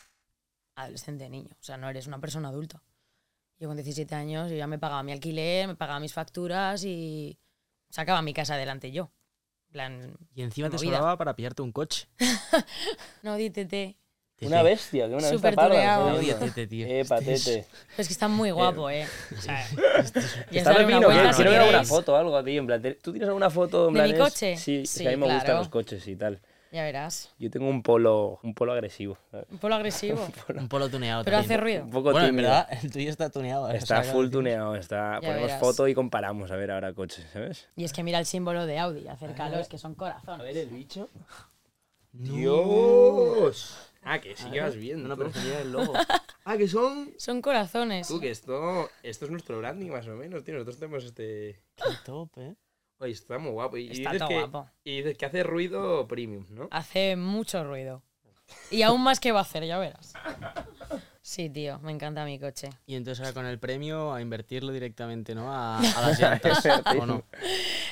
adolescente 0.76 1.30
niño, 1.30 1.56
o 1.60 1.64
sea, 1.64 1.78
no 1.78 1.90
eres 1.90 2.08
una 2.08 2.20
persona 2.20 2.50
adulta. 2.50 2.84
Yo 3.58 3.68
con 3.68 3.76
17 3.76 4.16
años 4.16 4.50
yo 4.50 4.56
ya 4.56 4.68
me 4.68 4.80
pagaba 4.80 5.04
mi 5.04 5.12
alquiler, 5.12 5.68
me 5.68 5.76
pagaba 5.76 6.00
mis 6.00 6.14
facturas 6.14 6.84
y 6.86 7.38
sacaba 7.90 8.22
mi 8.22 8.34
casa 8.34 8.54
adelante 8.54 8.92
yo. 8.92 9.12
Plan, 9.72 10.18
Y 10.34 10.42
encima 10.42 10.70
te 10.70 10.80
sobraba 10.80 11.18
para 11.18 11.36
pillarte 11.36 11.62
un 11.62 11.72
coche. 11.72 12.08
no, 13.22 13.36
dítete. 13.36 13.98
Una 14.42 14.64
bestia, 14.64 15.04
que 15.08 15.14
una 15.14 15.18
bestia 15.18 15.38
Súper 15.38 15.56
parda. 15.56 15.70
tuneado. 15.76 16.06
¿sabes? 16.08 16.20
Oye, 16.20 16.34
tete, 16.36 16.68
tío. 16.68 16.86
Eh, 16.88 17.06
patete. 17.08 17.66
Es 17.98 18.08
que 18.08 18.14
está 18.14 18.28
muy 18.28 18.52
guapo, 18.52 18.90
¿eh? 18.90 19.06
O 19.38 19.42
sea, 19.42 19.66
ya 20.52 20.60
Está 20.60 20.72
darle 20.74 20.86
una 20.86 21.00
pepino, 21.00 21.10
quiero 21.10 21.30
si 21.30 21.36
quiero 21.36 21.52
ver 21.52 21.60
alguna 21.62 21.84
foto 21.84 22.14
o 22.14 22.16
algo, 22.16 22.44
tío. 22.44 22.60
En 22.62 22.68
plan, 22.68 22.82
¿tú 23.02 23.12
tienes 23.12 23.28
alguna 23.28 23.50
foto 23.50 23.90
en 23.90 23.94
¿De 23.96 24.04
mi 24.04 24.12
es- 24.12 24.18
coche? 24.20 24.56
Sí, 24.58 24.82
es 24.84 24.90
Sí, 24.90 25.04
que 25.04 25.10
a 25.10 25.12
mí 25.12 25.18
me 25.18 25.26
gustan 25.26 25.44
claro. 25.46 25.60
los 25.60 25.70
coches 25.70 26.08
y 26.08 26.16
tal. 26.16 26.40
Ya 26.72 26.84
verás. 26.84 27.32
Yo 27.40 27.50
tengo 27.50 27.68
un 27.68 27.82
polo, 27.82 28.40
un 28.44 28.54
polo 28.54 28.74
agresivo. 28.74 29.18
Un 29.50 29.58
polo 29.58 29.74
agresivo. 29.74 30.24
Un 30.56 30.68
polo 30.70 30.88
tuneado 30.88 31.24
Pero 31.24 31.38
también. 31.38 31.52
hace 31.52 31.62
ruido. 31.64 31.84
Un 31.86 31.90
poco 31.90 32.12
Bueno, 32.12 32.28
en 32.28 32.36
tímido. 32.36 32.50
verdad, 32.52 32.68
el 32.84 32.92
tuyo 32.92 33.10
está 33.10 33.30
tuneado. 33.32 33.72
¿eh? 33.72 33.78
Está 33.78 34.02
O 34.02 34.04
sea, 34.04 34.14
full 34.14 34.30
tuneado, 34.30 34.76
está, 34.76 35.16
Ya 35.16 35.20
ponemos 35.20 35.42
verás. 35.48 35.60
foto 35.60 35.88
y 35.88 35.96
comparamos 35.96 36.52
a 36.52 36.56
ver 36.56 36.70
ahora 36.70 36.94
coches, 36.94 37.26
¿sabes? 37.34 37.68
Y 37.76 37.86
es 37.86 37.92
que 37.92 38.04
mira 38.04 38.20
el 38.20 38.28
símbolo 38.28 38.68
de 38.68 38.78
Audi, 38.78 39.08
acércalo, 39.08 39.58
es 39.58 39.68
que 39.68 39.80
son 39.80 39.96
corazones. 39.96 40.56
el 40.56 40.70
bicho. 40.70 41.10
¡Dios! 42.12 43.89
Ah, 44.12 44.20
que 44.20 44.36
sí 44.36 44.50
que 44.50 44.60
vas 44.62 44.76
viendo. 44.76 45.08
No, 45.08 45.16
no, 45.16 45.24
tú. 45.26 45.32
pero 45.34 45.60
el 45.60 45.72
logo. 45.72 45.94
Ah, 46.46 46.58
que 46.58 46.68
son. 46.68 47.14
Son 47.18 47.42
corazones. 47.42 48.08
Tú, 48.08 48.20
que 48.20 48.32
esto, 48.32 48.90
esto 49.04 49.26
es 49.26 49.32
nuestro 49.32 49.60
branding 49.60 49.90
más 49.92 50.08
o 50.08 50.16
menos, 50.16 50.44
tío. 50.44 50.56
Nosotros 50.56 50.80
tenemos 50.80 51.04
este. 51.04 51.62
Qué 51.76 51.84
top, 52.06 52.30
¿eh? 52.38 52.56
Oye, 53.00 53.12
está 53.14 53.38
muy 53.38 53.52
guapo. 53.52 53.78
Y, 53.78 53.90
Está 53.92 54.12
dices 54.12 54.20
todo 54.20 54.28
que, 54.30 54.40
guapo. 54.40 54.70
y 54.84 54.98
dices 54.98 55.18
que 55.18 55.26
hace 55.26 55.44
ruido 55.44 56.08
premium, 56.08 56.46
¿no? 56.50 56.68
Hace 56.72 57.16
mucho 57.16 57.64
ruido. 57.64 58.02
Y 58.72 58.82
aún 58.82 59.02
más 59.04 59.20
que 59.20 59.32
va 59.32 59.40
a 59.40 59.44
hacer, 59.44 59.64
ya 59.66 59.78
verás. 59.78 60.14
Sí, 61.22 61.50
tío, 61.50 61.78
me 61.80 61.92
encanta 61.92 62.26
mi 62.26 62.40
coche. 62.40 62.70
Y 62.88 62.96
entonces 62.96 63.20
ahora 63.24 63.34
con 63.34 63.46
el 63.46 63.60
premio 63.60 64.12
a 64.14 64.22
invertirlo 64.22 64.72
directamente, 64.72 65.36
¿no? 65.36 65.54
A, 65.54 65.78
a 65.78 65.82
las 66.02 66.20
llantas. 66.20 66.66
¿O 67.00 67.06
no? 67.06 67.24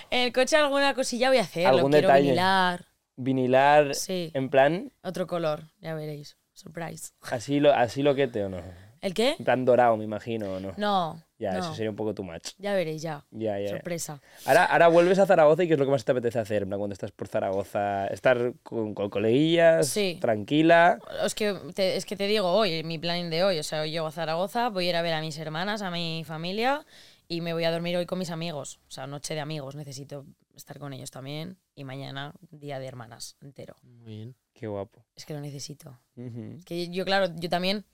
El 0.09 0.33
coche 0.33 0.55
alguna 0.57 0.95
cosilla 0.95 1.29
voy 1.29 1.37
a 1.37 1.41
hacer, 1.41 1.63
lo 1.63 1.69
Algún 1.77 1.91
quiero 1.91 2.07
detalle. 2.07 2.23
vinilar. 2.23 2.85
Vinilar 3.17 3.93
Sí, 3.95 4.31
en 4.33 4.49
plan, 4.49 4.91
otro 5.03 5.27
color, 5.27 5.63
ya 5.81 5.93
veréis. 5.95 6.37
Surprise. 6.53 7.11
así 7.31 7.59
lo, 7.59 7.73
así 7.73 8.01
lo 8.03 8.15
que 8.15 8.27
te 8.27 8.43
o 8.45 8.49
no. 8.49 8.61
¿El 9.01 9.13
qué? 9.13 9.35
En 9.37 9.45
plan 9.45 9.63
dorado, 9.65 9.95
me 9.95 10.03
imagino, 10.03 10.53
¿o 10.53 10.59
no? 10.59 10.73
No, 10.77 11.21
Ya, 11.37 11.53
no. 11.53 11.59
eso 11.59 11.75
sería 11.75 11.91
un 11.91 11.95
poco 11.95 12.15
too 12.15 12.23
much. 12.23 12.49
Ya 12.57 12.73
veréis, 12.73 13.03
ya. 13.03 13.23
Ya, 13.29 13.59
ya. 13.59 13.69
Sorpresa. 13.69 14.19
Ahora, 14.45 14.65
ahora 14.65 14.87
vuelves 14.87 15.19
a 15.19 15.27
Zaragoza 15.27 15.63
y 15.63 15.67
¿qué 15.67 15.73
es 15.73 15.79
lo 15.79 15.85
que 15.85 15.91
más 15.91 16.03
te 16.03 16.11
apetece 16.13 16.39
hacer? 16.39 16.65
Plan, 16.65 16.79
cuando 16.79 16.93
estás 16.93 17.11
por 17.11 17.27
Zaragoza, 17.27 18.07
estar 18.07 18.53
con, 18.63 18.95
con 18.95 19.11
coleguillas, 19.11 19.87
Sí. 19.87 20.17
tranquila. 20.19 20.97
Es 21.23 21.35
que, 21.35 21.55
te, 21.75 21.95
es 21.95 22.05
que 22.07 22.15
te 22.15 22.25
digo 22.25 22.47
hoy, 22.51 22.83
mi 22.83 22.97
plan 22.97 23.29
de 23.29 23.43
hoy. 23.43 23.59
O 23.59 23.63
sea, 23.63 23.81
hoy 23.81 23.91
llego 23.91 24.07
a 24.07 24.11
Zaragoza, 24.11 24.69
voy 24.69 24.87
a 24.87 24.89
ir 24.89 24.95
a 24.95 25.03
ver 25.03 25.13
a 25.13 25.21
mis 25.21 25.37
hermanas, 25.37 25.83
a 25.83 25.91
mi 25.91 26.23
familia 26.25 26.83
y 27.27 27.41
me 27.41 27.53
voy 27.53 27.65
a 27.65 27.71
dormir 27.71 27.97
hoy 27.97 28.07
con 28.07 28.17
mis 28.17 28.31
amigos. 28.31 28.79
O 28.87 28.91
sea, 28.91 29.05
noche 29.05 29.35
de 29.35 29.41
amigos, 29.41 29.75
necesito 29.75 30.25
estar 30.57 30.79
con 30.79 30.93
ellos 30.93 31.11
también. 31.11 31.57
Y 31.75 31.83
mañana, 31.83 32.33
día 32.51 32.79
de 32.79 32.87
hermanas, 32.87 33.37
entero. 33.41 33.75
Muy 33.83 34.15
bien. 34.15 34.35
Qué 34.53 34.67
guapo. 34.67 35.05
Es 35.15 35.25
que 35.25 35.33
lo 35.33 35.39
necesito. 35.39 35.99
Ujú. 36.15 36.55
Es 36.57 36.65
que 36.65 36.89
yo, 36.89 37.05
claro, 37.05 37.33
yo 37.35 37.49
también 37.49 37.85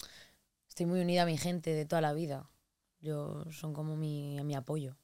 estoy 0.67 0.85
muy 0.85 1.01
unida 1.01 1.23
a 1.23 1.25
mi 1.25 1.37
gente 1.37 1.73
de 1.73 1.85
toda 1.85 2.01
la 2.01 2.13
vida. 2.13 2.49
Yo 2.99 3.43
son 3.51 3.73
como 3.73 3.95
mi, 3.97 4.41
mi 4.43 4.55
apoyo. 4.55 4.97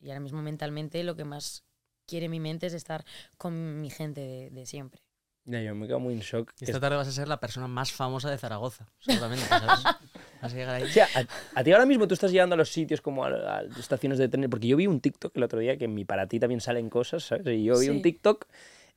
Y 0.00 0.08
ahora 0.08 0.20
mismo 0.20 0.40
mentalmente 0.40 1.02
lo 1.04 1.16
que 1.16 1.24
más 1.24 1.64
quiere 2.06 2.28
mi 2.28 2.40
mente 2.40 2.66
es 2.66 2.74
estar 2.74 3.04
con 3.36 3.80
mi 3.80 3.90
gente 3.90 4.20
de, 4.20 4.50
de 4.50 4.66
siempre. 4.66 5.02
Ya, 5.44 5.60
yo 5.62 5.74
me 5.74 5.86
quedo 5.86 6.00
muy 6.00 6.14
en 6.14 6.20
shock. 6.20 6.52
Esta 6.60 6.78
tarde 6.78 6.96
vas 6.96 7.08
a 7.08 7.12
ser 7.12 7.26
la 7.26 7.40
persona 7.40 7.66
más 7.66 7.92
famosa 7.92 8.30
de 8.30 8.38
Zaragoza, 8.38 8.92
seguramente, 9.00 9.46
¿sabes? 9.46 9.84
Vas 10.42 10.52
a 10.54 10.56
llegar 10.56 10.74
ahí. 10.76 10.82
O 10.82 10.86
sea, 10.86 11.06
a, 11.14 11.60
a 11.60 11.64
ti 11.64 11.72
ahora 11.72 11.86
mismo 11.86 12.08
tú 12.08 12.14
estás 12.14 12.30
llegando 12.32 12.54
a 12.54 12.56
los 12.58 12.70
sitios 12.70 13.00
como 13.00 13.24
a, 13.24 13.58
a 13.58 13.62
estaciones 13.78 14.18
de 14.18 14.28
tren, 14.28 14.48
porque 14.48 14.68
yo 14.68 14.76
vi 14.76 14.86
un 14.86 15.00
TikTok 15.00 15.36
el 15.36 15.42
otro 15.42 15.58
día 15.60 15.76
que 15.76 15.84
en 15.84 15.94
mi 15.94 16.04
para 16.04 16.26
ti 16.26 16.38
también 16.40 16.60
salen 16.60 16.88
cosas, 16.88 17.24
¿sabes? 17.24 17.46
Y 17.46 17.64
yo 17.64 17.78
vi 17.78 17.88
un 17.88 17.96
Sí. 17.96 18.02
TikTok 18.02 18.46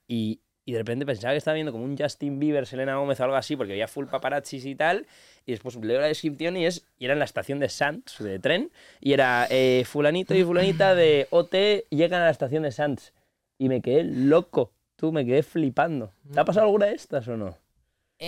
y, 0.07 0.39
y 0.65 0.71
de 0.71 0.77
repente 0.79 1.05
pensaba 1.05 1.33
que 1.33 1.37
estaba 1.37 1.55
viendo 1.55 1.71
como 1.73 1.83
un 1.83 1.97
Justin 1.97 2.39
Bieber, 2.39 2.65
Selena 2.65 2.95
Gómez 2.95 3.19
o 3.19 3.23
algo 3.25 3.35
así, 3.35 3.57
porque 3.57 3.73
había 3.73 3.87
full 3.89 4.05
paparazzis 4.05 4.65
y 4.65 4.75
tal, 4.75 5.05
y 5.45 5.51
después 5.51 5.75
leo 5.75 5.99
la 5.99 6.07
descripción 6.07 6.55
y, 6.55 6.65
es, 6.65 6.85
y 6.97 7.05
era 7.05 7.13
en 7.13 7.19
la 7.19 7.25
estación 7.25 7.59
de 7.59 7.67
Sants, 7.67 8.23
de 8.23 8.39
tren, 8.39 8.71
y 9.01 9.11
era 9.11 9.45
eh, 9.49 9.83
fulanito 9.85 10.33
y 10.35 10.43
fulanita 10.45 10.95
de 10.95 11.27
OT 11.31 11.55
llegan 11.89 12.21
a 12.21 12.25
la 12.25 12.31
estación 12.31 12.63
de 12.63 12.71
Sants. 12.71 13.13
Y 13.57 13.67
me 13.69 13.81
quedé 13.81 14.03
loco, 14.05 14.71
tú, 14.95 15.11
me 15.11 15.25
quedé 15.25 15.43
flipando. 15.43 16.11
¿Te 16.33 16.39
ha 16.39 16.45
pasado 16.45 16.65
alguna 16.65 16.85
de 16.87 16.95
estas 16.95 17.27
o 17.27 17.35
no? 17.37 17.57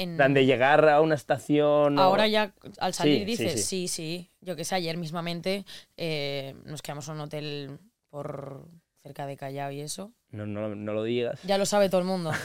En, 0.01 0.17
plan, 0.17 0.33
de 0.33 0.45
llegar 0.45 0.87
a 0.89 1.01
una 1.01 1.15
estación... 1.15 1.97
o- 1.97 2.01
Ahora 2.01 2.27
ya 2.27 2.53
al 2.79 2.93
salir 2.93 3.19
Sí, 3.19 3.25
dices, 3.25 3.53
sí. 3.65 3.87
sí, 3.87 3.87
sí, 3.87 4.31
Yo 4.41 4.55
que 4.55 4.65
sé, 4.65 4.75
ayer 4.75 4.97
mismamente 4.97 5.65
eh, 5.97 6.55
nos 6.65 6.81
quedamos 6.81 7.07
en 7.07 7.13
un 7.15 7.21
hotel 7.21 7.79
por 8.09 8.67
cerca 9.01 9.25
de 9.27 9.37
Callao 9.37 9.71
y 9.71 9.81
eso. 9.81 10.11
No, 10.31 10.45
no, 10.47 10.75
no 10.75 10.93
lo 10.93 11.03
digas. 11.03 11.39
Ya 11.43 11.57
lo 11.57 11.65
sabe 11.65 11.89
todo 11.89 12.01
el 12.01 12.07
mundo. 12.07 12.31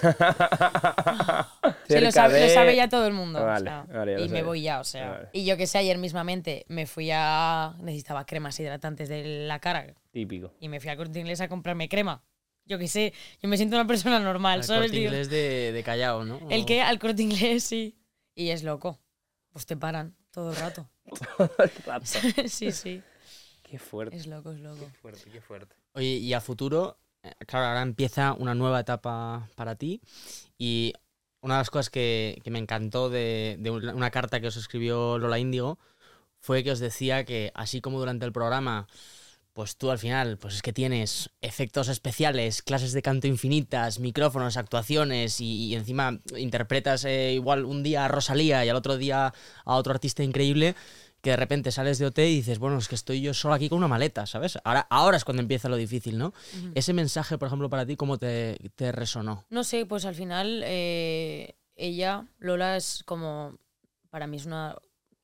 Sí, 1.89 1.99
lo 1.99 2.13
sabe, 2.13 2.41
lo 2.41 2.49
sabe 2.55 2.77
ya 2.77 2.89
todo 2.89 3.07
el 3.09 3.13
mundo. 3.13 3.43
o 3.43 3.47
Vale, 3.47 3.65
sea, 3.65 3.85
vale, 3.93 4.23
y 4.23 4.29
me 4.29 4.43
voy 4.45 4.63
ya, 4.63 4.79
o 4.79 4.85
sea. 4.85 5.11
Vale. 5.11 5.29
Y 5.33 5.45
yo 5.45 5.57
que 5.57 5.67
sé, 5.67 5.79
ayer 5.79 5.99
mismamente 5.99 6.65
me 6.69 6.87
fui 6.87 7.11
a. 7.13 7.75
Necesitaba 7.81 8.25
cremas 8.27 8.59
hidratantes 8.61 9.09
de 9.09 9.47
la 9.47 9.59
cara 9.59 9.87
Típico. 10.13 10.53
y 10.61 10.69
me 10.69 10.79
fui 10.79 10.89
al 10.91 10.97
corte 10.97 11.19
inglés 11.19 11.41
a 11.41 11.49
comprarme 11.49 11.89
crema. 11.89 12.23
Yo 12.71 12.79
que 12.79 12.87
sé, 12.87 13.13
yo 13.43 13.49
me 13.49 13.57
siento 13.57 13.75
una 13.75 13.87
persona 13.89 14.21
normal, 14.21 14.61
Al 14.61 14.65
¿sabes? 14.65 14.83
corte 14.83 14.97
tío? 14.97 15.07
inglés 15.09 15.29
de, 15.29 15.73
de 15.73 15.83
Callao, 15.83 16.25
¿no? 16.25 16.39
El 16.49 16.63
O- 16.63 16.67
que 16.67 16.81
al 16.81 17.01
corte 17.01 17.21
inglés, 17.23 17.65
sí. 17.65 17.99
Y 18.37 18.51
es 18.51 18.63
loco. 18.63 19.01
Pues 19.53 19.67
te 19.67 19.77
paran 19.77 20.15
todo 20.31 20.51
el 20.53 20.57
rato. 20.57 20.89
Rato. 21.85 22.07
sí, 22.47 22.71
sí. 22.71 23.03
Qué 23.65 23.81
fuerte. 23.81 24.17
Es 24.17 24.29
loco, 24.29 24.53
es 24.53 24.61
loco. 24.61 24.87
Qué 24.87 24.99
fuerte, 24.99 25.31
qué 25.33 25.41
fuerte. 25.41 25.75
Oye, 25.95 26.07
y 26.19 26.33
a 26.33 26.41
futuro, 26.41 27.01
eh, 27.25 27.33
claro, 27.45 27.67
ahora 27.67 27.83
empieza 27.83 28.35
una 28.35 28.55
nueva 28.55 28.79
etapa 28.79 29.49
para 29.57 29.75
ti. 29.75 30.01
Y 30.57 30.93
una 31.41 31.55
de 31.55 31.61
las 31.63 31.71
cosas 31.71 31.91
que, 31.91 32.41
que 32.45 32.53
me 32.53 32.61
encantó 32.61 33.11
de, 33.11 33.57
de 33.59 33.71
una 33.73 33.95
una 33.97 34.13
carta 34.13 34.41
que 34.41 34.47
os 34.47 34.57
escribió 34.57 35.19
Lola 35.19 35.41
Índigo 35.41 35.81
fue 36.39 36.63
que 36.63 36.71
os 36.71 36.79
decía 36.79 37.25
que 37.25 37.51
así 37.57 37.81
como 37.81 37.99
durante 37.99 38.25
el 38.27 38.33
programa, 38.33 38.87
pues 39.53 39.77
tú 39.77 39.91
al 39.91 39.99
final, 39.99 40.39
pues 40.39 40.55
es 40.55 40.63
que 40.63 40.73
tienes 40.73 41.31
efectos 41.41 41.89
especiales, 41.89 42.63
clases 42.63 42.93
de 42.93 43.03
canto 43.03 43.27
infinitas, 43.27 43.99
micrófonos, 43.99 44.57
actuaciones 44.57 45.41
y, 45.41 45.67
y 45.67 45.75
encima 45.75 46.21
interpretas 46.37 47.05
eh, 47.05 47.33
igual 47.33 47.65
un 47.65 47.83
día 47.83 48.05
a 48.05 48.09
Rosalía 48.09 48.65
y 48.65 48.69
al 48.69 48.77
otro 48.77 48.97
día 48.97 49.35
a 49.65 49.77
otro 49.77 49.93
artista 49.93 50.23
increíble, 50.23 50.77
que 51.21 51.31
de 51.31 51.37
repente 51.37 51.73
sales 51.73 51.99
de 51.99 52.07
OT 52.07 52.19
y 52.21 52.37
dices, 52.37 52.59
bueno, 52.59 52.79
es 52.79 52.89
que 52.89 52.95
estoy 52.95 53.21
yo 53.21 53.35
solo 53.35 53.55
aquí 53.55 53.69
con 53.69 53.79
una 53.79 53.89
maleta, 53.89 54.27
¿sabes? 54.27 54.59
Ahora, 54.65 54.87
ahora 54.89 55.17
es 55.17 55.25
cuando 55.25 55.43
empieza 55.43 55.69
lo 55.69 55.77
difícil, 55.77 56.17
¿no? 56.17 56.33
Ese 56.75 56.93
mensaje, 56.93 57.37
por 57.37 57.47
ejemplo, 57.47 57.69
para 57.69 57.85
ti, 57.85 57.97
¿cómo 57.97 58.19
te, 58.19 58.57
te 58.75 58.93
resonó? 58.93 59.45
No 59.51 59.65
sé, 59.65 59.85
pues 59.85 60.05
al 60.05 60.15
final 60.15 60.63
eh, 60.65 61.57
ella, 61.77 62.27
Lola, 62.39 62.77
es 62.77 63.03
como, 63.05 63.59
para 64.09 64.27
mí 64.27 64.37
es 64.37 64.47
una 64.47 64.77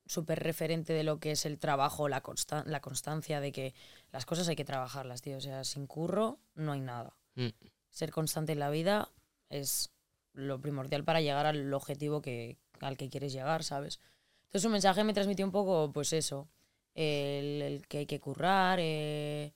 súper 0.07 0.39
referente 0.43 0.93
de 0.93 1.03
lo 1.03 1.19
que 1.19 1.31
es 1.31 1.45
el 1.45 1.57
trabajo, 1.59 2.09
la, 2.09 2.21
consta- 2.21 2.63
la 2.65 2.79
constancia 2.81 3.39
de 3.39 3.51
que 3.51 3.73
las 4.11 4.25
cosas 4.25 4.47
hay 4.47 4.55
que 4.55 4.65
trabajarlas, 4.65 5.21
tío. 5.21 5.37
O 5.37 5.41
sea, 5.41 5.63
sin 5.63 5.87
curro 5.87 6.39
no 6.55 6.71
hay 6.71 6.81
nada. 6.81 7.17
Mm. 7.35 7.47
Ser 7.89 8.11
constante 8.11 8.51
en 8.53 8.59
la 8.59 8.69
vida 8.69 9.11
es 9.49 9.91
lo 10.33 10.59
primordial 10.61 11.03
para 11.03 11.21
llegar 11.21 11.45
al 11.45 11.73
objetivo 11.73 12.21
que, 12.21 12.57
al 12.79 12.97
que 12.97 13.09
quieres 13.09 13.33
llegar, 13.33 13.63
¿sabes? 13.63 13.99
Entonces 14.45 14.61
su 14.63 14.69
mensaje 14.69 15.03
me 15.03 15.13
transmitió 15.13 15.45
un 15.45 15.51
poco, 15.51 15.91
pues 15.91 16.13
eso, 16.13 16.47
el, 16.93 17.61
el 17.61 17.87
que 17.87 17.99
hay 17.99 18.05
que 18.05 18.19
currar. 18.19 18.79
eh, 18.81 19.53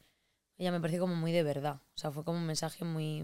ella 0.57 0.71
me 0.71 0.79
pareció 0.79 1.01
como 1.01 1.15
muy 1.15 1.31
de 1.31 1.43
verdad. 1.43 1.75
O 1.95 1.97
sea, 1.97 2.11
fue 2.11 2.23
como 2.23 2.37
un 2.37 2.45
mensaje 2.45 2.83
muy, 2.85 3.23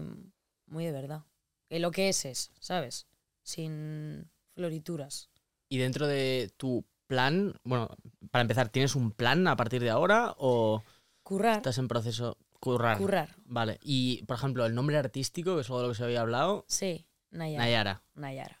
muy 0.66 0.84
de 0.84 0.92
verdad. 0.92 1.24
Que 1.68 1.78
lo 1.78 1.90
que 1.90 2.08
es 2.08 2.24
es, 2.24 2.50
¿sabes? 2.58 3.06
Sin 3.42 4.30
florituras. 4.54 5.30
Y 5.68 5.78
dentro 5.78 6.06
de 6.06 6.50
tu 6.56 6.84
plan, 7.08 7.54
bueno, 7.64 7.88
para 8.30 8.42
empezar, 8.42 8.68
¿tienes 8.68 8.94
un 8.94 9.10
plan 9.10 9.48
a 9.48 9.56
partir 9.56 9.82
de 9.82 9.90
ahora 9.90 10.34
o 10.38 10.82
Currar. 11.24 11.56
estás 11.56 11.78
en 11.78 11.88
proceso 11.88 12.36
currar? 12.60 12.98
Currar. 12.98 13.30
Vale, 13.44 13.78
y 13.82 14.22
por 14.26 14.36
ejemplo, 14.36 14.64
el 14.66 14.74
nombre 14.74 14.96
artístico, 14.96 15.56
que 15.56 15.62
es 15.62 15.66
algo 15.68 15.80
de 15.80 15.86
lo 15.88 15.92
que 15.92 15.98
se 15.98 16.04
había 16.04 16.20
hablado, 16.20 16.64
Sí, 16.68 17.04
Nayara. 17.30 17.64
Nayara. 17.64 18.02
Nayara. 18.14 18.60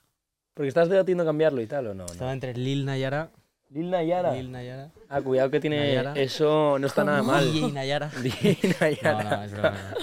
Porque 0.54 0.68
estás 0.68 0.88
debatiendo 0.88 1.24
cambiarlo 1.24 1.60
y 1.62 1.66
tal, 1.66 1.86
¿o 1.86 1.94
no? 1.94 2.06
Estaba 2.06 2.30
no? 2.30 2.34
entre 2.34 2.54
Lil 2.54 2.84
Nayara, 2.84 3.30
Lil 3.70 3.90
Nayara. 3.90 4.32
Lil 4.32 4.50
Nayara, 4.50 4.90
Ah, 5.08 5.20
cuidado 5.20 5.50
que 5.50 5.60
tiene... 5.60 5.78
Nayara. 5.78 6.14
Eso 6.14 6.78
no 6.78 6.86
está 6.86 7.04
nada 7.04 7.22
mal. 7.22 7.52
DJ 7.52 7.72
Nayara. 7.72 8.10
Lil 8.22 8.58
Nayara. 8.80 9.22
No, 9.24 9.36
no, 9.36 9.44
es. 9.44 9.52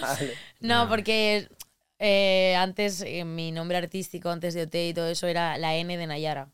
Vale. 0.01 0.33
No, 0.61 0.83
No. 0.83 0.89
porque 0.89 1.49
eh, 1.99 2.55
antes 2.57 3.01
eh, 3.01 3.25
mi 3.25 3.51
nombre 3.51 3.77
artístico, 3.77 4.29
antes 4.29 4.53
de 4.53 4.63
OT 4.63 4.75
y 4.75 4.93
todo 4.93 5.07
eso, 5.07 5.27
era 5.27 5.57
la 5.57 5.75
N 5.75 5.97
de 5.97 6.07
Nayara. 6.07 6.49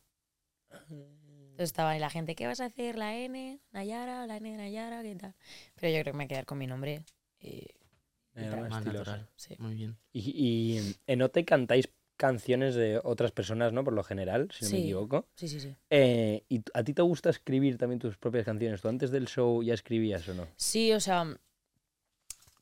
Entonces 1.61 1.73
estaba 1.73 1.91
ahí 1.91 1.99
la 1.99 2.09
gente, 2.09 2.33
¿qué 2.33 2.47
vas 2.47 2.59
a 2.59 2.65
hacer? 2.65 2.97
¿La 2.97 3.15
N? 3.15 3.59
¿Nayara? 3.71 4.25
¿La 4.25 4.37
N 4.37 4.49
de 4.49 4.57
Nayara? 4.57 5.03
¿Qué 5.03 5.15
tal? 5.15 5.35
Pero 5.75 5.95
yo 5.95 6.01
creo 6.01 6.05
que 6.05 6.17
me 6.17 6.23
voy 6.23 6.25
a 6.25 6.27
quedar 6.29 6.45
con 6.47 6.57
mi 6.57 6.65
nombre. 6.65 7.03
y- 7.39 7.67
más 8.67 8.83
natural. 8.83 9.29
sí. 9.35 9.55
Muy 9.59 9.75
bien. 9.75 9.95
Y, 10.11 10.21
y 10.35 10.95
en 11.05 11.21
OT 11.21 11.45
cantáis 11.45 11.87
canciones 12.17 12.73
de 12.73 12.99
otras 13.03 13.31
personas, 13.31 13.73
¿no? 13.73 13.83
Por 13.83 13.93
lo 13.93 14.03
general, 14.03 14.49
si 14.51 14.65
no 14.65 14.71
me 14.71 14.79
equivoco. 14.79 15.27
Sí, 15.35 15.47
sí, 15.49 15.59
sí. 15.59 15.75
Eh, 15.91 16.43
¿Y 16.49 16.63
a 16.73 16.83
ti 16.83 16.95
te 16.95 17.03
gusta 17.03 17.29
escribir 17.29 17.77
también 17.77 17.99
tus 17.99 18.17
propias 18.17 18.45
canciones? 18.45 18.81
¿Tú 18.81 18.87
antes 18.87 19.11
del 19.11 19.27
show 19.27 19.61
ya 19.61 19.75
escribías 19.75 20.27
o 20.29 20.33
no? 20.33 20.47
Sí, 20.55 20.91
o 20.93 20.99
sea, 20.99 21.27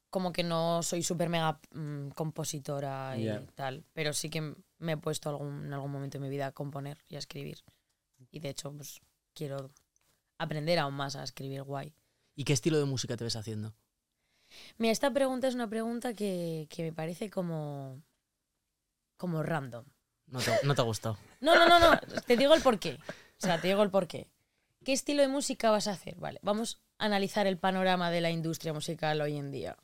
como 0.10 0.34
que 0.34 0.44
no 0.44 0.84
soy 0.84 1.04
súper 1.04 1.30
mega 1.30 1.62
mm, 1.72 2.10
compositora 2.10 3.18
y 3.18 3.30
tal, 3.56 3.86
pero 3.94 4.12
sí 4.12 4.30
que 4.30 4.56
me 4.80 4.92
he 4.92 4.98
puesto 4.98 5.30
algún, 5.30 5.68
en 5.68 5.74
algún 5.74 5.90
momento 5.92 6.18
de 6.18 6.22
mi 6.22 6.30
vida 6.30 6.48
a 6.48 6.52
componer 6.52 6.98
y 7.08 7.16
a 7.16 7.20
escribir. 7.20 7.60
Y 8.32 8.40
de 8.40 8.50
hecho, 8.50 8.72
pues 8.72 9.02
quiero 9.34 9.70
aprender 10.38 10.80
aún 10.80 10.94
más 10.94 11.16
a 11.16 11.24
escribir 11.24 11.64
guay. 11.64 11.94
¿Y 12.36 12.44
qué 12.44 12.54
estilo 12.54 12.78
de 12.78 12.86
música 12.86 13.18
te 13.18 13.24
ves 13.24 13.36
haciendo? 13.36 13.76
Mira, 14.78 14.92
esta 14.92 15.12
pregunta 15.12 15.48
es 15.48 15.56
una 15.56 15.70
pregunta 15.70 16.14
que, 16.14 16.68
que 16.70 16.84
me 16.84 16.94
parece 16.94 17.30
como, 17.30 18.02
como 19.18 19.44
random. 19.44 19.86
No 20.28 20.40
te, 20.40 20.52
no 20.64 20.76
te 20.76 20.82
ha 20.82 20.86
gustado. 20.86 21.18
No, 21.42 21.56
no, 21.56 21.68
no, 21.68 21.80
no. 21.80 22.00
Te 22.28 22.36
digo 22.36 22.54
el 22.54 22.62
porqué. 22.62 23.00
O 23.38 23.42
sea, 23.42 23.62
te 23.62 23.70
digo 23.70 23.82
el 23.82 23.90
porqué. 23.90 24.28
¿Qué 24.84 24.92
estilo 24.92 25.22
de 25.22 25.30
música 25.30 25.72
vas 25.72 25.88
a 25.88 25.92
hacer? 25.92 26.16
Vale, 26.16 26.40
vamos 26.42 26.82
a 26.98 27.06
analizar 27.06 27.48
el 27.48 27.58
panorama 27.58 28.12
de 28.12 28.22
la 28.22 28.30
industria 28.30 28.74
musical 28.74 29.22
hoy 29.22 29.38
en 29.38 29.52
día. 29.52 29.78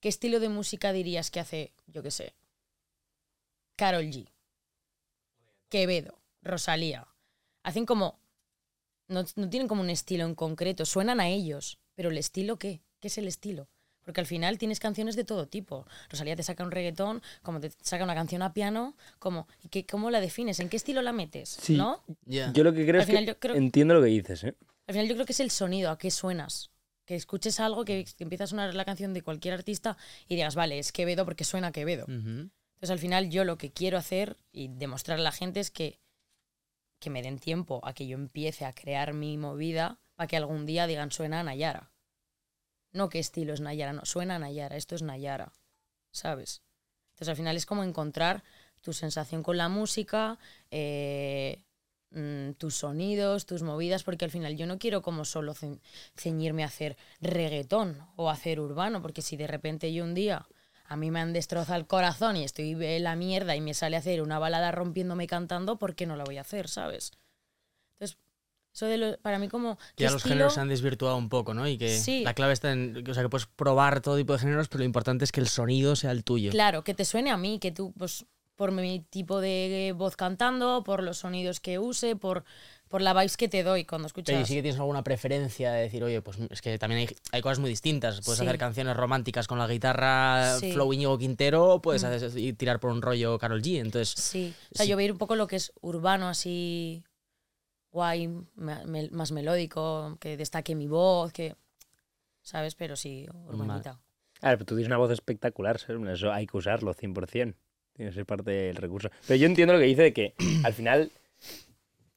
¿Qué 0.00 0.08
estilo 0.08 0.40
de 0.40 0.48
música 0.48 0.92
dirías 0.92 1.30
que 1.30 1.40
hace, 1.40 1.72
yo 1.86 2.02
qué 2.02 2.10
sé, 2.10 2.34
Carol 3.76 4.04
G, 4.04 4.28
Quevedo, 5.68 6.18
Rosalía? 6.42 7.06
Hacen 7.62 7.86
como. 7.86 8.18
No, 9.08 9.24
no 9.36 9.50
tienen 9.50 9.68
como 9.68 9.82
un 9.82 9.90
estilo 9.90 10.24
en 10.24 10.34
concreto, 10.34 10.86
suenan 10.86 11.20
a 11.20 11.28
ellos, 11.28 11.78
pero 11.94 12.10
¿el 12.10 12.18
estilo 12.18 12.58
qué? 12.58 12.80
¿Qué 13.00 13.08
es 13.08 13.18
el 13.18 13.26
estilo? 13.28 13.68
Porque 14.04 14.20
al 14.20 14.26
final 14.26 14.58
tienes 14.58 14.80
canciones 14.80 15.16
de 15.16 15.24
todo 15.24 15.46
tipo. 15.48 15.86
Rosalía 16.08 16.34
te 16.34 16.42
saca 16.42 16.64
un 16.64 16.70
reggaetón, 16.70 17.22
como 17.42 17.60
te 17.60 17.70
saca 17.82 18.04
una 18.04 18.14
canción 18.14 18.42
a 18.42 18.52
piano, 18.52 18.96
como, 19.18 19.46
¿y 19.62 19.68
qué, 19.68 19.84
¿cómo 19.86 20.10
la 20.10 20.20
defines? 20.20 20.60
¿En 20.60 20.68
qué 20.68 20.76
estilo 20.76 21.02
la 21.02 21.12
metes? 21.12 21.48
Sí. 21.60 21.76
¿No? 21.76 22.02
Ya. 22.24 22.52
Yo 22.52 22.64
lo 22.64 22.72
que 22.72 22.84
creo 22.86 22.96
Al 22.96 23.00
es 23.02 23.06
final 23.06 23.24
que 23.24 23.28
yo 23.32 23.38
creo- 23.38 23.54
entiendo 23.56 23.94
lo 23.94 24.00
que 24.00 24.08
dices, 24.08 24.44
¿eh? 24.44 24.54
Al 24.86 24.94
final 24.94 25.08
yo 25.08 25.14
creo 25.14 25.26
que 25.26 25.32
es 25.32 25.40
el 25.40 25.50
sonido, 25.50 25.90
a 25.90 25.98
qué 25.98 26.10
suenas. 26.10 26.70
Que 27.04 27.14
escuches 27.16 27.60
algo, 27.60 27.84
que, 27.84 28.04
que 28.04 28.24
empieza 28.24 28.44
a 28.44 28.48
sonar 28.48 28.74
la 28.74 28.84
canción 28.84 29.12
de 29.14 29.22
cualquier 29.22 29.54
artista 29.54 29.96
y 30.26 30.36
digas, 30.36 30.54
vale, 30.54 30.78
es 30.78 30.90
Quevedo 30.90 31.24
porque 31.24 31.44
suena 31.44 31.68
a 31.68 31.72
Quevedo. 31.72 32.04
Ujú. 32.04 32.48
Entonces 32.74 32.90
al 32.90 32.98
final 32.98 33.28
yo 33.30 33.44
lo 33.44 33.58
que 33.58 33.72
quiero 33.72 33.98
hacer 33.98 34.36
y 34.52 34.68
demostrar 34.68 35.18
a 35.18 35.22
la 35.22 35.32
gente 35.32 35.60
es 35.60 35.70
que, 35.70 35.98
que 37.02 37.10
me 37.14 37.22
den 37.26 37.38
tiempo 37.48 37.74
a 37.88 37.90
que 37.96 38.06
yo 38.06 38.16
empiece 38.16 38.64
a 38.64 38.72
crear 38.80 39.08
mi 39.22 39.36
movida 39.46 39.86
para 40.16 40.28
que 40.28 40.38
algún 40.38 40.62
día 40.70 40.86
digan 40.86 41.10
suena 41.18 41.40
a 41.40 41.44
Nayara. 41.48 41.84
No 42.92 43.08
qué 43.08 43.18
estilo 43.18 43.54
es 43.54 43.60
Nayara, 43.60 43.92
no, 43.92 44.04
suena 44.04 44.36
a 44.36 44.38
Nayara, 44.38 44.76
esto 44.76 44.94
es 44.94 45.02
Nayara, 45.02 45.52
¿sabes? 46.12 46.62
Entonces 47.12 47.28
al 47.30 47.36
final 47.36 47.56
es 47.56 47.66
como 47.66 47.84
encontrar 47.84 48.42
tu 48.82 48.92
sensación 48.92 49.42
con 49.42 49.56
la 49.56 49.68
música, 49.68 50.38
eh, 50.70 51.62
mm, 52.10 52.52
tus 52.58 52.76
sonidos, 52.76 53.46
tus 53.46 53.62
movidas, 53.62 54.02
porque 54.04 54.24
al 54.26 54.30
final 54.30 54.56
yo 54.56 54.66
no 54.66 54.78
quiero 54.78 55.02
como 55.02 55.24
solo 55.24 55.54
ce- 55.54 55.80
ceñirme 56.16 56.64
a 56.64 56.66
hacer 56.66 56.96
reggaetón 57.20 57.98
o 58.16 58.28
hacer 58.30 58.60
urbano, 58.60 59.00
porque 59.00 59.22
si 59.22 59.36
de 59.36 59.46
repente 59.46 59.92
yo 59.92 60.04
un 60.04 60.14
día 60.14 60.46
a 60.92 60.96
mí 60.96 61.10
me 61.10 61.20
han 61.20 61.32
destrozado 61.32 61.78
el 61.78 61.86
corazón 61.86 62.36
y 62.36 62.44
estoy 62.44 62.72
en 62.84 63.02
la 63.04 63.16
mierda 63.16 63.56
y 63.56 63.60
me 63.60 63.74
sale 63.74 63.96
a 63.96 64.00
hacer 64.00 64.20
una 64.22 64.38
balada 64.38 64.70
rompiéndome 64.72 65.26
cantando, 65.26 65.78
¿por 65.78 65.94
qué 65.94 66.06
no 66.06 66.16
la 66.16 66.24
voy 66.24 66.38
a 66.38 66.42
hacer, 66.42 66.68
sabes? 66.68 67.12
Entonces, 67.94 68.18
eso 68.74 68.86
de 68.86 68.98
lo- 68.98 69.18
para 69.18 69.38
mí 69.38 69.48
como... 69.48 69.76
Que 69.76 69.84
¿qué 69.96 70.04
ya 70.04 70.10
los 70.10 70.16
estilo? 70.18 70.34
géneros 70.34 70.54
se 70.54 70.60
han 70.60 70.68
desvirtuado 70.68 71.16
un 71.16 71.28
poco, 71.28 71.54
¿no? 71.54 71.66
Y 71.68 71.78
que 71.78 71.98
Sí. 71.98 72.22
la 72.24 72.34
clave 72.34 72.52
está 72.52 72.72
en. 72.72 73.04
O 73.08 73.14
sea, 73.14 73.22
que 73.22 73.28
puedes 73.28 73.46
probar 73.46 74.00
todo 74.00 74.16
tipo 74.16 74.32
de 74.32 74.38
géneros, 74.38 74.68
pero 74.68 74.78
lo 74.80 74.84
importante 74.84 75.24
es 75.24 75.32
que 75.32 75.40
el 75.40 75.48
sonido 75.48 75.96
sea 75.96 76.10
el 76.10 76.24
tuyo. 76.24 76.50
Claro, 76.50 76.82
que 76.84 76.94
te 76.94 77.04
suene 77.04 77.30
a 77.30 77.36
mí, 77.36 77.58
que 77.58 77.70
tú, 77.72 77.92
pues, 77.98 78.24
por 78.56 78.70
mi 78.72 79.00
tipo 79.00 79.40
de 79.40 79.92
voz 79.96 80.16
cantando, 80.16 80.82
por 80.84 81.02
los 81.02 81.18
sonidos 81.18 81.58
que 81.60 81.78
use, 81.78 82.16
por, 82.16 82.44
por 82.92 83.02
la 83.02 83.12
vibes 83.12 83.36
que 83.36 83.48
te 83.48 83.64
doy 83.64 83.84
cuando 83.84 84.06
escuchas. 84.06 84.32
Pero 84.32 84.42
y 84.42 84.46
sí 84.46 84.54
que 84.54 84.62
tienes 84.62 84.78
alguna 84.78 85.02
preferencia 85.02 85.72
de 85.72 85.82
decir, 85.82 86.04
oye, 86.04 86.22
pues 86.22 86.38
es 86.50 86.62
que 86.62 86.78
también 86.78 87.00
hay, 87.08 87.16
hay 87.32 87.42
cosas 87.42 87.58
muy 87.58 87.68
distintas. 87.70 88.20
Puedes 88.20 88.38
Sí. 88.38 88.46
hacer 88.46 88.58
canciones 88.58 88.96
románticas 88.96 89.48
con 89.48 89.58
la 89.58 89.66
guitarra 89.66 90.58
Sí. 90.60 90.68
Mm. 90.70 90.72
Flow 90.74 90.92
Íñigo 90.92 91.18
Quintero, 91.18 91.80
puedes 91.82 92.04
hacer- 92.04 92.38
y 92.38 92.52
tirar 92.52 92.78
por 92.78 92.92
un 92.92 93.02
rollo 93.02 93.36
Carol 93.38 93.60
G. 93.62 93.80
Entonces, 93.80 94.10
Sí, 94.10 94.54
o 94.72 94.76
sea, 94.76 94.84
Sí. 94.84 94.90
yo 94.90 94.96
voy 94.96 95.02
a 95.02 95.06
ir 95.06 95.12
un 95.12 95.18
poco 95.18 95.34
lo 95.34 95.48
que 95.48 95.56
es 95.56 95.72
urbano, 95.80 96.28
así 96.28 97.02
guay, 97.90 98.28
me- 98.54 99.10
más 99.10 99.32
melódico, 99.32 100.16
que 100.20 100.36
destaque 100.36 100.74
mi 100.74 100.86
voz, 100.86 101.32
que. 101.32 101.56
¿Sabes? 102.42 102.74
Pero 102.74 102.96
sí, 102.96 103.26
urbanita. 103.46 104.00
A 104.40 104.48
ver, 104.48 104.58
pero 104.58 104.66
tú 104.66 104.74
tienes 104.74 104.88
una 104.88 104.96
voz 104.98 105.10
espectacular, 105.12 105.78
¿sabes? 105.78 106.00
Eso 106.08 106.32
hay 106.32 106.46
que 106.46 106.56
usarlo 106.56 106.92
100%. 106.94 107.54
Tiene 107.94 108.10
que 108.10 108.14
ser 108.14 108.26
parte 108.26 108.50
del 108.50 108.76
recurso. 108.76 109.10
Pero 109.26 109.36
yo 109.38 109.46
entiendo 109.46 109.74
lo 109.74 109.78
que 109.80 109.84
dice 109.86 110.02
de 110.02 110.12
que 110.12 110.34
al 110.64 110.72
final 110.74 111.12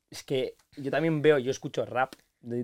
es 0.09 0.23
que 0.23 0.55
yo 0.77 0.91
también 0.91 1.21
veo, 1.21 1.38
yo 1.39 1.51
escucho 1.51 1.85
rap, 1.85 2.13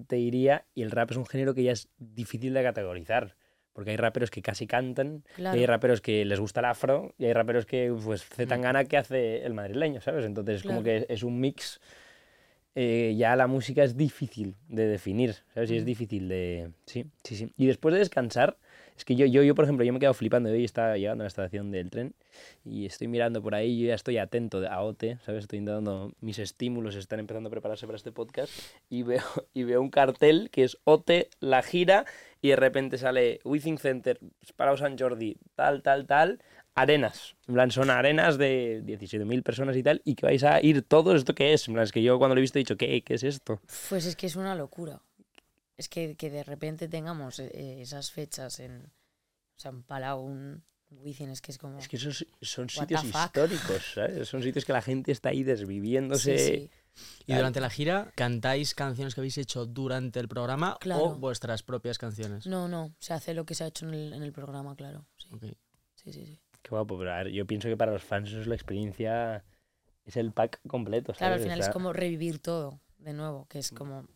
te 0.08 0.16
diría, 0.16 0.66
y 0.76 0.84
el 0.84 0.92
rap 0.92 1.12
es 1.12 1.18
un 1.18 1.26
género 1.26 1.54
que 1.54 1.64
ya 1.64 1.72
es 1.72 1.88
difícil 1.98 2.54
de 2.54 2.64
categorizar. 2.64 3.36
Porque 3.74 3.92
hay 3.92 3.98
raperos 3.98 4.30
que 4.30 4.42
casi 4.42 4.68
cantan, 4.68 5.24
Claro. 5.36 5.56
y 5.58 5.62
hay 5.62 5.66
raperos 5.66 6.02
que 6.02 6.26
les 6.26 6.40
gusta 6.42 6.60
el 6.60 6.66
afro, 6.66 7.14
y 7.18 7.26
hay 7.26 7.34
raperos 7.34 7.66
que, 7.66 7.94
pues, 8.04 8.22
Z 8.26 8.46
Tangana 8.48 8.84
que 8.84 8.98
hace 8.98 9.46
el 9.46 9.54
madrileño, 9.54 10.02
¿sabes? 10.02 10.26
Entonces, 10.26 10.62
como 10.64 10.84
Claro. 10.84 11.06
que 11.06 11.14
es 11.14 11.24
un 11.24 11.40
mix. 11.40 11.80
eh, 12.74 13.16
ya 13.18 13.36
la 13.36 13.48
música 13.48 13.84
es 13.84 13.98
difícil 13.98 14.56
de 14.70 14.88
definir, 14.88 15.36
¿sabes? 15.54 15.72
Y 15.72 15.78
es 15.78 15.84
difícil 15.86 16.30
de. 16.30 16.72
Sí, 16.86 17.06
sí, 17.24 17.36
sí. 17.36 17.54
Y 17.58 17.66
después 17.68 17.92
de 17.94 18.00
descansar, 18.00 18.58
es 19.02 19.06
que 19.06 19.16
yo, 19.16 19.26
yo, 19.26 19.42
yo 19.42 19.56
por 19.56 19.66
ejemplo, 19.66 19.84
yo 19.84 19.92
me 19.94 19.98
he 19.98 20.00
quedado 20.00 20.14
flipando. 20.14 20.52
Hoy 20.52 20.64
estaba 20.64 20.96
llegando 20.96 21.24
a 21.24 21.26
la 21.26 21.30
estación 21.30 21.72
del 21.72 21.90
tren 21.90 22.14
y 22.64 22.86
estoy 22.86 23.08
mirando 23.08 23.42
por 23.42 23.56
ahí. 23.56 23.80
Yo 23.82 23.88
ya 23.88 23.96
estoy 23.96 24.20
atento 24.20 24.64
a 24.70 24.84
OT, 24.84 25.18
¿sabes? 25.26 25.46
Estoy 25.46 25.58
intentando. 25.58 26.12
Mis 26.22 26.38
estímulos 26.38 26.96
están 26.96 27.20
empezando 27.20 27.48
a 27.48 27.52
prepararse 27.52 27.88
para 27.88 27.96
este 27.96 28.12
podcast. 28.12 28.54
Y 28.92 29.02
veo, 29.02 29.24
y 29.56 29.64
veo 29.64 29.82
un 29.82 29.90
cartel 29.90 30.52
que 30.52 30.64
es 30.64 30.78
OT, 30.84 31.30
la 31.40 31.64
gira. 31.64 32.06
Y 32.44 32.50
de 32.50 32.58
repente 32.58 33.00
sale 33.00 33.40
Withing 33.44 33.80
Center, 33.80 34.20
Palau 34.56 34.78
San 34.78 34.96
Jordi, 35.00 35.36
tal, 35.56 35.82
tal, 35.82 36.06
tal. 36.06 36.40
Arenas. 36.76 37.36
En 37.48 37.56
plan, 37.56 37.72
son 37.72 37.90
arenas 37.90 38.38
de 38.38 38.84
17.000 38.86 39.42
personas 39.42 39.76
y 39.78 39.82
tal. 39.82 40.04
Y 40.06 40.14
que 40.14 40.28
vais 40.28 40.44
a 40.44 40.62
ir 40.62 40.84
todos. 40.84 41.16
¿Esto 41.16 41.34
qué 41.34 41.54
es? 41.54 41.68
En 41.68 41.74
plan, 41.74 41.86
es 41.86 41.92
que 41.92 42.04
yo 42.04 42.20
cuando 42.20 42.36
lo 42.36 42.40
he 42.40 42.44
visto 42.44 42.60
he 42.60 42.62
dicho, 42.62 42.78
¿qué, 42.78 43.02
qué 43.02 43.16
es 43.16 43.24
esto? 43.24 43.60
Pues 43.90 44.06
es 44.06 44.16
que 44.16 44.28
es 44.28 44.36
una 44.36 44.54
locura. 44.54 45.02
Es 45.82 45.90
que, 45.90 46.16
que 46.16 46.30
de 46.30 46.44
repente 46.44 46.88
tengamos 46.88 47.40
eh, 47.40 47.82
esas 47.82 48.12
fechas 48.12 48.60
en. 48.60 48.84
O 48.84 49.60
sea, 49.60 49.72
en 49.72 49.82
Palau, 49.82 50.22
un 50.22 50.64
Wizzing, 50.92 51.30
es 51.32 51.42
que 51.42 51.52
es 51.52 51.58
como. 51.58 51.80
Es 51.80 51.88
que 51.88 51.96
esos 51.96 52.24
son 52.40 52.70
sitios 52.70 53.04
históricos, 53.04 53.94
¿sabes? 53.96 54.30
Son 54.30 54.44
sitios 54.44 54.64
que 54.64 54.74
la 54.74 54.84
gente 54.84 55.12
está 55.12 55.30
ahí 55.30 55.42
desviviéndose. 55.42 56.38
Sí, 56.38 56.70
sí. 56.94 57.24
y 57.26 57.34
durante 57.34 57.60
la 57.60 57.72
gira, 57.72 58.12
¿cantáis 58.14 58.76
canciones 58.76 59.16
que 59.16 59.22
habéis 59.22 59.40
hecho 59.40 59.66
durante 59.66 60.20
el 60.20 60.28
programa 60.28 60.78
o 61.00 61.16
vuestras 61.16 61.64
propias 61.64 61.98
canciones? 61.98 62.46
No, 62.46 62.68
no, 62.68 62.94
se 63.00 63.16
hace 63.16 63.34
lo 63.34 63.44
que 63.44 63.56
se 63.56 63.64
ha 63.64 63.68
hecho 63.68 63.88
en 63.88 63.96
el, 63.96 64.14
en 64.14 64.22
el 64.22 64.34
programa, 64.34 64.76
claro. 64.76 65.08
Sí, 65.18 65.30
sí, 65.96 66.14
sí. 66.14 66.26
sí. 66.28 66.40
Qué 66.62 66.70
guapo, 66.70 66.96
pero 67.00 67.12
a 67.12 67.24
ver, 67.24 67.30
yo 67.30 67.48
pienso 67.48 67.70
que 67.70 67.76
para 67.78 67.92
los 67.92 68.04
fans 68.04 68.30
eso 68.30 68.40
es 68.40 68.46
la 68.46 68.54
experiencia, 68.54 69.44
es 70.06 70.16
el 70.16 70.32
pack 70.32 70.62
completo, 70.68 71.16
¿sabes? 71.16 71.18
Claro, 71.18 71.34
al 71.34 71.42
final 71.42 71.60
es 71.60 71.70
como 71.70 71.92
revivir 71.92 72.38
todo 72.38 72.80
de 73.02 73.14
nuevo, 73.14 73.48
que 73.48 73.60
es 73.60 73.72
como. 73.72 74.08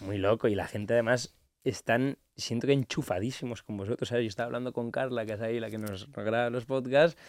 Muy 0.00 0.18
loco 0.18 0.48
y 0.48 0.54
la 0.54 0.66
gente 0.66 0.94
además 0.94 1.34
están, 1.64 2.18
siento 2.36 2.66
que 2.66 2.72
enchufadísimos 2.72 3.62
con 3.62 3.76
vosotros, 3.76 4.08
¿sabes? 4.08 4.24
Yo 4.24 4.28
estaba 4.28 4.46
hablando 4.46 4.72
con 4.72 4.90
Carla, 4.90 5.24
que 5.26 5.34
es 5.34 5.40
ahí 5.40 5.60
la 5.60 5.70
que 5.70 5.78
nos 5.78 6.10
graba 6.12 6.50
los 6.50 6.64
podcasts, 6.64 7.20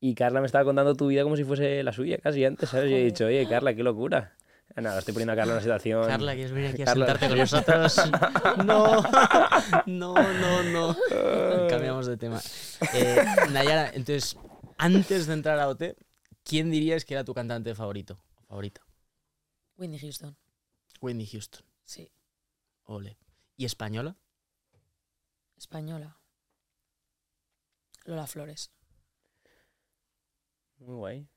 y 0.00 0.14
Carla 0.14 0.40
me 0.40 0.46
estaba 0.46 0.64
contando 0.64 0.94
tu 0.94 1.08
vida 1.08 1.22
como 1.22 1.36
si 1.36 1.44
fuese 1.44 1.82
la 1.82 1.92
suya 1.92 2.18
casi 2.18 2.44
antes, 2.44 2.68
¿sabes? 2.68 2.90
Y 2.90 2.94
he 2.94 3.04
dicho, 3.04 3.26
oye, 3.26 3.46
Carla, 3.48 3.74
qué 3.74 3.82
locura. 3.82 4.34
Nada, 4.76 4.98
estoy 5.00 5.12
poniendo 5.12 5.32
a 5.32 5.36
Carla 5.36 5.52
en 5.52 5.56
una 5.56 5.62
situación... 5.62 6.06
Carla, 6.06 6.34
¿quieres 6.34 6.52
venir 6.52 6.70
aquí 6.70 6.82
a 6.82 6.84
Carla. 6.84 7.06
sentarte 7.06 7.28
con 7.28 7.38
nosotros? 7.38 7.96
no, 8.64 9.02
no, 9.86 10.14
no, 10.14 10.62
no. 10.62 10.96
Cambiamos 11.68 12.06
de 12.06 12.16
tema. 12.16 12.40
Eh, 12.94 13.24
Nayara, 13.50 13.90
entonces, 13.90 14.36
antes 14.76 15.26
de 15.26 15.34
entrar 15.34 15.58
a 15.58 15.68
OT, 15.68 15.96
¿quién 16.44 16.70
dirías 16.70 17.04
que 17.04 17.14
era 17.14 17.24
tu 17.24 17.34
cantante 17.34 17.74
favorito? 17.74 18.20
Favorita. 18.46 18.82
Whitney 19.76 19.98
Houston. 19.98 20.36
Whitney 21.00 21.26
Houston. 21.26 21.64
Sí. 21.88 22.12
Ole. 22.84 23.16
¿Y 23.56 23.64
española? 23.64 24.14
Española. 25.56 26.18
Lola 28.04 28.26
Flores. 28.26 28.70
Muy 30.80 30.94
guay. 30.96 31.28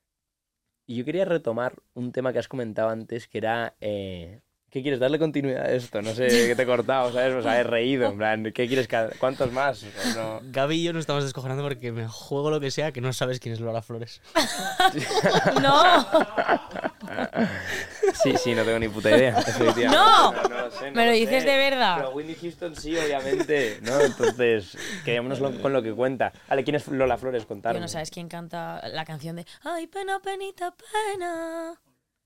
Y 0.86 0.96
yo 0.96 1.06
quería 1.06 1.24
retomar 1.24 1.74
un 1.94 2.12
tema 2.12 2.34
que 2.34 2.38
has 2.38 2.48
comentado 2.48 2.90
antes, 2.90 3.28
que 3.28 3.38
era... 3.38 3.74
eh, 3.80 4.42
¿Qué 4.68 4.82
quieres? 4.82 5.00
¿Darle 5.00 5.18
continuidad 5.18 5.64
a 5.64 5.72
esto? 5.72 6.02
No 6.02 6.12
sé, 6.14 6.28
que 6.28 6.54
te 6.54 6.62
he 6.62 6.66
cortado, 6.66 7.10
¿sabes? 7.12 7.32
Pues 7.34 7.46
haber 7.46 7.68
reído, 7.68 8.08
en 8.10 8.18
plan, 8.18 8.42
¿qué 8.54 8.66
quieres? 8.68 8.88
que- 8.88 9.10
¿Cuántos 9.18 9.50
más? 9.52 9.82
O 9.84 10.14
no- 10.14 10.40
Gaby 10.44 10.76
y 10.76 10.82
yo 10.84 10.92
nos 10.92 11.00
estamos 11.00 11.24
descojonando 11.24 11.62
porque 11.62 11.92
me 11.92 12.08
juego 12.08 12.50
lo 12.50 12.60
que 12.60 12.70
sea 12.70 12.92
que 12.92 13.00
no 13.00 13.12
sabes 13.14 13.40
quién 13.40 13.54
es 13.54 13.60
Lola 13.60 13.80
Flores. 13.82 14.20
¡No! 15.62 16.06
Sí, 18.14 18.34
sí, 18.36 18.54
no 18.54 18.64
tengo 18.64 18.78
ni 18.78 18.88
puta 18.88 19.10
idea. 19.16 19.32
¡No! 19.90 20.32
No, 20.32 20.70
sé, 20.70 20.90
no 20.90 20.96
¿Me 20.96 21.06
lo 21.06 21.12
sé. 21.12 21.18
dices 21.18 21.44
de 21.44 21.56
verdad? 21.56 21.96
Pero 21.98 22.10
Whitney 22.10 22.34
Houston 22.40 22.76
sí, 22.76 22.96
obviamente, 22.96 23.78
¿no? 23.82 24.00
Entonces, 24.00 24.76
quedémonos 25.04 25.38
con 25.60 25.72
lo 25.72 25.82
que 25.82 25.92
cuenta. 25.92 26.32
Vale, 26.48 26.64
¿quién 26.64 26.76
es 26.76 26.88
Lola 26.88 27.16
Flores? 27.18 27.42
Tío, 27.42 27.48
Contarme. 27.48 27.80
no 27.80 27.88
sabes 27.88 28.10
quién 28.10 28.28
canta 28.28 28.80
la 28.88 29.04
canción 29.04 29.36
de 29.36 29.46
Ay, 29.62 29.86
pena, 29.86 30.20
penita, 30.20 30.74
pena. 30.74 31.74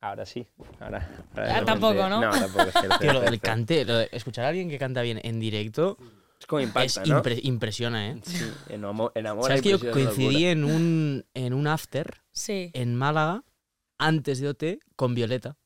Ahora 0.00 0.26
sí. 0.26 0.46
Ahora, 0.80 1.08
Ah, 1.36 1.62
tampoco, 1.64 2.08
¿no? 2.08 2.20
No, 2.20 2.30
tampoco. 2.30 2.66
Es, 2.68 2.74
Tío, 3.00 3.12
lo 3.12 3.20
del 3.20 3.40
cante, 3.40 3.84
lo 3.84 3.98
de 3.98 4.08
escuchar 4.12 4.44
a 4.44 4.48
alguien 4.48 4.68
que 4.68 4.78
canta 4.78 5.02
bien 5.02 5.20
en 5.22 5.40
directo 5.40 5.96
es 6.38 6.46
como 6.46 6.60
impacta, 6.60 7.02
es 7.02 7.08
¿no? 7.08 7.22
impre- 7.22 7.40
impresiona, 7.42 8.10
¿eh? 8.10 8.16
Sí, 8.22 8.44
enamo- 8.68 9.10
enamora 9.14 9.48
¿Sabes 9.48 9.62
que 9.62 9.70
yo 9.70 9.90
coincidí 9.90 10.46
en 10.46 10.64
un, 10.64 11.24
en 11.34 11.54
un 11.54 11.66
after 11.66 12.22
Sí. 12.30 12.70
en 12.74 12.94
Málaga 12.94 13.42
antes 13.98 14.40
de 14.40 14.48
OT 14.48 14.64
con 14.96 15.14
Violeta? 15.14 15.56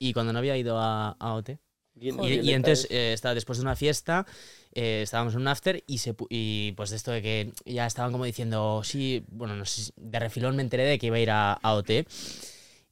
Y 0.00 0.14
cuando 0.14 0.32
no 0.34 0.40
había 0.40 0.58
ido 0.58 0.78
a, 0.80 1.10
a 1.12 1.34
OT. 1.34 1.52
locura. 1.52 1.60
¿Quién- 2.00 2.18
Y, 2.20 2.52
entonces 2.54 2.86
es? 2.86 2.90
eh, 2.90 3.12
estaba 3.12 3.34
después 3.34 3.58
de 3.58 3.62
una 3.64 3.76
fiesta, 3.76 4.26
eh, 4.74 5.02
estábamos 5.02 5.34
en 5.34 5.42
un 5.42 5.48
after 5.48 5.84
y, 5.86 5.98
se, 5.98 6.14
y 6.30 6.72
pues 6.72 6.90
de 6.90 6.96
esto 6.96 7.12
de 7.12 7.22
que 7.22 7.52
ya 7.66 7.86
estaban 7.86 8.12
como 8.12 8.24
diciendo, 8.24 8.82
sí, 8.84 9.24
bueno, 9.28 9.56
no 9.56 9.64
sé, 9.66 9.92
de 9.96 10.18
refilón 10.20 10.56
me 10.56 10.62
enteré 10.62 10.84
de 10.84 10.98
que 10.98 11.08
iba 11.08 11.16
a 11.16 11.20
ir 11.20 11.30
a, 11.30 11.52
a 11.54 11.74
OT. 11.74 12.06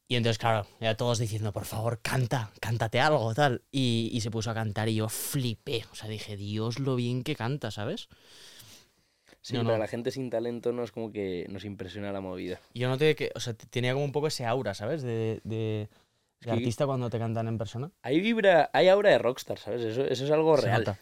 Y 0.09 0.15
entonces, 0.17 0.39
claro, 0.39 0.67
ya 0.81 0.95
todos 0.97 1.19
diciendo, 1.19 1.53
por 1.53 1.65
favor, 1.65 1.99
canta, 2.01 2.51
cántate 2.61 2.99
algo, 3.01 3.33
tal. 3.35 3.63
Y, 3.71 4.09
y 4.13 4.21
se 4.21 4.31
puso 4.31 4.51
a 4.51 4.55
cantar 4.55 4.89
y 4.89 4.95
yo 4.95 5.09
flipé. 5.09 5.85
O 5.91 5.95
sea, 5.95 6.09
dije, 6.09 6.37
Dios, 6.37 6.79
lo 6.79 6.95
bien 6.97 7.23
que 7.23 7.35
canta, 7.35 7.71
¿sabes? 7.71 8.09
Sí, 9.41 9.57
no, 9.57 9.63
pero 9.65 9.75
no. 9.75 9.75
a 9.75 9.79
la 9.79 9.87
gente 9.89 10.11
sin 10.11 10.29
talento 10.29 10.71
no 10.71 10.83
es 10.83 10.91
como 10.93 11.11
que 11.11 11.45
nos 11.49 11.65
impresiona 11.65 12.11
la 12.13 12.21
movida. 12.21 12.61
Y 12.73 12.79
Yo 12.81 12.89
noté 12.89 13.15
que, 13.15 13.31
o 13.35 13.39
sea, 13.39 13.53
tenía 13.55 13.93
como 13.93 14.05
un 14.05 14.11
poco 14.11 14.27
ese 14.27 14.45
aura, 14.45 14.73
¿sabes? 14.73 15.01
De, 15.01 15.41
de, 15.43 15.89
de 16.39 16.45
Sí. 16.45 16.49
artista 16.51 16.85
cuando 16.85 17.09
te 17.09 17.19
cantan 17.19 17.47
en 17.47 17.57
persona. 17.57 17.91
Hay 18.01 18.19
vibra, 18.21 18.69
hay 18.73 18.87
aura 18.87 19.09
de 19.11 19.17
rockstar, 19.17 19.57
¿sabes? 19.59 19.81
Eso, 19.81 20.05
eso 20.05 20.23
es 20.25 20.31
algo 20.31 20.55
Se 20.57 20.67
real. 20.67 20.79
nota. 20.81 20.99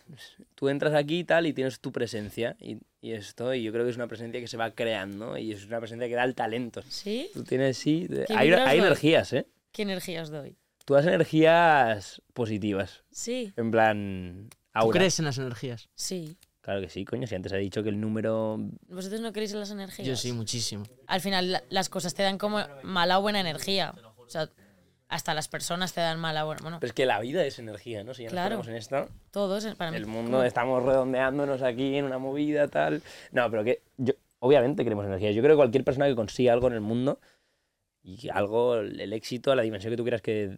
Tú 0.55 0.67
entras 0.69 0.93
aquí 0.95 1.19
y 1.19 1.23
tal 1.23 1.45
y 1.45 1.53
tienes 1.53 1.79
tu 1.79 1.91
presencia 1.91 2.55
y, 2.59 2.77
y 3.01 3.11
esto, 3.11 3.53
y 3.53 3.61
yo 3.63 3.71
creo 3.71 3.83
que 3.85 3.91
es 3.91 3.97
una 3.97 4.07
presencia 4.07 4.39
que 4.41 4.47
se 4.47 4.57
va 4.57 4.71
creando 4.71 5.37
y 5.37 5.51
es 5.51 5.65
una 5.65 5.79
presencia 5.79 6.07
que 6.07 6.15
da 6.15 6.23
el 6.23 6.33
talento. 6.33 6.81
¿Sí? 6.89 7.29
Tú 7.33 7.43
tienes, 7.43 7.77
sí, 7.77 8.07
de- 8.07 8.25
¿Qué 8.25 8.33
hay, 8.33 8.49
hay 8.51 8.79
energías, 8.79 9.31
¿eh? 9.33 9.47
¿Qué 9.71 9.83
energías 9.83 10.29
doy? 10.31 10.57
Tú 10.85 10.93
das 10.95 11.05
energías 11.05 12.21
positivas, 12.33 13.03
Sí, 13.11 13.53
en 13.57 13.71
plan 13.71 14.47
¿Tú 14.49 14.57
aura. 14.73 14.97
crees 14.99 15.19
en 15.19 15.25
las 15.25 15.37
energías? 15.37 15.89
sí. 15.95 16.37
Claro 16.61 16.81
que 16.81 16.89
sí, 16.89 17.05
coño, 17.05 17.25
si 17.27 17.33
antes 17.33 17.53
he 17.53 17.57
dicho 17.59 17.81
que 17.81 17.87
el 17.87 18.01
número... 18.01 18.57
¿Vosotros 18.89 19.21
no 19.21 19.31
creéis 19.31 19.53
en 19.53 19.61
las 19.61 19.71
energías? 19.71 20.05
Yo 20.05 20.17
sí, 20.17 20.33
muchísimo. 20.33 20.83
Al 21.05 21.21
final 21.21 21.49
la- 21.53 21.63
las 21.69 21.87
cosas 21.87 22.13
te 22.13 22.23
dan 22.23 22.37
como 22.37 22.59
mala 22.83 23.19
o 23.19 23.21
buena 23.21 23.39
energía. 23.39 23.95
O 24.17 24.27
sea, 24.29 24.49
hasta 25.09 25.33
las 25.33 25.47
personas 25.47 25.93
te 25.93 26.01
dan 26.01 26.19
mala. 26.19 26.43
Bueno, 26.43 26.77
Pero 26.79 26.87
es 26.87 26.93
que 26.93 27.05
la 27.05 27.19
vida 27.19 27.45
es 27.45 27.59
energía, 27.59 28.03
¿no? 28.03 28.13
Si 28.13 28.23
ya 28.23 28.29
Claro. 28.29 28.61
en 28.67 28.75
esto, 28.75 29.07
todos 29.31 29.65
para 29.75 29.91
mí. 29.91 29.97
el 29.97 30.05
mundo 30.05 30.43
estamos 30.43 30.83
redondeándonos 30.83 31.61
aquí 31.61 31.95
en 31.95 32.05
una 32.05 32.17
movida 32.17 32.67
tal. 32.67 33.01
No, 33.31 33.49
pero 33.49 33.63
que 33.63 33.81
yo, 33.97 34.13
obviamente 34.39 34.83
queremos 34.83 35.05
energía. 35.05 35.31
Yo 35.31 35.41
creo 35.41 35.55
que 35.55 35.59
cualquier 35.59 35.83
persona 35.83 36.07
que 36.07 36.15
consiga 36.15 36.53
algo 36.53 36.67
en 36.67 36.73
el 36.73 36.81
mundo 36.81 37.19
y 38.03 38.29
algo, 38.29 38.77
el 38.77 39.13
éxito, 39.13 39.53
la 39.55 39.63
dimensión 39.63 39.91
que 39.91 39.97
tú 39.97 40.03
quieras 40.03 40.21
que, 40.21 40.57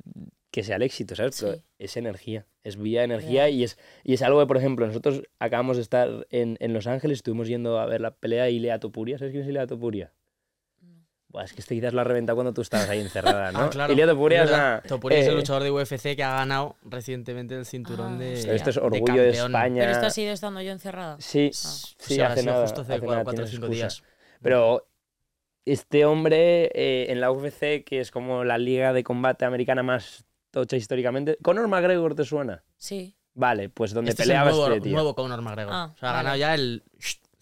que 0.52 0.64
sea 0.64 0.76
el 0.76 0.82
éxito, 0.84 1.16
¿sabes? 1.16 1.40
Pero 1.40 1.58
es 1.78 1.98
energía, 1.98 2.46
es 2.64 2.78
vía 2.78 3.04
energía 3.04 3.50
y 3.50 3.64
es, 3.64 3.78
y 4.04 4.14
es 4.14 4.22
algo 4.22 4.40
que, 4.40 4.46
por 4.48 4.58
ejemplo, 4.58 4.86
nosotros 4.86 5.24
acabamos 5.40 5.78
de 5.78 5.84
estar 5.84 6.28
en, 6.30 6.58
en 6.60 6.74
Los 6.74 6.88
Ángeles, 6.88 7.20
estuvimos 7.20 7.48
yendo 7.48 7.80
a 7.80 7.86
ver 7.86 8.02
la 8.02 8.12
pelea 8.12 8.46
de 8.46 8.52
Ilea 8.52 8.80
Topuria. 8.80 9.18
¿Sabes 9.18 9.32
quién 9.32 9.44
es 9.44 9.50
Ilea 9.50 9.68
Topuria? 9.68 10.12
Buah, 11.30 11.44
es 11.44 11.54
que 11.54 11.62
este 11.62 11.76
quizás 11.76 11.94
lo 11.94 12.02
ha 12.02 12.04
reventado 12.04 12.36
cuando 12.36 12.54
tú 12.54 12.62
estabas 12.62 12.90
ahí 12.90 13.00
encerrada, 13.02 13.52
¿no? 13.52 13.60
Ah, 13.60 13.70
claro. 13.70 13.94
Ilea 13.94 14.08
Topuria. 14.08 14.82
Topuria 14.88 15.20
es 15.20 15.28
el 15.28 15.34
eh, 15.34 15.38
luchador 15.38 15.62
de 15.64 15.70
UFC 15.72 16.16
que 16.16 16.24
ha 16.24 16.34
ganado 16.34 16.76
recientemente 16.84 17.56
el 17.56 17.66
cinturón 17.68 18.16
Ah, 18.16 18.18
de. 18.18 18.34
hostia. 18.34 18.54
Esto 18.56 18.70
es 18.72 18.78
orgullo 18.78 19.22
de. 19.22 19.30
España. 19.30 19.82
Pero 19.82 19.92
esto 19.92 20.06
ha 20.08 20.10
sido 20.10 20.34
estando 20.34 20.62
yo 20.62 20.72
encerrada. 20.72 21.18
Sí, 21.20 21.52
Ah. 21.54 21.58
sí, 22.00 22.20
ha 22.22 22.28
hace 22.32 22.42
sido 22.42 22.54
nada. 22.54 22.66
justo 22.66 22.82
hace 22.82 22.94
o 22.94 22.98
tienes 22.98 23.50
cinco 23.52 23.66
excusa. 23.68 23.70
días. 23.70 24.04
Pero 24.42 24.88
este 25.66 26.06
hombre 26.06 26.72
eh, 26.74 27.12
en 27.12 27.22
la 27.22 27.32
UFC, 27.32 27.84
que 27.84 28.00
es 28.00 28.10
como 28.10 28.44
la 28.44 28.58
liga 28.58 28.92
de 28.94 29.04
combate 29.04 29.46
americana 29.46 29.84
más 29.84 30.26
tocha 30.50 30.78
históricamente, 30.78 31.38
¿Conor 31.44 31.68
McGregor 31.68 32.16
te 32.16 32.26
suena? 32.26 32.64
Sí. 32.76 33.16
Vale, 33.36 33.70
pues 33.70 33.94
donde 33.94 34.10
Este 34.12 34.24
es 34.24 34.30
el 34.30 34.38
nuevo, 34.40 34.68
este 34.68 34.82
tío. 34.82 34.94
nuevo 34.94 35.14
Conor 35.14 35.42
McGregor. 35.44 35.72
Ah, 35.74 35.92
o 35.94 35.98
sea, 35.98 36.10
ha 36.10 36.12
vale. 36.14 36.24
ganado 36.24 36.38
ya 36.38 36.56
el. 36.56 36.84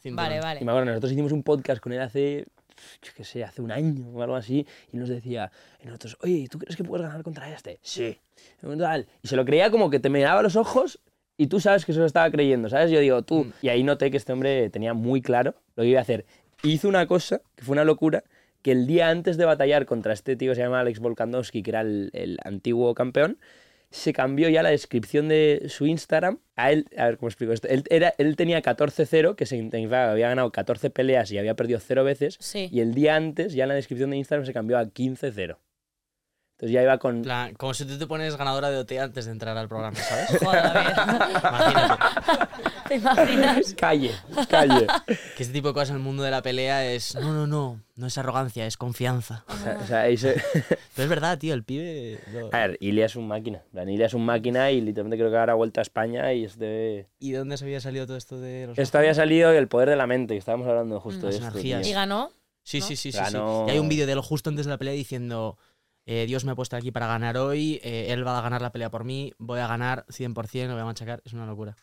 cinturón. 0.02 0.16
Vale, 0.26 0.36
Y 0.36 0.40
vale. 0.42 0.66
me 0.66 0.72
acuerdo, 0.72 0.86
nosotros 0.88 1.12
hicimos 1.14 1.32
un 1.32 1.44
podcast 1.44 1.82
con 1.82 1.94
él 1.94 2.02
hace, 2.02 2.46
yo 3.02 3.12
qué 3.16 3.24
sé, 3.24 3.44
hace 3.44 3.62
un 3.62 3.72
año 3.72 4.08
o 4.14 4.22
algo 4.22 4.36
así, 4.36 4.66
y 4.92 4.98
nos 4.98 5.10
decía, 5.10 5.52
y 5.82 5.88
nosotros, 5.88 6.18
oye, 6.22 6.48
¿tú 6.50 6.60
crees 6.60 6.76
que 6.76 6.84
puedes 6.84 7.06
ganar 7.06 7.24
contra 7.24 7.52
este? 7.52 7.80
Sí. 7.82 8.18
Y 9.22 9.28
se 9.28 9.36
lo 9.36 9.46
creía 9.46 9.72
como 9.72 9.90
que 9.90 10.00
te 10.00 10.10
miraba 10.10 10.42
los 10.42 10.56
ojos 10.56 11.00
y 11.38 11.48
tú 11.48 11.60
sabes 11.60 11.86
que 11.86 11.94
se 11.94 12.00
lo 12.00 12.06
estaba 12.06 12.30
creyendo, 12.32 12.70
¿sabes? 12.70 12.90
Yo 12.92 13.00
digo, 13.00 13.22
tú. 13.22 13.52
Y 13.62 13.70
ahí 13.70 13.84
noté 13.84 14.10
que 14.12 14.18
este 14.18 14.34
hombre 14.34 14.70
tenía 14.70 14.94
muy 14.94 15.22
claro 15.22 15.56
lo 15.76 15.84
que 15.84 15.90
iba 15.90 16.00
a 16.00 16.02
hacer. 16.02 16.26
Hizo 16.64 16.88
una 16.88 17.06
cosa 17.08 17.42
que 17.56 17.64
fue 17.64 17.74
una 17.74 17.84
locura, 17.84 18.24
que 18.64 18.72
el 18.72 18.88
día 18.88 19.10
antes 19.10 19.38
de 19.38 19.46
batallar 19.46 19.86
contra 19.86 20.14
este 20.14 20.36
tío 20.36 20.52
que 20.52 20.56
se 20.56 20.62
llama 20.62 20.80
Alex 20.80 21.00
Volkanovski, 21.00 21.62
que 21.62 21.70
era 21.70 21.82
el, 21.82 22.10
el 22.14 22.40
antiguo 22.44 22.96
campeón, 22.96 23.38
se 23.90 24.14
cambió 24.14 24.50
ya 24.50 24.64
la 24.64 24.70
descripción 24.70 25.28
de 25.28 25.66
su 25.70 25.86
Instagram 25.86 26.40
a 26.56 26.72
él. 26.72 26.88
A 26.98 27.06
ver 27.06 27.18
cómo 27.18 27.30
explico 27.30 27.54
esto. 27.54 27.68
Él, 27.68 27.84
era, 27.90 28.14
él 28.18 28.36
tenía 28.36 28.62
14-0, 28.62 29.36
que 29.36 29.46
significaba 29.46 30.08
que 30.08 30.12
había 30.12 30.30
ganado 30.30 30.52
14 30.52 30.90
peleas 30.90 31.32
y 31.32 31.38
había 31.38 31.56
perdido 31.56 31.80
0 31.80 32.04
veces. 32.04 32.38
Sí. 32.40 32.70
Y 32.72 32.82
el 32.82 32.94
día 32.94 33.16
antes, 33.16 33.54
ya 33.54 33.64
en 33.64 33.70
la 33.70 33.76
descripción 33.76 34.10
de 34.10 34.18
Instagram, 34.18 34.46
se 34.46 34.54
cambió 34.54 34.78
a 34.78 34.86
15-0. 34.86 35.58
Entonces 36.60 36.74
ya 36.74 36.82
iba 36.82 36.98
con. 36.98 37.22
Plan, 37.22 37.54
como 37.54 37.76
si 37.76 37.86
tú 37.86 38.00
te 38.00 38.08
pones 38.08 38.36
ganadora 38.36 38.72
de 38.72 38.78
OT 38.78 38.92
antes 39.00 39.26
de 39.26 39.32
entrar 39.32 39.56
al 39.56 39.68
programa, 39.68 39.96
¿sabes? 39.96 40.40
Joder, 40.44 40.64
Imagínate. 40.66 42.04
¿Te 42.88 42.96
imaginas? 42.96 43.74
Calle, 43.76 44.12
calle. 44.50 44.88
Que 45.36 45.44
este 45.44 45.54
tipo 45.54 45.68
de 45.68 45.74
cosas 45.76 45.90
en 45.92 45.98
el 45.98 46.02
mundo 46.02 46.24
de 46.24 46.32
la 46.32 46.42
pelea 46.42 46.86
es. 46.92 47.14
No, 47.16 47.32
no, 47.34 47.46
no. 47.46 47.82
No 47.96 48.08
es 48.08 48.18
arrogancia, 48.18 48.66
es 48.66 48.76
confianza. 48.78 49.44
O 49.48 49.56
sea, 49.58 49.80
o 49.84 49.86
sea, 49.88 50.08
ese- 50.08 50.42
Pero 50.96 51.04
es 51.04 51.10
verdad, 51.10 51.38
tío, 51.38 51.54
el 51.54 51.64
pibe. 51.64 52.20
lo- 52.34 52.48
A 52.54 52.60
ver, 52.60 52.78
Ilia 52.80 53.06
es 53.06 53.16
un 53.16 53.28
máquina. 53.28 53.60
En 53.66 53.72
plan, 53.72 53.90
Ilia 53.90 54.06
es 54.08 54.14
un 54.16 54.26
máquina 54.26 54.72
y 54.72 54.82
literalmente 54.82 55.18
creo 55.18 55.30
que 55.30 55.38
ahora 55.38 55.54
ha 55.54 55.56
vuelto 55.56 55.80
a 55.80 55.84
España 55.84 56.32
y 56.34 56.46
este. 56.46 57.08
¿Y 57.20 57.34
de 57.34 57.38
dónde 57.40 57.58
se 57.58 57.66
había 57.66 57.82
salido 57.82 58.08
todo 58.08 58.18
esto 58.18 58.40
de 58.40 58.66
los. 58.68 58.80
Esto 58.80 58.98
había 58.98 59.14
salido 59.14 59.52
el 59.52 59.68
poder 59.68 59.90
de 59.90 59.96
la 59.96 60.08
mente, 60.08 60.34
que 60.34 60.40
estábamos 60.40 60.68
hablando 60.68 61.00
justo 61.00 61.28
Las 61.28 61.36
de 61.36 61.42
esto. 61.42 61.50
energías. 61.52 61.82
tío. 61.84 61.92
Y 61.92 61.94
ganó. 61.94 62.32
Sí, 62.64 62.80
¿no? 62.80 62.86
sí, 62.88 62.96
sí, 62.96 63.12
sí, 63.12 63.18
sí. 63.18 63.24
Ganó- 63.24 63.66
Y 63.68 63.72
hay 63.72 63.80
un 63.80 63.90
vídeo 63.90 64.06
de 64.08 64.14
él 64.14 64.22
justo 64.22 64.50
antes 64.50 64.66
de 64.66 64.72
la 64.72 64.78
pelea 64.78 64.94
diciendo. 64.94 65.58
Eh, 66.08 66.26
Dios 66.26 66.44
me 66.46 66.54
ha 66.54 66.56
puesto 66.56 66.76
aquí 66.76 66.92
para 66.92 67.06
ganar 67.06 67.38
hoy, 67.38 67.80
eh, 67.84 68.08
él 68.10 68.26
va 68.26 68.40
a 68.40 68.42
ganar 68.42 68.62
la 68.64 68.72
pelea 68.72 68.90
por 68.90 69.04
mí, 69.04 69.34
voy 69.38 69.60
a 69.60 69.68
ganar 69.68 70.06
100%, 70.08 70.66
lo 70.68 70.74
voy 70.74 70.82
a 70.82 70.86
machacar, 70.86 71.22
es 71.26 71.34
una 71.34 71.46
locura. 71.46 71.76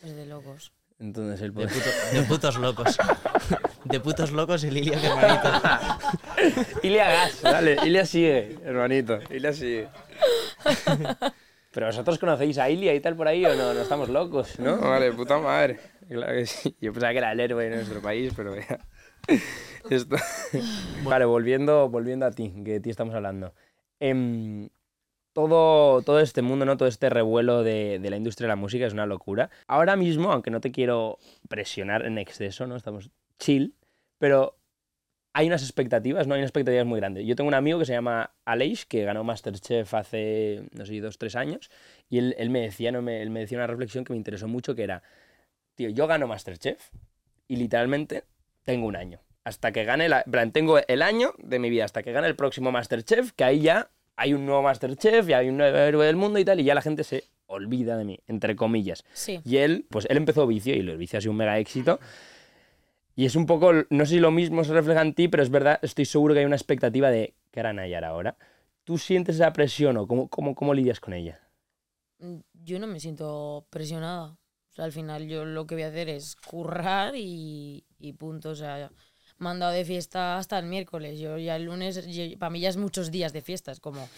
Pues 0.00 0.14
de 0.14 0.26
locos. 0.26 0.72
Entonces 1.00 1.40
el 1.42 1.52
De, 1.52 1.66
puto- 1.66 2.12
de 2.12 2.22
putos 2.22 2.56
locos. 2.58 2.96
De 3.84 4.00
putos 4.00 4.30
locos 4.30 4.62
el 4.64 4.76
Ilia, 4.76 4.98
hermanito. 5.02 5.48
Ilia 6.82 7.04
gas, 7.10 7.42
dale, 7.42 7.76
Ilia 7.84 8.06
sigue, 8.06 8.56
hermanito. 8.64 9.18
Ilia 9.30 9.52
sigue. 9.52 9.88
Pero 11.72 11.86
vosotros 11.86 12.18
conocéis 12.18 12.56
a 12.58 12.70
Ilia 12.70 12.94
y 12.94 13.00
tal 13.00 13.16
por 13.16 13.26
ahí 13.26 13.44
o 13.44 13.54
no, 13.56 13.74
no 13.74 13.80
estamos 13.80 14.08
locos, 14.08 14.58
¿no? 14.60 14.78
Vale, 14.78 15.12
puta 15.12 15.38
madre. 15.38 15.80
Claro 16.08 16.32
que 16.32 16.46
sí. 16.46 16.76
Yo 16.80 16.92
pensaba 16.92 17.12
que 17.12 17.18
era 17.18 17.32
el 17.32 17.40
héroe 17.40 17.68
de 17.68 17.76
nuestro 17.76 18.00
país, 18.00 18.32
pero 18.36 18.54
ya. 18.54 18.78
Esto. 19.90 20.16
Vale, 21.04 21.24
volviendo, 21.24 21.88
volviendo 21.88 22.26
a 22.26 22.30
ti, 22.30 22.52
que 22.64 22.72
de 22.72 22.80
ti 22.80 22.90
estamos 22.90 23.14
hablando. 23.14 23.54
Em, 24.00 24.68
todo, 25.32 26.02
todo 26.02 26.20
este 26.20 26.42
mundo, 26.42 26.64
¿no? 26.64 26.76
Todo 26.76 26.88
este 26.88 27.10
revuelo 27.10 27.62
de, 27.62 27.98
de 27.98 28.10
la 28.10 28.16
industria 28.16 28.46
de 28.46 28.52
la 28.52 28.56
música 28.56 28.86
es 28.86 28.92
una 28.92 29.06
locura. 29.06 29.50
Ahora 29.66 29.96
mismo, 29.96 30.32
aunque 30.32 30.50
no 30.50 30.60
te 30.60 30.72
quiero 30.72 31.18
presionar 31.48 32.06
en 32.06 32.18
exceso, 32.18 32.66
¿no? 32.66 32.76
Estamos 32.76 33.10
chill, 33.38 33.74
pero 34.18 34.56
hay 35.34 35.48
unas 35.48 35.62
expectativas, 35.62 36.26
¿no? 36.26 36.34
Hay 36.34 36.40
unas 36.40 36.48
expectativas 36.50 36.86
muy 36.86 37.00
grandes. 37.00 37.26
Yo 37.26 37.34
tengo 37.34 37.48
un 37.48 37.54
amigo 37.54 37.78
que 37.80 37.84
se 37.86 37.92
llama 37.92 38.30
Aleix, 38.44 38.86
que 38.86 39.04
ganó 39.04 39.24
Masterchef 39.24 39.92
hace, 39.94 40.62
no 40.72 40.86
sé, 40.86 41.00
dos, 41.00 41.18
tres 41.18 41.34
años, 41.34 41.70
y 42.08 42.18
él, 42.18 42.34
él 42.38 42.50
me 42.50 42.60
decía, 42.60 42.92
¿no? 42.92 43.02
Me- 43.02 43.20
él 43.20 43.30
me 43.30 43.40
decía 43.40 43.58
una 43.58 43.66
reflexión 43.66 44.04
que 44.04 44.12
me 44.12 44.16
interesó 44.16 44.46
mucho, 44.46 44.74
que 44.76 44.84
era, 44.84 45.02
tío, 45.74 45.88
yo 45.90 46.06
gano 46.06 46.28
Masterchef 46.28 46.90
y 47.48 47.56
literalmente 47.56 48.24
tengo 48.64 48.86
un 48.86 48.96
año. 48.96 49.20
Hasta 49.44 49.72
que 49.72 49.84
gane, 49.84 50.08
la, 50.08 50.24
plan, 50.24 50.52
tengo 50.52 50.78
el 50.78 51.02
año 51.02 51.34
de 51.38 51.58
mi 51.58 51.70
vida, 51.70 51.84
hasta 51.84 52.02
que 52.02 52.12
gane 52.12 52.26
el 52.26 52.36
próximo 52.36 52.72
Masterchef, 52.72 53.32
que 53.32 53.44
ahí 53.44 53.60
ya 53.60 53.90
hay 54.16 54.32
un 54.32 54.46
nuevo 54.46 54.62
Masterchef, 54.62 55.26
ya 55.26 55.38
hay 55.38 55.48
un 55.48 55.58
nuevo 55.58 55.76
héroe 55.76 56.06
del 56.06 56.16
mundo 56.16 56.38
y 56.38 56.44
tal, 56.44 56.60
y 56.60 56.64
ya 56.64 56.74
la 56.74 56.82
gente 56.82 57.04
se 57.04 57.24
olvida 57.46 57.96
de 57.96 58.04
mí, 58.04 58.18
entre 58.26 58.56
comillas. 58.56 59.04
Sí. 59.12 59.40
Y 59.44 59.58
él, 59.58 59.86
pues 59.90 60.06
él 60.08 60.16
empezó 60.16 60.46
vicio 60.46 60.74
y 60.74 60.78
el 60.80 60.96
vicio 60.96 61.18
ha 61.18 61.20
sido 61.20 61.32
un 61.32 61.38
mega 61.38 61.58
éxito. 61.58 62.00
Y 63.16 63.26
es 63.26 63.36
un 63.36 63.46
poco, 63.46 63.72
no 63.90 64.06
sé 64.06 64.14
si 64.14 64.20
lo 64.20 64.30
mismo 64.30 64.64
se 64.64 64.72
refleja 64.72 65.02
en 65.02 65.14
ti, 65.14 65.28
pero 65.28 65.42
es 65.42 65.50
verdad, 65.50 65.78
estoy 65.82 66.04
seguro 66.04 66.34
que 66.34 66.40
hay 66.40 66.46
una 66.46 66.56
expectativa 66.56 67.10
de 67.10 67.34
qué 67.50 67.60
harán 67.60 67.78
hallar 67.78 68.04
ahora. 68.04 68.36
¿Tú 68.82 68.98
sientes 68.98 69.36
esa 69.36 69.52
presión 69.52 69.96
o 69.96 70.06
cómo, 70.06 70.28
cómo, 70.28 70.54
cómo 70.54 70.74
lidias 70.74 71.00
con 71.00 71.12
ella? 71.12 71.40
Mm, 72.18 72.38
Yo 72.64 72.78
no 72.78 72.86
me 72.86 72.98
siento 72.98 73.66
presionada. 73.70 74.36
O 74.74 74.76
sea, 74.76 74.86
al 74.86 74.92
final 74.92 75.28
yo 75.28 75.44
lo 75.44 75.68
que 75.68 75.76
voy 75.76 75.84
a 75.84 75.88
hacer 75.88 76.08
es 76.08 76.34
currar 76.34 77.14
y, 77.14 77.84
y 78.00 78.12
punto. 78.14 78.50
O 78.50 78.54
sea, 78.56 78.90
mandado 79.38 79.70
de 79.70 79.84
fiesta 79.84 80.36
hasta 80.36 80.58
el 80.58 80.66
miércoles. 80.66 81.20
Yo 81.20 81.38
ya 81.38 81.54
el 81.54 81.66
lunes, 81.66 82.04
para 82.40 82.50
mí 82.50 82.58
ya 82.58 82.70
es 82.70 82.76
muchos 82.76 83.12
días 83.12 83.32
de 83.32 83.40
fiesta. 83.40 83.70
Es 83.70 83.78
como, 83.78 84.08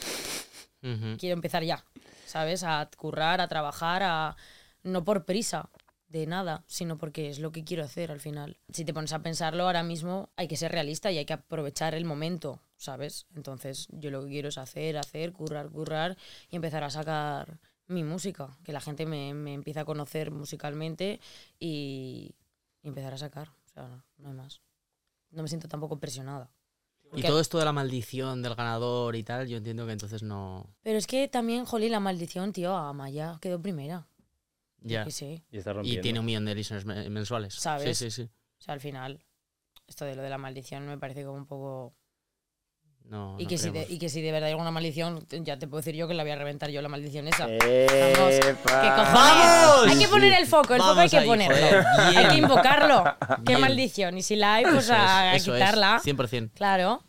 quiero 1.18 1.34
empezar 1.34 1.62
ya, 1.62 1.84
¿sabes? 2.24 2.62
A 2.62 2.88
currar, 2.96 3.42
a 3.42 3.48
trabajar, 3.48 4.02
a 4.02 4.36
no 4.82 5.04
por 5.04 5.26
prisa 5.26 5.68
de 6.08 6.26
nada, 6.26 6.64
sino 6.66 6.96
porque 6.96 7.28
es 7.28 7.38
lo 7.38 7.52
que 7.52 7.62
quiero 7.62 7.84
hacer 7.84 8.10
al 8.10 8.20
final. 8.20 8.56
Si 8.72 8.86
te 8.86 8.94
pones 8.94 9.12
a 9.12 9.18
pensarlo, 9.18 9.64
ahora 9.64 9.82
mismo 9.82 10.30
hay 10.36 10.48
que 10.48 10.56
ser 10.56 10.72
realista 10.72 11.10
y 11.10 11.18
hay 11.18 11.26
que 11.26 11.34
aprovechar 11.34 11.94
el 11.94 12.06
momento, 12.06 12.62
¿sabes? 12.78 13.26
Entonces 13.34 13.88
yo 13.90 14.10
lo 14.10 14.22
que 14.22 14.30
quiero 14.30 14.48
es 14.48 14.56
hacer, 14.56 14.96
hacer, 14.96 15.32
currar, 15.32 15.68
currar 15.68 16.16
y 16.48 16.56
empezar 16.56 16.82
a 16.82 16.90
sacar 16.90 17.58
mi 17.88 18.02
música, 18.04 18.56
que 18.64 18.72
la 18.72 18.80
gente 18.80 19.06
me, 19.06 19.32
me 19.34 19.54
empiece 19.54 19.80
a 19.80 19.84
conocer 19.84 20.30
musicalmente 20.30 21.20
y, 21.58 22.34
y 22.82 22.88
empezar 22.88 23.14
a 23.14 23.18
sacar. 23.18 23.48
O 23.48 23.68
sea, 23.72 23.88
no, 23.88 24.04
no 24.18 24.28
hay 24.28 24.34
más. 24.34 24.60
No 25.30 25.42
me 25.42 25.48
siento 25.48 25.68
tampoco 25.68 25.98
presionada. 25.98 26.50
Y 27.14 27.22
todo 27.22 27.40
esto 27.40 27.58
de 27.58 27.64
la 27.64 27.72
maldición 27.72 28.42
del 28.42 28.54
ganador 28.56 29.14
y 29.14 29.22
tal, 29.22 29.46
yo 29.46 29.58
entiendo 29.58 29.86
que 29.86 29.92
entonces 29.92 30.22
no. 30.22 30.74
Pero 30.82 30.98
es 30.98 31.06
que 31.06 31.28
también, 31.28 31.64
jolí, 31.64 31.88
la 31.88 32.00
maldición, 32.00 32.52
tío, 32.52 32.74
Amaya 32.76 33.38
quedó 33.40 33.62
primera. 33.62 34.08
Ya. 34.80 35.04
Que 35.04 35.10
sí. 35.12 35.42
Y 35.50 35.58
está 35.58 35.74
Y 35.82 36.00
tiene 36.00 36.18
un 36.20 36.26
millón 36.26 36.44
de 36.44 36.54
listeners 36.54 36.84
me- 36.84 37.08
mensuales. 37.08 37.54
¿Sabes? 37.54 37.96
Sí, 37.96 38.10
sí, 38.10 38.22
sí. 38.24 38.30
O 38.58 38.62
sea, 38.62 38.74
al 38.74 38.80
final, 38.80 39.24
esto 39.86 40.04
de 40.04 40.16
lo 40.16 40.22
de 40.22 40.30
la 40.30 40.38
maldición 40.38 40.86
me 40.86 40.98
parece 40.98 41.24
como 41.24 41.36
un 41.38 41.46
poco... 41.46 41.94
No, 43.08 43.36
y, 43.38 43.44
no 43.44 43.48
que 43.48 43.56
si 43.58 43.70
de, 43.70 43.86
y 43.88 43.98
que 43.98 44.08
si 44.08 44.20
de 44.20 44.32
verdad 44.32 44.48
hay 44.48 44.52
alguna 44.52 44.72
maldición, 44.72 45.24
ya 45.30 45.58
te 45.58 45.68
puedo 45.68 45.78
decir 45.80 45.94
yo 45.94 46.08
que 46.08 46.14
la 46.14 46.24
voy 46.24 46.32
a 46.32 46.36
reventar 46.36 46.70
yo 46.70 46.82
la 46.82 46.88
maldición 46.88 47.28
esa. 47.28 47.46
¡Epa! 47.48 48.30
¿Qué 48.30 48.88
cojones? 48.88 49.12
¡Vamos! 49.14 49.88
Hay 49.88 49.98
que 49.98 50.08
poner 50.08 50.32
el 50.32 50.46
foco, 50.46 50.74
el 50.74 50.80
foco 50.80 50.90
hay 50.90 50.96
Vamos 50.96 51.10
que 51.12 51.18
ahí, 51.18 51.26
ponerlo. 51.26 51.56
joder. 51.56 51.86
Hay 52.16 52.28
que 52.28 52.36
invocarlo. 52.36 53.04
¡Qué 53.44 53.52
Bien. 53.52 53.60
maldición! 53.60 54.18
Y 54.18 54.22
si 54.22 54.34
la 54.36 54.54
hay, 54.56 54.64
pues 54.64 54.84
Eso 54.86 54.94
a, 54.94 55.20
a 55.20 55.34
es, 55.36 55.42
eso 55.42 55.54
es, 55.54 55.60
quitarla. 55.62 56.00
100%. 56.02 56.50
Claro. 56.54 57.02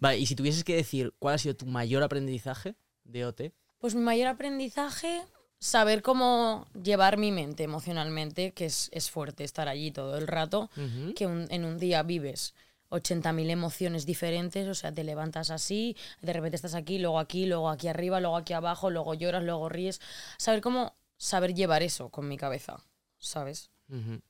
Vale, 0.00 0.18
y 0.18 0.26
si 0.26 0.34
tuvieses 0.34 0.64
que 0.64 0.76
decir 0.76 1.12
cuál 1.18 1.34
ha 1.34 1.38
sido 1.38 1.54
tu 1.56 1.66
mayor 1.66 2.02
aprendizaje 2.02 2.74
de 3.04 3.26
OT, 3.26 3.42
Pues 3.78 3.94
mi 3.94 4.00
mayor 4.00 4.28
aprendizaje, 4.28 5.20
saber 5.58 6.00
cómo 6.00 6.66
llevar 6.82 7.18
mi 7.18 7.32
mente 7.32 7.64
emocionalmente, 7.64 8.52
que 8.52 8.64
es, 8.64 8.88
es 8.92 9.10
fuerte 9.10 9.44
estar 9.44 9.68
allí 9.68 9.90
todo 9.90 10.16
el 10.16 10.26
rato, 10.26 10.70
que 11.16 11.26
un- 11.26 11.48
en 11.50 11.66
un 11.66 11.78
día 11.78 12.02
vives 12.02 12.54
80.000 12.94 13.50
emociones 13.50 14.06
diferentes, 14.06 14.66
o 14.68 14.74
sea, 14.74 14.92
te 14.92 15.04
levantas 15.04 15.50
así, 15.50 15.96
de 16.22 16.32
repente 16.32 16.56
estás 16.56 16.74
aquí, 16.74 16.98
luego 16.98 17.18
aquí, 17.18 17.46
luego 17.46 17.68
aquí 17.68 17.88
arriba, 17.88 18.20
luego 18.20 18.36
aquí 18.36 18.52
abajo, 18.52 18.90
luego 18.90 19.14
lloras, 19.14 19.42
luego 19.42 19.68
ríes. 19.68 20.00
Saber 20.38 20.60
cómo 20.60 20.94
saber 21.16 21.54
llevar 21.54 21.82
eso 21.82 22.08
con 22.10 22.28
mi 22.28 22.36
cabeza, 22.36 22.76
¿sabes? 23.18 23.70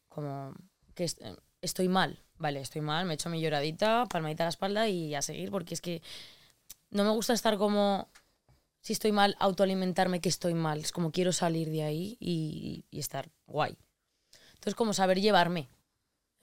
Como 0.09 0.55
que 0.95 1.05
est- 1.05 1.21
estoy 1.63 1.89
mal, 1.89 2.19
vale, 2.37 2.61
estoy 2.61 2.81
mal, 2.83 3.07
me 3.07 3.15
echo 3.15 3.29
mi 3.31 3.41
lloradita, 3.41 4.07
palmadita 4.07 4.45
a 4.45 4.47
la 4.47 4.51
espalda 4.51 4.89
y 4.89 5.15
a 5.15 5.23
seguir, 5.23 5.51
porque 5.51 5.75
es 5.75 5.81
que 5.81 6.03
no 6.91 7.05
me 7.05 7.11
gusta 7.11 7.33
estar 7.33 7.57
como, 7.59 8.09
si 8.81 8.93
estoy 8.93 9.13
mal, 9.13 9.35
autoalimentarme 9.41 10.21
que 10.21 10.29
estoy 10.29 10.55
mal. 10.55 10.79
Es 10.81 10.93
como 10.93 11.11
quiero 11.11 11.33
salir 11.33 11.71
de 11.71 11.83
ahí 11.83 12.17
y, 12.21 12.85
y 12.91 12.99
estar 13.01 13.31
guay. 13.47 13.77
Entonces, 14.55 14.75
como 14.75 14.93
saber 14.93 15.21
llevarme 15.21 15.69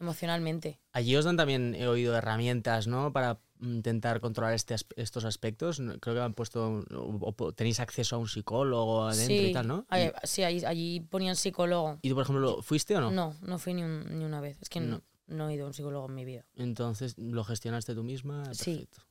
emocionalmente. 0.02 0.80
Allí 0.92 1.16
os 1.16 1.24
dan 1.26 1.38
también, 1.38 1.76
he 1.76 1.88
oído, 1.88 2.16
herramientas, 2.16 2.88
¿no? 2.88 3.14
Para 3.14 3.40
intentar 3.62 4.20
controlar 4.20 4.54
este 4.56 4.76
estos 4.96 5.24
aspectos. 5.24 5.82
Creo 6.02 6.16
que 6.16 6.22
han 6.22 6.34
puesto, 6.34 6.84
o, 6.96 7.34
o 7.38 7.54
tenéis 7.54 7.80
acceso 7.80 8.16
a 8.16 8.20
un 8.20 8.28
psicólogo 8.28 9.04
adentro 9.06 9.48
y 9.48 9.54
tal, 9.54 9.68
¿no? 9.68 9.86
sí, 10.24 10.44
ahí- 10.44 10.66
allí 10.66 11.00
ponían 11.02 11.36
psicólogo. 11.36 12.00
¿Y 12.02 12.10
tú, 12.10 12.16
por 12.16 12.24
ejemplo, 12.24 12.62
fuiste 12.62 12.98
o 12.98 13.02
no? 13.02 13.12
No, 13.12 13.36
no 13.42 13.60
fui 13.60 13.74
ni, 13.74 13.84
un- 13.84 14.18
ni 14.18 14.26
una 14.26 14.42
vez. 14.42 14.58
Es 14.62 14.70
que 14.70 14.82
no. 14.82 15.02
No. 15.28 15.48
he 15.50 15.54
ido 15.54 15.64
a 15.64 15.68
un 15.68 15.74
psicólogo 15.74 16.08
en 16.10 16.16
mi 16.16 16.26
vida. 16.26 16.46
Entonces, 16.56 17.18
¿lo 17.18 17.44
gestionaste 17.46 17.96
tú 17.96 18.04
misma? 18.04 18.54
Sí. 18.54 18.72
Perfecto. 18.76 19.04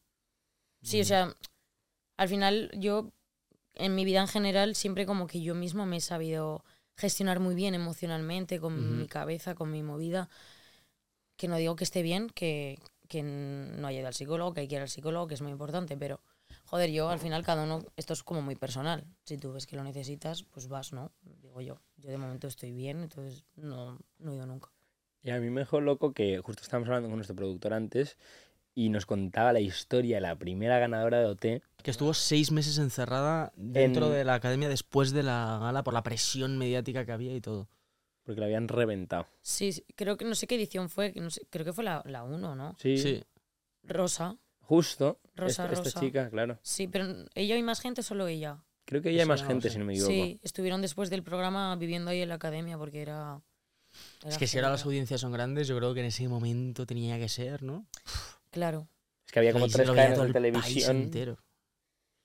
Sí, 0.82 1.00
o 1.00 1.04
sea, 1.04 1.34
al 2.16 2.28
final 2.28 2.70
yo, 2.74 3.12
en 3.74 3.94
mi 3.94 4.04
vida 4.04 4.20
en 4.20 4.28
general, 4.28 4.74
siempre 4.74 5.06
como 5.06 5.26
que 5.26 5.40
yo 5.40 5.54
misma 5.54 5.86
me 5.86 5.98
he 5.98 6.00
sabido 6.00 6.64
gestionar 6.96 7.38
muy 7.40 7.54
bien 7.54 7.74
emocionalmente, 7.74 8.60
con 8.60 8.74
Ujú. 8.74 8.82
mi 8.82 9.06
cabeza, 9.06 9.54
con 9.54 9.70
mi 9.70 9.82
movida. 9.82 10.28
Que 11.40 11.48
no 11.48 11.56
digo 11.56 11.74
que 11.74 11.84
esté 11.84 12.02
bien, 12.02 12.28
que, 12.28 12.78
que 13.08 13.22
no 13.22 13.86
haya 13.88 14.00
ido 14.00 14.08
al 14.08 14.12
psicólogo, 14.14 14.52
que 14.52 14.60
hay 14.60 14.68
que 14.68 14.74
ir 14.74 14.82
al 14.82 14.90
psicólogo, 14.90 15.26
que 15.26 15.32
es 15.32 15.40
muy 15.40 15.50
importante, 15.52 15.96
pero 15.96 16.20
joder, 16.66 16.90
yo 16.90 17.08
al 17.08 17.18
final 17.18 17.42
cada 17.42 17.64
uno, 17.64 17.82
esto 17.96 18.12
es 18.12 18.22
como 18.22 18.42
muy 18.42 18.56
personal. 18.56 19.06
Si 19.24 19.38
tú 19.38 19.50
ves 19.54 19.66
que 19.66 19.74
lo 19.76 19.82
necesitas, 19.82 20.42
pues 20.42 20.68
vas, 20.68 20.92
¿no? 20.92 21.10
Digo 21.40 21.62
yo. 21.62 21.80
Yo 21.96 22.10
de 22.10 22.18
momento 22.18 22.46
estoy 22.46 22.72
bien, 22.72 23.02
entonces 23.04 23.42
no, 23.56 23.98
no 24.18 24.32
he 24.32 24.36
ido 24.36 24.44
nunca. 24.44 24.68
Y 25.22 25.30
a 25.30 25.40
mí 25.40 25.48
me 25.48 25.60
dejó 25.60 25.80
loco 25.80 26.12
que 26.12 26.40
justo 26.40 26.62
estábamos 26.62 26.88
hablando 26.90 27.08
con 27.08 27.16
nuestro 27.16 27.36
productor 27.36 27.72
antes 27.72 28.18
y 28.74 28.90
nos 28.90 29.06
contaba 29.06 29.54
la 29.54 29.60
historia 29.60 30.16
de 30.16 30.20
la 30.20 30.36
primera 30.36 30.78
ganadora 30.78 31.20
de 31.20 31.24
OT. 31.26 31.62
Que 31.82 31.90
estuvo 31.90 32.12
seis 32.12 32.52
meses 32.52 32.76
encerrada 32.76 33.50
dentro 33.56 34.06
En- 34.08 34.12
de 34.12 34.24
la 34.24 34.34
academia 34.34 34.68
después 34.68 35.12
de 35.12 35.22
la 35.22 35.58
gala 35.60 35.82
por 35.84 35.94
la 35.94 36.02
presión 36.02 36.58
mediática 36.58 37.06
que 37.06 37.12
había 37.12 37.34
y 37.34 37.40
todo. 37.40 37.66
Porque 38.24 38.40
la 38.40 38.46
habían 38.46 38.68
reventado. 38.68 39.26
Sí, 39.42 39.72
sí, 39.72 39.84
creo 39.96 40.16
que 40.16 40.24
no 40.24 40.34
sé 40.34 40.46
qué 40.46 40.54
edición 40.56 40.88
fue, 40.90 41.12
que 41.12 41.20
no 41.20 41.30
sé, 41.30 41.46
creo 41.50 41.64
que 41.64 41.72
fue 41.72 41.84
la, 41.84 42.02
la 42.06 42.22
1, 42.22 42.54
¿no? 42.54 42.76
Sí, 42.78 42.98
Sí. 42.98 43.24
Rosa. 43.82 44.36
justo. 44.60 45.18
Rosa, 45.34 45.64
esta, 45.64 45.72
esta 45.74 45.84
Rosa. 45.84 46.00
chica, 46.00 46.30
claro. 46.30 46.58
Sí, 46.62 46.86
pero 46.86 47.06
ella 47.34 47.56
y 47.56 47.62
más 47.62 47.80
gente, 47.80 48.02
solo 48.02 48.26
ella. 48.28 48.62
Creo 48.84 49.00
que 49.02 49.14
ya 49.14 49.22
hay 49.22 49.28
más 49.28 49.42
no 49.42 49.48
gente, 49.48 49.70
si 49.70 49.78
no 49.78 49.84
me 49.84 49.92
equivoco. 49.94 50.12
Sí, 50.12 50.38
estuvieron 50.42 50.82
después 50.82 51.10
del 51.10 51.22
programa 51.22 51.74
viviendo 51.76 52.10
ahí 52.10 52.20
en 52.22 52.28
la 52.28 52.34
academia 52.36 52.76
porque 52.76 53.02
era. 53.02 53.40
Es 54.26 54.36
que 54.38 54.46
si 54.46 54.58
ahora 54.58 54.70
las 54.70 54.84
audiencias 54.84 55.20
son 55.20 55.32
grandes, 55.32 55.66
yo 55.66 55.76
creo 55.76 55.94
que 55.94 56.00
en 56.00 56.06
ese 56.06 56.28
momento 56.28 56.86
tenía 56.86 57.18
que 57.18 57.28
ser, 57.28 57.62
¿no? 57.62 57.86
Claro, 58.50 58.88
Es 59.26 59.32
que 59.32 59.38
había 59.38 59.52
como 59.52 59.66
tres 59.68 59.88
cadenas 59.90 60.22
de 60.26 60.32
televisión. 60.32 60.96
entero. 60.96 61.38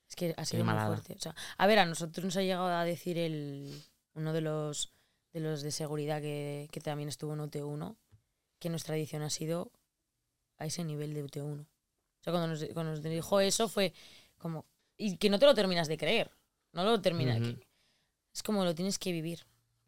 es 0.08 0.14
que 0.16 0.34
ha 0.36 0.44
sido 0.44 0.64
muy 0.64 0.74
fuerte. 0.74 1.14
O 1.14 1.18
sea, 1.20 1.34
a 1.56 1.66
ver, 1.66 1.78
a 1.80 1.86
nosotros 1.86 2.24
nos 2.24 2.36
ha 2.36 2.42
llegado 2.42 2.66
a 2.66 2.84
decir 2.84 3.16
el 3.18 3.72
uno 4.14 4.32
de 4.32 4.40
los 4.40 4.92
de 5.36 5.42
los 5.42 5.60
de 5.60 5.70
seguridad 5.70 6.22
que, 6.22 6.66
que 6.72 6.80
también 6.80 7.10
estuvo 7.10 7.34
en 7.34 7.40
UT1 7.40 7.94
que 8.58 8.70
nuestra 8.70 8.96
edición 8.96 9.20
ha 9.20 9.28
sido 9.28 9.70
a 10.56 10.64
ese 10.64 10.82
nivel 10.82 11.12
de 11.12 11.24
UT1. 11.24 11.60
O 11.60 11.66
sea, 12.22 12.32
cuando 12.32 12.48
nos, 12.48 12.64
cuando 12.72 12.92
nos 12.92 13.02
dijo 13.02 13.40
eso 13.40 13.68
fue 13.68 13.92
como. 14.38 14.64
Y 14.96 15.18
que 15.18 15.28
no 15.28 15.38
te 15.38 15.44
lo 15.44 15.54
terminas 15.54 15.88
de 15.88 15.98
creer. 15.98 16.30
No 16.72 16.84
lo 16.84 17.02
terminas. 17.02 17.40
Ujú. 17.40 17.60
Es 18.32 18.42
como 18.42 18.64
lo 18.64 18.74
tienes 18.74 18.98
que 18.98 19.12
vivir 19.12 19.40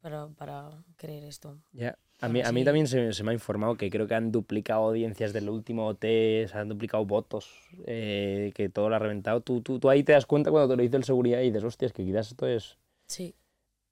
para, 0.03 0.29
para 0.29 0.85
creer 0.97 1.25
esto. 1.25 1.59
Ya. 1.73 1.97
A 2.21 2.29
mí, 2.29 2.43
a 2.43 2.53
mí 2.53 2.65
también 2.65 2.87
se, 2.87 3.15
se 3.15 3.23
me 3.23 3.31
ha 3.31 3.35
informado 3.35 3.77
que 3.77 3.89
creo 3.91 4.07
que 4.07 4.15
han 4.15 4.33
duplicado 4.33 4.83
audiencias 4.89 5.33
del 5.33 5.49
último 5.49 5.87
OT, 5.87 6.03
se 6.03 6.51
han 6.53 6.69
duplicado 6.69 7.07
votos, 7.07 7.49
eh, 7.87 8.51
que 8.55 8.69
todo 8.69 8.89
lo 8.89 8.97
ha 8.97 8.99
reventado. 8.99 9.41
Tú, 9.41 9.63
tú, 9.63 9.79
tú 9.79 9.89
ahí 9.89 10.03
te 10.03 10.13
das 10.13 10.27
cuenta 10.27 10.51
cuando 10.51 10.69
te 10.69 10.77
lo 10.77 10.83
dice 10.83 10.97
el 10.97 11.05
seguridad 11.05 11.41
y 11.41 11.45
dices, 11.45 11.63
hostias, 11.63 11.93
que 11.93 12.05
quizás 12.05 12.33
esto 12.33 12.47
es, 12.47 12.77
Sí, 13.07 13.35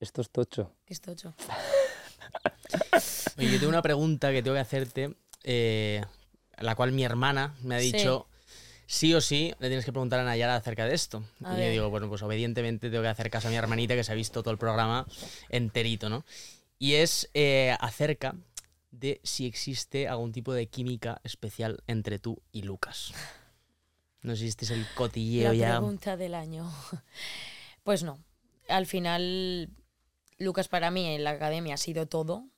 esto 0.01 0.21
es 0.23 0.31
tocho. 0.31 0.73
es 0.87 1.01
tocho. 1.01 1.35
Oye, 3.39 3.51
yo 3.53 3.59
tengo 3.59 3.69
una 3.69 3.83
pregunta 3.83 4.31
que 4.33 4.43
tengo 4.43 4.55
que 4.55 4.61
hacerte, 4.61 5.15
eh, 5.45 6.03
la 6.59 6.75
cual 6.75 6.93
mi 6.93 7.05
hermana 7.05 7.55
me 7.63 7.75
ha 7.75 7.79
dicho, 7.79 8.27
sí 8.87 9.15
o 9.15 9.21
sí, 9.21 9.55
le 9.59 9.69
tienes 9.69 9.85
que 9.85 9.93
preguntar 9.93 10.21
a 10.21 10.25
Nayara 10.25 10.57
acerca 10.57 10.87
de 10.87 10.95
esto. 10.95 11.25
A 11.45 11.53
y 11.53 11.57
yo 11.57 11.59
ver. 11.59 11.73
digo, 11.73 11.91
bueno, 11.91 12.09
pues 12.09 12.23
obedientemente 12.23 12.91
tengo 12.91 13.03
que 13.03 13.09
hacer 13.09 13.31
caso 13.31 13.49
a 13.49 13.51
mi 13.51 13.57
hermanita 13.57 13.95
que 13.95 14.05
se 14.05 14.13
ha 14.13 14.15
visto 14.15 14.43
todo 14.43 14.53
el 14.53 14.59
programa 14.59 15.07
enterito, 15.49 16.09
¿no? 16.09 16.25
Y 16.79 16.95
es 16.95 17.31
eh, 17.35 17.77
acerca 17.81 18.35
de 18.91 19.21
si 19.25 19.47
existe 19.47 20.09
algún 20.09 20.33
tipo 20.33 20.53
de 20.55 20.67
química 20.69 21.21
especial 21.25 21.83
entre 21.87 22.19
tú 22.19 22.41
y 22.53 22.63
Lucas. 22.63 23.13
No 24.23 24.35
sé 24.35 24.43
si 24.43 24.49
este 24.49 24.65
es 24.65 24.71
el 24.73 24.87
cotilleo 24.95 25.51
La 25.51 25.55
ya. 25.55 25.71
pregunta 25.77 26.17
del 26.17 26.35
año. 26.35 26.71
Pues 27.85 28.03
no. 28.03 28.19
Al 28.69 28.87
final, 28.87 29.71
Lucas 30.39 30.69
para 30.69 30.91
mí 30.91 31.07
en 31.07 31.25
la 31.25 31.31
academia 31.31 31.75
ha 31.75 31.79
sido 31.79 32.07
todo, 32.07 32.49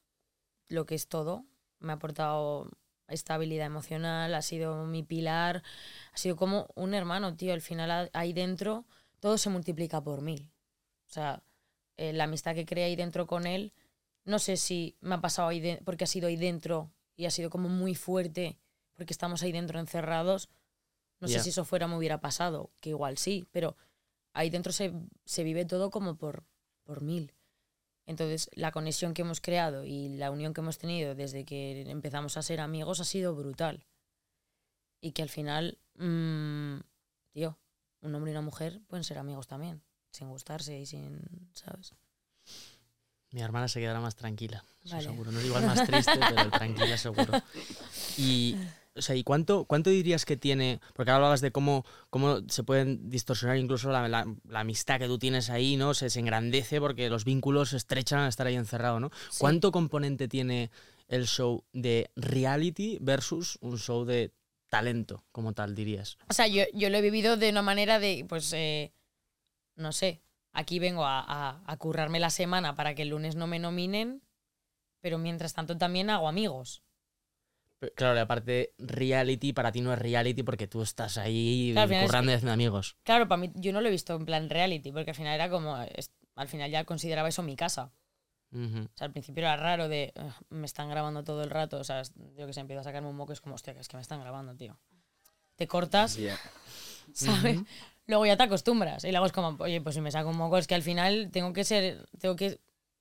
lo 0.69 0.87
que 0.87 0.95
es 0.95 1.09
todo. 1.09 1.45
Me 1.79 1.93
ha 1.93 1.97
aportado 1.97 2.71
estabilidad 3.07 3.67
emocional, 3.67 4.35
ha 4.35 4.43
sido 4.43 4.85
mi 4.85 5.03
pilar, 5.03 5.63
ha 6.13 6.17
sido 6.17 6.37
como 6.37 6.69
un 6.75 6.95
hermano, 6.95 7.37
tío. 7.37 7.53
Al 7.53 7.61
final 7.63 8.11
ahí 8.13 8.33
dentro 8.33 8.85
todo 9.21 9.39
se 9.39 9.49
multiplica 9.51 10.03
por 10.03 10.21
mil. 10.23 10.51
O 11.09 11.11
sea, 11.11 11.43
eh, 11.97 12.13
la 12.13 12.25
amistad 12.25 12.55
que 12.55 12.67
creé 12.67 12.85
ahí 12.85 12.97
dentro 12.97 13.27
con 13.27 13.47
él, 13.47 13.73
no 14.25 14.39
sé 14.39 14.57
si 14.57 14.97
me 15.01 15.15
ha 15.15 15.21
pasado 15.21 15.49
ahí 15.49 15.61
de- 15.61 15.81
porque 15.85 16.05
ha 16.05 16.07
sido 16.09 16.29
ahí 16.29 16.37
dentro 16.37 16.91
y 17.17 17.27
ha 17.27 17.31
sido 17.31 17.49
como 17.51 17.69
muy 17.69 17.95
fuerte 17.95 18.59
porque 18.95 19.13
estamos 19.13 19.43
ahí 19.43 19.53
dentro 19.53 19.79
encerrados. 19.79 20.49
No 21.21 21.29
sé 21.29 21.35
si 21.45 21.49
eso 21.51 21.65
fuera 21.65 21.87
me 21.89 21.97
hubiera 21.97 22.21
pasado, 22.21 22.71
que 22.81 22.91
igual 22.91 23.19
sí, 23.19 23.47
pero 23.53 23.77
ahí 24.35 24.51
dentro 24.51 24.73
se, 24.73 24.93
se 25.25 25.45
vive 25.45 25.65
todo 25.65 25.91
como 25.91 26.17
por, 26.17 26.45
por 26.85 27.03
mil. 27.03 27.33
Entonces, 28.09 28.49
la 28.55 28.73
conexión 28.73 29.13
que 29.13 29.21
hemos 29.21 29.43
creado 29.43 29.85
y 29.85 30.09
la 30.09 30.31
unión 30.31 30.55
que 30.55 30.63
hemos 30.63 30.79
tenido 30.79 31.15
desde 31.15 31.45
que 31.45 31.83
empezamos 31.91 32.39
a 32.39 32.43
ser 32.43 32.59
amigos 32.59 33.01
ha 33.01 33.05
sido 33.05 33.35
brutal. 33.35 33.85
Y 35.03 35.13
que 35.13 35.21
al 35.21 35.29
final, 35.29 35.77
mm, 35.97 36.79
tío, 37.33 37.59
un 38.01 38.15
hombre 38.15 38.31
y 38.31 38.33
una 38.33 38.41
mujer 38.41 38.81
pueden 38.87 39.05
ser 39.05 39.19
amigos 39.19 39.47
también, 39.47 39.83
sin 40.11 40.31
gustarse 40.31 40.81
y 40.81 40.87
sin, 40.87 41.21
¿sabes? 41.53 41.93
Mi 43.31 43.43
hermana 43.43 43.69
se 43.69 43.79
quedará 43.79 44.01
más 44.01 44.17
tranquila, 44.17 44.65
Vale. 44.91 45.03
seguro. 45.03 45.31
No 45.31 45.41
es 45.41 45.45
igual 45.45 45.67
más 45.67 45.87
triste, 45.87 46.19
pero 46.35 46.51
tranquila 46.51 46.97
seguro. 46.97 47.33
Y 48.17 48.57
O 48.99 49.03
sea, 49.03 49.15
¿y 49.17 49.23
cuánto, 49.25 49.65
cuánto 49.65 49.91
dirías 49.91 50.25
que 50.25 50.37
tiene? 50.37 50.81
Porque 50.95 51.11
ahora 51.11 51.17
hablabas 51.25 51.41
de 51.41 51.51
cómo, 51.53 51.85
cómo 52.11 52.41
se 52.49 52.65
pueden 52.65 53.09
distorsionar 53.09 53.57
incluso 53.57 53.91
la, 53.91 54.09
la- 54.09 54.27
la 54.49 54.61
amistad 54.61 54.99
que 54.99 55.07
tú 55.07 55.19
tienes 55.19 55.49
ahí, 55.51 55.77
¿no? 55.77 55.95
Se, 55.95 56.11
se 56.11 56.21
engrandece 56.21 56.81
porque 56.81 57.09
los 57.09 57.25
vínculos 57.25 57.71
se 57.71 57.77
estrechan 57.77 58.21
al 58.21 58.29
estar 58.29 58.47
ahí 58.47 58.57
encerrado, 58.57 59.01
¿no? 59.01 59.11
Sí. 59.31 59.39
¿Cuánto 59.41 59.73
componente 59.73 60.29
tiene 60.29 60.71
el 61.09 61.27
show 61.27 61.65
de 61.73 62.11
reality 62.17 62.99
versus 63.01 63.57
un 63.61 63.79
show 63.79 64.05
de 64.05 64.33
talento, 64.69 65.25
como 65.33 65.53
tal, 65.55 65.75
dirías? 65.75 66.19
O 66.29 66.33
sea, 66.35 66.47
yo, 66.47 66.65
yo 66.75 66.91
lo 66.91 66.99
he 66.99 67.01
vivido 67.03 67.37
de 67.37 67.51
una 67.51 67.63
manera 67.63 67.99
de, 67.99 68.27
pues, 68.29 68.53
eh, 68.53 68.93
no 69.77 69.93
sé, 69.93 70.21
aquí 70.53 70.79
vengo 70.79 71.05
a, 71.05 71.21
a- 71.21 71.63
a 71.65 71.77
currarme 71.77 72.21
la 72.21 72.31
semana 72.31 72.75
para 72.75 72.95
que 72.95 73.03
el 73.03 73.09
lunes 73.11 73.37
no 73.37 73.47
me 73.47 73.59
nominen, 73.59 74.23
pero 75.01 75.17
mientras 75.19 75.55
tanto 75.55 75.79
también 75.79 76.11
hago 76.11 76.29
amigos. 76.29 76.83
Pero, 77.79 77.93
Claro, 77.95 78.15
la 78.15 78.27
parte 78.27 78.75
reality 78.79 79.53
para 79.53 79.71
ti 79.73 79.81
no 79.81 79.93
es 79.93 79.99
reality 79.99 80.43
porque 80.43 80.67
tú 80.67 80.83
estás 80.83 81.17
ahí 81.19 81.71
Claro, 81.73 81.89
final 81.89 82.03
es 82.05 82.09
currando 82.11 82.29
que- 82.29 82.33
y 82.33 82.37
haciendo 82.37 82.53
amigos. 82.53 82.97
Claro, 83.05 83.29
para 83.29 83.41
mí 83.41 83.53
yo 83.55 83.73
no 83.73 83.81
lo 83.81 83.89
he 83.89 83.93
visto 83.93 84.15
en 84.17 84.25
plan 84.27 84.51
reality, 84.51 84.91
porque 84.93 85.11
al 85.11 85.17
final 85.17 85.35
era 85.35 85.49
como, 85.49 85.81
es- 85.83 86.11
al 86.35 86.49
final 86.49 86.71
ya 86.71 86.85
consideraba 86.85 87.29
eso 87.29 87.43
mi 87.43 87.57
casa. 87.57 87.93
Ujú. 88.51 88.79
O 88.85 88.97
sea, 88.97 89.07
al 89.07 89.13
principio 89.13 89.43
era 89.43 89.57
raro 89.57 89.89
de, 89.89 90.13
"Ugh, 90.17 90.33
me 90.51 90.67
están 90.67 90.89
grabando 90.89 91.23
todo 91.23 91.43
el 91.45 91.51
rato, 91.51 91.79
o 91.79 91.85
sea, 91.85 92.03
yo 92.37 92.47
que 92.47 92.53
sé, 92.53 92.61
empiezo 92.61 92.81
a 92.81 92.85
sacarme 92.85 93.09
un 93.09 93.17
moco, 93.17 93.33
es 93.33 93.41
como, 93.41 93.55
hostia, 93.55 93.75
que 93.75 93.81
es 93.81 93.89
que 93.89 93.97
me 93.97 94.03
están 94.03 94.21
grabando, 94.21 94.55
tío. 94.57 94.79
Te 95.57 95.67
cortas, 95.67 96.17
Ya. 96.17 96.39
¿sabes? 97.13 97.61
Luego 98.07 98.25
ya 98.27 98.37
te 98.37 98.45
acostumbras. 98.45 99.05
Y 99.05 99.11
luego 99.11 99.27
es 99.27 99.33
como, 99.33 99.57
oye, 99.63 99.81
pues 99.83 99.95
si 99.95 100.01
me 100.01 100.11
saco 100.11 100.31
un 100.31 100.37
moco, 100.37 100.57
es 100.57 100.67
que 100.67 100.75
al 100.75 100.83
final 100.83 101.31
tengo 101.31 101.53
que 101.53 101.65
ser, 101.65 102.07
tengo 102.19 102.37
que 102.37 102.59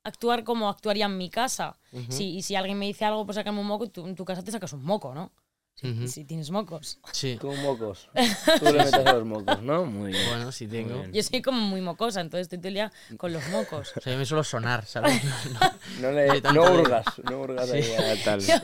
actuar 0.07 0.43
como 0.43 0.69
actuaría 0.69 1.05
en 1.05 1.17
mi 1.17 1.29
casa. 1.29 1.77
si, 2.09 2.35
y 2.37 2.41
si 2.41 2.55
alguien 2.55 2.77
me 2.79 2.85
dice 2.85 3.05
algo, 3.05 3.25
pues 3.25 3.35
sacarme 3.35 3.59
un 3.59 3.67
moco, 3.67 3.87
tú 3.89 4.05
en 4.07 4.15
tu 4.15 4.25
casa 4.25 4.43
te 4.43 4.51
sacas 4.51 4.73
un 4.73 4.83
moco, 4.83 5.13
¿no? 5.13 5.31
Si, 5.75 5.91
Ujú. 5.91 6.07
si 6.07 6.23
tienes 6.25 6.49
mocos. 6.49 6.97
Sí. 7.11 7.37
Tú 7.39 7.51
mocos. 7.53 8.09
Tú 8.59 8.65
le 8.65 8.71
metes 8.83 8.93
a 8.95 9.13
los 9.13 9.25
mocos, 9.25 9.61
¿no? 9.61 9.85
Muy 9.85 10.11
bien. 10.11 10.27
Bueno, 10.29 10.51
sí 10.51 10.67
tengo. 10.67 11.05
Yo 11.13 11.21
soy 11.21 11.43
como 11.43 11.61
muy 11.61 11.81
mocosa, 11.81 12.19
entonces 12.21 12.45
estoy 12.45 12.57
todo 12.57 12.69
el 12.69 12.73
día 12.73 12.91
con 13.17 13.31
los 13.31 13.47
mocos. 13.49 13.93
O 13.95 14.01
sea, 14.01 14.11
yo 14.13 14.17
me 14.17 14.25
suelo 14.25 14.43
sonar, 14.43 14.85
¿sabes? 14.87 15.23
No. 15.23 15.59
No, 16.01 16.11
le, 16.11 16.31
Sí, 16.31 16.41
no 16.53 16.63
hurgas, 16.63 17.05
no 17.29 17.41
hurgas 17.41 17.69
ahí 17.71 17.83
a 17.93 18.23
tal. 18.23 18.39
ya. 18.41 18.61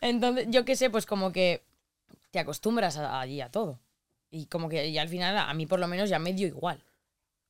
Entonces, 0.00 0.46
yo 0.50 0.64
qué 0.64 0.74
sé, 0.74 0.90
pues 0.90 1.06
como 1.06 1.30
que 1.30 1.62
te 2.32 2.40
acostumbras 2.40 2.96
a- 2.96 3.20
allí 3.20 3.40
a 3.40 3.48
todo. 3.50 3.78
Y 4.30 4.46
como 4.46 4.68
que 4.68 4.88
y 4.88 4.98
al 4.98 5.08
final, 5.08 5.36
a 5.38 5.54
mí 5.54 5.66
por 5.66 5.78
lo 5.78 5.86
menos 5.86 6.08
ya 6.10 6.18
me 6.18 6.32
dio 6.32 6.48
igual. 6.48 6.82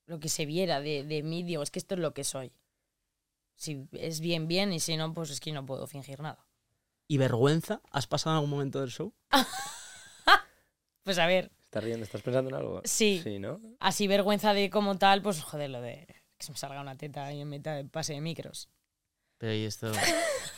Lo 0.07 0.21
que 0.21 0.29
se 0.29 0.45
viera 0.45 0.81
de, 0.81 1.05
de 1.05 1.23
mí, 1.23 1.43
digo, 1.45 1.63
es 1.63 1.71
que 1.71 1.79
esto 1.79 1.95
es 1.95 2.01
lo 2.03 2.13
que 2.13 2.25
soy. 2.25 2.53
Si 3.63 3.87
es 3.93 4.19
bien, 4.19 4.49
bien, 4.49 4.73
y 4.73 4.81
si 4.81 4.97
no, 4.97 5.15
pues 5.15 5.31
es 5.31 5.39
que 5.39 5.53
no 5.53 5.65
puedo 5.65 5.87
fingir 5.87 6.19
nada. 6.19 6.45
¿Y 7.07 7.17
vergüenza? 7.19 7.81
¿Has 7.93 8.09
pasado 8.09 8.35
en 8.35 8.37
algún 8.39 8.51
momento 8.51 8.81
del 8.81 8.91
show? 8.91 9.15
Pues 11.05 11.19
a 11.19 11.27
ver, 11.27 11.51
¿Estás 11.65 11.83
riendo? 11.83 12.05
¿Estás 12.05 12.23
pensando 12.23 12.51
en 12.51 12.55
algo? 12.55 12.81
Sí. 12.85 13.21
Sí, 13.25 13.41
¿no? 13.41 13.61
así 13.81 14.07
vergüenza 14.07 14.55
de 14.55 14.71
como 14.71 14.99
tal, 14.99 15.21
pues 15.21 15.43
joder, 15.43 15.71
lo 15.71 15.81
de 15.81 16.07
que 16.39 16.47
se 16.47 16.53
me 16.53 16.59
salga 16.59 16.81
una 16.81 16.97
teta 16.97 17.25
ahí 17.25 17.41
en 17.41 17.49
mitad 17.49 17.75
del 17.75 17.89
pase 17.89 18.13
de 18.13 18.21
micros. 18.21 18.69
Pero 19.39 19.53
y 19.53 19.65
esto... 19.65 19.91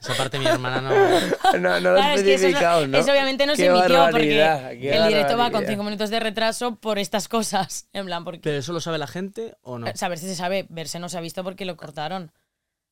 Esa 0.00 0.14
parte 0.14 0.38
mi 0.38 0.46
hermana 0.46 0.80
no... 0.80 0.90
No, 1.58 1.80
no 1.80 1.90
lo 1.90 1.96
Claro, 1.96 2.14
es 2.14 2.22
que 2.22 2.34
eso, 2.34 2.46
especificado, 2.46 2.86
¿no? 2.86 2.98
eso 2.98 3.10
obviamente 3.10 3.46
no 3.46 3.54
se 3.56 3.62
Qué 3.62 3.68
emitió 3.68 4.08
porque 4.10 4.42
el 4.42 5.08
directo 5.08 5.36
va 5.36 5.44
con 5.44 5.52
barbaridad. 5.52 5.68
cinco 5.70 5.82
minutos 5.84 6.10
de 6.10 6.20
retraso 6.20 6.76
por 6.76 6.98
estas 6.98 7.28
cosas. 7.28 7.88
En 7.92 8.06
plan, 8.06 8.24
porque 8.24 8.40
¿Pero 8.40 8.58
eso 8.58 8.72
lo 8.72 8.80
sabe 8.80 8.98
la 8.98 9.06
gente 9.06 9.56
o 9.62 9.78
no? 9.78 9.86
Saber 9.94 10.18
si 10.18 10.26
se 10.26 10.34
sabe, 10.36 10.66
verse 10.68 10.98
no 10.98 11.08
se 11.08 11.18
ha 11.18 11.20
visto 11.20 11.42
porque 11.44 11.64
lo 11.64 11.76
cortaron. 11.76 12.32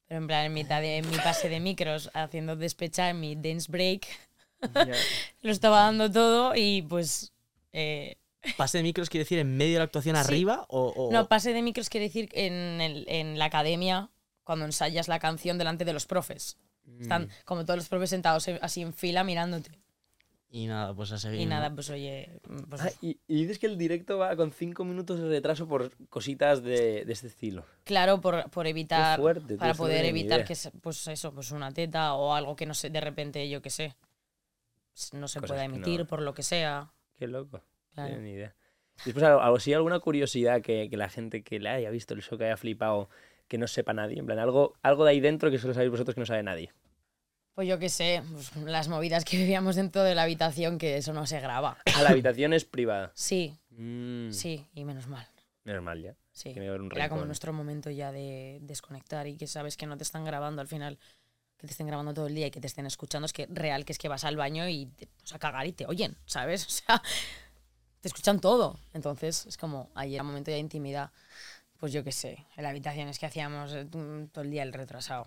Pero 0.07 0.21
en 0.21 0.27
plan, 0.27 0.45
en 0.47 0.53
mitad 0.55 0.81
de 0.81 0.97
en 0.99 1.11
mi 1.11 1.17
pase 1.19 1.49
de 1.51 1.61
micros, 1.61 2.11
haciendo 2.15 2.57
despecha 2.57 3.11
en 3.11 3.21
mi 3.21 3.37
dance 3.37 3.71
break, 3.71 4.07
lo 5.43 5.51
estaba 5.53 5.81
dando 5.83 6.11
todo 6.11 6.55
y 6.55 6.83
pues. 6.83 7.33
eh, 7.73 8.17
¿Pase 8.57 8.79
de 8.79 8.85
micros 8.85 9.11
quiere 9.11 9.25
decir 9.25 9.39
en 9.41 9.57
medio 9.57 9.75
de 9.75 9.79
la 9.79 9.85
actuación 9.85 10.17
Sí. 10.17 10.21
arriba 10.23 10.65
o...? 10.69 10.93
o- 10.97 11.13
No, 11.13 11.29
pase 11.29 11.53
de 11.53 11.61
micros 11.61 11.91
quiere 11.91 12.07
decir 12.07 12.29
en, 12.33 12.81
el- 12.81 13.05
en 13.09 13.39
la 13.39 13.47
academia, 13.47 14.09
cuando 14.45 14.65
ensayas 14.65 15.09
la 15.09 15.19
canción 15.19 15.59
delante 15.59 15.85
de 15.85 15.93
los 15.93 16.07
profes. 16.07 16.57
Están 17.01 17.25
Mm. 17.25 17.29
como 17.45 17.65
todos 17.65 17.77
los 17.79 17.89
profes 17.89 18.11
sentados 18.11 18.47
en- 18.49 18.59
así 18.63 18.83
en 18.83 18.93
fila 18.93 19.25
mirándote. 19.25 19.71
Y 20.51 20.67
nada, 20.67 20.95
pues 20.95 21.13
a 21.13 21.19
seguir. 21.19 21.41
Y 21.41 21.47
nada, 21.47 21.71
pues 21.75 21.91
oye. 21.91 22.41
pues, 22.71 22.81
Ah, 22.81 22.91
y, 23.03 23.19
y 23.27 23.43
dices 23.43 23.59
que 23.59 23.67
el 23.67 23.77
directo 23.77 24.17
va 24.17 24.35
con 24.35 24.51
cinco 24.51 24.83
minutos 24.85 25.21
de 25.21 25.29
retraso 25.29 25.69
por 25.69 25.93
cositas 26.09 26.63
de, 26.63 27.05
de 27.05 27.13
este 27.13 27.27
estilo. 27.27 27.67
Claro, 27.85 28.21
por, 28.23 28.49
por 28.51 28.67
evitar. 28.67 29.19
fuerte, 29.19 29.47
tío, 29.47 29.59
para 29.59 29.75
poder 29.75 30.07
evitar 30.07 30.45
que, 30.47 30.57
pues 30.81 31.07
eso, 31.09 31.35
pues 31.35 31.51
una 31.51 31.71
teta 31.73 32.15
o 32.15 32.33
algo 32.33 32.57
que 32.57 32.65
no 32.65 32.73
sé, 32.73 32.89
de 32.89 33.01
repente, 33.03 33.47
yo 33.51 33.61
qué 33.61 33.69
sé, 33.69 33.95
no 35.13 35.29
se 35.29 35.41
Cosas 35.41 35.49
pueda 35.55 35.63
que 35.63 35.69
no- 35.69 35.75
emitir 35.77 36.07
por 36.07 36.23
lo 36.23 36.33
que 36.33 36.43
sea. 36.43 36.91
Qué 37.19 37.27
loco. 37.27 37.63
Claro. 37.93 38.15
No 38.17 38.23
ni 38.23 38.31
idea. 38.33 38.55
Después, 39.05 39.23
algo, 39.25 39.41
algo 39.41 39.61
sí, 39.61 39.73
alguna 39.75 40.01
curiosidad 40.01 40.63
que, 40.63 40.89
que 40.91 40.97
la 40.97 41.09
gente 41.09 41.43
que 41.43 41.61
le 41.61 41.69
haya 41.69 41.91
visto 41.91 42.15
el 42.15 42.23
show, 42.23 42.39
que 42.39 42.47
haya 42.47 42.57
flipado, 42.57 43.11
que 43.49 43.59
no 43.59 43.67
sepa 43.67 43.93
nadie. 43.93 44.19
En 44.19 44.27
plan, 44.27 44.39
algo, 44.39 44.75
algo 44.83 45.05
de 45.05 45.11
ahí 45.11 45.21
dentro 45.21 45.51
que 45.51 45.59
solo 45.59 45.75
sabéis 45.75 45.91
vosotros 45.91 46.15
que 46.15 46.21
no 46.21 46.27
sabe 46.27 46.43
nadie. 46.43 46.73
Pues 47.55 47.67
yo 47.67 47.79
qué 47.81 47.89
sé, 47.89 48.23
pues 48.31 48.55
las 48.57 48.87
movidas 48.87 49.25
que 49.25 49.37
vivíamos 49.37 49.75
dentro 49.75 50.05
de 50.05 50.15
la 50.15 50.23
habitación, 50.23 50.79
que 50.79 50.97
eso 50.97 51.13
no 51.13 51.27
se 51.27 51.41
graba. 51.41 51.79
Ah, 51.97 52.03
la 52.03 52.11
habitación 52.11 52.53
es 52.53 52.65
privada. 52.65 53.11
Sí, 53.15 53.59
Mm, 53.79 54.33
sí, 54.33 54.67
y 54.75 54.85
menos 54.85 55.07
mal. 55.07 55.27
Menos 55.63 55.83
mal 55.85 56.03
ya. 56.03 56.17
Sí. 56.33 56.53
Que 56.53 56.61
me 56.61 56.73
un 56.73 56.91
Era 56.93 57.09
como 57.09 57.25
nuestro 57.25 57.53
momento 57.53 57.91
ya 57.91 58.11
de 58.11 58.59
desconectar 58.63 59.27
y 59.29 59.37
que 59.37 59.47
sabes 59.47 59.77
que 59.77 59.87
no 59.87 59.97
te 59.97 60.03
están 60.03 60.25
grabando 60.25 60.61
al 60.61 60.67
final, 60.67 60.99
que 61.57 61.67
te 61.67 61.73
estén 61.73 61.87
grabando 61.87 62.13
todo 62.13 62.27
el 62.27 62.35
día 62.35 62.49
y 62.49 62.51
que 62.51 62.61
te 62.61 62.67
estén 62.67 62.87
escuchando. 62.87 63.27
Es 63.27 63.33
que 63.33 63.47
real, 63.47 63.85
que 63.85 63.93
es 63.93 63.99
que 63.99 64.09
vas 64.09 64.25
al 64.25 64.37
baño 64.37 64.69
y 64.69 64.87
te 64.87 65.09
vas 65.23 65.35
a 65.35 65.39
cagar 65.39 65.67
y 65.67 65.73
te 65.73 65.87
oyen, 65.87 66.17
¿sabes? 66.27 66.67
O 66.67 66.71
sea, 66.71 67.03
te 68.01 68.09
escuchan 68.09 68.41
todo. 68.41 68.79
Entonces 68.95 69.47
es 69.47 69.57
como, 69.57 69.91
ahí 69.95 70.15
era 70.15 70.23
un 70.23 70.29
momento 70.29 70.51
ya 70.51 70.55
de 70.57 70.61
intimidad. 70.61 71.11
Pues 71.79 71.93
yo 71.93 72.03
qué 72.03 72.13
sé, 72.13 72.45
en 72.57 72.63
la 72.65 72.71
habitación 72.71 73.09
es 73.09 73.19
que 73.19 73.27
hacíamos 73.27 73.73
eh, 73.73 73.87
todo 74.33 74.43
el 74.45 74.51
día 74.51 74.63
el 74.65 74.73
retrasado. 74.73 75.27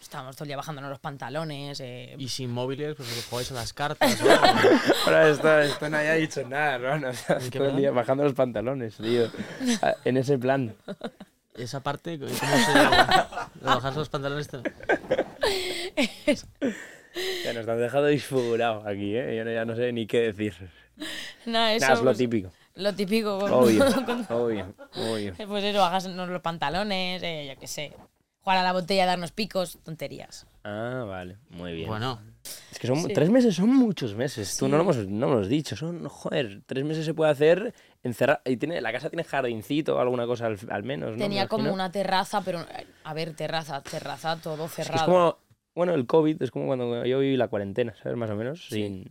Estábamos 0.00 0.36
todo 0.36 0.44
el 0.44 0.48
día 0.48 0.56
bajándonos 0.56 0.90
los 0.90 0.98
pantalones. 0.98 1.80
eh, 1.80 2.14
Y 2.18 2.28
sin 2.28 2.50
móviles, 2.50 2.94
pues 2.96 3.26
jugáis 3.30 3.50
a 3.50 3.54
las 3.54 3.72
cartas. 3.72 4.20
¿no? 4.22 4.30
Ahora 5.06 5.28
esto, 5.28 5.58
esto 5.60 5.88
no 5.88 5.96
haya 5.96 6.14
dicho 6.14 6.46
nada, 6.46 6.74
hermano. 6.74 7.08
O 7.08 7.12
sea, 7.14 7.36
¿En 7.36 7.50
qué 7.50 7.58
todo 7.58 7.64
el 7.68 7.70
plan? 7.72 7.80
día 7.80 7.90
bajando 7.92 8.24
los 8.24 8.34
pantalones, 8.34 8.96
tío. 8.96 9.30
Ah, 9.82 9.94
En 10.04 10.16
ese 10.18 10.38
plan. 10.38 10.74
Esa 11.54 11.80
parte, 11.82 12.18
¿cómo 12.18 12.30
se 12.30 12.46
llama? 12.46 13.50
Lo 13.60 13.66
bajas 13.66 13.96
los 13.96 14.08
pantalones. 14.08 14.48
te- 14.48 14.62
Ya 17.44 17.52
nos 17.52 17.66
han 17.68 17.78
dejado 17.80 18.06
disfigurado 18.06 18.86
aquí, 18.86 19.16
¿eh? 19.16 19.36
Yo 19.36 19.44
no- 19.44 19.52
ya 19.52 19.64
no 19.64 19.74
sé 19.76 19.92
ni 19.92 20.06
qué 20.06 20.32
decir. 20.32 20.54
nada, 21.46 21.74
eso, 21.74 21.80
Nada, 21.84 21.94
es 21.94 22.00
lo 22.00 22.04
pues, 22.06 22.18
típico. 22.18 22.52
Lo 22.80 22.94
típico. 22.94 23.36
Obvio, 23.38 23.84
obvio, 24.30 24.74
obvio. 24.96 25.34
Pues 25.46 25.64
eso, 25.64 25.78
bajarnos 25.78 26.28
los 26.28 26.40
pantalones, 26.42 27.22
eh, 27.22 27.52
yo 27.54 27.60
qué 27.60 27.66
sé. 27.66 27.92
Jugar 28.42 28.58
a 28.58 28.62
la 28.62 28.72
botella, 28.72 29.04
darnos 29.04 29.32
picos, 29.32 29.78
tonterías. 29.84 30.46
Ah, 30.64 31.04
vale, 31.06 31.36
muy 31.50 31.72
bien. 31.74 31.88
Bueno, 31.88 32.18
Es 32.72 32.78
que 32.78 32.86
son 32.86 32.96
Sí. 33.02 33.12
tres 33.12 33.28
meses 33.28 33.54
son 33.54 33.68
muchos 33.68 34.14
meses. 34.14 34.56
Tú 34.56 34.64
Sí. 34.64 34.70
no 34.70 34.78
lo 34.78 34.84
hemos, 34.84 34.96
no 35.08 35.26
lo 35.26 35.32
hemos 35.34 35.48
dicho. 35.48 35.76
Son, 35.76 36.08
joder, 36.08 36.62
tres 36.64 36.84
meses 36.86 37.04
se 37.04 37.12
puede 37.12 37.30
hacer 37.30 37.74
encerrar. 38.02 38.40
Y 38.46 38.56
tiene, 38.56 38.80
la 38.80 38.92
casa 38.92 39.10
tiene 39.10 39.24
jardincito 39.24 39.96
o 39.96 40.00
alguna 40.00 40.24
cosa 40.26 40.46
al, 40.46 40.58
al 40.70 40.82
menos. 40.84 41.10
¿no? 41.10 41.16
Me 41.18 41.24
Tenía 41.24 41.48
como 41.48 41.70
una 41.70 41.92
terraza, 41.92 42.40
pero 42.40 42.60
eh, 42.62 42.86
a 43.04 43.12
ver, 43.12 43.34
terraza, 43.34 43.82
terraza, 43.82 44.36
todo 44.40 44.64
Es 44.64 44.70
que 44.74 44.84
cerrado. 44.84 45.00
es 45.02 45.04
como. 45.04 45.36
Bueno, 45.74 45.94
el 45.94 46.06
COVID 46.06 46.42
es 46.42 46.50
como 46.50 46.66
cuando 46.66 47.04
yo 47.04 47.18
viví 47.18 47.36
la 47.36 47.48
cuarentena, 47.48 47.94
¿sabes? 48.02 48.16
Más 48.16 48.30
o 48.30 48.36
menos. 48.36 48.66
Sin. 48.68 49.06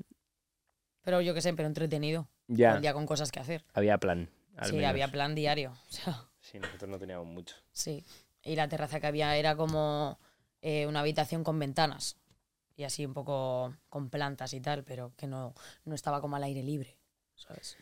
Pero 1.04 1.22
yo 1.22 1.34
qué 1.36 1.42
sé, 1.42 1.54
pero 1.54 1.68
entretenido. 1.68 2.28
Todo 2.50 2.58
Ya, 2.58 2.76
el 2.76 2.82
día 2.82 2.94
con 2.94 3.06
cosas 3.06 3.32
que 3.32 3.40
hacer. 3.40 3.64
había 3.74 3.98
plan. 3.98 4.30
al 4.58 4.70
sí, 4.70 4.76
menos. 4.76 4.90
había 4.90 5.08
plan 5.08 5.36
diario. 5.36 5.72
O 5.90 5.92
sea, 5.92 6.26
Sí, 6.42 6.60
nosotros 6.60 6.90
no 6.90 6.98
teníamos 7.00 7.28
mucho. 7.28 7.56
sí. 7.72 8.04
Y 8.42 8.56
la 8.56 8.68
terraza 8.70 9.00
que 9.02 9.08
había 9.08 9.36
era 9.36 9.56
como 9.56 10.18
eh, 10.62 10.88
una 10.88 11.02
habitación 11.02 11.44
con 11.44 11.60
ventanas. 11.60 12.18
Y 12.76 12.86
así 12.86 13.06
un 13.06 13.14
poco 13.14 13.76
con 13.90 14.10
plantas 14.10 14.54
y 14.54 14.62
tal, 14.62 14.84
pero 14.86 15.12
que 15.18 15.28
no, 15.28 15.54
no 15.84 15.94
estaba 15.94 16.22
como 16.22 16.38
al 16.38 16.44
aire 16.44 16.64
libre. 16.64 16.98
¿Sabes? 17.36 17.78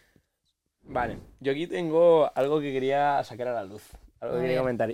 Vale, 0.81 1.19
yo 1.39 1.51
aquí 1.51 1.67
tengo 1.67 2.31
algo 2.35 2.59
que 2.59 2.73
quería 2.73 3.23
sacar 3.23 3.49
a 3.49 3.53
la 3.53 3.63
luz. 3.63 3.83
Algo 4.19 4.35
A 4.35 4.37
que 4.39 4.45
quería 4.45 4.59
comentar. 4.59 4.93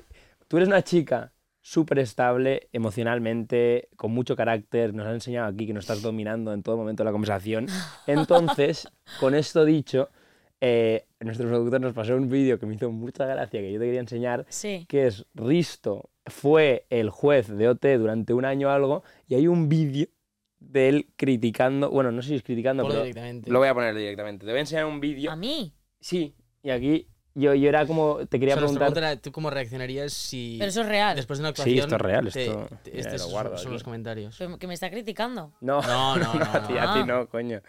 Tú 0.49 0.57
eres 0.57 0.67
una 0.67 0.81
chica 0.83 1.31
súper 1.65 1.99
estable 1.99 2.67
emocionalmente, 2.73 3.87
con 3.95 4.11
mucho 4.11 4.35
carácter. 4.35 4.93
Nos 4.93 5.07
has 5.07 5.13
enseñado 5.13 5.47
aquí 5.47 5.65
que 5.65 5.73
nos 5.73 5.85
estás 5.85 6.01
dominando 6.01 6.53
en 6.53 6.61
todo 6.61 6.75
momento 6.75 7.03
de 7.03 7.05
la 7.05 7.11
conversación. 7.13 7.67
Entonces, 8.05 8.87
con 9.21 9.33
esto 9.33 9.63
dicho, 9.63 10.09
eh, 10.59 11.05
nuestro 11.21 11.47
productor 11.47 11.79
nos 11.79 11.93
pasó 11.93 12.15
un 12.17 12.29
vídeo 12.29 12.59
que 12.59 12.65
me 12.65 12.75
hizo 12.75 12.91
mucha 12.91 13.25
gracia, 13.25 13.61
que 13.61 13.71
yo 13.71 13.79
te 13.79 13.85
quería 13.85 14.01
enseñar, 14.01 14.45
Sí. 14.49 14.85
que 14.89 15.07
es 15.07 15.25
Risto 15.33 16.09
fue 16.25 16.85
el 16.89 17.09
juez 17.09 17.47
de 17.47 17.69
OT 17.69 17.97
durante 17.97 18.33
un 18.33 18.43
año 18.43 18.67
o 18.67 18.71
algo, 18.71 19.03
y 19.27 19.35
hay 19.35 19.47
un 19.47 19.69
vídeo 19.69 20.07
de 20.59 20.89
él 20.89 21.07
criticando, 21.15 21.89
bueno, 21.89 22.11
no 22.11 22.21
sé 22.21 22.29
si 22.29 22.35
es 22.35 22.43
criticando, 22.43 22.83
ponlo 22.83 23.03
pero 23.03 23.41
lo 23.47 23.59
voy 23.59 23.67
a 23.69 23.73
poner 23.73 23.95
directamente. 23.95 24.45
Te 24.45 24.51
voy 24.51 24.57
a 24.57 24.61
enseñar 24.61 24.85
un 24.85 24.99
vídeo 24.99 25.31
¿A 25.31 25.35
mí? 25.35 25.73
Sí, 25.99 26.35
y 26.61 26.69
aquí 26.69 27.07
Yo, 27.35 27.55
yo 27.55 27.67
era 27.69 27.87
como, 27.87 28.19
te 28.27 28.39
quería 28.39 28.53
O 28.53 28.57
sea, 28.57 28.61
preguntar... 28.61 28.87
pregunta 28.93 29.11
era, 29.11 29.19
¿tú 29.21 29.31
cómo 29.31 29.49
reaccionarías 29.49 30.13
si 30.13 30.57
Pero 30.59 30.69
eso 30.69 30.81
es 30.81 30.87
real. 30.87 31.15
después 31.15 31.39
de 31.39 31.41
una 31.43 31.49
Sí, 31.49 31.61
actuación... 31.61 31.79
esto 31.79 31.95
es 31.95 32.01
real, 32.01 32.31
te- 32.31 32.45
esto- 32.45 32.69
te- 32.83 32.91
mira, 32.91 33.01
estos 33.01 33.13
lo 33.13 33.23
son- 33.23 33.31
guardo 33.31 33.57
son 33.57 33.65
aquí. 33.67 33.73
los 33.73 33.83
comentarios. 33.83 34.35
Pero 34.37 34.57
que 34.59 34.67
me 34.67 34.75
está 34.75 34.91
criticando. 34.91 35.51
No, 35.61 35.81
No, 35.81 36.15
no, 36.17 36.33
no, 36.35 36.53
a 36.53 36.67
ti, 36.67 36.77
a 36.77 36.93
ti 36.93 36.99
no. 36.99 37.05
no, 37.21 37.27
coño. 37.27 37.61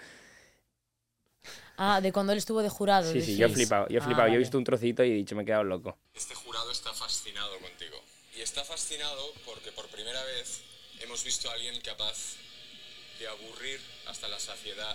Ah, 1.77 2.01
de 2.01 2.13
cuando 2.13 2.33
él 2.33 2.39
estuvo 2.39 2.63
de 2.63 2.69
jurado. 2.69 3.11
Sí, 3.11 3.21
sí, 3.23 3.37
yo 3.37 3.47
he 3.47 3.49
flipado, 3.49 3.89
yo 3.89 3.99
he 3.99 4.01
Ah, 4.01 4.05
flipado. 4.05 4.29
Yo 4.29 4.35
he 4.35 4.39
visto 4.39 4.59
un 4.59 4.65
trocito 4.65 5.03
y 5.03 5.11
he 5.11 5.15
dicho, 5.15 5.35
me 5.35 5.43
he 5.43 5.47
quedado 5.47 5.65
loco. 5.65 5.99
Este 6.15 6.35
jurado 6.35 6.71
está 6.71 6.93
fascinado 6.93 7.59
contigo. 7.59 7.97
Y 8.37 8.43
está 8.43 8.65
fascinado 8.65 9.23
porque 9.47 9.73
por 9.73 9.87
primera 9.89 10.23
vez 10.25 10.63
hemos 11.03 11.25
visto 11.25 11.51
a 11.51 11.55
alguien 11.55 11.75
capaz 11.81 12.37
de 13.19 13.27
aburrir 13.29 13.81
hasta 14.09 14.29
la 14.29 14.39
saciedad 14.39 14.95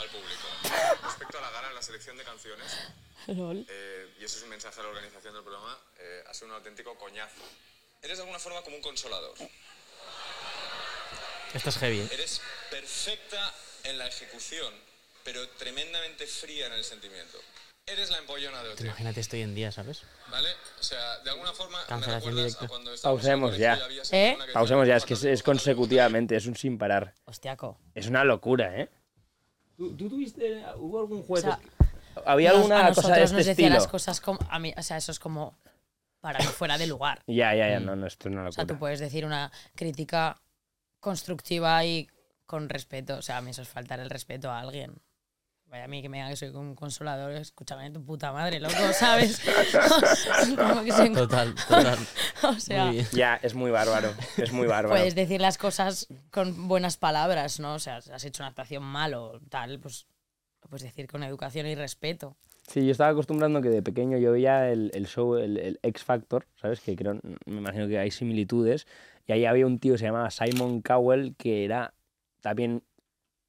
al 0.00 0.08
público. 0.08 0.46
Respecto 1.04 1.38
a 1.38 1.40
la 1.40 1.50
gala 1.50 1.68
en 1.68 1.74
la 1.74 1.82
selección 1.82 2.16
de 2.16 2.24
canciones, 2.24 2.66
Lol. 3.28 3.66
eh, 3.68 4.14
y 4.20 4.24
eso 4.24 4.36
es 4.38 4.42
un 4.44 4.50
mensaje 4.50 4.80
a 4.80 4.82
la 4.82 4.88
organización 4.90 5.34
del 5.34 5.42
programa, 5.42 5.78
eh, 5.98 6.24
ha 6.28 6.34
sido 6.34 6.48
un 6.48 6.54
auténtico 6.54 6.94
coñazo. 6.96 7.42
Eres 8.02 8.18
de 8.18 8.22
alguna 8.22 8.38
forma 8.38 8.62
como 8.62 8.76
un 8.76 8.82
consolador. 8.82 9.34
Esto 11.54 11.68
es 11.70 11.78
heavy, 11.78 12.00
¿eh? 12.00 12.08
Eres 12.12 12.40
perfecta 12.70 13.54
en 13.84 13.98
la 13.98 14.06
ejecución, 14.06 14.72
pero 15.24 15.46
tremendamente 15.50 16.26
fría 16.26 16.66
en 16.66 16.74
el 16.74 16.84
sentimiento. 16.84 17.38
Eres 17.86 18.10
la 18.10 18.18
empollona 18.18 18.62
de 18.62 18.68
Tú 18.68 18.74
OT, 18.74 18.80
Imagínate 18.84 19.20
esto 19.20 19.36
hoy 19.36 19.42
en 19.42 19.54
día, 19.54 19.72
¿sabes? 19.72 20.02
¿vale? 20.30 20.50
O 20.78 20.82
sea, 20.82 21.20
de 21.20 21.30
alguna 21.30 21.54
forma 21.54 21.82
Cancelación 21.86 22.36
directa. 22.36 22.68
Pausemos 23.02 23.56
ya. 23.56 23.78
¿Eh? 24.12 24.36
Pausemos 24.52 24.86
ya, 24.86 24.96
es 24.96 25.06
que 25.06 25.14
es, 25.14 25.20
"Cuando 25.20 25.32
es 25.32 25.42
consecutivamente, 25.42 26.36
es 26.36 26.44
un 26.44 26.54
sin 26.54 26.76
parar. 26.76 27.14
Hostiaco. 27.24 27.80
Es 27.94 28.06
una 28.06 28.24
locura, 28.24 28.78
¿eh? 28.78 28.90
¿Tú, 29.78 29.94
tuviste, 30.08 30.60
hubo 30.76 30.98
algún 31.00 31.22
juez? 31.22 31.44
O 31.44 31.46
sea, 31.46 31.60
¿Había 32.26 32.50
Nos- 32.50 32.58
alguna 32.58 32.86
a 32.86 32.88
cosa 32.88 33.02
de 33.14 33.20
nosotros 33.20 33.22
este 33.22 33.36
nos 33.36 33.46
decía 33.46 33.52
estilo? 33.66 33.74
las 33.76 33.86
cosas 33.86 34.20
como. 34.20 34.40
A 34.50 34.58
mí, 34.58 34.74
o 34.76 34.82
sea, 34.82 34.96
eso 34.96 35.12
es 35.12 35.20
como. 35.20 35.56
Para 36.20 36.40
que 36.40 36.46
fuera 36.46 36.76
de 36.76 36.88
lugar. 36.88 37.22
Ya, 37.28 37.54
ya, 37.54 37.68
ya, 37.68 37.78
no, 37.78 37.94
no, 37.94 38.06
esto 38.08 38.28
es 38.28 38.34
una 38.34 38.48
O 38.48 38.52
sea, 38.52 38.66
tú 38.66 38.76
puedes 38.76 38.98
decir 38.98 39.24
una 39.24 39.52
crítica 39.76 40.42
constructiva 40.98 41.84
y 41.84 42.08
con 42.44 42.68
respeto. 42.68 43.16
O 43.18 43.22
sea, 43.22 43.36
a 43.36 43.40
mí 43.40 43.50
eso 43.52 43.62
es 43.62 43.68
faltar 43.68 44.00
el 44.00 44.10
respeto 44.10 44.50
a 44.50 44.58
alguien. 44.58 45.00
Vaya 45.70 45.84
a 45.84 45.88
mí 45.88 46.00
que 46.00 46.08
me 46.08 46.16
diga 46.16 46.30
que 46.30 46.36
soy 46.36 46.48
un 46.48 46.74
consolador, 46.74 47.32
escúchame 47.32 47.90
tu 47.90 48.02
puta 48.02 48.32
madre, 48.32 48.58
loco, 48.58 48.74
¿sabes? 48.94 49.40
Como 50.56 50.82
que 50.82 50.92
soy- 50.92 51.12
Total, 51.12 51.54
total. 51.68 51.98
o 52.44 52.54
sea. 52.58 52.90
Ya, 53.12 53.38
es 53.42 53.54
muy 53.54 53.70
bárbaro, 53.70 54.12
es 54.38 54.52
muy 54.52 54.66
bárbaro. 54.66 54.94
puedes 54.96 55.14
decir 55.14 55.40
las 55.40 55.58
cosas 55.58 56.08
con 56.30 56.68
buenas 56.68 56.96
palabras, 56.96 57.60
¿no? 57.60 57.74
O 57.74 57.78
sea, 57.78 57.96
has 57.98 58.24
hecho 58.24 58.42
una 58.42 58.48
actuación 58.48 58.82
mal 58.82 59.12
o 59.14 59.40
tal, 59.50 59.78
pues 59.78 60.06
lo 60.62 60.68
puedes 60.70 60.84
decir 60.84 61.06
con 61.06 61.22
educación 61.22 61.66
y 61.66 61.74
respeto. 61.74 62.36
Sí, 62.66 62.84
yo 62.84 62.92
estaba 62.92 63.10
acostumbrando 63.10 63.62
que 63.62 63.70
de 63.70 63.82
pequeño 63.82 64.18
yo 64.18 64.32
veía 64.32 64.70
el, 64.70 64.90
el 64.94 65.06
show, 65.06 65.36
el, 65.36 65.56
el 65.58 65.78
X 65.82 66.02
Factor, 66.04 66.46
¿sabes? 66.60 66.80
Que 66.80 66.96
creo, 66.96 67.18
me 67.46 67.58
imagino 67.58 67.88
que 67.88 67.98
hay 67.98 68.10
similitudes. 68.10 68.86
Y 69.26 69.32
ahí 69.32 69.44
había 69.46 69.66
un 69.66 69.78
tío 69.78 69.94
que 69.94 69.98
se 69.98 70.04
llamaba 70.06 70.30
Simon 70.30 70.80
Cowell 70.82 71.34
que 71.36 71.64
era 71.64 71.94
también 72.40 72.82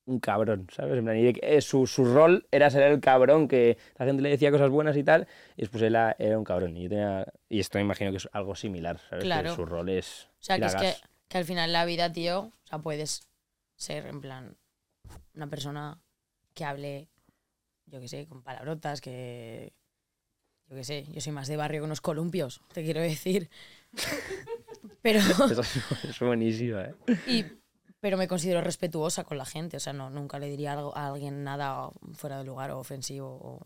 un 0.09 0.19
cabrón, 0.19 0.67
¿sabes? 0.75 0.97
En 0.97 1.05
plan, 1.05 1.17
y 1.17 1.23
de 1.23 1.33
que, 1.33 1.57
eh, 1.57 1.61
su, 1.61 1.85
su 1.85 2.03
rol 2.03 2.47
era 2.51 2.69
ser 2.69 2.83
el 2.83 2.99
cabrón, 2.99 3.47
que 3.47 3.77
la 3.97 4.05
gente 4.05 4.21
le 4.21 4.29
decía 4.29 4.51
cosas 4.51 4.69
buenas 4.69 4.97
y 4.97 5.03
tal, 5.03 5.27
y 5.55 5.61
después 5.61 5.83
él 5.83 5.95
era, 5.95 6.15
era 6.17 6.37
un 6.37 6.43
cabrón. 6.43 6.75
Y, 6.75 6.83
yo 6.83 6.89
tenía, 6.89 7.25
y 7.47 7.59
esto 7.59 7.77
me 7.77 7.83
imagino 7.83 8.11
que 8.11 8.17
es 8.17 8.27
algo 8.31 8.55
similar, 8.55 8.99
¿sabes? 9.09 9.23
Claro. 9.23 9.51
Que 9.51 9.55
su 9.55 9.65
rol 9.65 9.89
es. 9.89 10.25
O 10.25 10.43
sea, 10.43 10.57
que 10.57 10.65
es 10.65 10.75
que, 10.75 10.95
que 11.27 11.37
al 11.37 11.45
final 11.45 11.71
la 11.71 11.85
vida, 11.85 12.11
tío, 12.11 12.39
o 12.39 12.67
sea, 12.67 12.79
puedes 12.79 13.29
ser 13.75 14.07
en 14.07 14.21
plan 14.21 14.57
una 15.35 15.47
persona 15.47 16.01
que 16.53 16.65
hable, 16.65 17.07
yo 17.85 17.99
qué 17.99 18.07
sé, 18.07 18.27
con 18.27 18.41
palabrotas, 18.41 19.01
que. 19.01 19.73
Yo 20.67 20.75
qué 20.75 20.83
sé, 20.83 21.03
yo 21.05 21.19
soy 21.19 21.33
más 21.33 21.47
de 21.47 21.57
barrio 21.57 21.81
que 21.81 21.85
unos 21.85 22.01
columpios, 22.01 22.61
te 22.73 22.83
quiero 22.83 23.01
decir. 23.01 23.49
Pero, 25.01 25.19
Eso 25.19 25.61
es, 25.61 26.05
es 26.05 26.19
buenísimo, 26.19 26.79
¿eh? 26.79 26.93
y, 27.25 27.45
pero 27.99 28.17
me 28.17 28.27
considero 28.27 28.61
respetuosa 28.61 29.23
con 29.23 29.37
la 29.37 29.45
gente, 29.45 29.77
o 29.77 29.79
sea, 29.79 29.93
no, 29.93 30.09
nunca 30.09 30.39
le 30.39 30.47
diría 30.49 30.73
algo 30.73 30.95
a 30.95 31.07
alguien 31.07 31.43
nada 31.43 31.89
fuera 32.13 32.37
de 32.37 32.45
lugar 32.45 32.71
o 32.71 32.79
ofensivo 32.79 33.27
o 33.27 33.59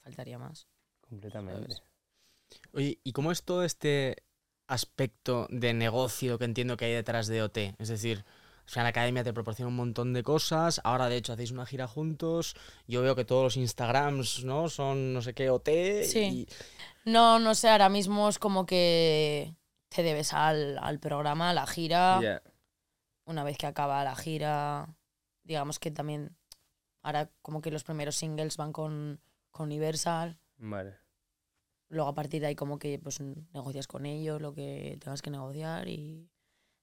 faltaría 0.00 0.38
más. 0.38 0.66
Completamente. 1.00 1.76
Oye, 2.72 2.98
¿y 3.02 3.12
cómo 3.12 3.32
es 3.32 3.44
todo 3.44 3.64
este 3.64 4.16
aspecto 4.66 5.46
de 5.50 5.74
negocio 5.74 6.38
que 6.38 6.44
entiendo 6.44 6.76
que 6.76 6.86
hay 6.86 6.92
detrás 6.92 7.26
de 7.26 7.42
OT? 7.42 7.58
Es 7.78 7.88
decir, 7.88 8.24
o 8.66 8.68
sea, 8.68 8.82
la 8.82 8.90
academia 8.90 9.24
te 9.24 9.32
proporciona 9.32 9.68
un 9.68 9.76
montón 9.76 10.12
de 10.12 10.22
cosas, 10.22 10.80
ahora 10.84 11.08
de 11.08 11.16
hecho 11.16 11.32
hacéis 11.32 11.50
una 11.50 11.66
gira 11.66 11.86
juntos, 11.86 12.54
yo 12.86 13.02
veo 13.02 13.14
que 13.14 13.24
todos 13.24 13.44
los 13.44 13.56
Instagrams, 13.56 14.44
¿no? 14.44 14.68
Son 14.68 15.12
no 15.12 15.22
sé 15.22 15.34
qué 15.34 15.50
OT 15.50 15.68
Sí. 16.04 16.20
y... 16.20 16.48
No, 17.04 17.38
no 17.38 17.54
sé, 17.54 17.68
ahora 17.68 17.88
mismo 17.88 18.28
es 18.28 18.38
como 18.38 18.64
que 18.64 19.56
te 19.88 20.02
debes 20.02 20.32
al, 20.32 20.78
al 20.78 21.00
programa, 21.00 21.50
a 21.50 21.54
la 21.54 21.66
gira. 21.66 22.42
Una 23.24 23.44
vez 23.44 23.56
que 23.58 23.66
acaba 23.66 24.04
la 24.04 24.14
gira, 24.16 24.96
digamos 25.44 25.78
que 25.78 25.90
también 25.90 26.36
ahora 27.02 27.30
como 27.42 27.60
que 27.60 27.70
los 27.70 27.84
primeros 27.84 28.16
singles 28.16 28.56
van 28.56 28.72
con, 28.72 29.20
con 29.50 29.66
Universal, 29.66 30.38
Vale. 30.58 30.96
luego 31.88 32.08
a 32.10 32.14
partir 32.14 32.40
de 32.40 32.48
ahí 32.48 32.54
como 32.56 32.78
que 32.78 32.98
pues 32.98 33.20
negocias 33.20 33.86
con 33.86 34.06
ellos 34.06 34.40
lo 34.40 34.54
que 34.54 34.96
tengas 35.00 35.22
que 35.22 35.30
negociar 35.30 35.88
y 35.88 36.28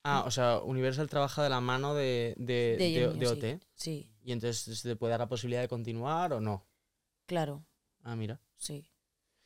Ah, 0.03 0.23
o 0.25 0.31
sea, 0.31 0.59
Universal 0.59 1.09
trabaja 1.09 1.43
de 1.43 1.49
la 1.49 1.59
mano 1.59 1.93
de, 1.93 2.33
de, 2.37 2.77
de, 2.77 3.07
de- 3.09 3.13
de 3.17 3.25
sí. 3.27 3.31
OT. 3.33 3.59
Sí, 3.75 4.09
Y 4.23 4.31
entonces 4.31 4.79
se 4.79 4.89
te 4.89 4.95
puede 4.95 5.11
dar 5.11 5.19
la 5.19 5.27
posibilidad 5.27 5.61
de 5.61 5.67
continuar 5.67 6.31
o 6.31 6.39
no. 6.39 6.65
claro, 7.25 7.65
Ah, 8.03 8.15
mira. 8.15 8.39
sí, 8.55 8.89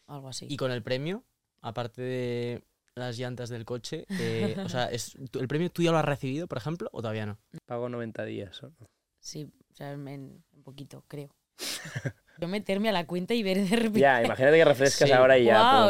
algo 0.06 0.28
así. 0.30 0.46
Y 0.50 0.58
con 0.58 0.72
el 0.72 0.84
premio, 0.84 1.24
aparte 1.62 2.02
de 2.04 2.64
las 2.96 3.18
llantas 3.18 3.50
del 3.50 3.66
coche, 3.66 4.06
eh, 4.20 4.56
o 4.64 4.70
sea, 4.70 4.86
es, 4.86 5.18
¿tú- 5.32 5.40
¿el 5.40 5.48
premio 5.48 5.70
tú 5.72 5.82
ya 5.82 5.92
lo 5.92 5.98
has 5.98 6.06
recibido, 6.06 6.48
por 6.48 6.58
ejemplo, 6.58 6.90
o 6.92 7.02
todavía 7.02 7.26
no? 7.26 7.38
Pago 7.66 7.90
90 7.90 8.24
días. 8.26 8.62
¿o 8.64 8.68
no? 8.70 8.76
Sí, 9.20 9.50
o 9.72 9.76
sea, 9.76 9.92
en 9.92 10.08
un 10.08 10.64
poquito, 10.64 11.04
creo. 11.08 11.30
Yo 12.40 12.48
meterme 12.48 12.90
a 12.90 12.92
la 12.92 13.06
cuenta 13.06 13.34
y 13.34 13.44
ver 13.44 13.58
de 13.68 13.76
repente. 13.76 14.00
Ya, 14.00 14.24
imagínate 14.24 14.58
que 14.58 14.66
refrescas 14.66 15.08
Sí. 15.08 15.14
ahora 15.14 15.38
y 15.38 15.46
ya. 15.46 15.60
Guau, 15.60 15.90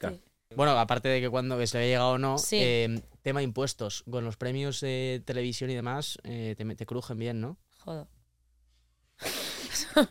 pum. 0.00 0.18
Bueno, 0.56 0.72
aparte 0.78 1.08
de 1.08 1.20
que 1.20 1.28
cuando 1.30 1.58
que 1.58 1.66
se 1.66 1.78
había 1.78 1.88
llegado 1.90 2.10
o 2.12 2.18
no, 2.18 2.38
Sí. 2.38 2.58
eh, 2.60 3.00
tema 3.22 3.42
impuestos. 3.42 4.04
Con 4.10 4.24
los 4.24 4.36
premios 4.36 4.80
de 4.80 5.22
televisión 5.24 5.70
y 5.70 5.74
demás, 5.74 6.18
eh, 6.24 6.54
te, 6.56 6.64
te 6.74 6.86
crujen 6.86 7.18
bien, 7.18 7.40
¿no? 7.40 7.58
Joder. 7.84 8.06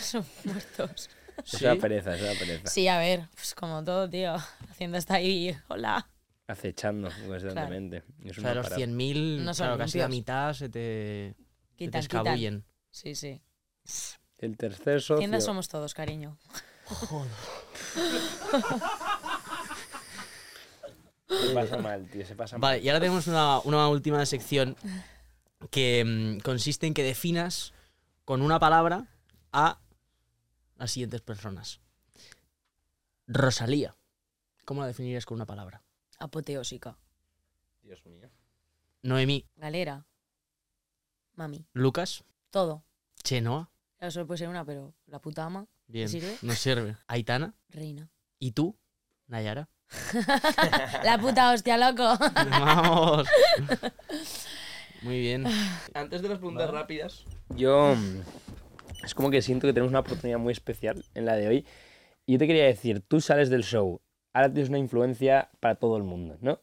Son 0.00 0.24
muertos. 0.44 1.10
Eso 1.44 1.64
da 1.64 1.76
pereza, 1.76 2.14
eso 2.14 2.24
da 2.24 2.34
pereza. 2.34 2.66
Sí, 2.68 2.88
a 2.88 2.98
ver, 2.98 3.28
pues 3.34 3.54
como 3.54 3.82
todo, 3.84 4.08
tío. 4.08 4.34
Hacienda 4.70 4.98
está 4.98 5.14
ahí, 5.14 5.56
hola. 5.68 6.06
Acechando 6.46 7.08
constantemente. 7.26 8.04
Es 8.24 8.38
O 8.38 8.40
una 8.40 8.48
sea, 8.50 8.54
los 8.54 8.66
parada. 8.68 8.86
100.000, 8.86 9.38
No 9.40 9.52
claro, 9.54 9.78
casi 9.78 9.98
la 9.98 10.08
mitad 10.08 10.52
se 10.52 10.68
te, 10.68 11.34
se 11.34 11.34
te 11.34 11.44
Quitan, 11.76 12.02
quitan. 12.02 12.20
escabullen. 12.20 12.64
Sí, 12.90 13.14
sí. 13.14 13.40
El 14.38 14.56
tercer 14.56 15.00
socio. 15.00 15.16
Hacienda 15.16 15.40
somos 15.40 15.68
todos, 15.68 15.94
cariño. 15.94 16.36
Se 21.28 21.54
pasa 21.54 21.78
mal, 21.78 22.06
tío, 22.10 22.26
se 22.26 22.34
pasa 22.34 22.58
Vale, 22.58 22.76
mal. 22.78 22.84
y 22.84 22.88
ahora 22.90 23.00
tenemos 23.00 23.26
una, 23.26 23.58
una 23.60 23.88
última 23.88 24.24
sección 24.26 24.76
que 25.70 26.04
mm, 26.04 26.40
consiste 26.42 26.86
en 26.86 26.94
que 26.94 27.02
definas 27.02 27.72
con 28.24 28.42
una 28.42 28.58
palabra 28.58 29.06
a 29.52 29.78
las 30.82 30.90
siguientes 30.90 31.20
personas. 31.20 31.80
Rosalía. 33.28 33.94
¿Cómo 34.64 34.80
la 34.80 34.88
definirías 34.88 35.24
con 35.24 35.36
una 35.36 35.46
palabra? 35.46 35.84
Apoteósica. 36.18 36.98
Dios 37.82 38.04
mío. 38.04 38.28
Noemí. 39.02 39.46
Galera. 39.54 40.04
Mami. 41.34 41.64
Lucas. 41.72 42.24
Todo. 42.50 42.84
Chenoa. 43.22 43.70
Claro, 43.96 44.10
solo 44.10 44.26
puede 44.26 44.38
ser 44.38 44.48
una, 44.48 44.64
pero 44.64 44.92
la 45.06 45.20
puta 45.20 45.44
ama. 45.44 45.68
Bien. 45.86 46.08
sirve? 46.08 46.36
Nos 46.42 46.58
sirve. 46.58 46.96
Aitana. 47.06 47.54
Reina. 47.68 48.10
¿Y 48.40 48.50
tú? 48.50 48.76
Nayara. 49.28 49.68
la 51.04 51.16
puta 51.20 51.52
hostia, 51.52 51.78
loco. 51.78 52.18
Vamos. 52.34 53.28
Muy 55.02 55.20
bien. 55.20 55.46
Antes 55.94 56.22
de 56.22 56.28
las 56.28 56.38
preguntas 56.38 56.68
rápidas. 56.70 57.24
Yo. 57.50 57.94
Es 59.02 59.14
como 59.14 59.30
que 59.30 59.42
siento 59.42 59.66
que 59.66 59.72
tenemos 59.72 59.90
una 59.90 60.00
oportunidad 60.00 60.38
muy 60.38 60.52
especial 60.52 61.04
en 61.14 61.24
la 61.24 61.36
de 61.36 61.48
hoy. 61.48 61.66
Y 62.26 62.32
yo 62.32 62.38
te 62.38 62.46
quería 62.46 62.64
decir, 62.64 63.00
tú 63.00 63.20
sales 63.20 63.50
del 63.50 63.64
show, 63.64 64.00
ahora 64.32 64.52
tienes 64.52 64.68
una 64.68 64.78
influencia 64.78 65.50
para 65.60 65.74
todo 65.74 65.96
el 65.96 66.04
mundo, 66.04 66.38
¿no? 66.40 66.60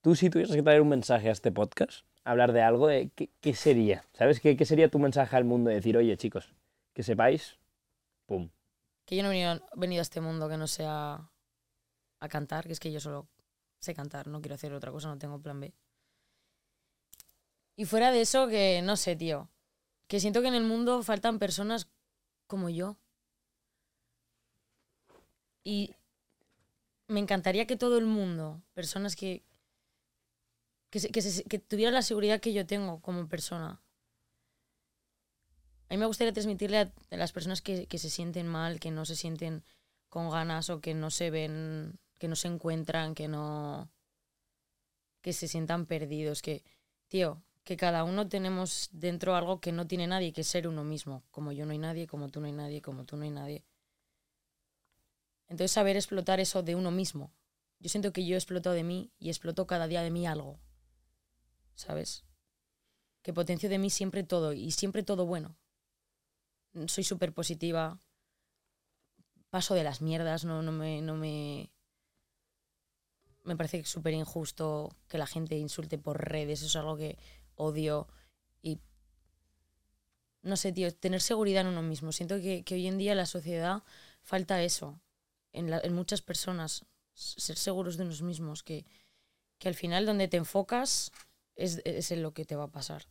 Tú 0.00 0.14
si 0.14 0.30
tuvieras 0.30 0.54
que 0.54 0.62
traer 0.62 0.80
un 0.80 0.88
mensaje 0.88 1.28
a 1.28 1.32
este 1.32 1.52
podcast, 1.52 2.04
hablar 2.24 2.52
de 2.52 2.62
algo, 2.62 2.86
de 2.86 3.10
¿qué, 3.10 3.54
sería? 3.54 4.04
¿Sabes? 4.12 4.40
¿Qué, 4.40 4.56
¿Qué 4.56 4.64
sería 4.64 4.88
tu 4.88 4.98
mensaje 4.98 5.36
al 5.36 5.44
mundo? 5.44 5.70
Decir, 5.70 5.96
oye 5.96 6.16
chicos, 6.16 6.54
que 6.92 7.02
sepáis, 7.02 7.58
pum. 8.26 8.50
que 9.04 9.16
yo 9.16 9.22
no 9.22 9.30
he 9.30 9.32
venido, 9.32 9.60
venido 9.76 10.00
a 10.00 10.02
este 10.02 10.20
mundo 10.20 10.48
que 10.48 10.56
no 10.56 10.66
sea 10.66 11.30
a 12.20 12.28
cantar, 12.28 12.66
que 12.66 12.72
es 12.72 12.80
que 12.80 12.92
yo 12.92 13.00
solo 13.00 13.28
sé 13.80 13.94
cantar, 13.94 14.28
no 14.28 14.40
quiero 14.40 14.54
hacer 14.54 14.72
otra 14.72 14.92
cosa, 14.92 15.08
no 15.08 15.18
tengo 15.18 15.40
plan 15.40 15.60
B. 15.60 15.74
Y 17.76 17.84
fuera 17.84 18.12
de 18.12 18.20
eso, 18.20 18.46
que 18.48 18.80
no 18.82 18.96
sé, 18.96 19.16
tío. 19.16 19.48
Que 20.12 20.20
siento 20.20 20.42
que 20.42 20.48
en 20.48 20.54
el 20.54 20.64
mundo 20.64 21.02
faltan 21.02 21.38
personas 21.38 21.88
como 22.46 22.68
yo. 22.68 22.98
Y 25.64 25.94
me 27.08 27.18
encantaría 27.18 27.66
que 27.66 27.78
todo 27.78 27.96
el 27.96 28.04
mundo, 28.04 28.60
personas 28.74 29.16
que, 29.16 29.42
que, 30.90 31.00
que 31.48 31.58
tuvieran 31.58 31.94
la 31.94 32.02
seguridad 32.02 32.42
que 32.42 32.52
yo 32.52 32.66
tengo 32.66 33.00
como 33.00 33.26
persona. 33.26 33.80
A 35.88 35.94
mí 35.94 35.96
me 35.96 36.04
gustaría 36.04 36.34
transmitirle 36.34 36.76
a 36.76 36.92
a 37.10 37.16
las 37.16 37.32
personas 37.32 37.62
que, 37.62 37.86
que 37.86 37.96
se 37.96 38.10
sienten 38.10 38.46
mal, 38.46 38.80
que 38.80 38.90
no 38.90 39.06
se 39.06 39.16
sienten 39.16 39.64
con 40.10 40.28
ganas 40.28 40.68
o 40.68 40.82
que 40.82 40.92
no 40.92 41.08
se 41.08 41.30
ven, 41.30 41.98
que 42.18 42.28
no 42.28 42.36
se 42.36 42.48
encuentran, 42.48 43.14
que 43.14 43.28
no. 43.28 43.90
que 45.22 45.32
se 45.32 45.48
sientan 45.48 45.86
perdidos. 45.86 46.42
Que, 46.42 46.62
tío, 47.08 47.42
que 47.64 47.76
cada 47.76 48.04
uno 48.04 48.28
tenemos 48.28 48.88
dentro 48.92 49.36
algo 49.36 49.60
que 49.60 49.72
no 49.72 49.86
tiene 49.86 50.06
nadie, 50.06 50.32
que 50.32 50.40
es 50.40 50.48
ser 50.48 50.66
uno 50.66 50.84
mismo. 50.84 51.22
Como 51.30 51.52
yo 51.52 51.64
no 51.64 51.72
hay 51.72 51.78
nadie, 51.78 52.06
como 52.06 52.28
tú 52.28 52.40
no 52.40 52.46
hay 52.46 52.52
nadie, 52.52 52.82
como 52.82 53.04
tú 53.04 53.16
no 53.16 53.24
hay 53.24 53.30
nadie. 53.30 53.64
Entonces, 55.48 55.70
saber 55.70 55.96
explotar 55.96 56.40
eso 56.40 56.62
de 56.62 56.74
uno 56.74 56.90
mismo. 56.90 57.32
Yo 57.78 57.88
siento 57.88 58.12
que 58.12 58.24
yo 58.24 58.34
he 58.34 58.38
explotado 58.38 58.74
de 58.74 58.84
mí 58.84 59.12
y 59.18 59.28
exploto 59.28 59.66
cada 59.66 59.86
día 59.86 60.02
de 60.02 60.10
mí 60.10 60.26
algo. 60.26 60.58
¿Sabes? 61.74 62.24
Que 63.22 63.32
potencio 63.32 63.68
de 63.68 63.78
mí 63.78 63.90
siempre 63.90 64.24
todo 64.24 64.52
y 64.52 64.70
siempre 64.72 65.02
todo 65.02 65.26
bueno. 65.26 65.56
Soy 66.86 67.04
súper 67.04 67.32
positiva. 67.32 68.00
Paso 69.50 69.74
de 69.74 69.84
las 69.84 70.00
mierdas, 70.00 70.44
no, 70.44 70.62
no 70.62 70.72
me. 70.72 71.02
No 71.02 71.14
me 71.14 71.70
me 73.44 73.56
parece 73.56 73.84
súper 73.84 74.14
injusto 74.14 74.94
que 75.08 75.18
la 75.18 75.26
gente 75.26 75.56
insulte 75.56 75.98
por 75.98 76.28
redes, 76.28 76.60
eso 76.60 76.66
es 76.66 76.76
algo 76.76 76.96
que 76.96 77.18
odio. 77.56 78.08
Y 78.62 78.80
no 80.42 80.56
sé, 80.56 80.72
tío, 80.72 80.92
tener 80.94 81.20
seguridad 81.20 81.62
en 81.62 81.68
uno 81.68 81.82
mismo. 81.82 82.12
Siento 82.12 82.36
que, 82.40 82.64
que 82.64 82.74
hoy 82.74 82.86
en 82.86 82.98
día 82.98 83.14
la 83.14 83.26
sociedad 83.26 83.82
falta 84.22 84.62
eso. 84.62 85.00
En, 85.52 85.70
la- 85.70 85.80
en 85.80 85.94
muchas 85.94 86.22
personas, 86.22 86.84
ser 87.14 87.56
seguros 87.56 87.96
de 87.96 88.04
unos 88.04 88.22
mismos, 88.22 88.62
que, 88.62 88.86
que 89.58 89.68
al 89.68 89.74
final 89.74 90.06
donde 90.06 90.28
te 90.28 90.38
enfocas 90.38 91.12
es, 91.56 91.82
es 91.84 92.10
en 92.12 92.22
lo 92.22 92.34
que 92.34 92.44
te 92.46 92.56
va 92.56 92.64
a 92.64 92.72
pasar. 92.72 93.06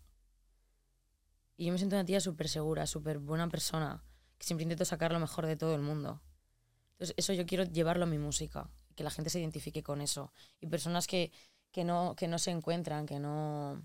Y 1.57 1.65
yo 1.65 1.71
me 1.71 1.77
siento 1.77 1.95
una 1.95 2.05
tía 2.05 2.19
súper 2.19 2.49
segura, 2.49 2.87
súper 2.87 3.19
buena 3.19 3.47
persona, 3.49 4.03
que 4.37 4.45
siempre 4.45 4.63
intento 4.63 4.85
sacar 4.85 5.11
lo 5.11 5.19
mejor 5.19 5.45
de 5.45 5.55
todo 5.55 5.75
el 5.75 5.81
mundo. 5.81 6.21
Entonces, 6.93 7.15
eso 7.17 7.33
yo 7.33 7.45
quiero 7.45 7.65
llevarlo 7.65 8.05
a 8.05 8.07
mi 8.07 8.17
música, 8.17 8.69
que 8.95 9.03
la 9.03 9.11
gente 9.11 9.29
se 9.29 9.39
identifique 9.39 9.83
con 9.83 10.01
eso. 10.01 10.33
Y 10.61 10.67
personas 10.67 11.07
que, 11.07 11.31
que, 11.71 11.83
no, 11.85 12.15
que 12.17 12.27
no 12.27 12.39
se 12.39 12.51
encuentran, 12.51 13.05
que 13.05 13.19
no, 13.19 13.81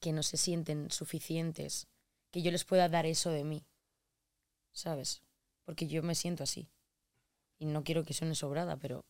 que 0.00 0.12
no 0.12 0.22
se 0.22 0.36
sienten 0.36 0.90
suficientes, 0.90 1.88
que 2.30 2.42
yo 2.42 2.50
les 2.50 2.64
pueda 2.64 2.88
dar 2.88 3.06
eso 3.06 3.30
de 3.30 3.44
mí, 3.44 3.64
¿sabes? 4.72 5.22
Porque 5.64 5.86
yo 5.86 6.02
me 6.02 6.14
siento 6.14 6.42
así. 6.42 6.68
Y 7.58 7.66
no 7.66 7.82
quiero 7.82 8.04
que 8.04 8.14
suene 8.14 8.34
sobrada, 8.34 8.76
pero 8.76 9.04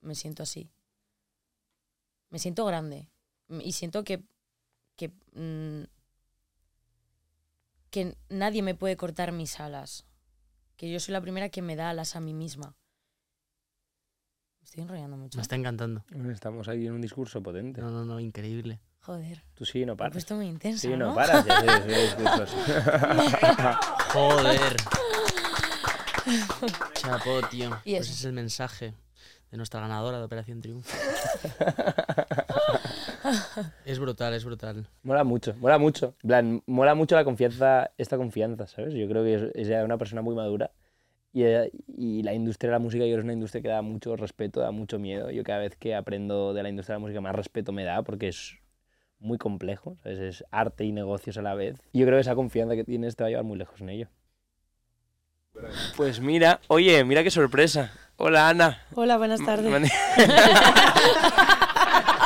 me 0.00 0.14
siento 0.14 0.42
así. 0.42 0.70
Me 2.28 2.38
siento 2.38 2.64
grande. 2.64 3.08
Y 3.48 3.72
siento 3.72 4.04
que, 4.04 4.22
que, 4.96 5.08
mm, 5.34 5.84
que 7.90 8.16
nadie 8.28 8.62
me 8.62 8.74
puede 8.74 8.96
cortar 8.96 9.32
mis 9.32 9.58
alas. 9.60 10.06
Que 10.76 10.90
yo 10.90 11.00
soy 11.00 11.12
la 11.12 11.20
primera 11.20 11.48
que 11.48 11.62
me 11.62 11.76
da 11.76 11.90
alas 11.90 12.16
a 12.16 12.20
mí 12.20 12.34
misma. 12.34 12.76
Me 14.60 14.64
estoy 14.64 14.82
enrollando 14.82 15.16
mucho. 15.16 15.38
Me 15.38 15.42
está 15.42 15.56
encantando. 15.56 16.04
Estamos 16.30 16.68
aquí 16.68 16.86
en 16.86 16.92
un 16.92 17.00
discurso 17.00 17.42
potente. 17.42 17.80
No, 17.80 17.90
no, 17.90 18.04
no, 18.04 18.20
increíble. 18.20 18.80
Joder. 19.02 19.42
Tú 19.54 19.64
sí, 19.64 19.80
no 19.84 19.92
Me 19.92 19.94
he 19.94 19.96
paras. 19.96 20.12
puesto 20.12 20.34
muy 20.36 20.46
intensa, 20.46 20.80
Sí, 20.82 20.88
no, 20.88 21.08
¿no? 21.08 21.14
paras. 21.14 21.44
ya 21.44 21.82
sí, 21.82 21.88
discursos. 21.90 22.50
Joder. 24.12 24.76
Chapo, 26.94 27.40
tío. 27.50 27.70
Y 27.84 27.92
Pues 27.96 28.06
eso. 28.08 28.12
es 28.12 28.24
el 28.24 28.32
mensaje 28.32 28.94
de 29.50 29.56
nuestra 29.56 29.80
ganadora 29.80 30.18
de 30.18 30.24
Operación 30.24 30.60
Triunfo. 30.60 30.88
es 33.84 33.98
brutal, 33.98 34.34
es 34.34 34.44
brutal. 34.44 34.86
Mola 35.02 35.24
mucho, 35.24 35.54
mola 35.58 35.78
mucho. 35.78 36.14
En 36.22 36.28
plan, 36.28 36.62
mola 36.66 36.94
mucho 36.94 37.16
la 37.16 37.24
confianza, 37.24 37.90
esta 37.98 38.16
confianza, 38.16 38.66
¿sabes? 38.66 38.94
Yo 38.94 39.08
creo 39.08 39.24
que 39.24 39.34
es, 39.34 39.42
es 39.54 39.68
ya 39.68 39.84
una 39.84 39.98
persona 39.98 40.22
muy 40.22 40.34
madura. 40.34 40.70
Y, 41.34 41.44
y 41.96 42.22
la 42.22 42.34
industria 42.34 42.68
de 42.70 42.74
la 42.74 42.78
música 42.78 43.04
yo 43.04 43.12
creo 43.12 43.16
que 43.16 43.20
es 43.20 43.24
una 43.24 43.32
industria 43.32 43.62
que 43.62 43.68
da 43.68 43.82
mucho 43.82 44.16
respeto, 44.16 44.60
da 44.60 44.70
mucho 44.70 44.98
miedo. 44.98 45.30
Yo 45.30 45.42
cada 45.42 45.60
vez 45.60 45.76
que 45.76 45.94
aprendo 45.94 46.52
de 46.54 46.62
la 46.62 46.68
industria 46.68 46.94
de 46.94 47.00
la 47.00 47.06
música 47.06 47.20
más 47.20 47.34
respeto 47.34 47.72
me 47.72 47.84
da 47.84 48.02
porque 48.02 48.28
es 48.28 48.58
muy 49.22 49.38
complejo, 49.38 49.96
¿sabes? 50.02 50.18
Es 50.18 50.44
arte 50.50 50.84
y 50.84 50.92
negocios 50.92 51.38
a 51.38 51.42
la 51.42 51.54
vez. 51.54 51.80
Y 51.92 52.00
yo 52.00 52.06
creo 52.06 52.18
que 52.18 52.22
esa 52.22 52.34
confianza 52.34 52.74
que 52.74 52.84
tienes 52.84 53.16
te 53.16 53.24
va 53.24 53.28
a 53.28 53.30
llevar 53.30 53.44
muy 53.44 53.58
lejos 53.58 53.80
en 53.80 53.88
ello. 53.88 54.08
Pues 55.96 56.20
mira, 56.20 56.60
oye, 56.68 57.04
mira 57.04 57.22
qué 57.22 57.30
sorpresa. 57.30 57.92
Hola 58.16 58.48
Ana. 58.48 58.82
Hola, 58.94 59.18
buenas 59.18 59.44
tardes. 59.44 59.92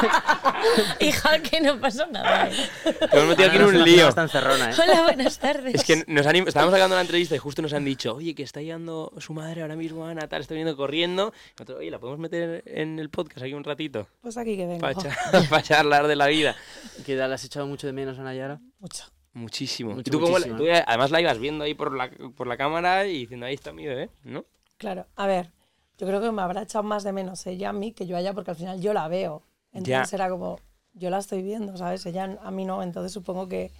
Hija, 1.01 1.38
que 1.40 1.61
no 1.61 1.80
pasó 1.80 2.07
nada. 2.07 2.49
¿eh? 2.49 2.55
Te 2.84 3.16
hemos 3.16 3.28
metido 3.28 3.49
aquí 3.49 3.57
en 3.57 3.64
un 3.64 3.82
lío. 3.84 4.09
Está 4.09 4.22
encerrona, 4.22 4.70
¿eh? 4.70 4.74
Hola, 4.82 5.03
buenas 5.03 5.38
tardes. 5.38 5.74
Es 5.74 5.84
que 5.84 6.05
nos 6.07 6.26
han, 6.26 6.36
estábamos 6.36 6.74
acabando 6.74 6.97
la 6.97 7.03
entrevista 7.03 7.34
y 7.34 7.38
justo 7.38 7.62
nos 7.62 7.72
han 7.72 7.84
dicho, 7.84 8.14
oye, 8.14 8.34
que 8.34 8.42
está 8.42 8.61
llegando 8.61 9.12
su 9.18 9.32
madre 9.32 9.62
ahora 9.62 9.76
mismo, 9.76 10.07
Ana, 10.07 10.28
tal, 10.28 10.40
está 10.42 10.55
viniendo 10.55 10.76
corriendo. 10.76 11.32
Nosotros, 11.53 11.78
oye, 11.78 11.90
¿la 11.90 11.99
podemos 11.99 12.18
meter 12.20 12.62
en 12.66 12.99
el 12.99 13.11
podcast 13.11 13.42
aquí 13.42 13.55
un 13.55 13.64
ratito? 13.64 14.09
Pues 14.20 14.36
aquí 14.36 14.57
que 14.57 14.66
vengo. 14.66 14.80
Para 14.80 15.62
charlar 15.62 16.07
de 16.07 16.16
la 16.16 16.26
vida. 16.26 16.57
¿Qué 17.05 17.16
tal? 17.16 17.32
¿Has 17.32 17.44
echado 17.44 17.66
mucho 17.66 17.86
de 17.86 17.92
menos 17.92 18.18
a 18.18 18.22
Nayara? 18.22 18.61
Mucho. 18.78 19.05
Muchísimo. 19.32 19.90
Mucho, 19.94 20.09
y 20.09 20.11
tú, 20.11 20.20
cómo 20.20 20.38
la- 20.38 20.57
tú, 20.57 20.64
eh, 20.66 20.82
además 20.86 21.11
la 21.11 21.20
ibas 21.20 21.38
viendo 21.38 21.64
ahí 21.64 21.74
por 21.74 21.94
la, 21.94 22.11
por 22.36 22.47
la 22.47 22.57
cámara 22.57 23.07
y 23.07 23.18
diciendo, 23.20 23.44
ahí 23.47 23.55
está 23.55 23.70
mi 23.72 23.84
bebé, 23.86 24.09
¿no? 24.24 24.47
Claro, 24.78 25.07
a 25.14 25.26
ver, 25.26 25.53
yo 25.99 26.07
creo 26.07 26.22
que 26.22 26.30
me 26.32 26.40
habrá 26.40 26.62
echado 26.62 26.82
más 26.84 27.05
de 27.05 27.12
menos 27.12 27.47
ella 27.47 27.68
a 27.68 27.72
mí 27.74 27.92
que 27.92 28.07
yo 28.07 28.16
a 28.16 28.20
ella, 28.20 28.32
porque 28.32 28.53
al 28.53 28.57
final 28.57 28.80
yo 28.80 28.94
la 28.94 29.09
veo. 29.09 29.42
Entonces 29.77 30.11
Ya. 30.11 30.16
era 30.16 30.29
como, 30.31 30.59
yo 30.95 31.11
la 31.11 31.18
estoy 31.18 31.43
viendo, 31.43 31.77
¿sabes? 31.77 32.05
Ella 32.07 32.39
a 32.43 32.51
mí 32.51 32.64
no, 32.64 32.83
entonces 32.83 33.12
supongo 33.12 33.49
que, 33.49 33.72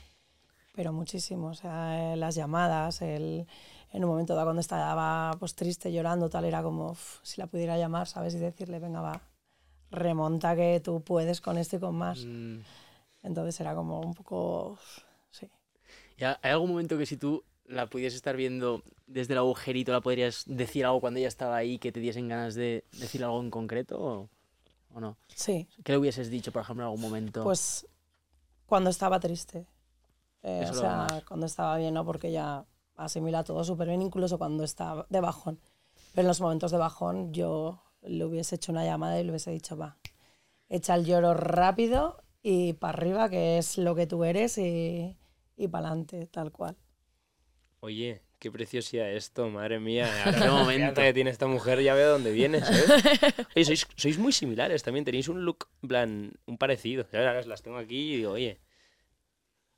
pero 0.75 0.93
muchísimo, 0.93 1.49
o 1.49 1.55
sea, 1.55 2.13
eh, 2.15 2.17
las 2.17 2.35
llamadas, 2.35 3.03
el, 3.03 3.47
en 3.93 4.05
un 4.05 4.11
momento 4.11 4.35
dado 4.35 4.47
cuando 4.49 4.61
estaba 4.61 5.33
pues 5.39 5.55
triste, 5.55 5.93
llorando, 5.93 6.29
tal, 6.29 6.45
era 6.45 6.63
como, 6.63 6.91
uf, 6.93 7.21
si 7.23 7.41
la 7.41 7.47
pudiera 7.47 7.79
llamar, 7.79 8.07
¿sabes? 8.09 8.35
Y 8.35 8.39
decirle, 8.39 8.79
venga, 8.79 9.01
va, 9.01 9.21
remonta 9.91 10.55
que 10.57 10.81
tú 10.85 11.01
puedes 11.03 11.41
con 11.41 11.59
esto 11.59 11.77
y 11.77 11.81
con 11.81 11.95
más. 11.97 12.27
Mm, 12.27 12.61
Entonces 13.23 13.59
era 13.61 13.75
como 13.75 14.01
un 14.01 14.15
poco, 14.15 14.71
uf, 14.73 14.99
sí. 15.31 15.49
¿y 16.19 16.25
ha- 16.25 16.39
¿Hay 16.43 16.53
algún 16.53 16.71
momento 16.71 16.99
que 16.99 17.07
si 17.07 17.17
tú 17.17 17.45
la 17.67 17.87
pudieses 17.89 18.17
estar 18.17 18.37
viendo 18.37 18.83
desde 19.07 19.33
el 19.35 19.39
agujerito, 19.39 19.93
la 19.93 20.01
podrías 20.01 20.45
decir 20.47 20.85
algo 20.85 21.01
cuando 21.01 21.19
ella 21.19 21.29
estaba 21.29 21.57
ahí 21.57 21.79
que 21.79 21.93
te 21.93 22.01
diesen 22.01 22.29
ganas 22.29 22.55
de 22.55 22.85
decir 22.93 23.25
algo 23.25 23.41
en 23.41 23.51
concreto 23.51 23.99
o, 24.01 24.29
o 24.97 25.01
no? 25.01 25.19
Sí, 25.29 25.69
¿Qué 25.85 25.93
le 25.93 25.99
hubieses 25.99 26.31
dicho, 26.31 26.53
por 26.53 26.63
ejemplo, 26.63 26.85
en 26.85 26.87
algún 26.87 27.03
momento? 27.03 27.45
Pues 27.45 27.87
cuando 28.65 28.89
estaba 28.89 29.21
triste. 29.21 29.67
Eh, 30.43 30.67
o 30.71 30.75
sea, 30.75 31.23
cuando 31.29 31.45
estaba 31.45 31.77
bien, 31.77 31.93
¿no? 31.93 32.05
Porque 32.05 32.33
ya 32.33 32.65
asimila 32.97 33.45
todo 33.45 33.63
súper 33.63 33.89
bien, 33.89 34.01
incluso 34.01 34.39
cuando 34.39 34.65
está 34.65 35.07
de 35.11 35.21
bajón. 35.21 35.61
Pero 36.13 36.23
en 36.23 36.29
los 36.29 36.41
momentos 36.41 36.71
de 36.71 36.79
bajón 36.79 37.33
yo 37.35 37.83
le 38.03 38.25
hubiese 38.25 38.55
hecho 38.55 38.73
una 38.73 38.85
llamada 38.85 39.21
y 39.21 39.25
le 39.25 39.31
hubiese 39.31 39.51
dicho, 39.51 39.77
va, 39.77 39.99
echa 40.71 40.95
el 40.95 41.05
lloro 41.05 41.35
rápido 41.35 42.23
y 42.43 42.73
para 42.73 42.97
arriba, 42.97 43.29
que 43.29 43.59
es 43.59 43.77
lo 43.77 43.95
que 43.95 44.07
tú 44.07 44.25
eres, 44.25 44.57
y, 44.57 45.19
y 45.57 45.69
para 45.69 45.89
adelante, 45.89 46.27
tal 46.29 46.53
cual. 46.53 46.77
Oye, 47.81 48.23
qué 48.39 48.51
preciosidad 48.51 49.11
esto, 49.11 49.49
madre 49.49 49.79
mía. 49.81 50.09
Ahora 50.25 50.51
momento. 50.53 51.01
que 51.01 51.13
tiene 51.13 51.31
esta 51.31 51.47
mujer, 51.47 51.81
ya 51.83 51.95
veo 51.95 52.11
dónde 52.13 52.33
viene, 52.33 52.61
¿sabes? 52.61 52.85
Oye, 53.57 53.65
sois, 53.65 53.87
sois 53.97 54.19
muy 54.19 54.33
similares 54.33 54.83
también, 54.83 55.05
tenéis 55.05 55.29
un 55.29 55.45
look, 55.45 55.69
plan, 55.87 56.33
un 56.47 56.59
parecido. 56.59 57.07
Ahora 57.13 57.43
las 57.43 57.63
tengo 57.63 57.77
aquí 57.79 58.15
y 58.15 58.17
digo, 58.19 58.33
oye, 58.33 58.61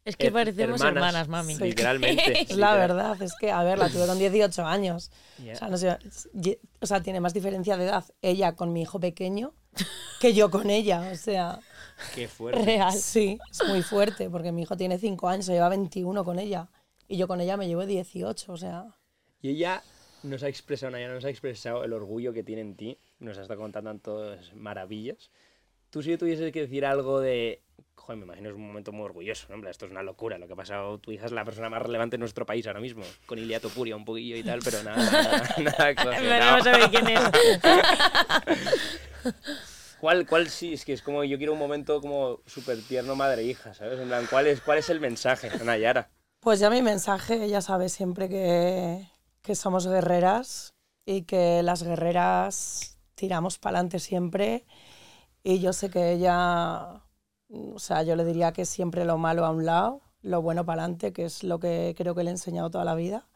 Es 0.04 0.16
que 0.16 0.28
her- 0.28 0.32
parecemos 0.32 0.80
hermanas, 0.80 1.28
mami. 1.28 1.54
Literalmente. 1.60 2.42
Es 2.42 2.56
la 2.56 2.74
verdad, 2.74 3.20
es 3.22 3.34
que, 3.38 3.50
a 3.50 3.62
ver, 3.62 3.78
la 3.78 3.88
tuve 3.88 4.06
con 4.06 4.18
18 4.18 4.64
años. 4.64 5.10
Ya. 5.44 5.52
O 5.52 5.56
sea, 5.56 5.68
no 5.68 5.76
sé, 5.78 5.98
o 6.80 6.86
sea, 6.86 7.02
tiene 7.02 7.20
más 7.20 7.34
diferencia 7.34 7.76
de 7.76 7.84
edad 7.84 8.04
ella 8.22 8.54
con 8.56 8.72
mi 8.72 8.82
hijo 8.82 8.98
pequeño 9.00 9.54
que 10.20 10.34
yo 10.34 10.50
con 10.50 10.70
ella. 10.70 11.10
O 11.12 11.16
sea, 11.16 11.60
Qué 12.14 12.26
fuerte. 12.28 12.64
Real. 12.64 12.92
sí, 12.92 13.38
es 13.50 13.68
muy 13.68 13.82
fuerte, 13.82 14.28
porque 14.30 14.50
mi 14.52 14.62
hijo 14.62 14.76
tiene 14.76 14.98
5 14.98 15.28
años, 15.28 15.46
se 15.46 15.52
lleva 15.52 15.68
21 15.68 16.24
con 16.24 16.38
ella. 16.38 16.68
Y 17.08 17.16
yo 17.16 17.26
con 17.26 17.40
ella 17.40 17.56
me 17.56 17.66
llevo 17.66 17.86
18, 17.86 18.52
o 18.52 18.56
sea, 18.56 18.84
Y 19.40 19.50
ella 19.50 19.82
nos 20.22 20.42
ha 20.42 20.48
expresado, 20.48 20.92
Nayara 20.92 21.14
nos 21.14 21.24
ha 21.24 21.30
expresado 21.30 21.82
el 21.84 21.94
orgullo 21.94 22.34
que 22.34 22.44
tiene 22.44 22.60
en 22.60 22.76
ti, 22.76 22.98
nos 23.18 23.38
ha 23.38 23.42
estado 23.42 23.60
contando 23.60 23.90
tantas 23.90 24.54
maravillas. 24.54 25.30
Tú 25.90 26.02
si 26.02 26.10
yo 26.10 26.18
tuviese 26.18 26.52
que 26.52 26.60
decir 26.60 26.84
algo 26.84 27.20
de... 27.20 27.62
Joder, 27.94 28.18
me 28.18 28.24
imagino 28.24 28.50
es 28.50 28.54
un 28.54 28.66
momento 28.66 28.92
muy 28.92 29.04
orgulloso, 29.04 29.56
¿no? 29.56 29.68
Esto 29.68 29.86
es 29.86 29.90
una 29.90 30.02
locura, 30.02 30.38
lo 30.38 30.46
que 30.46 30.52
ha 30.52 30.56
pasado. 30.56 30.98
Tu 30.98 31.12
hija 31.12 31.26
es 31.26 31.32
la 31.32 31.44
persona 31.44 31.70
más 31.70 31.80
relevante 31.80 32.16
en 32.16 32.20
nuestro 32.20 32.44
país 32.44 32.66
ahora 32.66 32.80
mismo, 32.80 33.04
con 33.26 33.38
Ilia 33.38 33.58
Topuria 33.58 33.96
un 33.96 34.04
poquillo 34.04 34.36
y 34.36 34.42
tal, 34.42 34.60
pero 34.62 34.82
nada, 34.82 34.98
nada, 35.62 35.94
nada 35.94 36.52
no 36.56 36.64
sabe 36.64 36.90
quién 36.90 37.08
es. 37.08 37.20
¿Cuál, 40.00 40.26
¿Cuál 40.26 40.48
sí? 40.48 40.74
Es 40.74 40.84
que 40.84 40.92
es 40.92 41.02
como, 41.02 41.24
yo 41.24 41.38
quiero 41.38 41.54
un 41.54 41.58
momento 41.58 42.00
como 42.00 42.40
súper 42.46 42.80
tierno 42.82 43.16
madre-hija, 43.16 43.74
¿sabes? 43.74 43.98
En 43.98 44.08
plan, 44.08 44.26
¿cuál 44.30 44.46
es, 44.46 44.60
¿cuál 44.60 44.78
es 44.78 44.90
el 44.90 45.00
mensaje, 45.00 45.50
Nayara? 45.64 46.08
Pues 46.40 46.60
ya 46.60 46.70
mi 46.70 46.82
mensaje, 46.82 47.44
ella 47.44 47.60
sabe 47.60 47.88
siempre 47.88 48.28
que, 48.28 49.10
que 49.42 49.54
somos 49.54 49.86
guerreras 49.86 50.74
y 51.04 51.22
que 51.22 51.62
las 51.62 51.82
guerreras 51.82 52.98
tiramos 53.14 53.58
para 53.58 53.78
adelante 53.78 53.98
siempre. 53.98 54.64
Y 55.42 55.60
yo 55.60 55.72
sé 55.72 55.90
que 55.90 56.12
ella, 56.12 57.02
o 57.48 57.78
sea, 57.78 58.02
yo 58.04 58.14
le 58.16 58.24
diría 58.24 58.52
que 58.52 58.64
siempre 58.66 59.04
lo 59.04 59.18
malo 59.18 59.44
a 59.44 59.50
un 59.50 59.66
lado, 59.66 60.02
lo 60.22 60.42
bueno 60.42 60.64
para 60.64 60.82
adelante, 60.82 61.12
que 61.12 61.24
es 61.24 61.42
lo 61.42 61.58
que 61.58 61.94
creo 61.96 62.14
que 62.14 62.22
le 62.24 62.30
he 62.30 62.32
enseñado 62.32 62.70
toda 62.70 62.84
la 62.84 62.94
vida. 62.94 63.26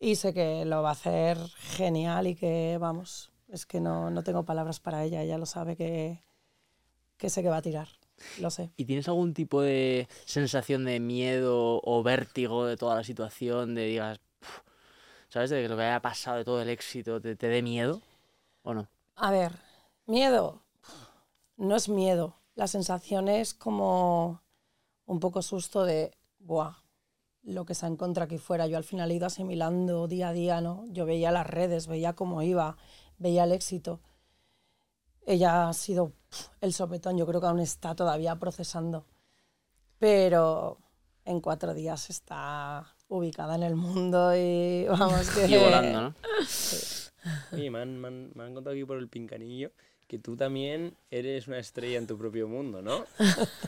Y 0.00 0.16
sé 0.16 0.32
que 0.32 0.64
lo 0.64 0.82
va 0.82 0.90
a 0.90 0.92
hacer 0.92 1.38
genial 1.76 2.26
y 2.26 2.36
que, 2.36 2.78
vamos, 2.80 3.32
es 3.48 3.66
que 3.66 3.80
no, 3.80 4.10
no 4.10 4.22
tengo 4.22 4.44
palabras 4.44 4.80
para 4.80 5.04
ella, 5.04 5.22
ella 5.22 5.38
lo 5.38 5.46
sabe 5.46 5.76
que, 5.76 6.22
que 7.16 7.30
sé 7.30 7.42
que 7.42 7.48
va 7.50 7.58
a 7.58 7.62
tirar, 7.62 7.88
lo 8.40 8.50
sé. 8.50 8.70
¿Y 8.76 8.84
tienes 8.84 9.08
algún 9.08 9.34
tipo 9.34 9.62
de 9.62 10.08
sensación 10.24 10.84
de 10.84 11.00
miedo 11.00 11.80
o 11.82 12.02
vértigo 12.02 12.66
de 12.66 12.76
toda 12.76 12.96
la 12.96 13.04
situación? 13.04 13.74
De 13.74 13.84
digas, 13.84 14.20
¿sabes? 15.28 15.50
De 15.50 15.62
que 15.62 15.68
lo 15.68 15.76
que 15.76 15.82
haya 15.82 16.00
pasado, 16.00 16.38
de 16.38 16.44
todo 16.44 16.62
el 16.62 16.68
éxito, 16.68 17.20
te, 17.20 17.36
te 17.36 17.48
dé 17.48 17.62
miedo 17.62 18.00
o 18.62 18.74
no? 18.74 18.88
A 19.16 19.30
ver, 19.30 19.52
miedo. 20.06 20.62
No 21.56 21.76
es 21.76 21.88
miedo. 21.88 22.36
La 22.54 22.66
sensación 22.66 23.28
es 23.28 23.54
como 23.54 24.42
un 25.06 25.20
poco 25.20 25.42
susto 25.42 25.84
de, 25.84 26.12
buah, 26.38 26.76
lo 27.42 27.64
que 27.64 27.74
se 27.74 27.86
ha 27.86 27.88
encontrado 27.88 28.26
aquí 28.26 28.38
fuera. 28.38 28.66
Yo 28.66 28.76
al 28.76 28.84
final 28.84 29.10
he 29.10 29.14
ido 29.14 29.26
asimilando 29.26 30.06
día 30.06 30.28
a 30.28 30.32
día, 30.32 30.60
¿no? 30.60 30.84
Yo 30.88 31.06
veía 31.06 31.32
las 31.32 31.46
redes, 31.46 31.86
veía 31.86 32.12
cómo 32.12 32.42
iba, 32.42 32.76
veía 33.18 33.44
el 33.44 33.52
éxito. 33.52 34.00
Ella 35.30 35.68
ha 35.68 35.72
sido 35.74 36.12
pf, 36.30 36.48
el 36.62 36.72
sopetón, 36.72 37.18
yo 37.18 37.26
creo 37.26 37.40
que 37.40 37.46
aún 37.48 37.60
está 37.60 37.94
todavía 37.94 38.36
procesando. 38.36 39.04
Pero 39.98 40.78
en 41.24 41.40
cuatro 41.40 41.74
días 41.74 42.08
está 42.10 42.94
ubicada 43.08 43.54
en 43.56 43.62
el 43.62 43.74
mundo 43.76 44.34
y 44.36 44.86
vamos 44.88 45.28
que... 45.30 45.46
Y 45.46 45.56
volando, 45.56 46.00
¿no? 46.00 46.14
Oye, 47.52 47.70
me 47.70 47.80
han, 47.80 47.98
me 48.00 48.08
han- 48.08 48.30
me 48.34 48.44
han 48.44 48.54
contado 48.54 48.74
aquí 48.74 48.84
por 48.84 48.96
el 48.98 49.08
pincanillo 49.08 49.70
que 50.06 50.18
tú 50.18 50.34
también 50.36 50.96
eres 51.10 51.48
una 51.48 51.58
estrella 51.58 51.98
en 51.98 52.06
tu 52.06 52.16
propio 52.16 52.48
mundo, 52.48 52.80
¿no? 52.80 53.04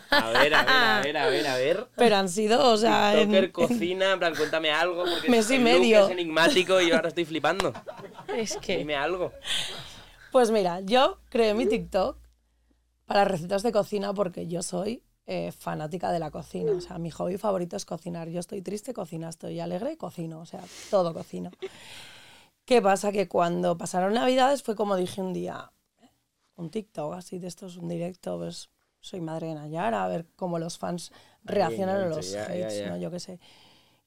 A 0.08 0.30
ver, 0.30 0.54
a 0.54 0.62
ver, 0.62 0.70
a 0.70 1.00
ver, 1.02 1.16
a 1.18 1.26
ver, 1.28 1.46
a 1.46 1.56
ver. 1.56 1.86
Pero 1.96 2.16
han 2.16 2.30
sido, 2.30 2.72
o 2.72 2.78
sea, 2.78 3.12
en- 3.20 3.30
TikToker, 3.30 3.44
en- 3.44 3.50
cocina, 3.52 4.12
en 4.12 4.18
plan, 4.18 4.34
cuéntame 4.34 4.70
algo, 4.70 5.04
porque 5.04 5.28
Mes 5.28 5.50
y 5.50 5.58
medio. 5.58 6.06
es 6.06 6.10
enigmático 6.12 6.80
y 6.80 6.88
yo 6.88 6.94
ahora 6.96 7.08
estoy 7.08 7.26
flipando. 7.26 7.74
Es 8.34 8.56
que. 8.56 8.78
Dime 8.78 8.96
algo. 8.96 9.34
Pues 10.32 10.50
mira, 10.50 10.80
yo 10.80 11.18
creé 11.28 11.54
mi 11.54 11.66
TikTok 11.66 12.16
para 13.06 13.24
recetas 13.24 13.62
de 13.62 13.72
cocina 13.72 14.14
porque 14.14 14.46
yo 14.46 14.62
soy 14.62 15.02
eh, 15.26 15.52
fanática 15.52 16.12
de 16.12 16.18
la 16.18 16.30
cocina. 16.30 16.72
O 16.72 16.80
sea, 16.80 16.98
mi 16.98 17.10
hobby 17.10 17.36
favorito 17.36 17.76
es 17.76 17.84
cocinar. 17.84 18.28
Yo 18.28 18.40
estoy 18.40 18.62
triste, 18.62 18.92
cocina. 18.92 19.28
Estoy 19.28 19.60
alegre, 19.60 19.96
cocino. 19.96 20.40
O 20.40 20.46
sea, 20.46 20.62
todo 20.90 21.12
cocino. 21.12 21.50
¿Qué 22.64 22.80
pasa? 22.80 23.10
Que 23.10 23.28
cuando 23.28 23.76
pasaron 23.76 24.14
Navidades 24.14 24.62
fue 24.62 24.76
como 24.76 24.96
dije 24.96 25.20
un 25.20 25.32
día, 25.32 25.72
un 26.56 26.70
TikTok 26.70 27.14
así 27.14 27.38
de 27.38 27.48
estos, 27.48 27.76
un 27.76 27.88
directo, 27.88 28.38
pues 28.38 28.70
soy 29.00 29.20
madre 29.20 29.48
de 29.48 29.54
Nayara, 29.54 30.04
a 30.04 30.08
ver 30.08 30.26
cómo 30.36 30.58
los 30.58 30.78
fans 30.78 31.10
reaccionan 31.42 32.02
a 32.02 32.06
los 32.06 32.30
ya, 32.30 32.46
ya, 32.46 32.66
hates, 32.66 32.78
ya. 32.78 32.90
¿no? 32.90 32.96
Yo 32.98 33.10
qué 33.10 33.18
sé. 33.18 33.40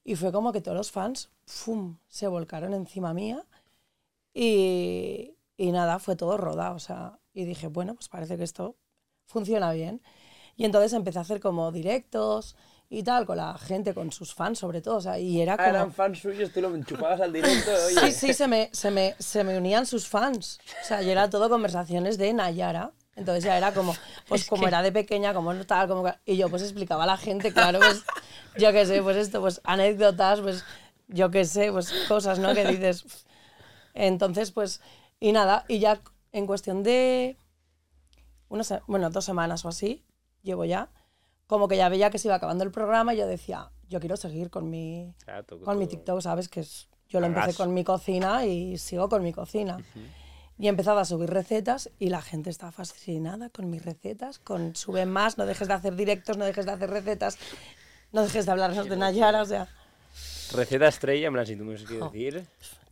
Y 0.05 0.15
fue 0.15 0.32
como 0.32 0.51
que 0.51 0.61
todos 0.61 0.78
los 0.78 0.91
fans, 0.91 1.30
¡fum!, 1.45 1.97
se 2.07 2.28
volcaron 2.28 2.74
encima 2.74 3.13
mía 3.13 3.45
y, 4.34 5.32
y 5.58 5.72
nada, 5.72 5.99
fue 5.99 6.16
todo 6.16 6.38
rodado, 6.38 6.76
o 6.76 6.80
sea, 6.80 7.20
y 7.34 7.45
dije, 7.45 7.68
bueno, 7.68 7.95
pues 7.95 8.10
parece 8.10 8.38
que 8.38 8.43
esto 8.43 8.76
funciona 9.26 9.72
bien. 9.72 10.01
Y 10.56 10.66
entonces 10.66 10.93
empecé 10.93 11.18
a 11.20 11.22
hacer 11.22 11.39
como 11.39 11.72
directos 11.72 12.56
y 12.89 13.01
tal, 13.04 13.26
con 13.26 13.38
la 13.38 13.58
gente, 13.58 13.93
con 13.95 14.12
sus 14.12 14.36
fans 14.36 14.60
sobre 14.60 14.82
todo, 14.82 14.97
o 14.97 15.01
sea, 15.01 15.18
y 15.18 15.41
era 15.41 15.54
Ah, 15.54 15.58
como... 15.58 15.70
eran 15.70 15.91
fans 15.93 16.20
suyos, 16.20 16.51
tú 16.51 16.62
lo 16.62 16.76
enchufabas 16.76 17.22
al 17.22 17.34
directo, 17.34 17.72
oye. 17.88 17.99
Sí, 17.99 18.12
sí, 18.12 18.34
se 18.34 18.47
me, 18.47 18.70
se, 18.72 18.91
me, 18.91 19.16
se 19.18 19.43
me 19.43 19.58
unían 19.58 19.86
sus 19.88 20.08
fans. 20.08 20.60
O 20.84 20.86
sea, 20.86 21.01
y 21.01 21.10
era 21.10 21.30
todo 21.30 21.49
conversaciones 21.49 22.18
de 22.18 22.34
Nayara. 22.34 22.91
Entonces 23.16 23.43
ya 23.43 23.56
era 23.58 23.74
como, 23.74 23.95
pues 24.28 24.45
como 24.45 24.68
era 24.68 24.82
de 24.82 24.91
pequeña, 24.91 25.34
como 25.34 25.54
tal, 25.66 25.88
como... 25.88 26.04
que- 26.04 26.14
Y 26.26 26.38
yo 26.38 26.49
pues 26.49 26.62
explicaba 26.64 27.04
a 27.04 27.08
la 27.08 27.18
gente, 27.18 27.51
claro, 27.54 27.80
pues 27.80 28.04
yo 28.58 28.72
qué 28.72 28.86
sé, 28.86 29.01
pues 29.01 29.18
esto, 29.18 29.39
pues 29.41 29.62
anécdotas, 29.64 30.41
pues 30.41 30.64
yo 31.08 31.30
qué 31.32 31.45
sé, 31.45 31.72
pues 31.72 31.91
cosas, 32.08 32.38
¿no? 32.39 32.54
Que 32.54 32.66
dices... 32.66 33.06
Entonces, 33.95 34.51
pues, 34.51 34.82
y 35.24 35.32
nada, 35.32 35.63
y 35.67 35.80
ya 35.80 36.01
en 36.32 36.45
cuestión 36.47 36.84
de, 36.84 37.38
una 38.49 38.63
se- 38.63 38.82
bueno, 38.88 39.09
dos 39.09 39.26
semanas 39.26 39.63
o 39.65 39.69
así, 39.69 40.03
llevo 40.41 40.65
ya, 40.65 40.89
como 41.47 41.67
que 41.67 41.78
ya 41.78 41.89
veía 41.89 42.09
que 42.09 42.17
se 42.19 42.28
iba 42.28 42.36
acabando 42.36 42.63
el 42.63 42.71
programa 42.71 43.13
y 43.13 43.17
yo 43.17 43.28
decía, 43.28 43.71
yo 43.88 43.99
quiero 43.99 44.17
seguir 44.17 44.49
con 44.49 44.69
mi, 44.69 45.13
tú- 45.43 45.59
con 45.65 45.78
mi 45.80 45.86
tú- 45.86 45.91
TikTok, 45.91 46.21
¿sabes? 46.21 46.49
Que 46.49 46.61
es, 46.61 46.89
yo 47.09 47.19
lo 47.19 47.28
empecé 47.28 47.57
con 47.57 47.74
mi 47.74 47.84
cocina 47.84 48.45
y 48.45 48.78
sigo 48.78 49.07
con 49.09 49.24
mi 49.24 49.34
cocina. 49.34 49.78
Y 50.57 50.67
he 50.67 50.69
empezado 50.69 50.99
a 50.99 51.05
subir 51.05 51.30
recetas 51.30 51.89
y 51.99 52.09
la 52.09 52.21
gente 52.21 52.49
está 52.49 52.71
fascinada 52.71 53.49
con 53.49 53.69
mis 53.69 53.84
recetas, 53.84 54.39
con 54.39 54.76
sube 54.76 55.05
más, 55.05 55.38
no 55.38 55.45
dejes 55.45 55.67
de 55.67 55.74
hacer 55.74 55.95
directos, 55.95 56.38
no 56.38 56.45
dejes 56.45 56.65
de 56.65 56.71
hacer 56.74 56.89
recetas, 56.89 57.38
no 58.11 58.21
dejes 58.21 58.45
de 58.45 58.51
hablarnos 58.51 58.88
de 58.89 58.95
Nayara, 58.97 59.41
o 59.41 59.45
sea, 59.45 59.67
Receta 60.52 60.88
estrella, 60.88 61.28
en 61.28 61.34
plan, 61.34 61.46
si 61.46 61.56
tú 61.56 61.64
me 61.64 61.76
quieres 61.76 62.12
decir. 62.12 62.46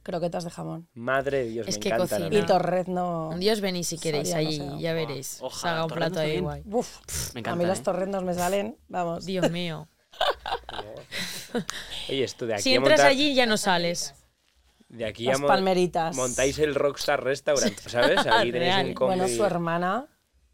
croquetas 0.04 0.44
de 0.44 0.50
jamón. 0.50 0.88
Madre 0.94 1.40
de 1.44 1.50
Dios, 1.50 1.68
Es 1.68 1.76
me 1.76 1.82
que 1.82 1.90
encanta. 1.90 2.18
cocina. 2.18 2.40
Y 2.40 2.46
torrezno. 2.46 3.30
Un 3.30 3.40
Dios 3.40 3.62
venís 3.62 3.88
si 3.88 3.98
queréis 4.00 4.30
Sabía, 4.30 4.44
no 4.60 4.66
allí, 4.66 4.76
sé. 4.78 4.82
ya 4.84 4.94
veréis. 4.94 5.38
Ojalá, 5.42 5.48
Os 5.48 5.66
haga 5.66 5.84
un 5.84 5.90
torreznos 5.90 6.10
plato 6.14 6.20
ahí 6.26 6.32
bien. 6.32 6.44
guay. 6.44 6.64
Uf, 6.66 6.98
Me 6.98 7.02
a 7.02 7.34
mí 7.34 7.40
encanta, 7.40 7.68
los 7.68 7.80
¿eh? 7.80 7.84
torrendos 7.84 8.24
me 8.24 8.34
salen, 8.34 8.78
vamos. 8.88 9.26
Dios 9.26 9.52
mío. 9.52 9.88
Oye, 12.10 12.24
esto 12.24 12.46
de 12.46 12.54
aquí 12.56 12.64
Si 12.64 12.74
a 12.74 12.78
entras 12.78 13.00
montar- 13.00 13.12
allí 13.12 13.34
ya 13.36 13.46
no 13.46 13.58
sales. 13.58 14.16
De 14.90 15.06
aquí 15.06 15.26
Las 15.26 15.36
a 15.38 15.40
mon- 15.40 15.48
palmeritas. 15.48 16.16
Montáis 16.16 16.60
el 16.60 16.76
Rockstar 16.76 17.24
Restaurant, 17.24 17.78
¿sabes? 17.80 18.20
Aquí 18.20 18.52
tenéis 18.52 18.74
Real. 18.74 18.88
un 18.88 18.94
combi. 18.94 19.16
Bueno, 19.18 19.34
su 19.34 19.46
hermana 19.46 20.08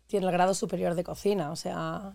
tiene 0.05 0.25
el 0.27 0.31
grado 0.31 0.53
superior 0.53 0.93
de 0.95 1.03
cocina, 1.03 1.51
o 1.51 1.55
sea, 1.55 2.13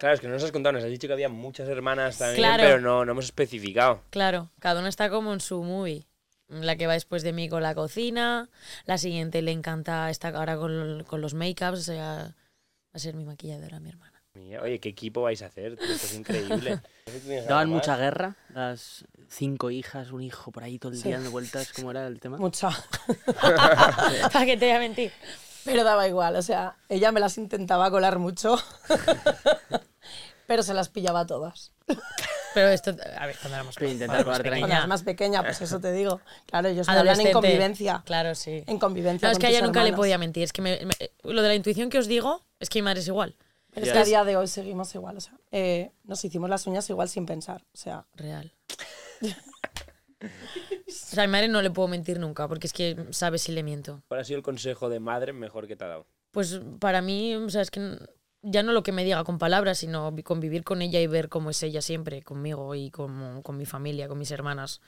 Claro, 0.00 0.14
es 0.14 0.20
que 0.22 0.28
no 0.28 0.32
nos 0.32 0.42
has 0.42 0.50
contado, 0.50 0.72
nos 0.72 0.82
has 0.82 0.88
dicho 0.88 1.06
que 1.06 1.12
había 1.12 1.28
muchas 1.28 1.68
hermanas 1.68 2.16
también, 2.16 2.36
Claro. 2.38 2.62
pero 2.64 2.80
no, 2.80 3.04
no 3.04 3.12
hemos 3.12 3.26
especificado. 3.26 4.00
Claro, 4.08 4.50
cada 4.58 4.80
uno 4.80 4.88
está 4.88 5.10
como 5.10 5.34
en 5.34 5.40
su 5.40 5.62
movie. 5.62 6.06
La 6.48 6.76
que 6.76 6.86
va 6.86 6.94
después 6.94 7.22
de 7.22 7.34
mí 7.34 7.50
con 7.50 7.62
la 7.62 7.74
cocina, 7.74 8.48
la 8.86 8.96
siguiente 8.96 9.42
le 9.42 9.52
encanta 9.52 10.08
estar 10.08 10.34
ahora 10.34 10.56
con, 10.56 11.04
con 11.06 11.20
los 11.20 11.34
make-ups, 11.34 11.80
o 11.80 11.82
sea, 11.82 12.34
va 12.34 12.94
a 12.94 12.98
ser 12.98 13.14
mi 13.14 13.24
maquilladora, 13.26 13.78
mi 13.78 13.90
hermana. 13.90 14.22
Oye, 14.62 14.80
¿qué 14.80 14.88
equipo 14.88 15.20
vais 15.20 15.42
a 15.42 15.46
hacer? 15.46 15.72
Esto 15.74 15.84
es 15.84 16.14
increíble. 16.14 16.80
Daban 17.46 17.68
mucha 17.68 17.96
guerra, 17.98 18.36
las 18.54 19.04
cinco 19.28 19.70
hijas, 19.70 20.12
un 20.12 20.22
hijo 20.22 20.50
por 20.50 20.64
ahí 20.64 20.78
todo 20.78 20.92
el 20.92 21.02
día 21.02 21.16
dando 21.16 21.30
vueltas, 21.30 21.72
¿cómo 21.74 21.90
era 21.90 22.06
el 22.06 22.20
tema? 22.20 22.38
mucha. 22.38 22.70
¿Para 24.32 24.46
qué 24.46 24.56
te 24.56 24.64
voy 24.64 24.74
a 24.76 24.78
mentir? 24.78 25.12
Pero 25.64 25.84
daba 25.84 26.08
igual, 26.08 26.36
o 26.36 26.42
sea, 26.42 26.76
ella 26.88 27.12
me 27.12 27.20
las 27.20 27.36
intentaba 27.38 27.90
colar 27.90 28.18
mucho, 28.18 28.58
pero 30.46 30.62
se 30.62 30.74
las 30.74 30.88
pillaba 30.88 31.26
todas. 31.26 31.72
Pero 32.54 32.68
esto, 32.68 32.90
a 33.18 33.26
ver, 33.26 33.36
cuando 33.38 33.56
éramos 33.56 33.74
Pero 33.76 33.90
intentar 33.90 34.24
cuando 34.24 34.86
más 34.88 35.02
pequeña, 35.02 35.42
pues 35.42 35.60
eso 35.60 35.80
te 35.80 35.92
digo. 35.92 36.20
Claro, 36.46 36.68
ellos 36.68 36.86
me 36.88 36.92
hablan 36.92 37.06
en 37.06 37.10
Adolescente. 37.10 37.32
convivencia. 37.32 38.02
Claro, 38.04 38.34
sí. 38.34 38.64
En 38.66 38.78
convivencia. 38.78 39.28
No, 39.28 39.32
es 39.32 39.36
con 39.36 39.40
que 39.42 39.46
a 39.46 39.50
ella 39.50 39.60
nunca 39.62 39.80
le 39.80 39.88
hermanos. 39.90 40.00
podía 40.00 40.18
mentir. 40.18 40.42
Es 40.44 40.52
que 40.52 40.62
me- 40.62 40.84
me- 40.84 41.10
lo 41.22 41.42
de 41.42 41.48
la 41.48 41.54
intuición 41.54 41.90
que 41.90 41.98
os 41.98 42.06
digo 42.08 42.42
es 42.58 42.68
que 42.68 42.78
mi 42.80 42.84
madre 42.84 43.00
es 43.00 43.06
igual. 43.08 43.36
Pero 43.72 43.86
es 43.86 43.92
que 43.92 43.98
a 43.98 44.04
día 44.04 44.24
de 44.24 44.36
hoy 44.36 44.48
seguimos 44.48 44.92
igual, 44.96 45.16
o 45.16 45.20
sea, 45.20 45.34
eh, 45.52 45.92
nos 46.02 46.24
hicimos 46.24 46.50
las 46.50 46.66
uñas 46.66 46.90
igual 46.90 47.08
sin 47.08 47.24
pensar, 47.24 47.62
o 47.72 47.76
sea, 47.76 48.04
Real. 48.16 48.52
O 50.22 50.26
sea, 50.90 51.24
a 51.24 51.26
mi 51.26 51.32
madre 51.32 51.48
no 51.48 51.62
le 51.62 51.70
puedo 51.70 51.88
mentir 51.88 52.18
nunca, 52.18 52.46
porque 52.48 52.66
es 52.66 52.72
que 52.72 52.96
sabe 53.10 53.38
si 53.38 53.52
le 53.52 53.62
miento. 53.62 54.02
¿Cuál 54.08 54.20
ha 54.20 54.24
sido 54.24 54.36
el 54.38 54.42
consejo 54.42 54.88
de 54.88 55.00
madre 55.00 55.32
mejor 55.32 55.66
que 55.66 55.76
te 55.76 55.84
ha 55.84 55.88
dado? 55.88 56.06
Pues 56.30 56.60
para 56.78 57.02
mí, 57.02 57.34
o 57.34 57.48
sea, 57.48 57.62
es 57.62 57.70
que 57.70 57.96
ya 58.42 58.62
no 58.62 58.72
lo 58.72 58.82
que 58.82 58.92
me 58.92 59.04
diga 59.04 59.24
con 59.24 59.38
palabras, 59.38 59.78
sino 59.78 60.12
vi- 60.12 60.22
convivir 60.22 60.62
con 60.64 60.82
ella 60.82 61.00
y 61.00 61.06
ver 61.06 61.28
cómo 61.28 61.50
es 61.50 61.62
ella 61.62 61.82
siempre, 61.82 62.22
conmigo 62.22 62.74
y 62.74 62.90
con, 62.90 63.42
con 63.42 63.56
mi 63.56 63.66
familia, 63.66 64.08
con 64.08 64.18
mis 64.18 64.30
hermanas. 64.30 64.80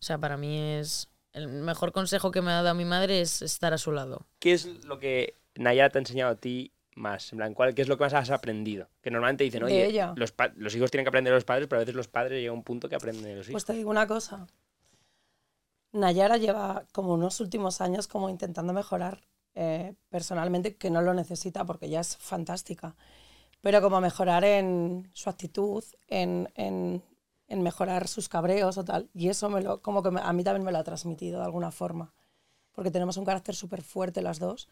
O 0.00 0.02
sea, 0.04 0.18
para 0.18 0.36
mí 0.36 0.58
es... 0.78 1.08
El 1.32 1.48
mejor 1.48 1.90
consejo 1.90 2.30
que 2.30 2.42
me 2.42 2.52
ha 2.52 2.62
dado 2.62 2.76
mi 2.76 2.84
madre 2.84 3.20
es 3.20 3.42
estar 3.42 3.72
a 3.74 3.78
su 3.78 3.90
lado. 3.90 4.24
¿Qué 4.38 4.52
es 4.52 4.84
lo 4.84 5.00
que 5.00 5.34
Nayara 5.56 5.90
te 5.90 5.98
ha 5.98 6.00
enseñado 6.00 6.30
a 6.30 6.36
ti 6.36 6.70
más? 6.94 7.32
En 7.32 7.38
plan, 7.38 7.54
¿cuál, 7.54 7.74
¿qué 7.74 7.82
es 7.82 7.88
lo 7.88 7.98
que 7.98 8.04
más 8.04 8.14
has 8.14 8.30
aprendido? 8.30 8.88
Que 9.02 9.10
normalmente 9.10 9.42
dicen, 9.42 9.64
oye. 9.64 9.90
Los, 10.14 10.32
los 10.54 10.76
hijos 10.76 10.92
tienen 10.92 11.04
que 11.04 11.08
aprender 11.08 11.32
de 11.32 11.36
los 11.38 11.44
padres, 11.44 11.66
pero 11.66 11.78
a 11.78 11.82
veces 11.82 11.96
los 11.96 12.06
padres 12.06 12.38
llegan 12.38 12.50
a 12.54 12.58
un 12.58 12.62
punto 12.62 12.88
que 12.88 12.94
aprenden 12.94 13.24
de 13.24 13.34
los 13.34 13.46
hijos. 13.48 13.52
pues 13.52 13.64
te 13.64 13.72
digo 13.72 13.90
una 13.90 14.06
cosa. 14.06 14.46
Nayara 15.94 16.36
lleva 16.36 16.84
como 16.92 17.14
unos 17.14 17.40
últimos 17.40 17.80
años 17.80 18.06
como 18.08 18.28
intentando 18.28 18.72
mejorar 18.72 19.24
eh, 19.54 19.94
personalmente, 20.10 20.76
que 20.76 20.90
no 20.90 21.00
lo 21.00 21.14
necesita 21.14 21.64
porque 21.64 21.88
ya 21.88 22.00
es 22.00 22.16
fantástica, 22.16 22.96
pero 23.60 23.80
como 23.80 24.00
mejorar 24.00 24.44
en 24.44 25.08
su 25.14 25.30
actitud, 25.30 25.82
en, 26.08 26.50
en- 26.56 27.02
en 27.46 27.62
mejorar 27.62 28.08
sus 28.08 28.28
cabreos 28.28 28.76
o 28.78 28.84
tal. 28.84 29.08
Y 29.14 29.28
eso 29.28 29.48
me 29.50 29.60
lo, 29.62 29.80
como 29.80 30.02
que 30.02 30.10
me- 30.10 30.20
a 30.20 30.32
mí 30.32 30.42
también 30.42 30.64
me 30.64 30.72
lo 30.72 30.78
ha 30.78 30.84
transmitido 30.84 31.38
de 31.38 31.44
alguna 31.46 31.70
forma, 31.70 32.12
porque 32.72 32.90
tenemos 32.90 33.16
un 33.16 33.24
carácter 33.24 33.54
súper 33.54 33.82
fuerte 33.82 34.20
las 34.22 34.38
dos 34.40 34.68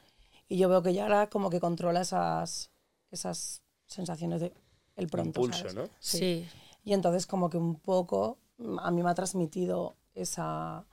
y 0.48 0.58
yo 0.58 0.68
veo 0.68 0.82
que 0.82 0.92
Yara 0.92 1.28
como 1.30 1.48
que 1.50 1.60
controla 1.60 2.00
esas, 2.00 2.70
esas 3.12 3.62
sensaciones 3.86 4.40
de 4.40 4.52
el 4.96 5.06
pronto. 5.06 5.40
Impulso, 5.40 5.58
¿sabes? 5.60 5.74
¿no? 5.76 5.88
Sí. 6.00 6.48
Y 6.82 6.92
entonces 6.94 7.26
como 7.28 7.48
que 7.48 7.56
un 7.58 7.76
poco 7.76 8.38
a 8.80 8.90
mí 8.90 9.02
me 9.02 9.10
ha 9.10 9.14
transmitido 9.14 9.94
esa, 10.14 10.84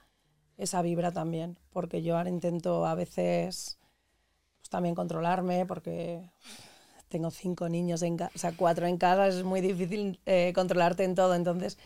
esa 0.60 0.82
vibra 0.82 1.12
también, 1.12 1.58
porque 1.72 2.04
yo 2.04 2.18
ahora 2.18 2.30
intento 2.30 2.86
a 2.86 2.94
veces 2.94 3.80
pues, 4.60 4.70
también 4.70 4.94
controlarme, 4.94 5.66
porque 5.66 6.30
tengo 7.08 7.32
cinco 7.32 7.70
niños 7.70 8.04
en 8.04 8.18
casa, 8.18 8.32
o 8.36 8.38
sea, 8.38 8.56
cuatro 8.56 8.86
en 8.86 8.98
casa, 8.98 9.28
es 9.28 9.44
muy 9.44 9.62
difícil 9.62 10.20
eh, 10.26 10.52
controlarte 10.54 11.06
en 11.06 11.16
todo, 11.16 11.34
entonces, 11.34 11.78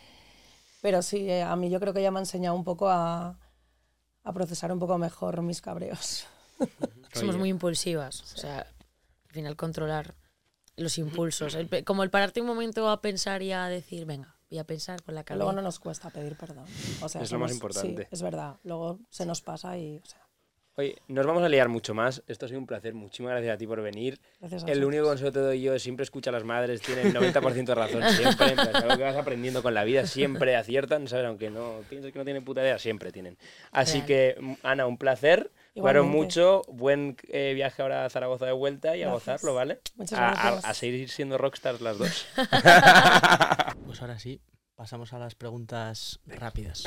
pero 0.82 1.00
sí, 1.00 1.30
eh, 1.30 1.42
a 1.42 1.54
mí 1.56 1.70
yo 1.70 1.80
creo 1.80 1.94
que 1.94 2.00
ella 2.00 2.10
me 2.10 2.18
ha 2.18 2.22
enseñado 2.22 2.56
un 2.56 2.64
poco 2.64 2.88
a, 2.88 3.38
a 4.24 4.32
procesar 4.32 4.72
un 4.72 4.80
poco 4.80 4.98
mejor 4.98 5.40
mis 5.40 5.62
cabreos. 5.62 6.26
Somos 7.12 7.36
muy 7.36 7.50
impulsivas. 7.50 8.22
O 8.34 8.36
sea, 8.38 8.58
al 8.58 9.32
final 9.32 9.56
controlar 9.56 10.14
los 10.76 10.98
impulsos. 10.98 11.56
Como 11.84 12.02
el 12.02 12.10
pararte 12.10 12.40
un 12.40 12.48
momento 12.48 12.88
a 12.88 13.00
pensar 13.00 13.42
y 13.42 13.52
a 13.52 13.66
decir, 13.66 14.04
venga, 14.04 14.33
voy 14.50 14.58
a 14.58 14.64
pensar 14.64 15.02
con 15.02 15.14
la 15.14 15.22
Luego 15.28 15.38
cabeza. 15.46 15.52
no 15.56 15.62
nos 15.62 15.78
cuesta 15.78 16.10
pedir 16.10 16.36
perdón. 16.36 16.64
O 17.02 17.08
sea, 17.08 17.22
Es 17.22 17.32
lo 17.32 17.38
más 17.38 17.50
somos- 17.50 17.54
importante. 17.54 18.02
Sí, 18.02 18.08
es 18.10 18.22
verdad. 18.22 18.56
Luego 18.64 18.98
se 19.10 19.26
nos 19.26 19.40
pasa 19.42 19.76
y, 19.78 19.98
o 20.02 20.06
sea, 20.06 20.20
Oye, 20.76 20.96
nos 21.06 21.24
vamos 21.24 21.44
a 21.44 21.48
liar 21.48 21.68
mucho 21.68 21.94
más. 21.94 22.24
Esto 22.26 22.46
ha 22.46 22.48
sido 22.48 22.58
un 22.58 22.66
placer. 22.66 22.94
Muchísimas 22.94 23.30
gracias 23.30 23.54
a 23.54 23.58
ti 23.58 23.64
por 23.64 23.80
venir. 23.80 24.18
gracias 24.40 24.64
a 24.64 24.72
El 24.72 24.84
único 24.84 25.04
consejo 25.04 25.28
que 25.30 25.34
te 25.34 25.38
doy 25.38 25.62
yo 25.62 25.72
es 25.72 25.80
siempre 25.84 26.02
escucha 26.02 26.30
a 26.30 26.32
las 26.32 26.42
madres, 26.42 26.80
tienen 26.82 27.14
90% 27.14 27.64
de 27.64 27.74
razón 27.76 28.02
siempre. 28.10 28.54
Es 28.54 28.74
algo 28.74 28.96
que 28.96 29.04
vas 29.04 29.14
aprendiendo 29.14 29.62
con 29.62 29.72
la 29.72 29.84
vida, 29.84 30.04
siempre 30.04 30.56
aciertan, 30.56 31.06
¿sabes? 31.06 31.26
Aunque 31.26 31.48
no 31.48 31.76
pienses 31.88 32.12
que 32.12 32.18
no 32.18 32.24
tienen 32.24 32.44
puta 32.44 32.60
idea, 32.62 32.80
siempre 32.80 33.12
tienen. 33.12 33.38
Así 33.70 33.98
Real. 33.98 34.06
que, 34.06 34.56
Ana, 34.64 34.86
un 34.88 34.98
placer. 34.98 35.52
Jugaron 35.74 36.06
Igualmente. 36.06 36.24
mucho, 36.40 36.62
buen 36.68 37.16
eh, 37.28 37.52
viaje 37.54 37.82
ahora 37.82 38.04
a 38.04 38.10
Zaragoza 38.10 38.46
de 38.46 38.52
vuelta 38.52 38.96
y 38.96 39.02
a 39.02 39.06
Gracias. 39.08 39.40
gozarlo, 39.42 39.54
¿vale? 39.54 39.80
Muchas 39.96 40.18
a, 40.18 40.28
a- 40.28 40.32
gracias. 40.50 40.64
a 40.64 40.74
seguir 40.74 41.08
siendo 41.10 41.36
rockstars 41.36 41.80
las 41.80 41.98
dos. 41.98 42.26
Pues 43.86 44.00
ahora 44.00 44.18
sí, 44.18 44.40
pasamos 44.76 45.12
a 45.12 45.18
las 45.18 45.34
preguntas 45.34 46.18
rápidas. 46.26 46.84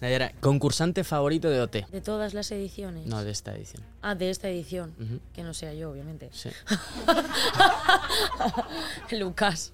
Nayara, 0.00 0.32
concursante 0.40 1.04
favorito 1.04 1.50
de 1.50 1.60
OT. 1.60 1.86
De 1.90 2.00
todas 2.00 2.34
las 2.34 2.50
ediciones. 2.52 3.06
No, 3.06 3.22
de 3.22 3.30
esta 3.30 3.54
edición. 3.54 3.84
Ah, 4.02 4.14
de 4.14 4.30
esta 4.30 4.48
edición. 4.48 5.20
Que 5.34 5.42
no 5.42 5.52
sea 5.54 5.74
yo, 5.74 5.90
obviamente. 5.90 6.30
Sí. 6.32 6.48
Lucas. 9.18 9.72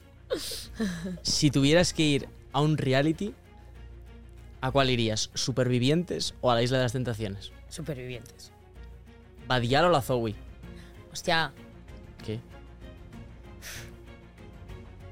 Si 1.22 1.50
tuvieras 1.50 1.92
que 1.92 2.02
ir 2.02 2.28
a 2.52 2.60
un 2.60 2.76
reality, 2.76 3.34
¿a 4.60 4.70
cuál 4.70 4.90
irías? 4.90 5.30
¿Supervivientes 5.34 6.34
o 6.40 6.50
a 6.50 6.54
la 6.56 6.62
Isla 6.62 6.78
de 6.78 6.82
las 6.84 6.92
Tentaciones? 6.92 7.52
Supervivientes. 7.76 8.52
¿Badial 9.46 9.84
o 9.84 9.90
la 9.90 10.00
Zoe? 10.00 10.34
Hostia, 11.12 11.52
¿Qué? 12.24 12.40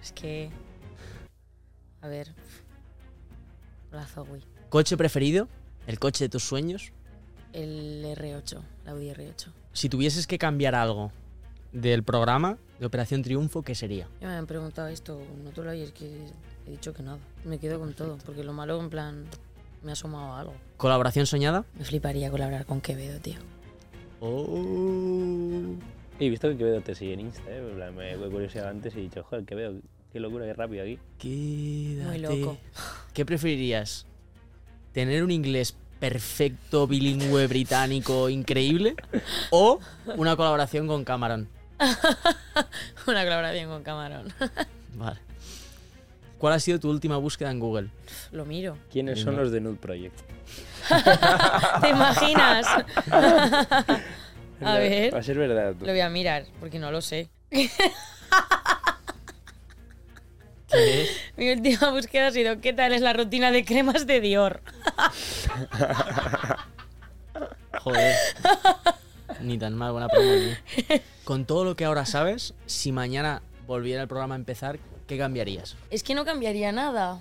es 0.02 0.12
que. 0.12 0.48
A 2.00 2.08
ver. 2.08 2.32
La 3.92 4.06
Zoe. 4.06 4.40
¿Coche 4.70 4.96
preferido? 4.96 5.46
¿El 5.86 5.98
coche 5.98 6.24
de 6.24 6.28
tus 6.30 6.42
sueños? 6.42 6.92
El 7.52 8.02
R8, 8.02 8.62
la 8.86 8.92
Audi 8.92 9.10
R8. 9.10 9.48
Si 9.74 9.90
tuvieses 9.90 10.26
que 10.26 10.38
cambiar 10.38 10.74
algo 10.74 11.12
del 11.72 12.02
programa 12.02 12.56
de 12.80 12.86
Operación 12.86 13.22
Triunfo, 13.22 13.60
¿qué 13.60 13.74
sería? 13.74 14.08
Ya 14.22 14.28
me 14.28 14.36
han 14.36 14.46
preguntado 14.46 14.88
esto, 14.88 15.20
no 15.44 15.50
te 15.50 15.62
lo 15.62 15.70
oyes, 15.70 15.92
que 15.92 16.06
he 16.66 16.70
dicho 16.70 16.94
que 16.94 17.02
nada. 17.02 17.18
Me 17.44 17.58
quedo 17.58 17.78
con 17.78 17.92
todo, 17.92 18.16
porque 18.24 18.42
lo 18.42 18.54
malo, 18.54 18.80
en 18.80 18.88
plan, 18.88 19.26
me 19.84 19.92
ha 19.92 19.94
asomado 19.94 20.32
a 20.32 20.40
algo. 20.40 20.54
¿Colaboración 20.76 21.26
soñada? 21.26 21.64
Me 21.78 21.84
fliparía 21.84 22.30
colaborar 22.30 22.66
con 22.66 22.80
Quevedo, 22.80 23.20
tío. 23.20 23.38
Oh. 24.20 25.74
Y 26.18 26.26
he 26.26 26.30
visto 26.30 26.48
que 26.48 26.56
Quevedo 26.56 26.80
te 26.80 26.94
sigue 26.94 27.14
en 27.14 27.20
Insta, 27.20 27.42
¿eh? 27.48 27.60
Me 27.94 28.12
he 28.12 28.16
curiosidad 28.16 28.68
antes 28.68 28.94
y 28.94 28.98
he 28.98 29.02
dicho, 29.02 29.22
joder, 29.24 29.44
Quevedo, 29.44 29.74
qué 30.12 30.20
locura, 30.20 30.46
qué 30.46 30.54
rápido 30.54 30.82
aquí. 30.82 30.98
Quédate. 31.18 32.08
Muy 32.08 32.18
loco. 32.18 32.58
¿Qué 33.12 33.24
preferirías? 33.24 34.06
¿Tener 34.92 35.22
un 35.24 35.30
inglés 35.30 35.76
perfecto, 35.98 36.86
bilingüe, 36.86 37.46
británico, 37.46 38.28
increíble? 38.28 38.96
¿O 39.50 39.80
una 40.16 40.36
colaboración 40.36 40.86
con 40.86 41.04
Cameron? 41.04 41.48
Una 43.06 43.24
colaboración 43.24 43.68
con 43.68 43.82
Camarón. 43.82 44.32
Vale. 44.94 45.18
¿Cuál 46.38 46.52
ha 46.54 46.58
sido 46.60 46.78
tu 46.80 46.90
última 46.90 47.16
búsqueda 47.16 47.50
en 47.50 47.58
Google? 47.60 47.88
lo 48.32 48.44
miro. 48.44 48.76
¿Quiénes 48.90 49.20
son 49.20 49.36
los 49.36 49.50
de 49.52 49.60
Nude 49.60 49.76
Project? 49.76 50.18
¿Te 51.80 51.88
imaginas? 51.88 52.66
a 54.60 54.74
ver, 54.78 55.14
Va 55.14 55.18
a 55.18 55.22
ser 55.22 55.38
verdad. 55.38 55.74
tú. 55.78 55.86
lo 55.86 55.92
voy 55.92 56.00
a 56.00 56.08
mirar, 56.10 56.44
porque 56.60 56.78
no 56.78 56.90
lo 56.90 57.00
sé. 57.00 57.30
¿Qué? 57.50 57.70
Mi 61.36 61.50
última 61.52 61.90
búsqueda 61.90 62.26
ha 62.28 62.30
sido 62.32 62.60
¿qué 62.60 62.72
tal 62.72 62.92
es 62.92 63.00
la 63.00 63.12
rutina 63.12 63.50
de 63.52 63.64
cremas 63.64 64.06
de 64.06 64.20
Dior? 64.20 64.60
Joder. 67.80 68.16
Ni 69.40 69.58
tan 69.58 69.74
mal, 69.74 69.92
buena 69.92 70.08
promo. 70.08 70.28
tío. 70.30 70.98
Con 71.24 71.44
todo 71.44 71.64
lo 71.64 71.76
que 71.76 71.84
ahora 71.84 72.06
sabes, 72.06 72.54
si 72.66 72.92
mañana 72.92 73.42
volviera 73.66 74.02
el 74.02 74.08
programa 74.08 74.34
a 74.34 74.38
empezar, 74.38 74.78
¿qué 75.06 75.18
cambiarías? 75.18 75.76
Es 75.90 76.02
que 76.02 76.14
no 76.14 76.24
cambiaría 76.24 76.72
nada. 76.72 77.20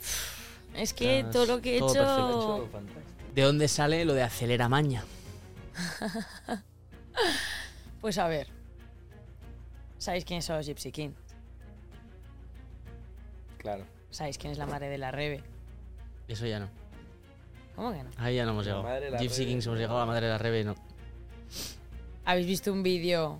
Es 0.75 0.93
que 0.93 1.19
Estás 1.19 1.34
todo 1.34 1.45
lo 1.45 1.61
que 1.61 1.77
he 1.77 1.79
todo 1.79 1.91
hecho... 1.91 2.69
¿De 3.36 3.41
dónde 3.41 3.67
sale 3.67 4.05
lo 4.05 4.13
de 4.13 4.23
acelera 4.23 4.69
maña? 4.69 5.03
Pues 8.01 8.17
a 8.17 8.27
ver. 8.27 8.47
¿Sabéis 9.97 10.25
quiénes 10.25 10.43
son 10.43 10.57
los 10.57 10.65
Gypsy 10.65 10.91
King? 10.91 11.11
Claro. 13.57 13.86
¿Sabéis 14.09 14.38
quién 14.38 14.51
es 14.51 14.57
la 14.57 14.65
madre 14.65 14.89
de 14.89 14.97
la 14.97 15.11
Rebe? 15.11 15.41
Eso 16.27 16.45
ya 16.45 16.59
no. 16.59 16.67
¿Cómo 17.77 17.93
que 17.93 18.03
no? 18.03 18.09
Ahí 18.17 18.36
ya 18.36 18.43
no 18.43 18.51
hemos 18.51 18.65
La 18.65 18.81
llegado. 18.84 19.19
Gypsy 19.19 19.43
Rebe. 19.43 19.51
Kings 19.51 19.65
hemos 19.67 19.79
llegado, 19.79 19.99
la 19.99 20.05
madre 20.05 20.25
de 20.25 20.31
la 20.34 20.38
Rebe 20.38 20.65
no. 20.65 20.75
¿Habéis 22.25 22.45
visto 22.45 22.73
un 22.73 22.84
vídeo? 22.84 23.39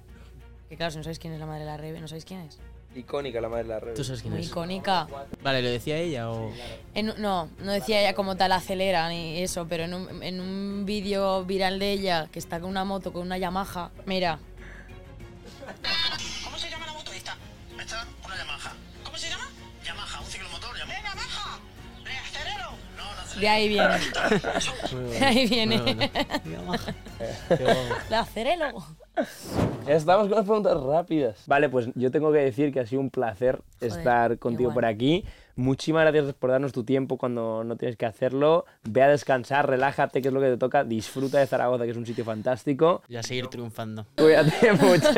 Que 0.70 0.78
claro, 0.78 0.92
si 0.92 0.98
no 0.98 1.04
sabéis 1.04 1.20
quién 1.20 1.34
es 1.34 1.42
la 1.42 1.46
madre 1.46 1.62
de 1.62 1.66
la 1.66 1.76
Rebe, 1.76 2.00
¿no 2.00 2.08
sabéis 2.08 2.24
quién 2.24 2.40
es? 2.40 2.58
Icónica 2.96 3.42
la 3.42 3.50
madre 3.50 3.64
de 3.64 3.70
la 3.70 3.80
red. 3.80 3.94
¿Tú 3.96 4.04
sabes 4.04 4.22
quién 4.22 4.34
Muy 4.34 4.42
es? 4.44 4.48
icónica. 4.50 5.08
Vale, 5.42 5.62
¿lo 5.62 5.70
decía 5.70 5.98
ella 5.98 6.30
o...? 6.30 6.52
En 6.94 7.08
no, 7.18 7.50
no 7.60 7.72
decía 7.72 8.00
ella 8.02 8.14
como 8.14 8.36
tal 8.38 8.52
acelera 8.52 9.10
ni 9.10 9.40
eso, 9.42 9.66
pero 9.68 9.84
en 9.86 9.94
un, 9.94 10.22
en 10.24 10.40
un 10.40 10.84
vídeo 10.86 11.44
viral 11.46 11.80
de 11.80 11.92
ella 11.92 12.28
que 12.32 12.40
está 12.40 12.60
con 12.60 12.70
una 12.70 12.84
moto, 12.84 13.12
con 13.12 13.24
una 13.24 13.38
Yamaha, 13.38 13.90
mira, 14.06 14.38
de 23.40 23.48
ahí 23.48 23.68
viene. 23.68 23.88
De 25.20 25.26
ahí 25.26 25.48
viene. 25.48 26.12
Muy. 26.66 26.78
La. 28.10 28.26
Ya 29.86 29.94
estamos 29.94 30.28
con 30.28 30.38
las 30.38 30.46
preguntas 30.46 30.82
rápidas. 30.82 31.44
Vale, 31.46 31.70
pues 31.70 31.90
yo 31.96 32.10
tengo 32.12 32.32
que 32.32 32.40
decir 32.40 32.74
que 32.74 32.80
ha 32.80 32.86
sido 32.86 33.02
un 33.02 33.10
placer 33.10 33.62
estar 33.80 34.40
contigo 34.40 34.70
igual. 34.70 34.74
por 34.74 34.86
aquí. 34.86 35.26
Muchísimas 35.56 36.02
gracias 36.04 36.34
por 36.34 36.50
darnos 36.50 36.72
tu 36.72 36.84
tiempo 36.84 37.18
cuando 37.18 37.64
no 37.64 37.76
tienes 37.76 37.96
que 37.96 38.08
hacerlo. 38.08 38.66
Ve 38.84 39.04
a 39.04 39.08
descansar, 39.08 39.70
relájate, 39.70 40.22
que 40.22 40.30
es 40.30 40.34
lo 40.34 40.40
que 40.42 40.48
te 40.48 40.58
toca. 40.58 40.84
Disfruta 40.84 41.38
de 41.40 41.46
Zaragoza, 41.46 41.84
que 41.84 41.92
es 41.92 41.98
un 41.98 42.08
sitio 42.08 42.26
fantástico. 42.26 43.04
Y 43.08 43.18
a 43.18 43.24
seguir 43.24 43.48
triunfando. 43.48 44.08
Cuídate 44.18 44.74
mucho. 44.82 45.10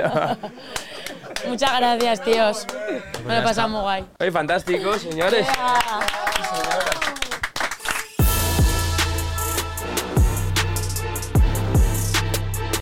Muchas 1.47 1.77
gracias, 1.79 2.21
tíos. 2.23 2.67
Me 3.25 3.37
lo 3.37 3.43
pasamos 3.43 3.81
guay. 3.83 4.03
Oye, 4.19 4.31
fantástico, 4.31 4.93
señores. 4.97 5.47
Ah. 5.57 6.81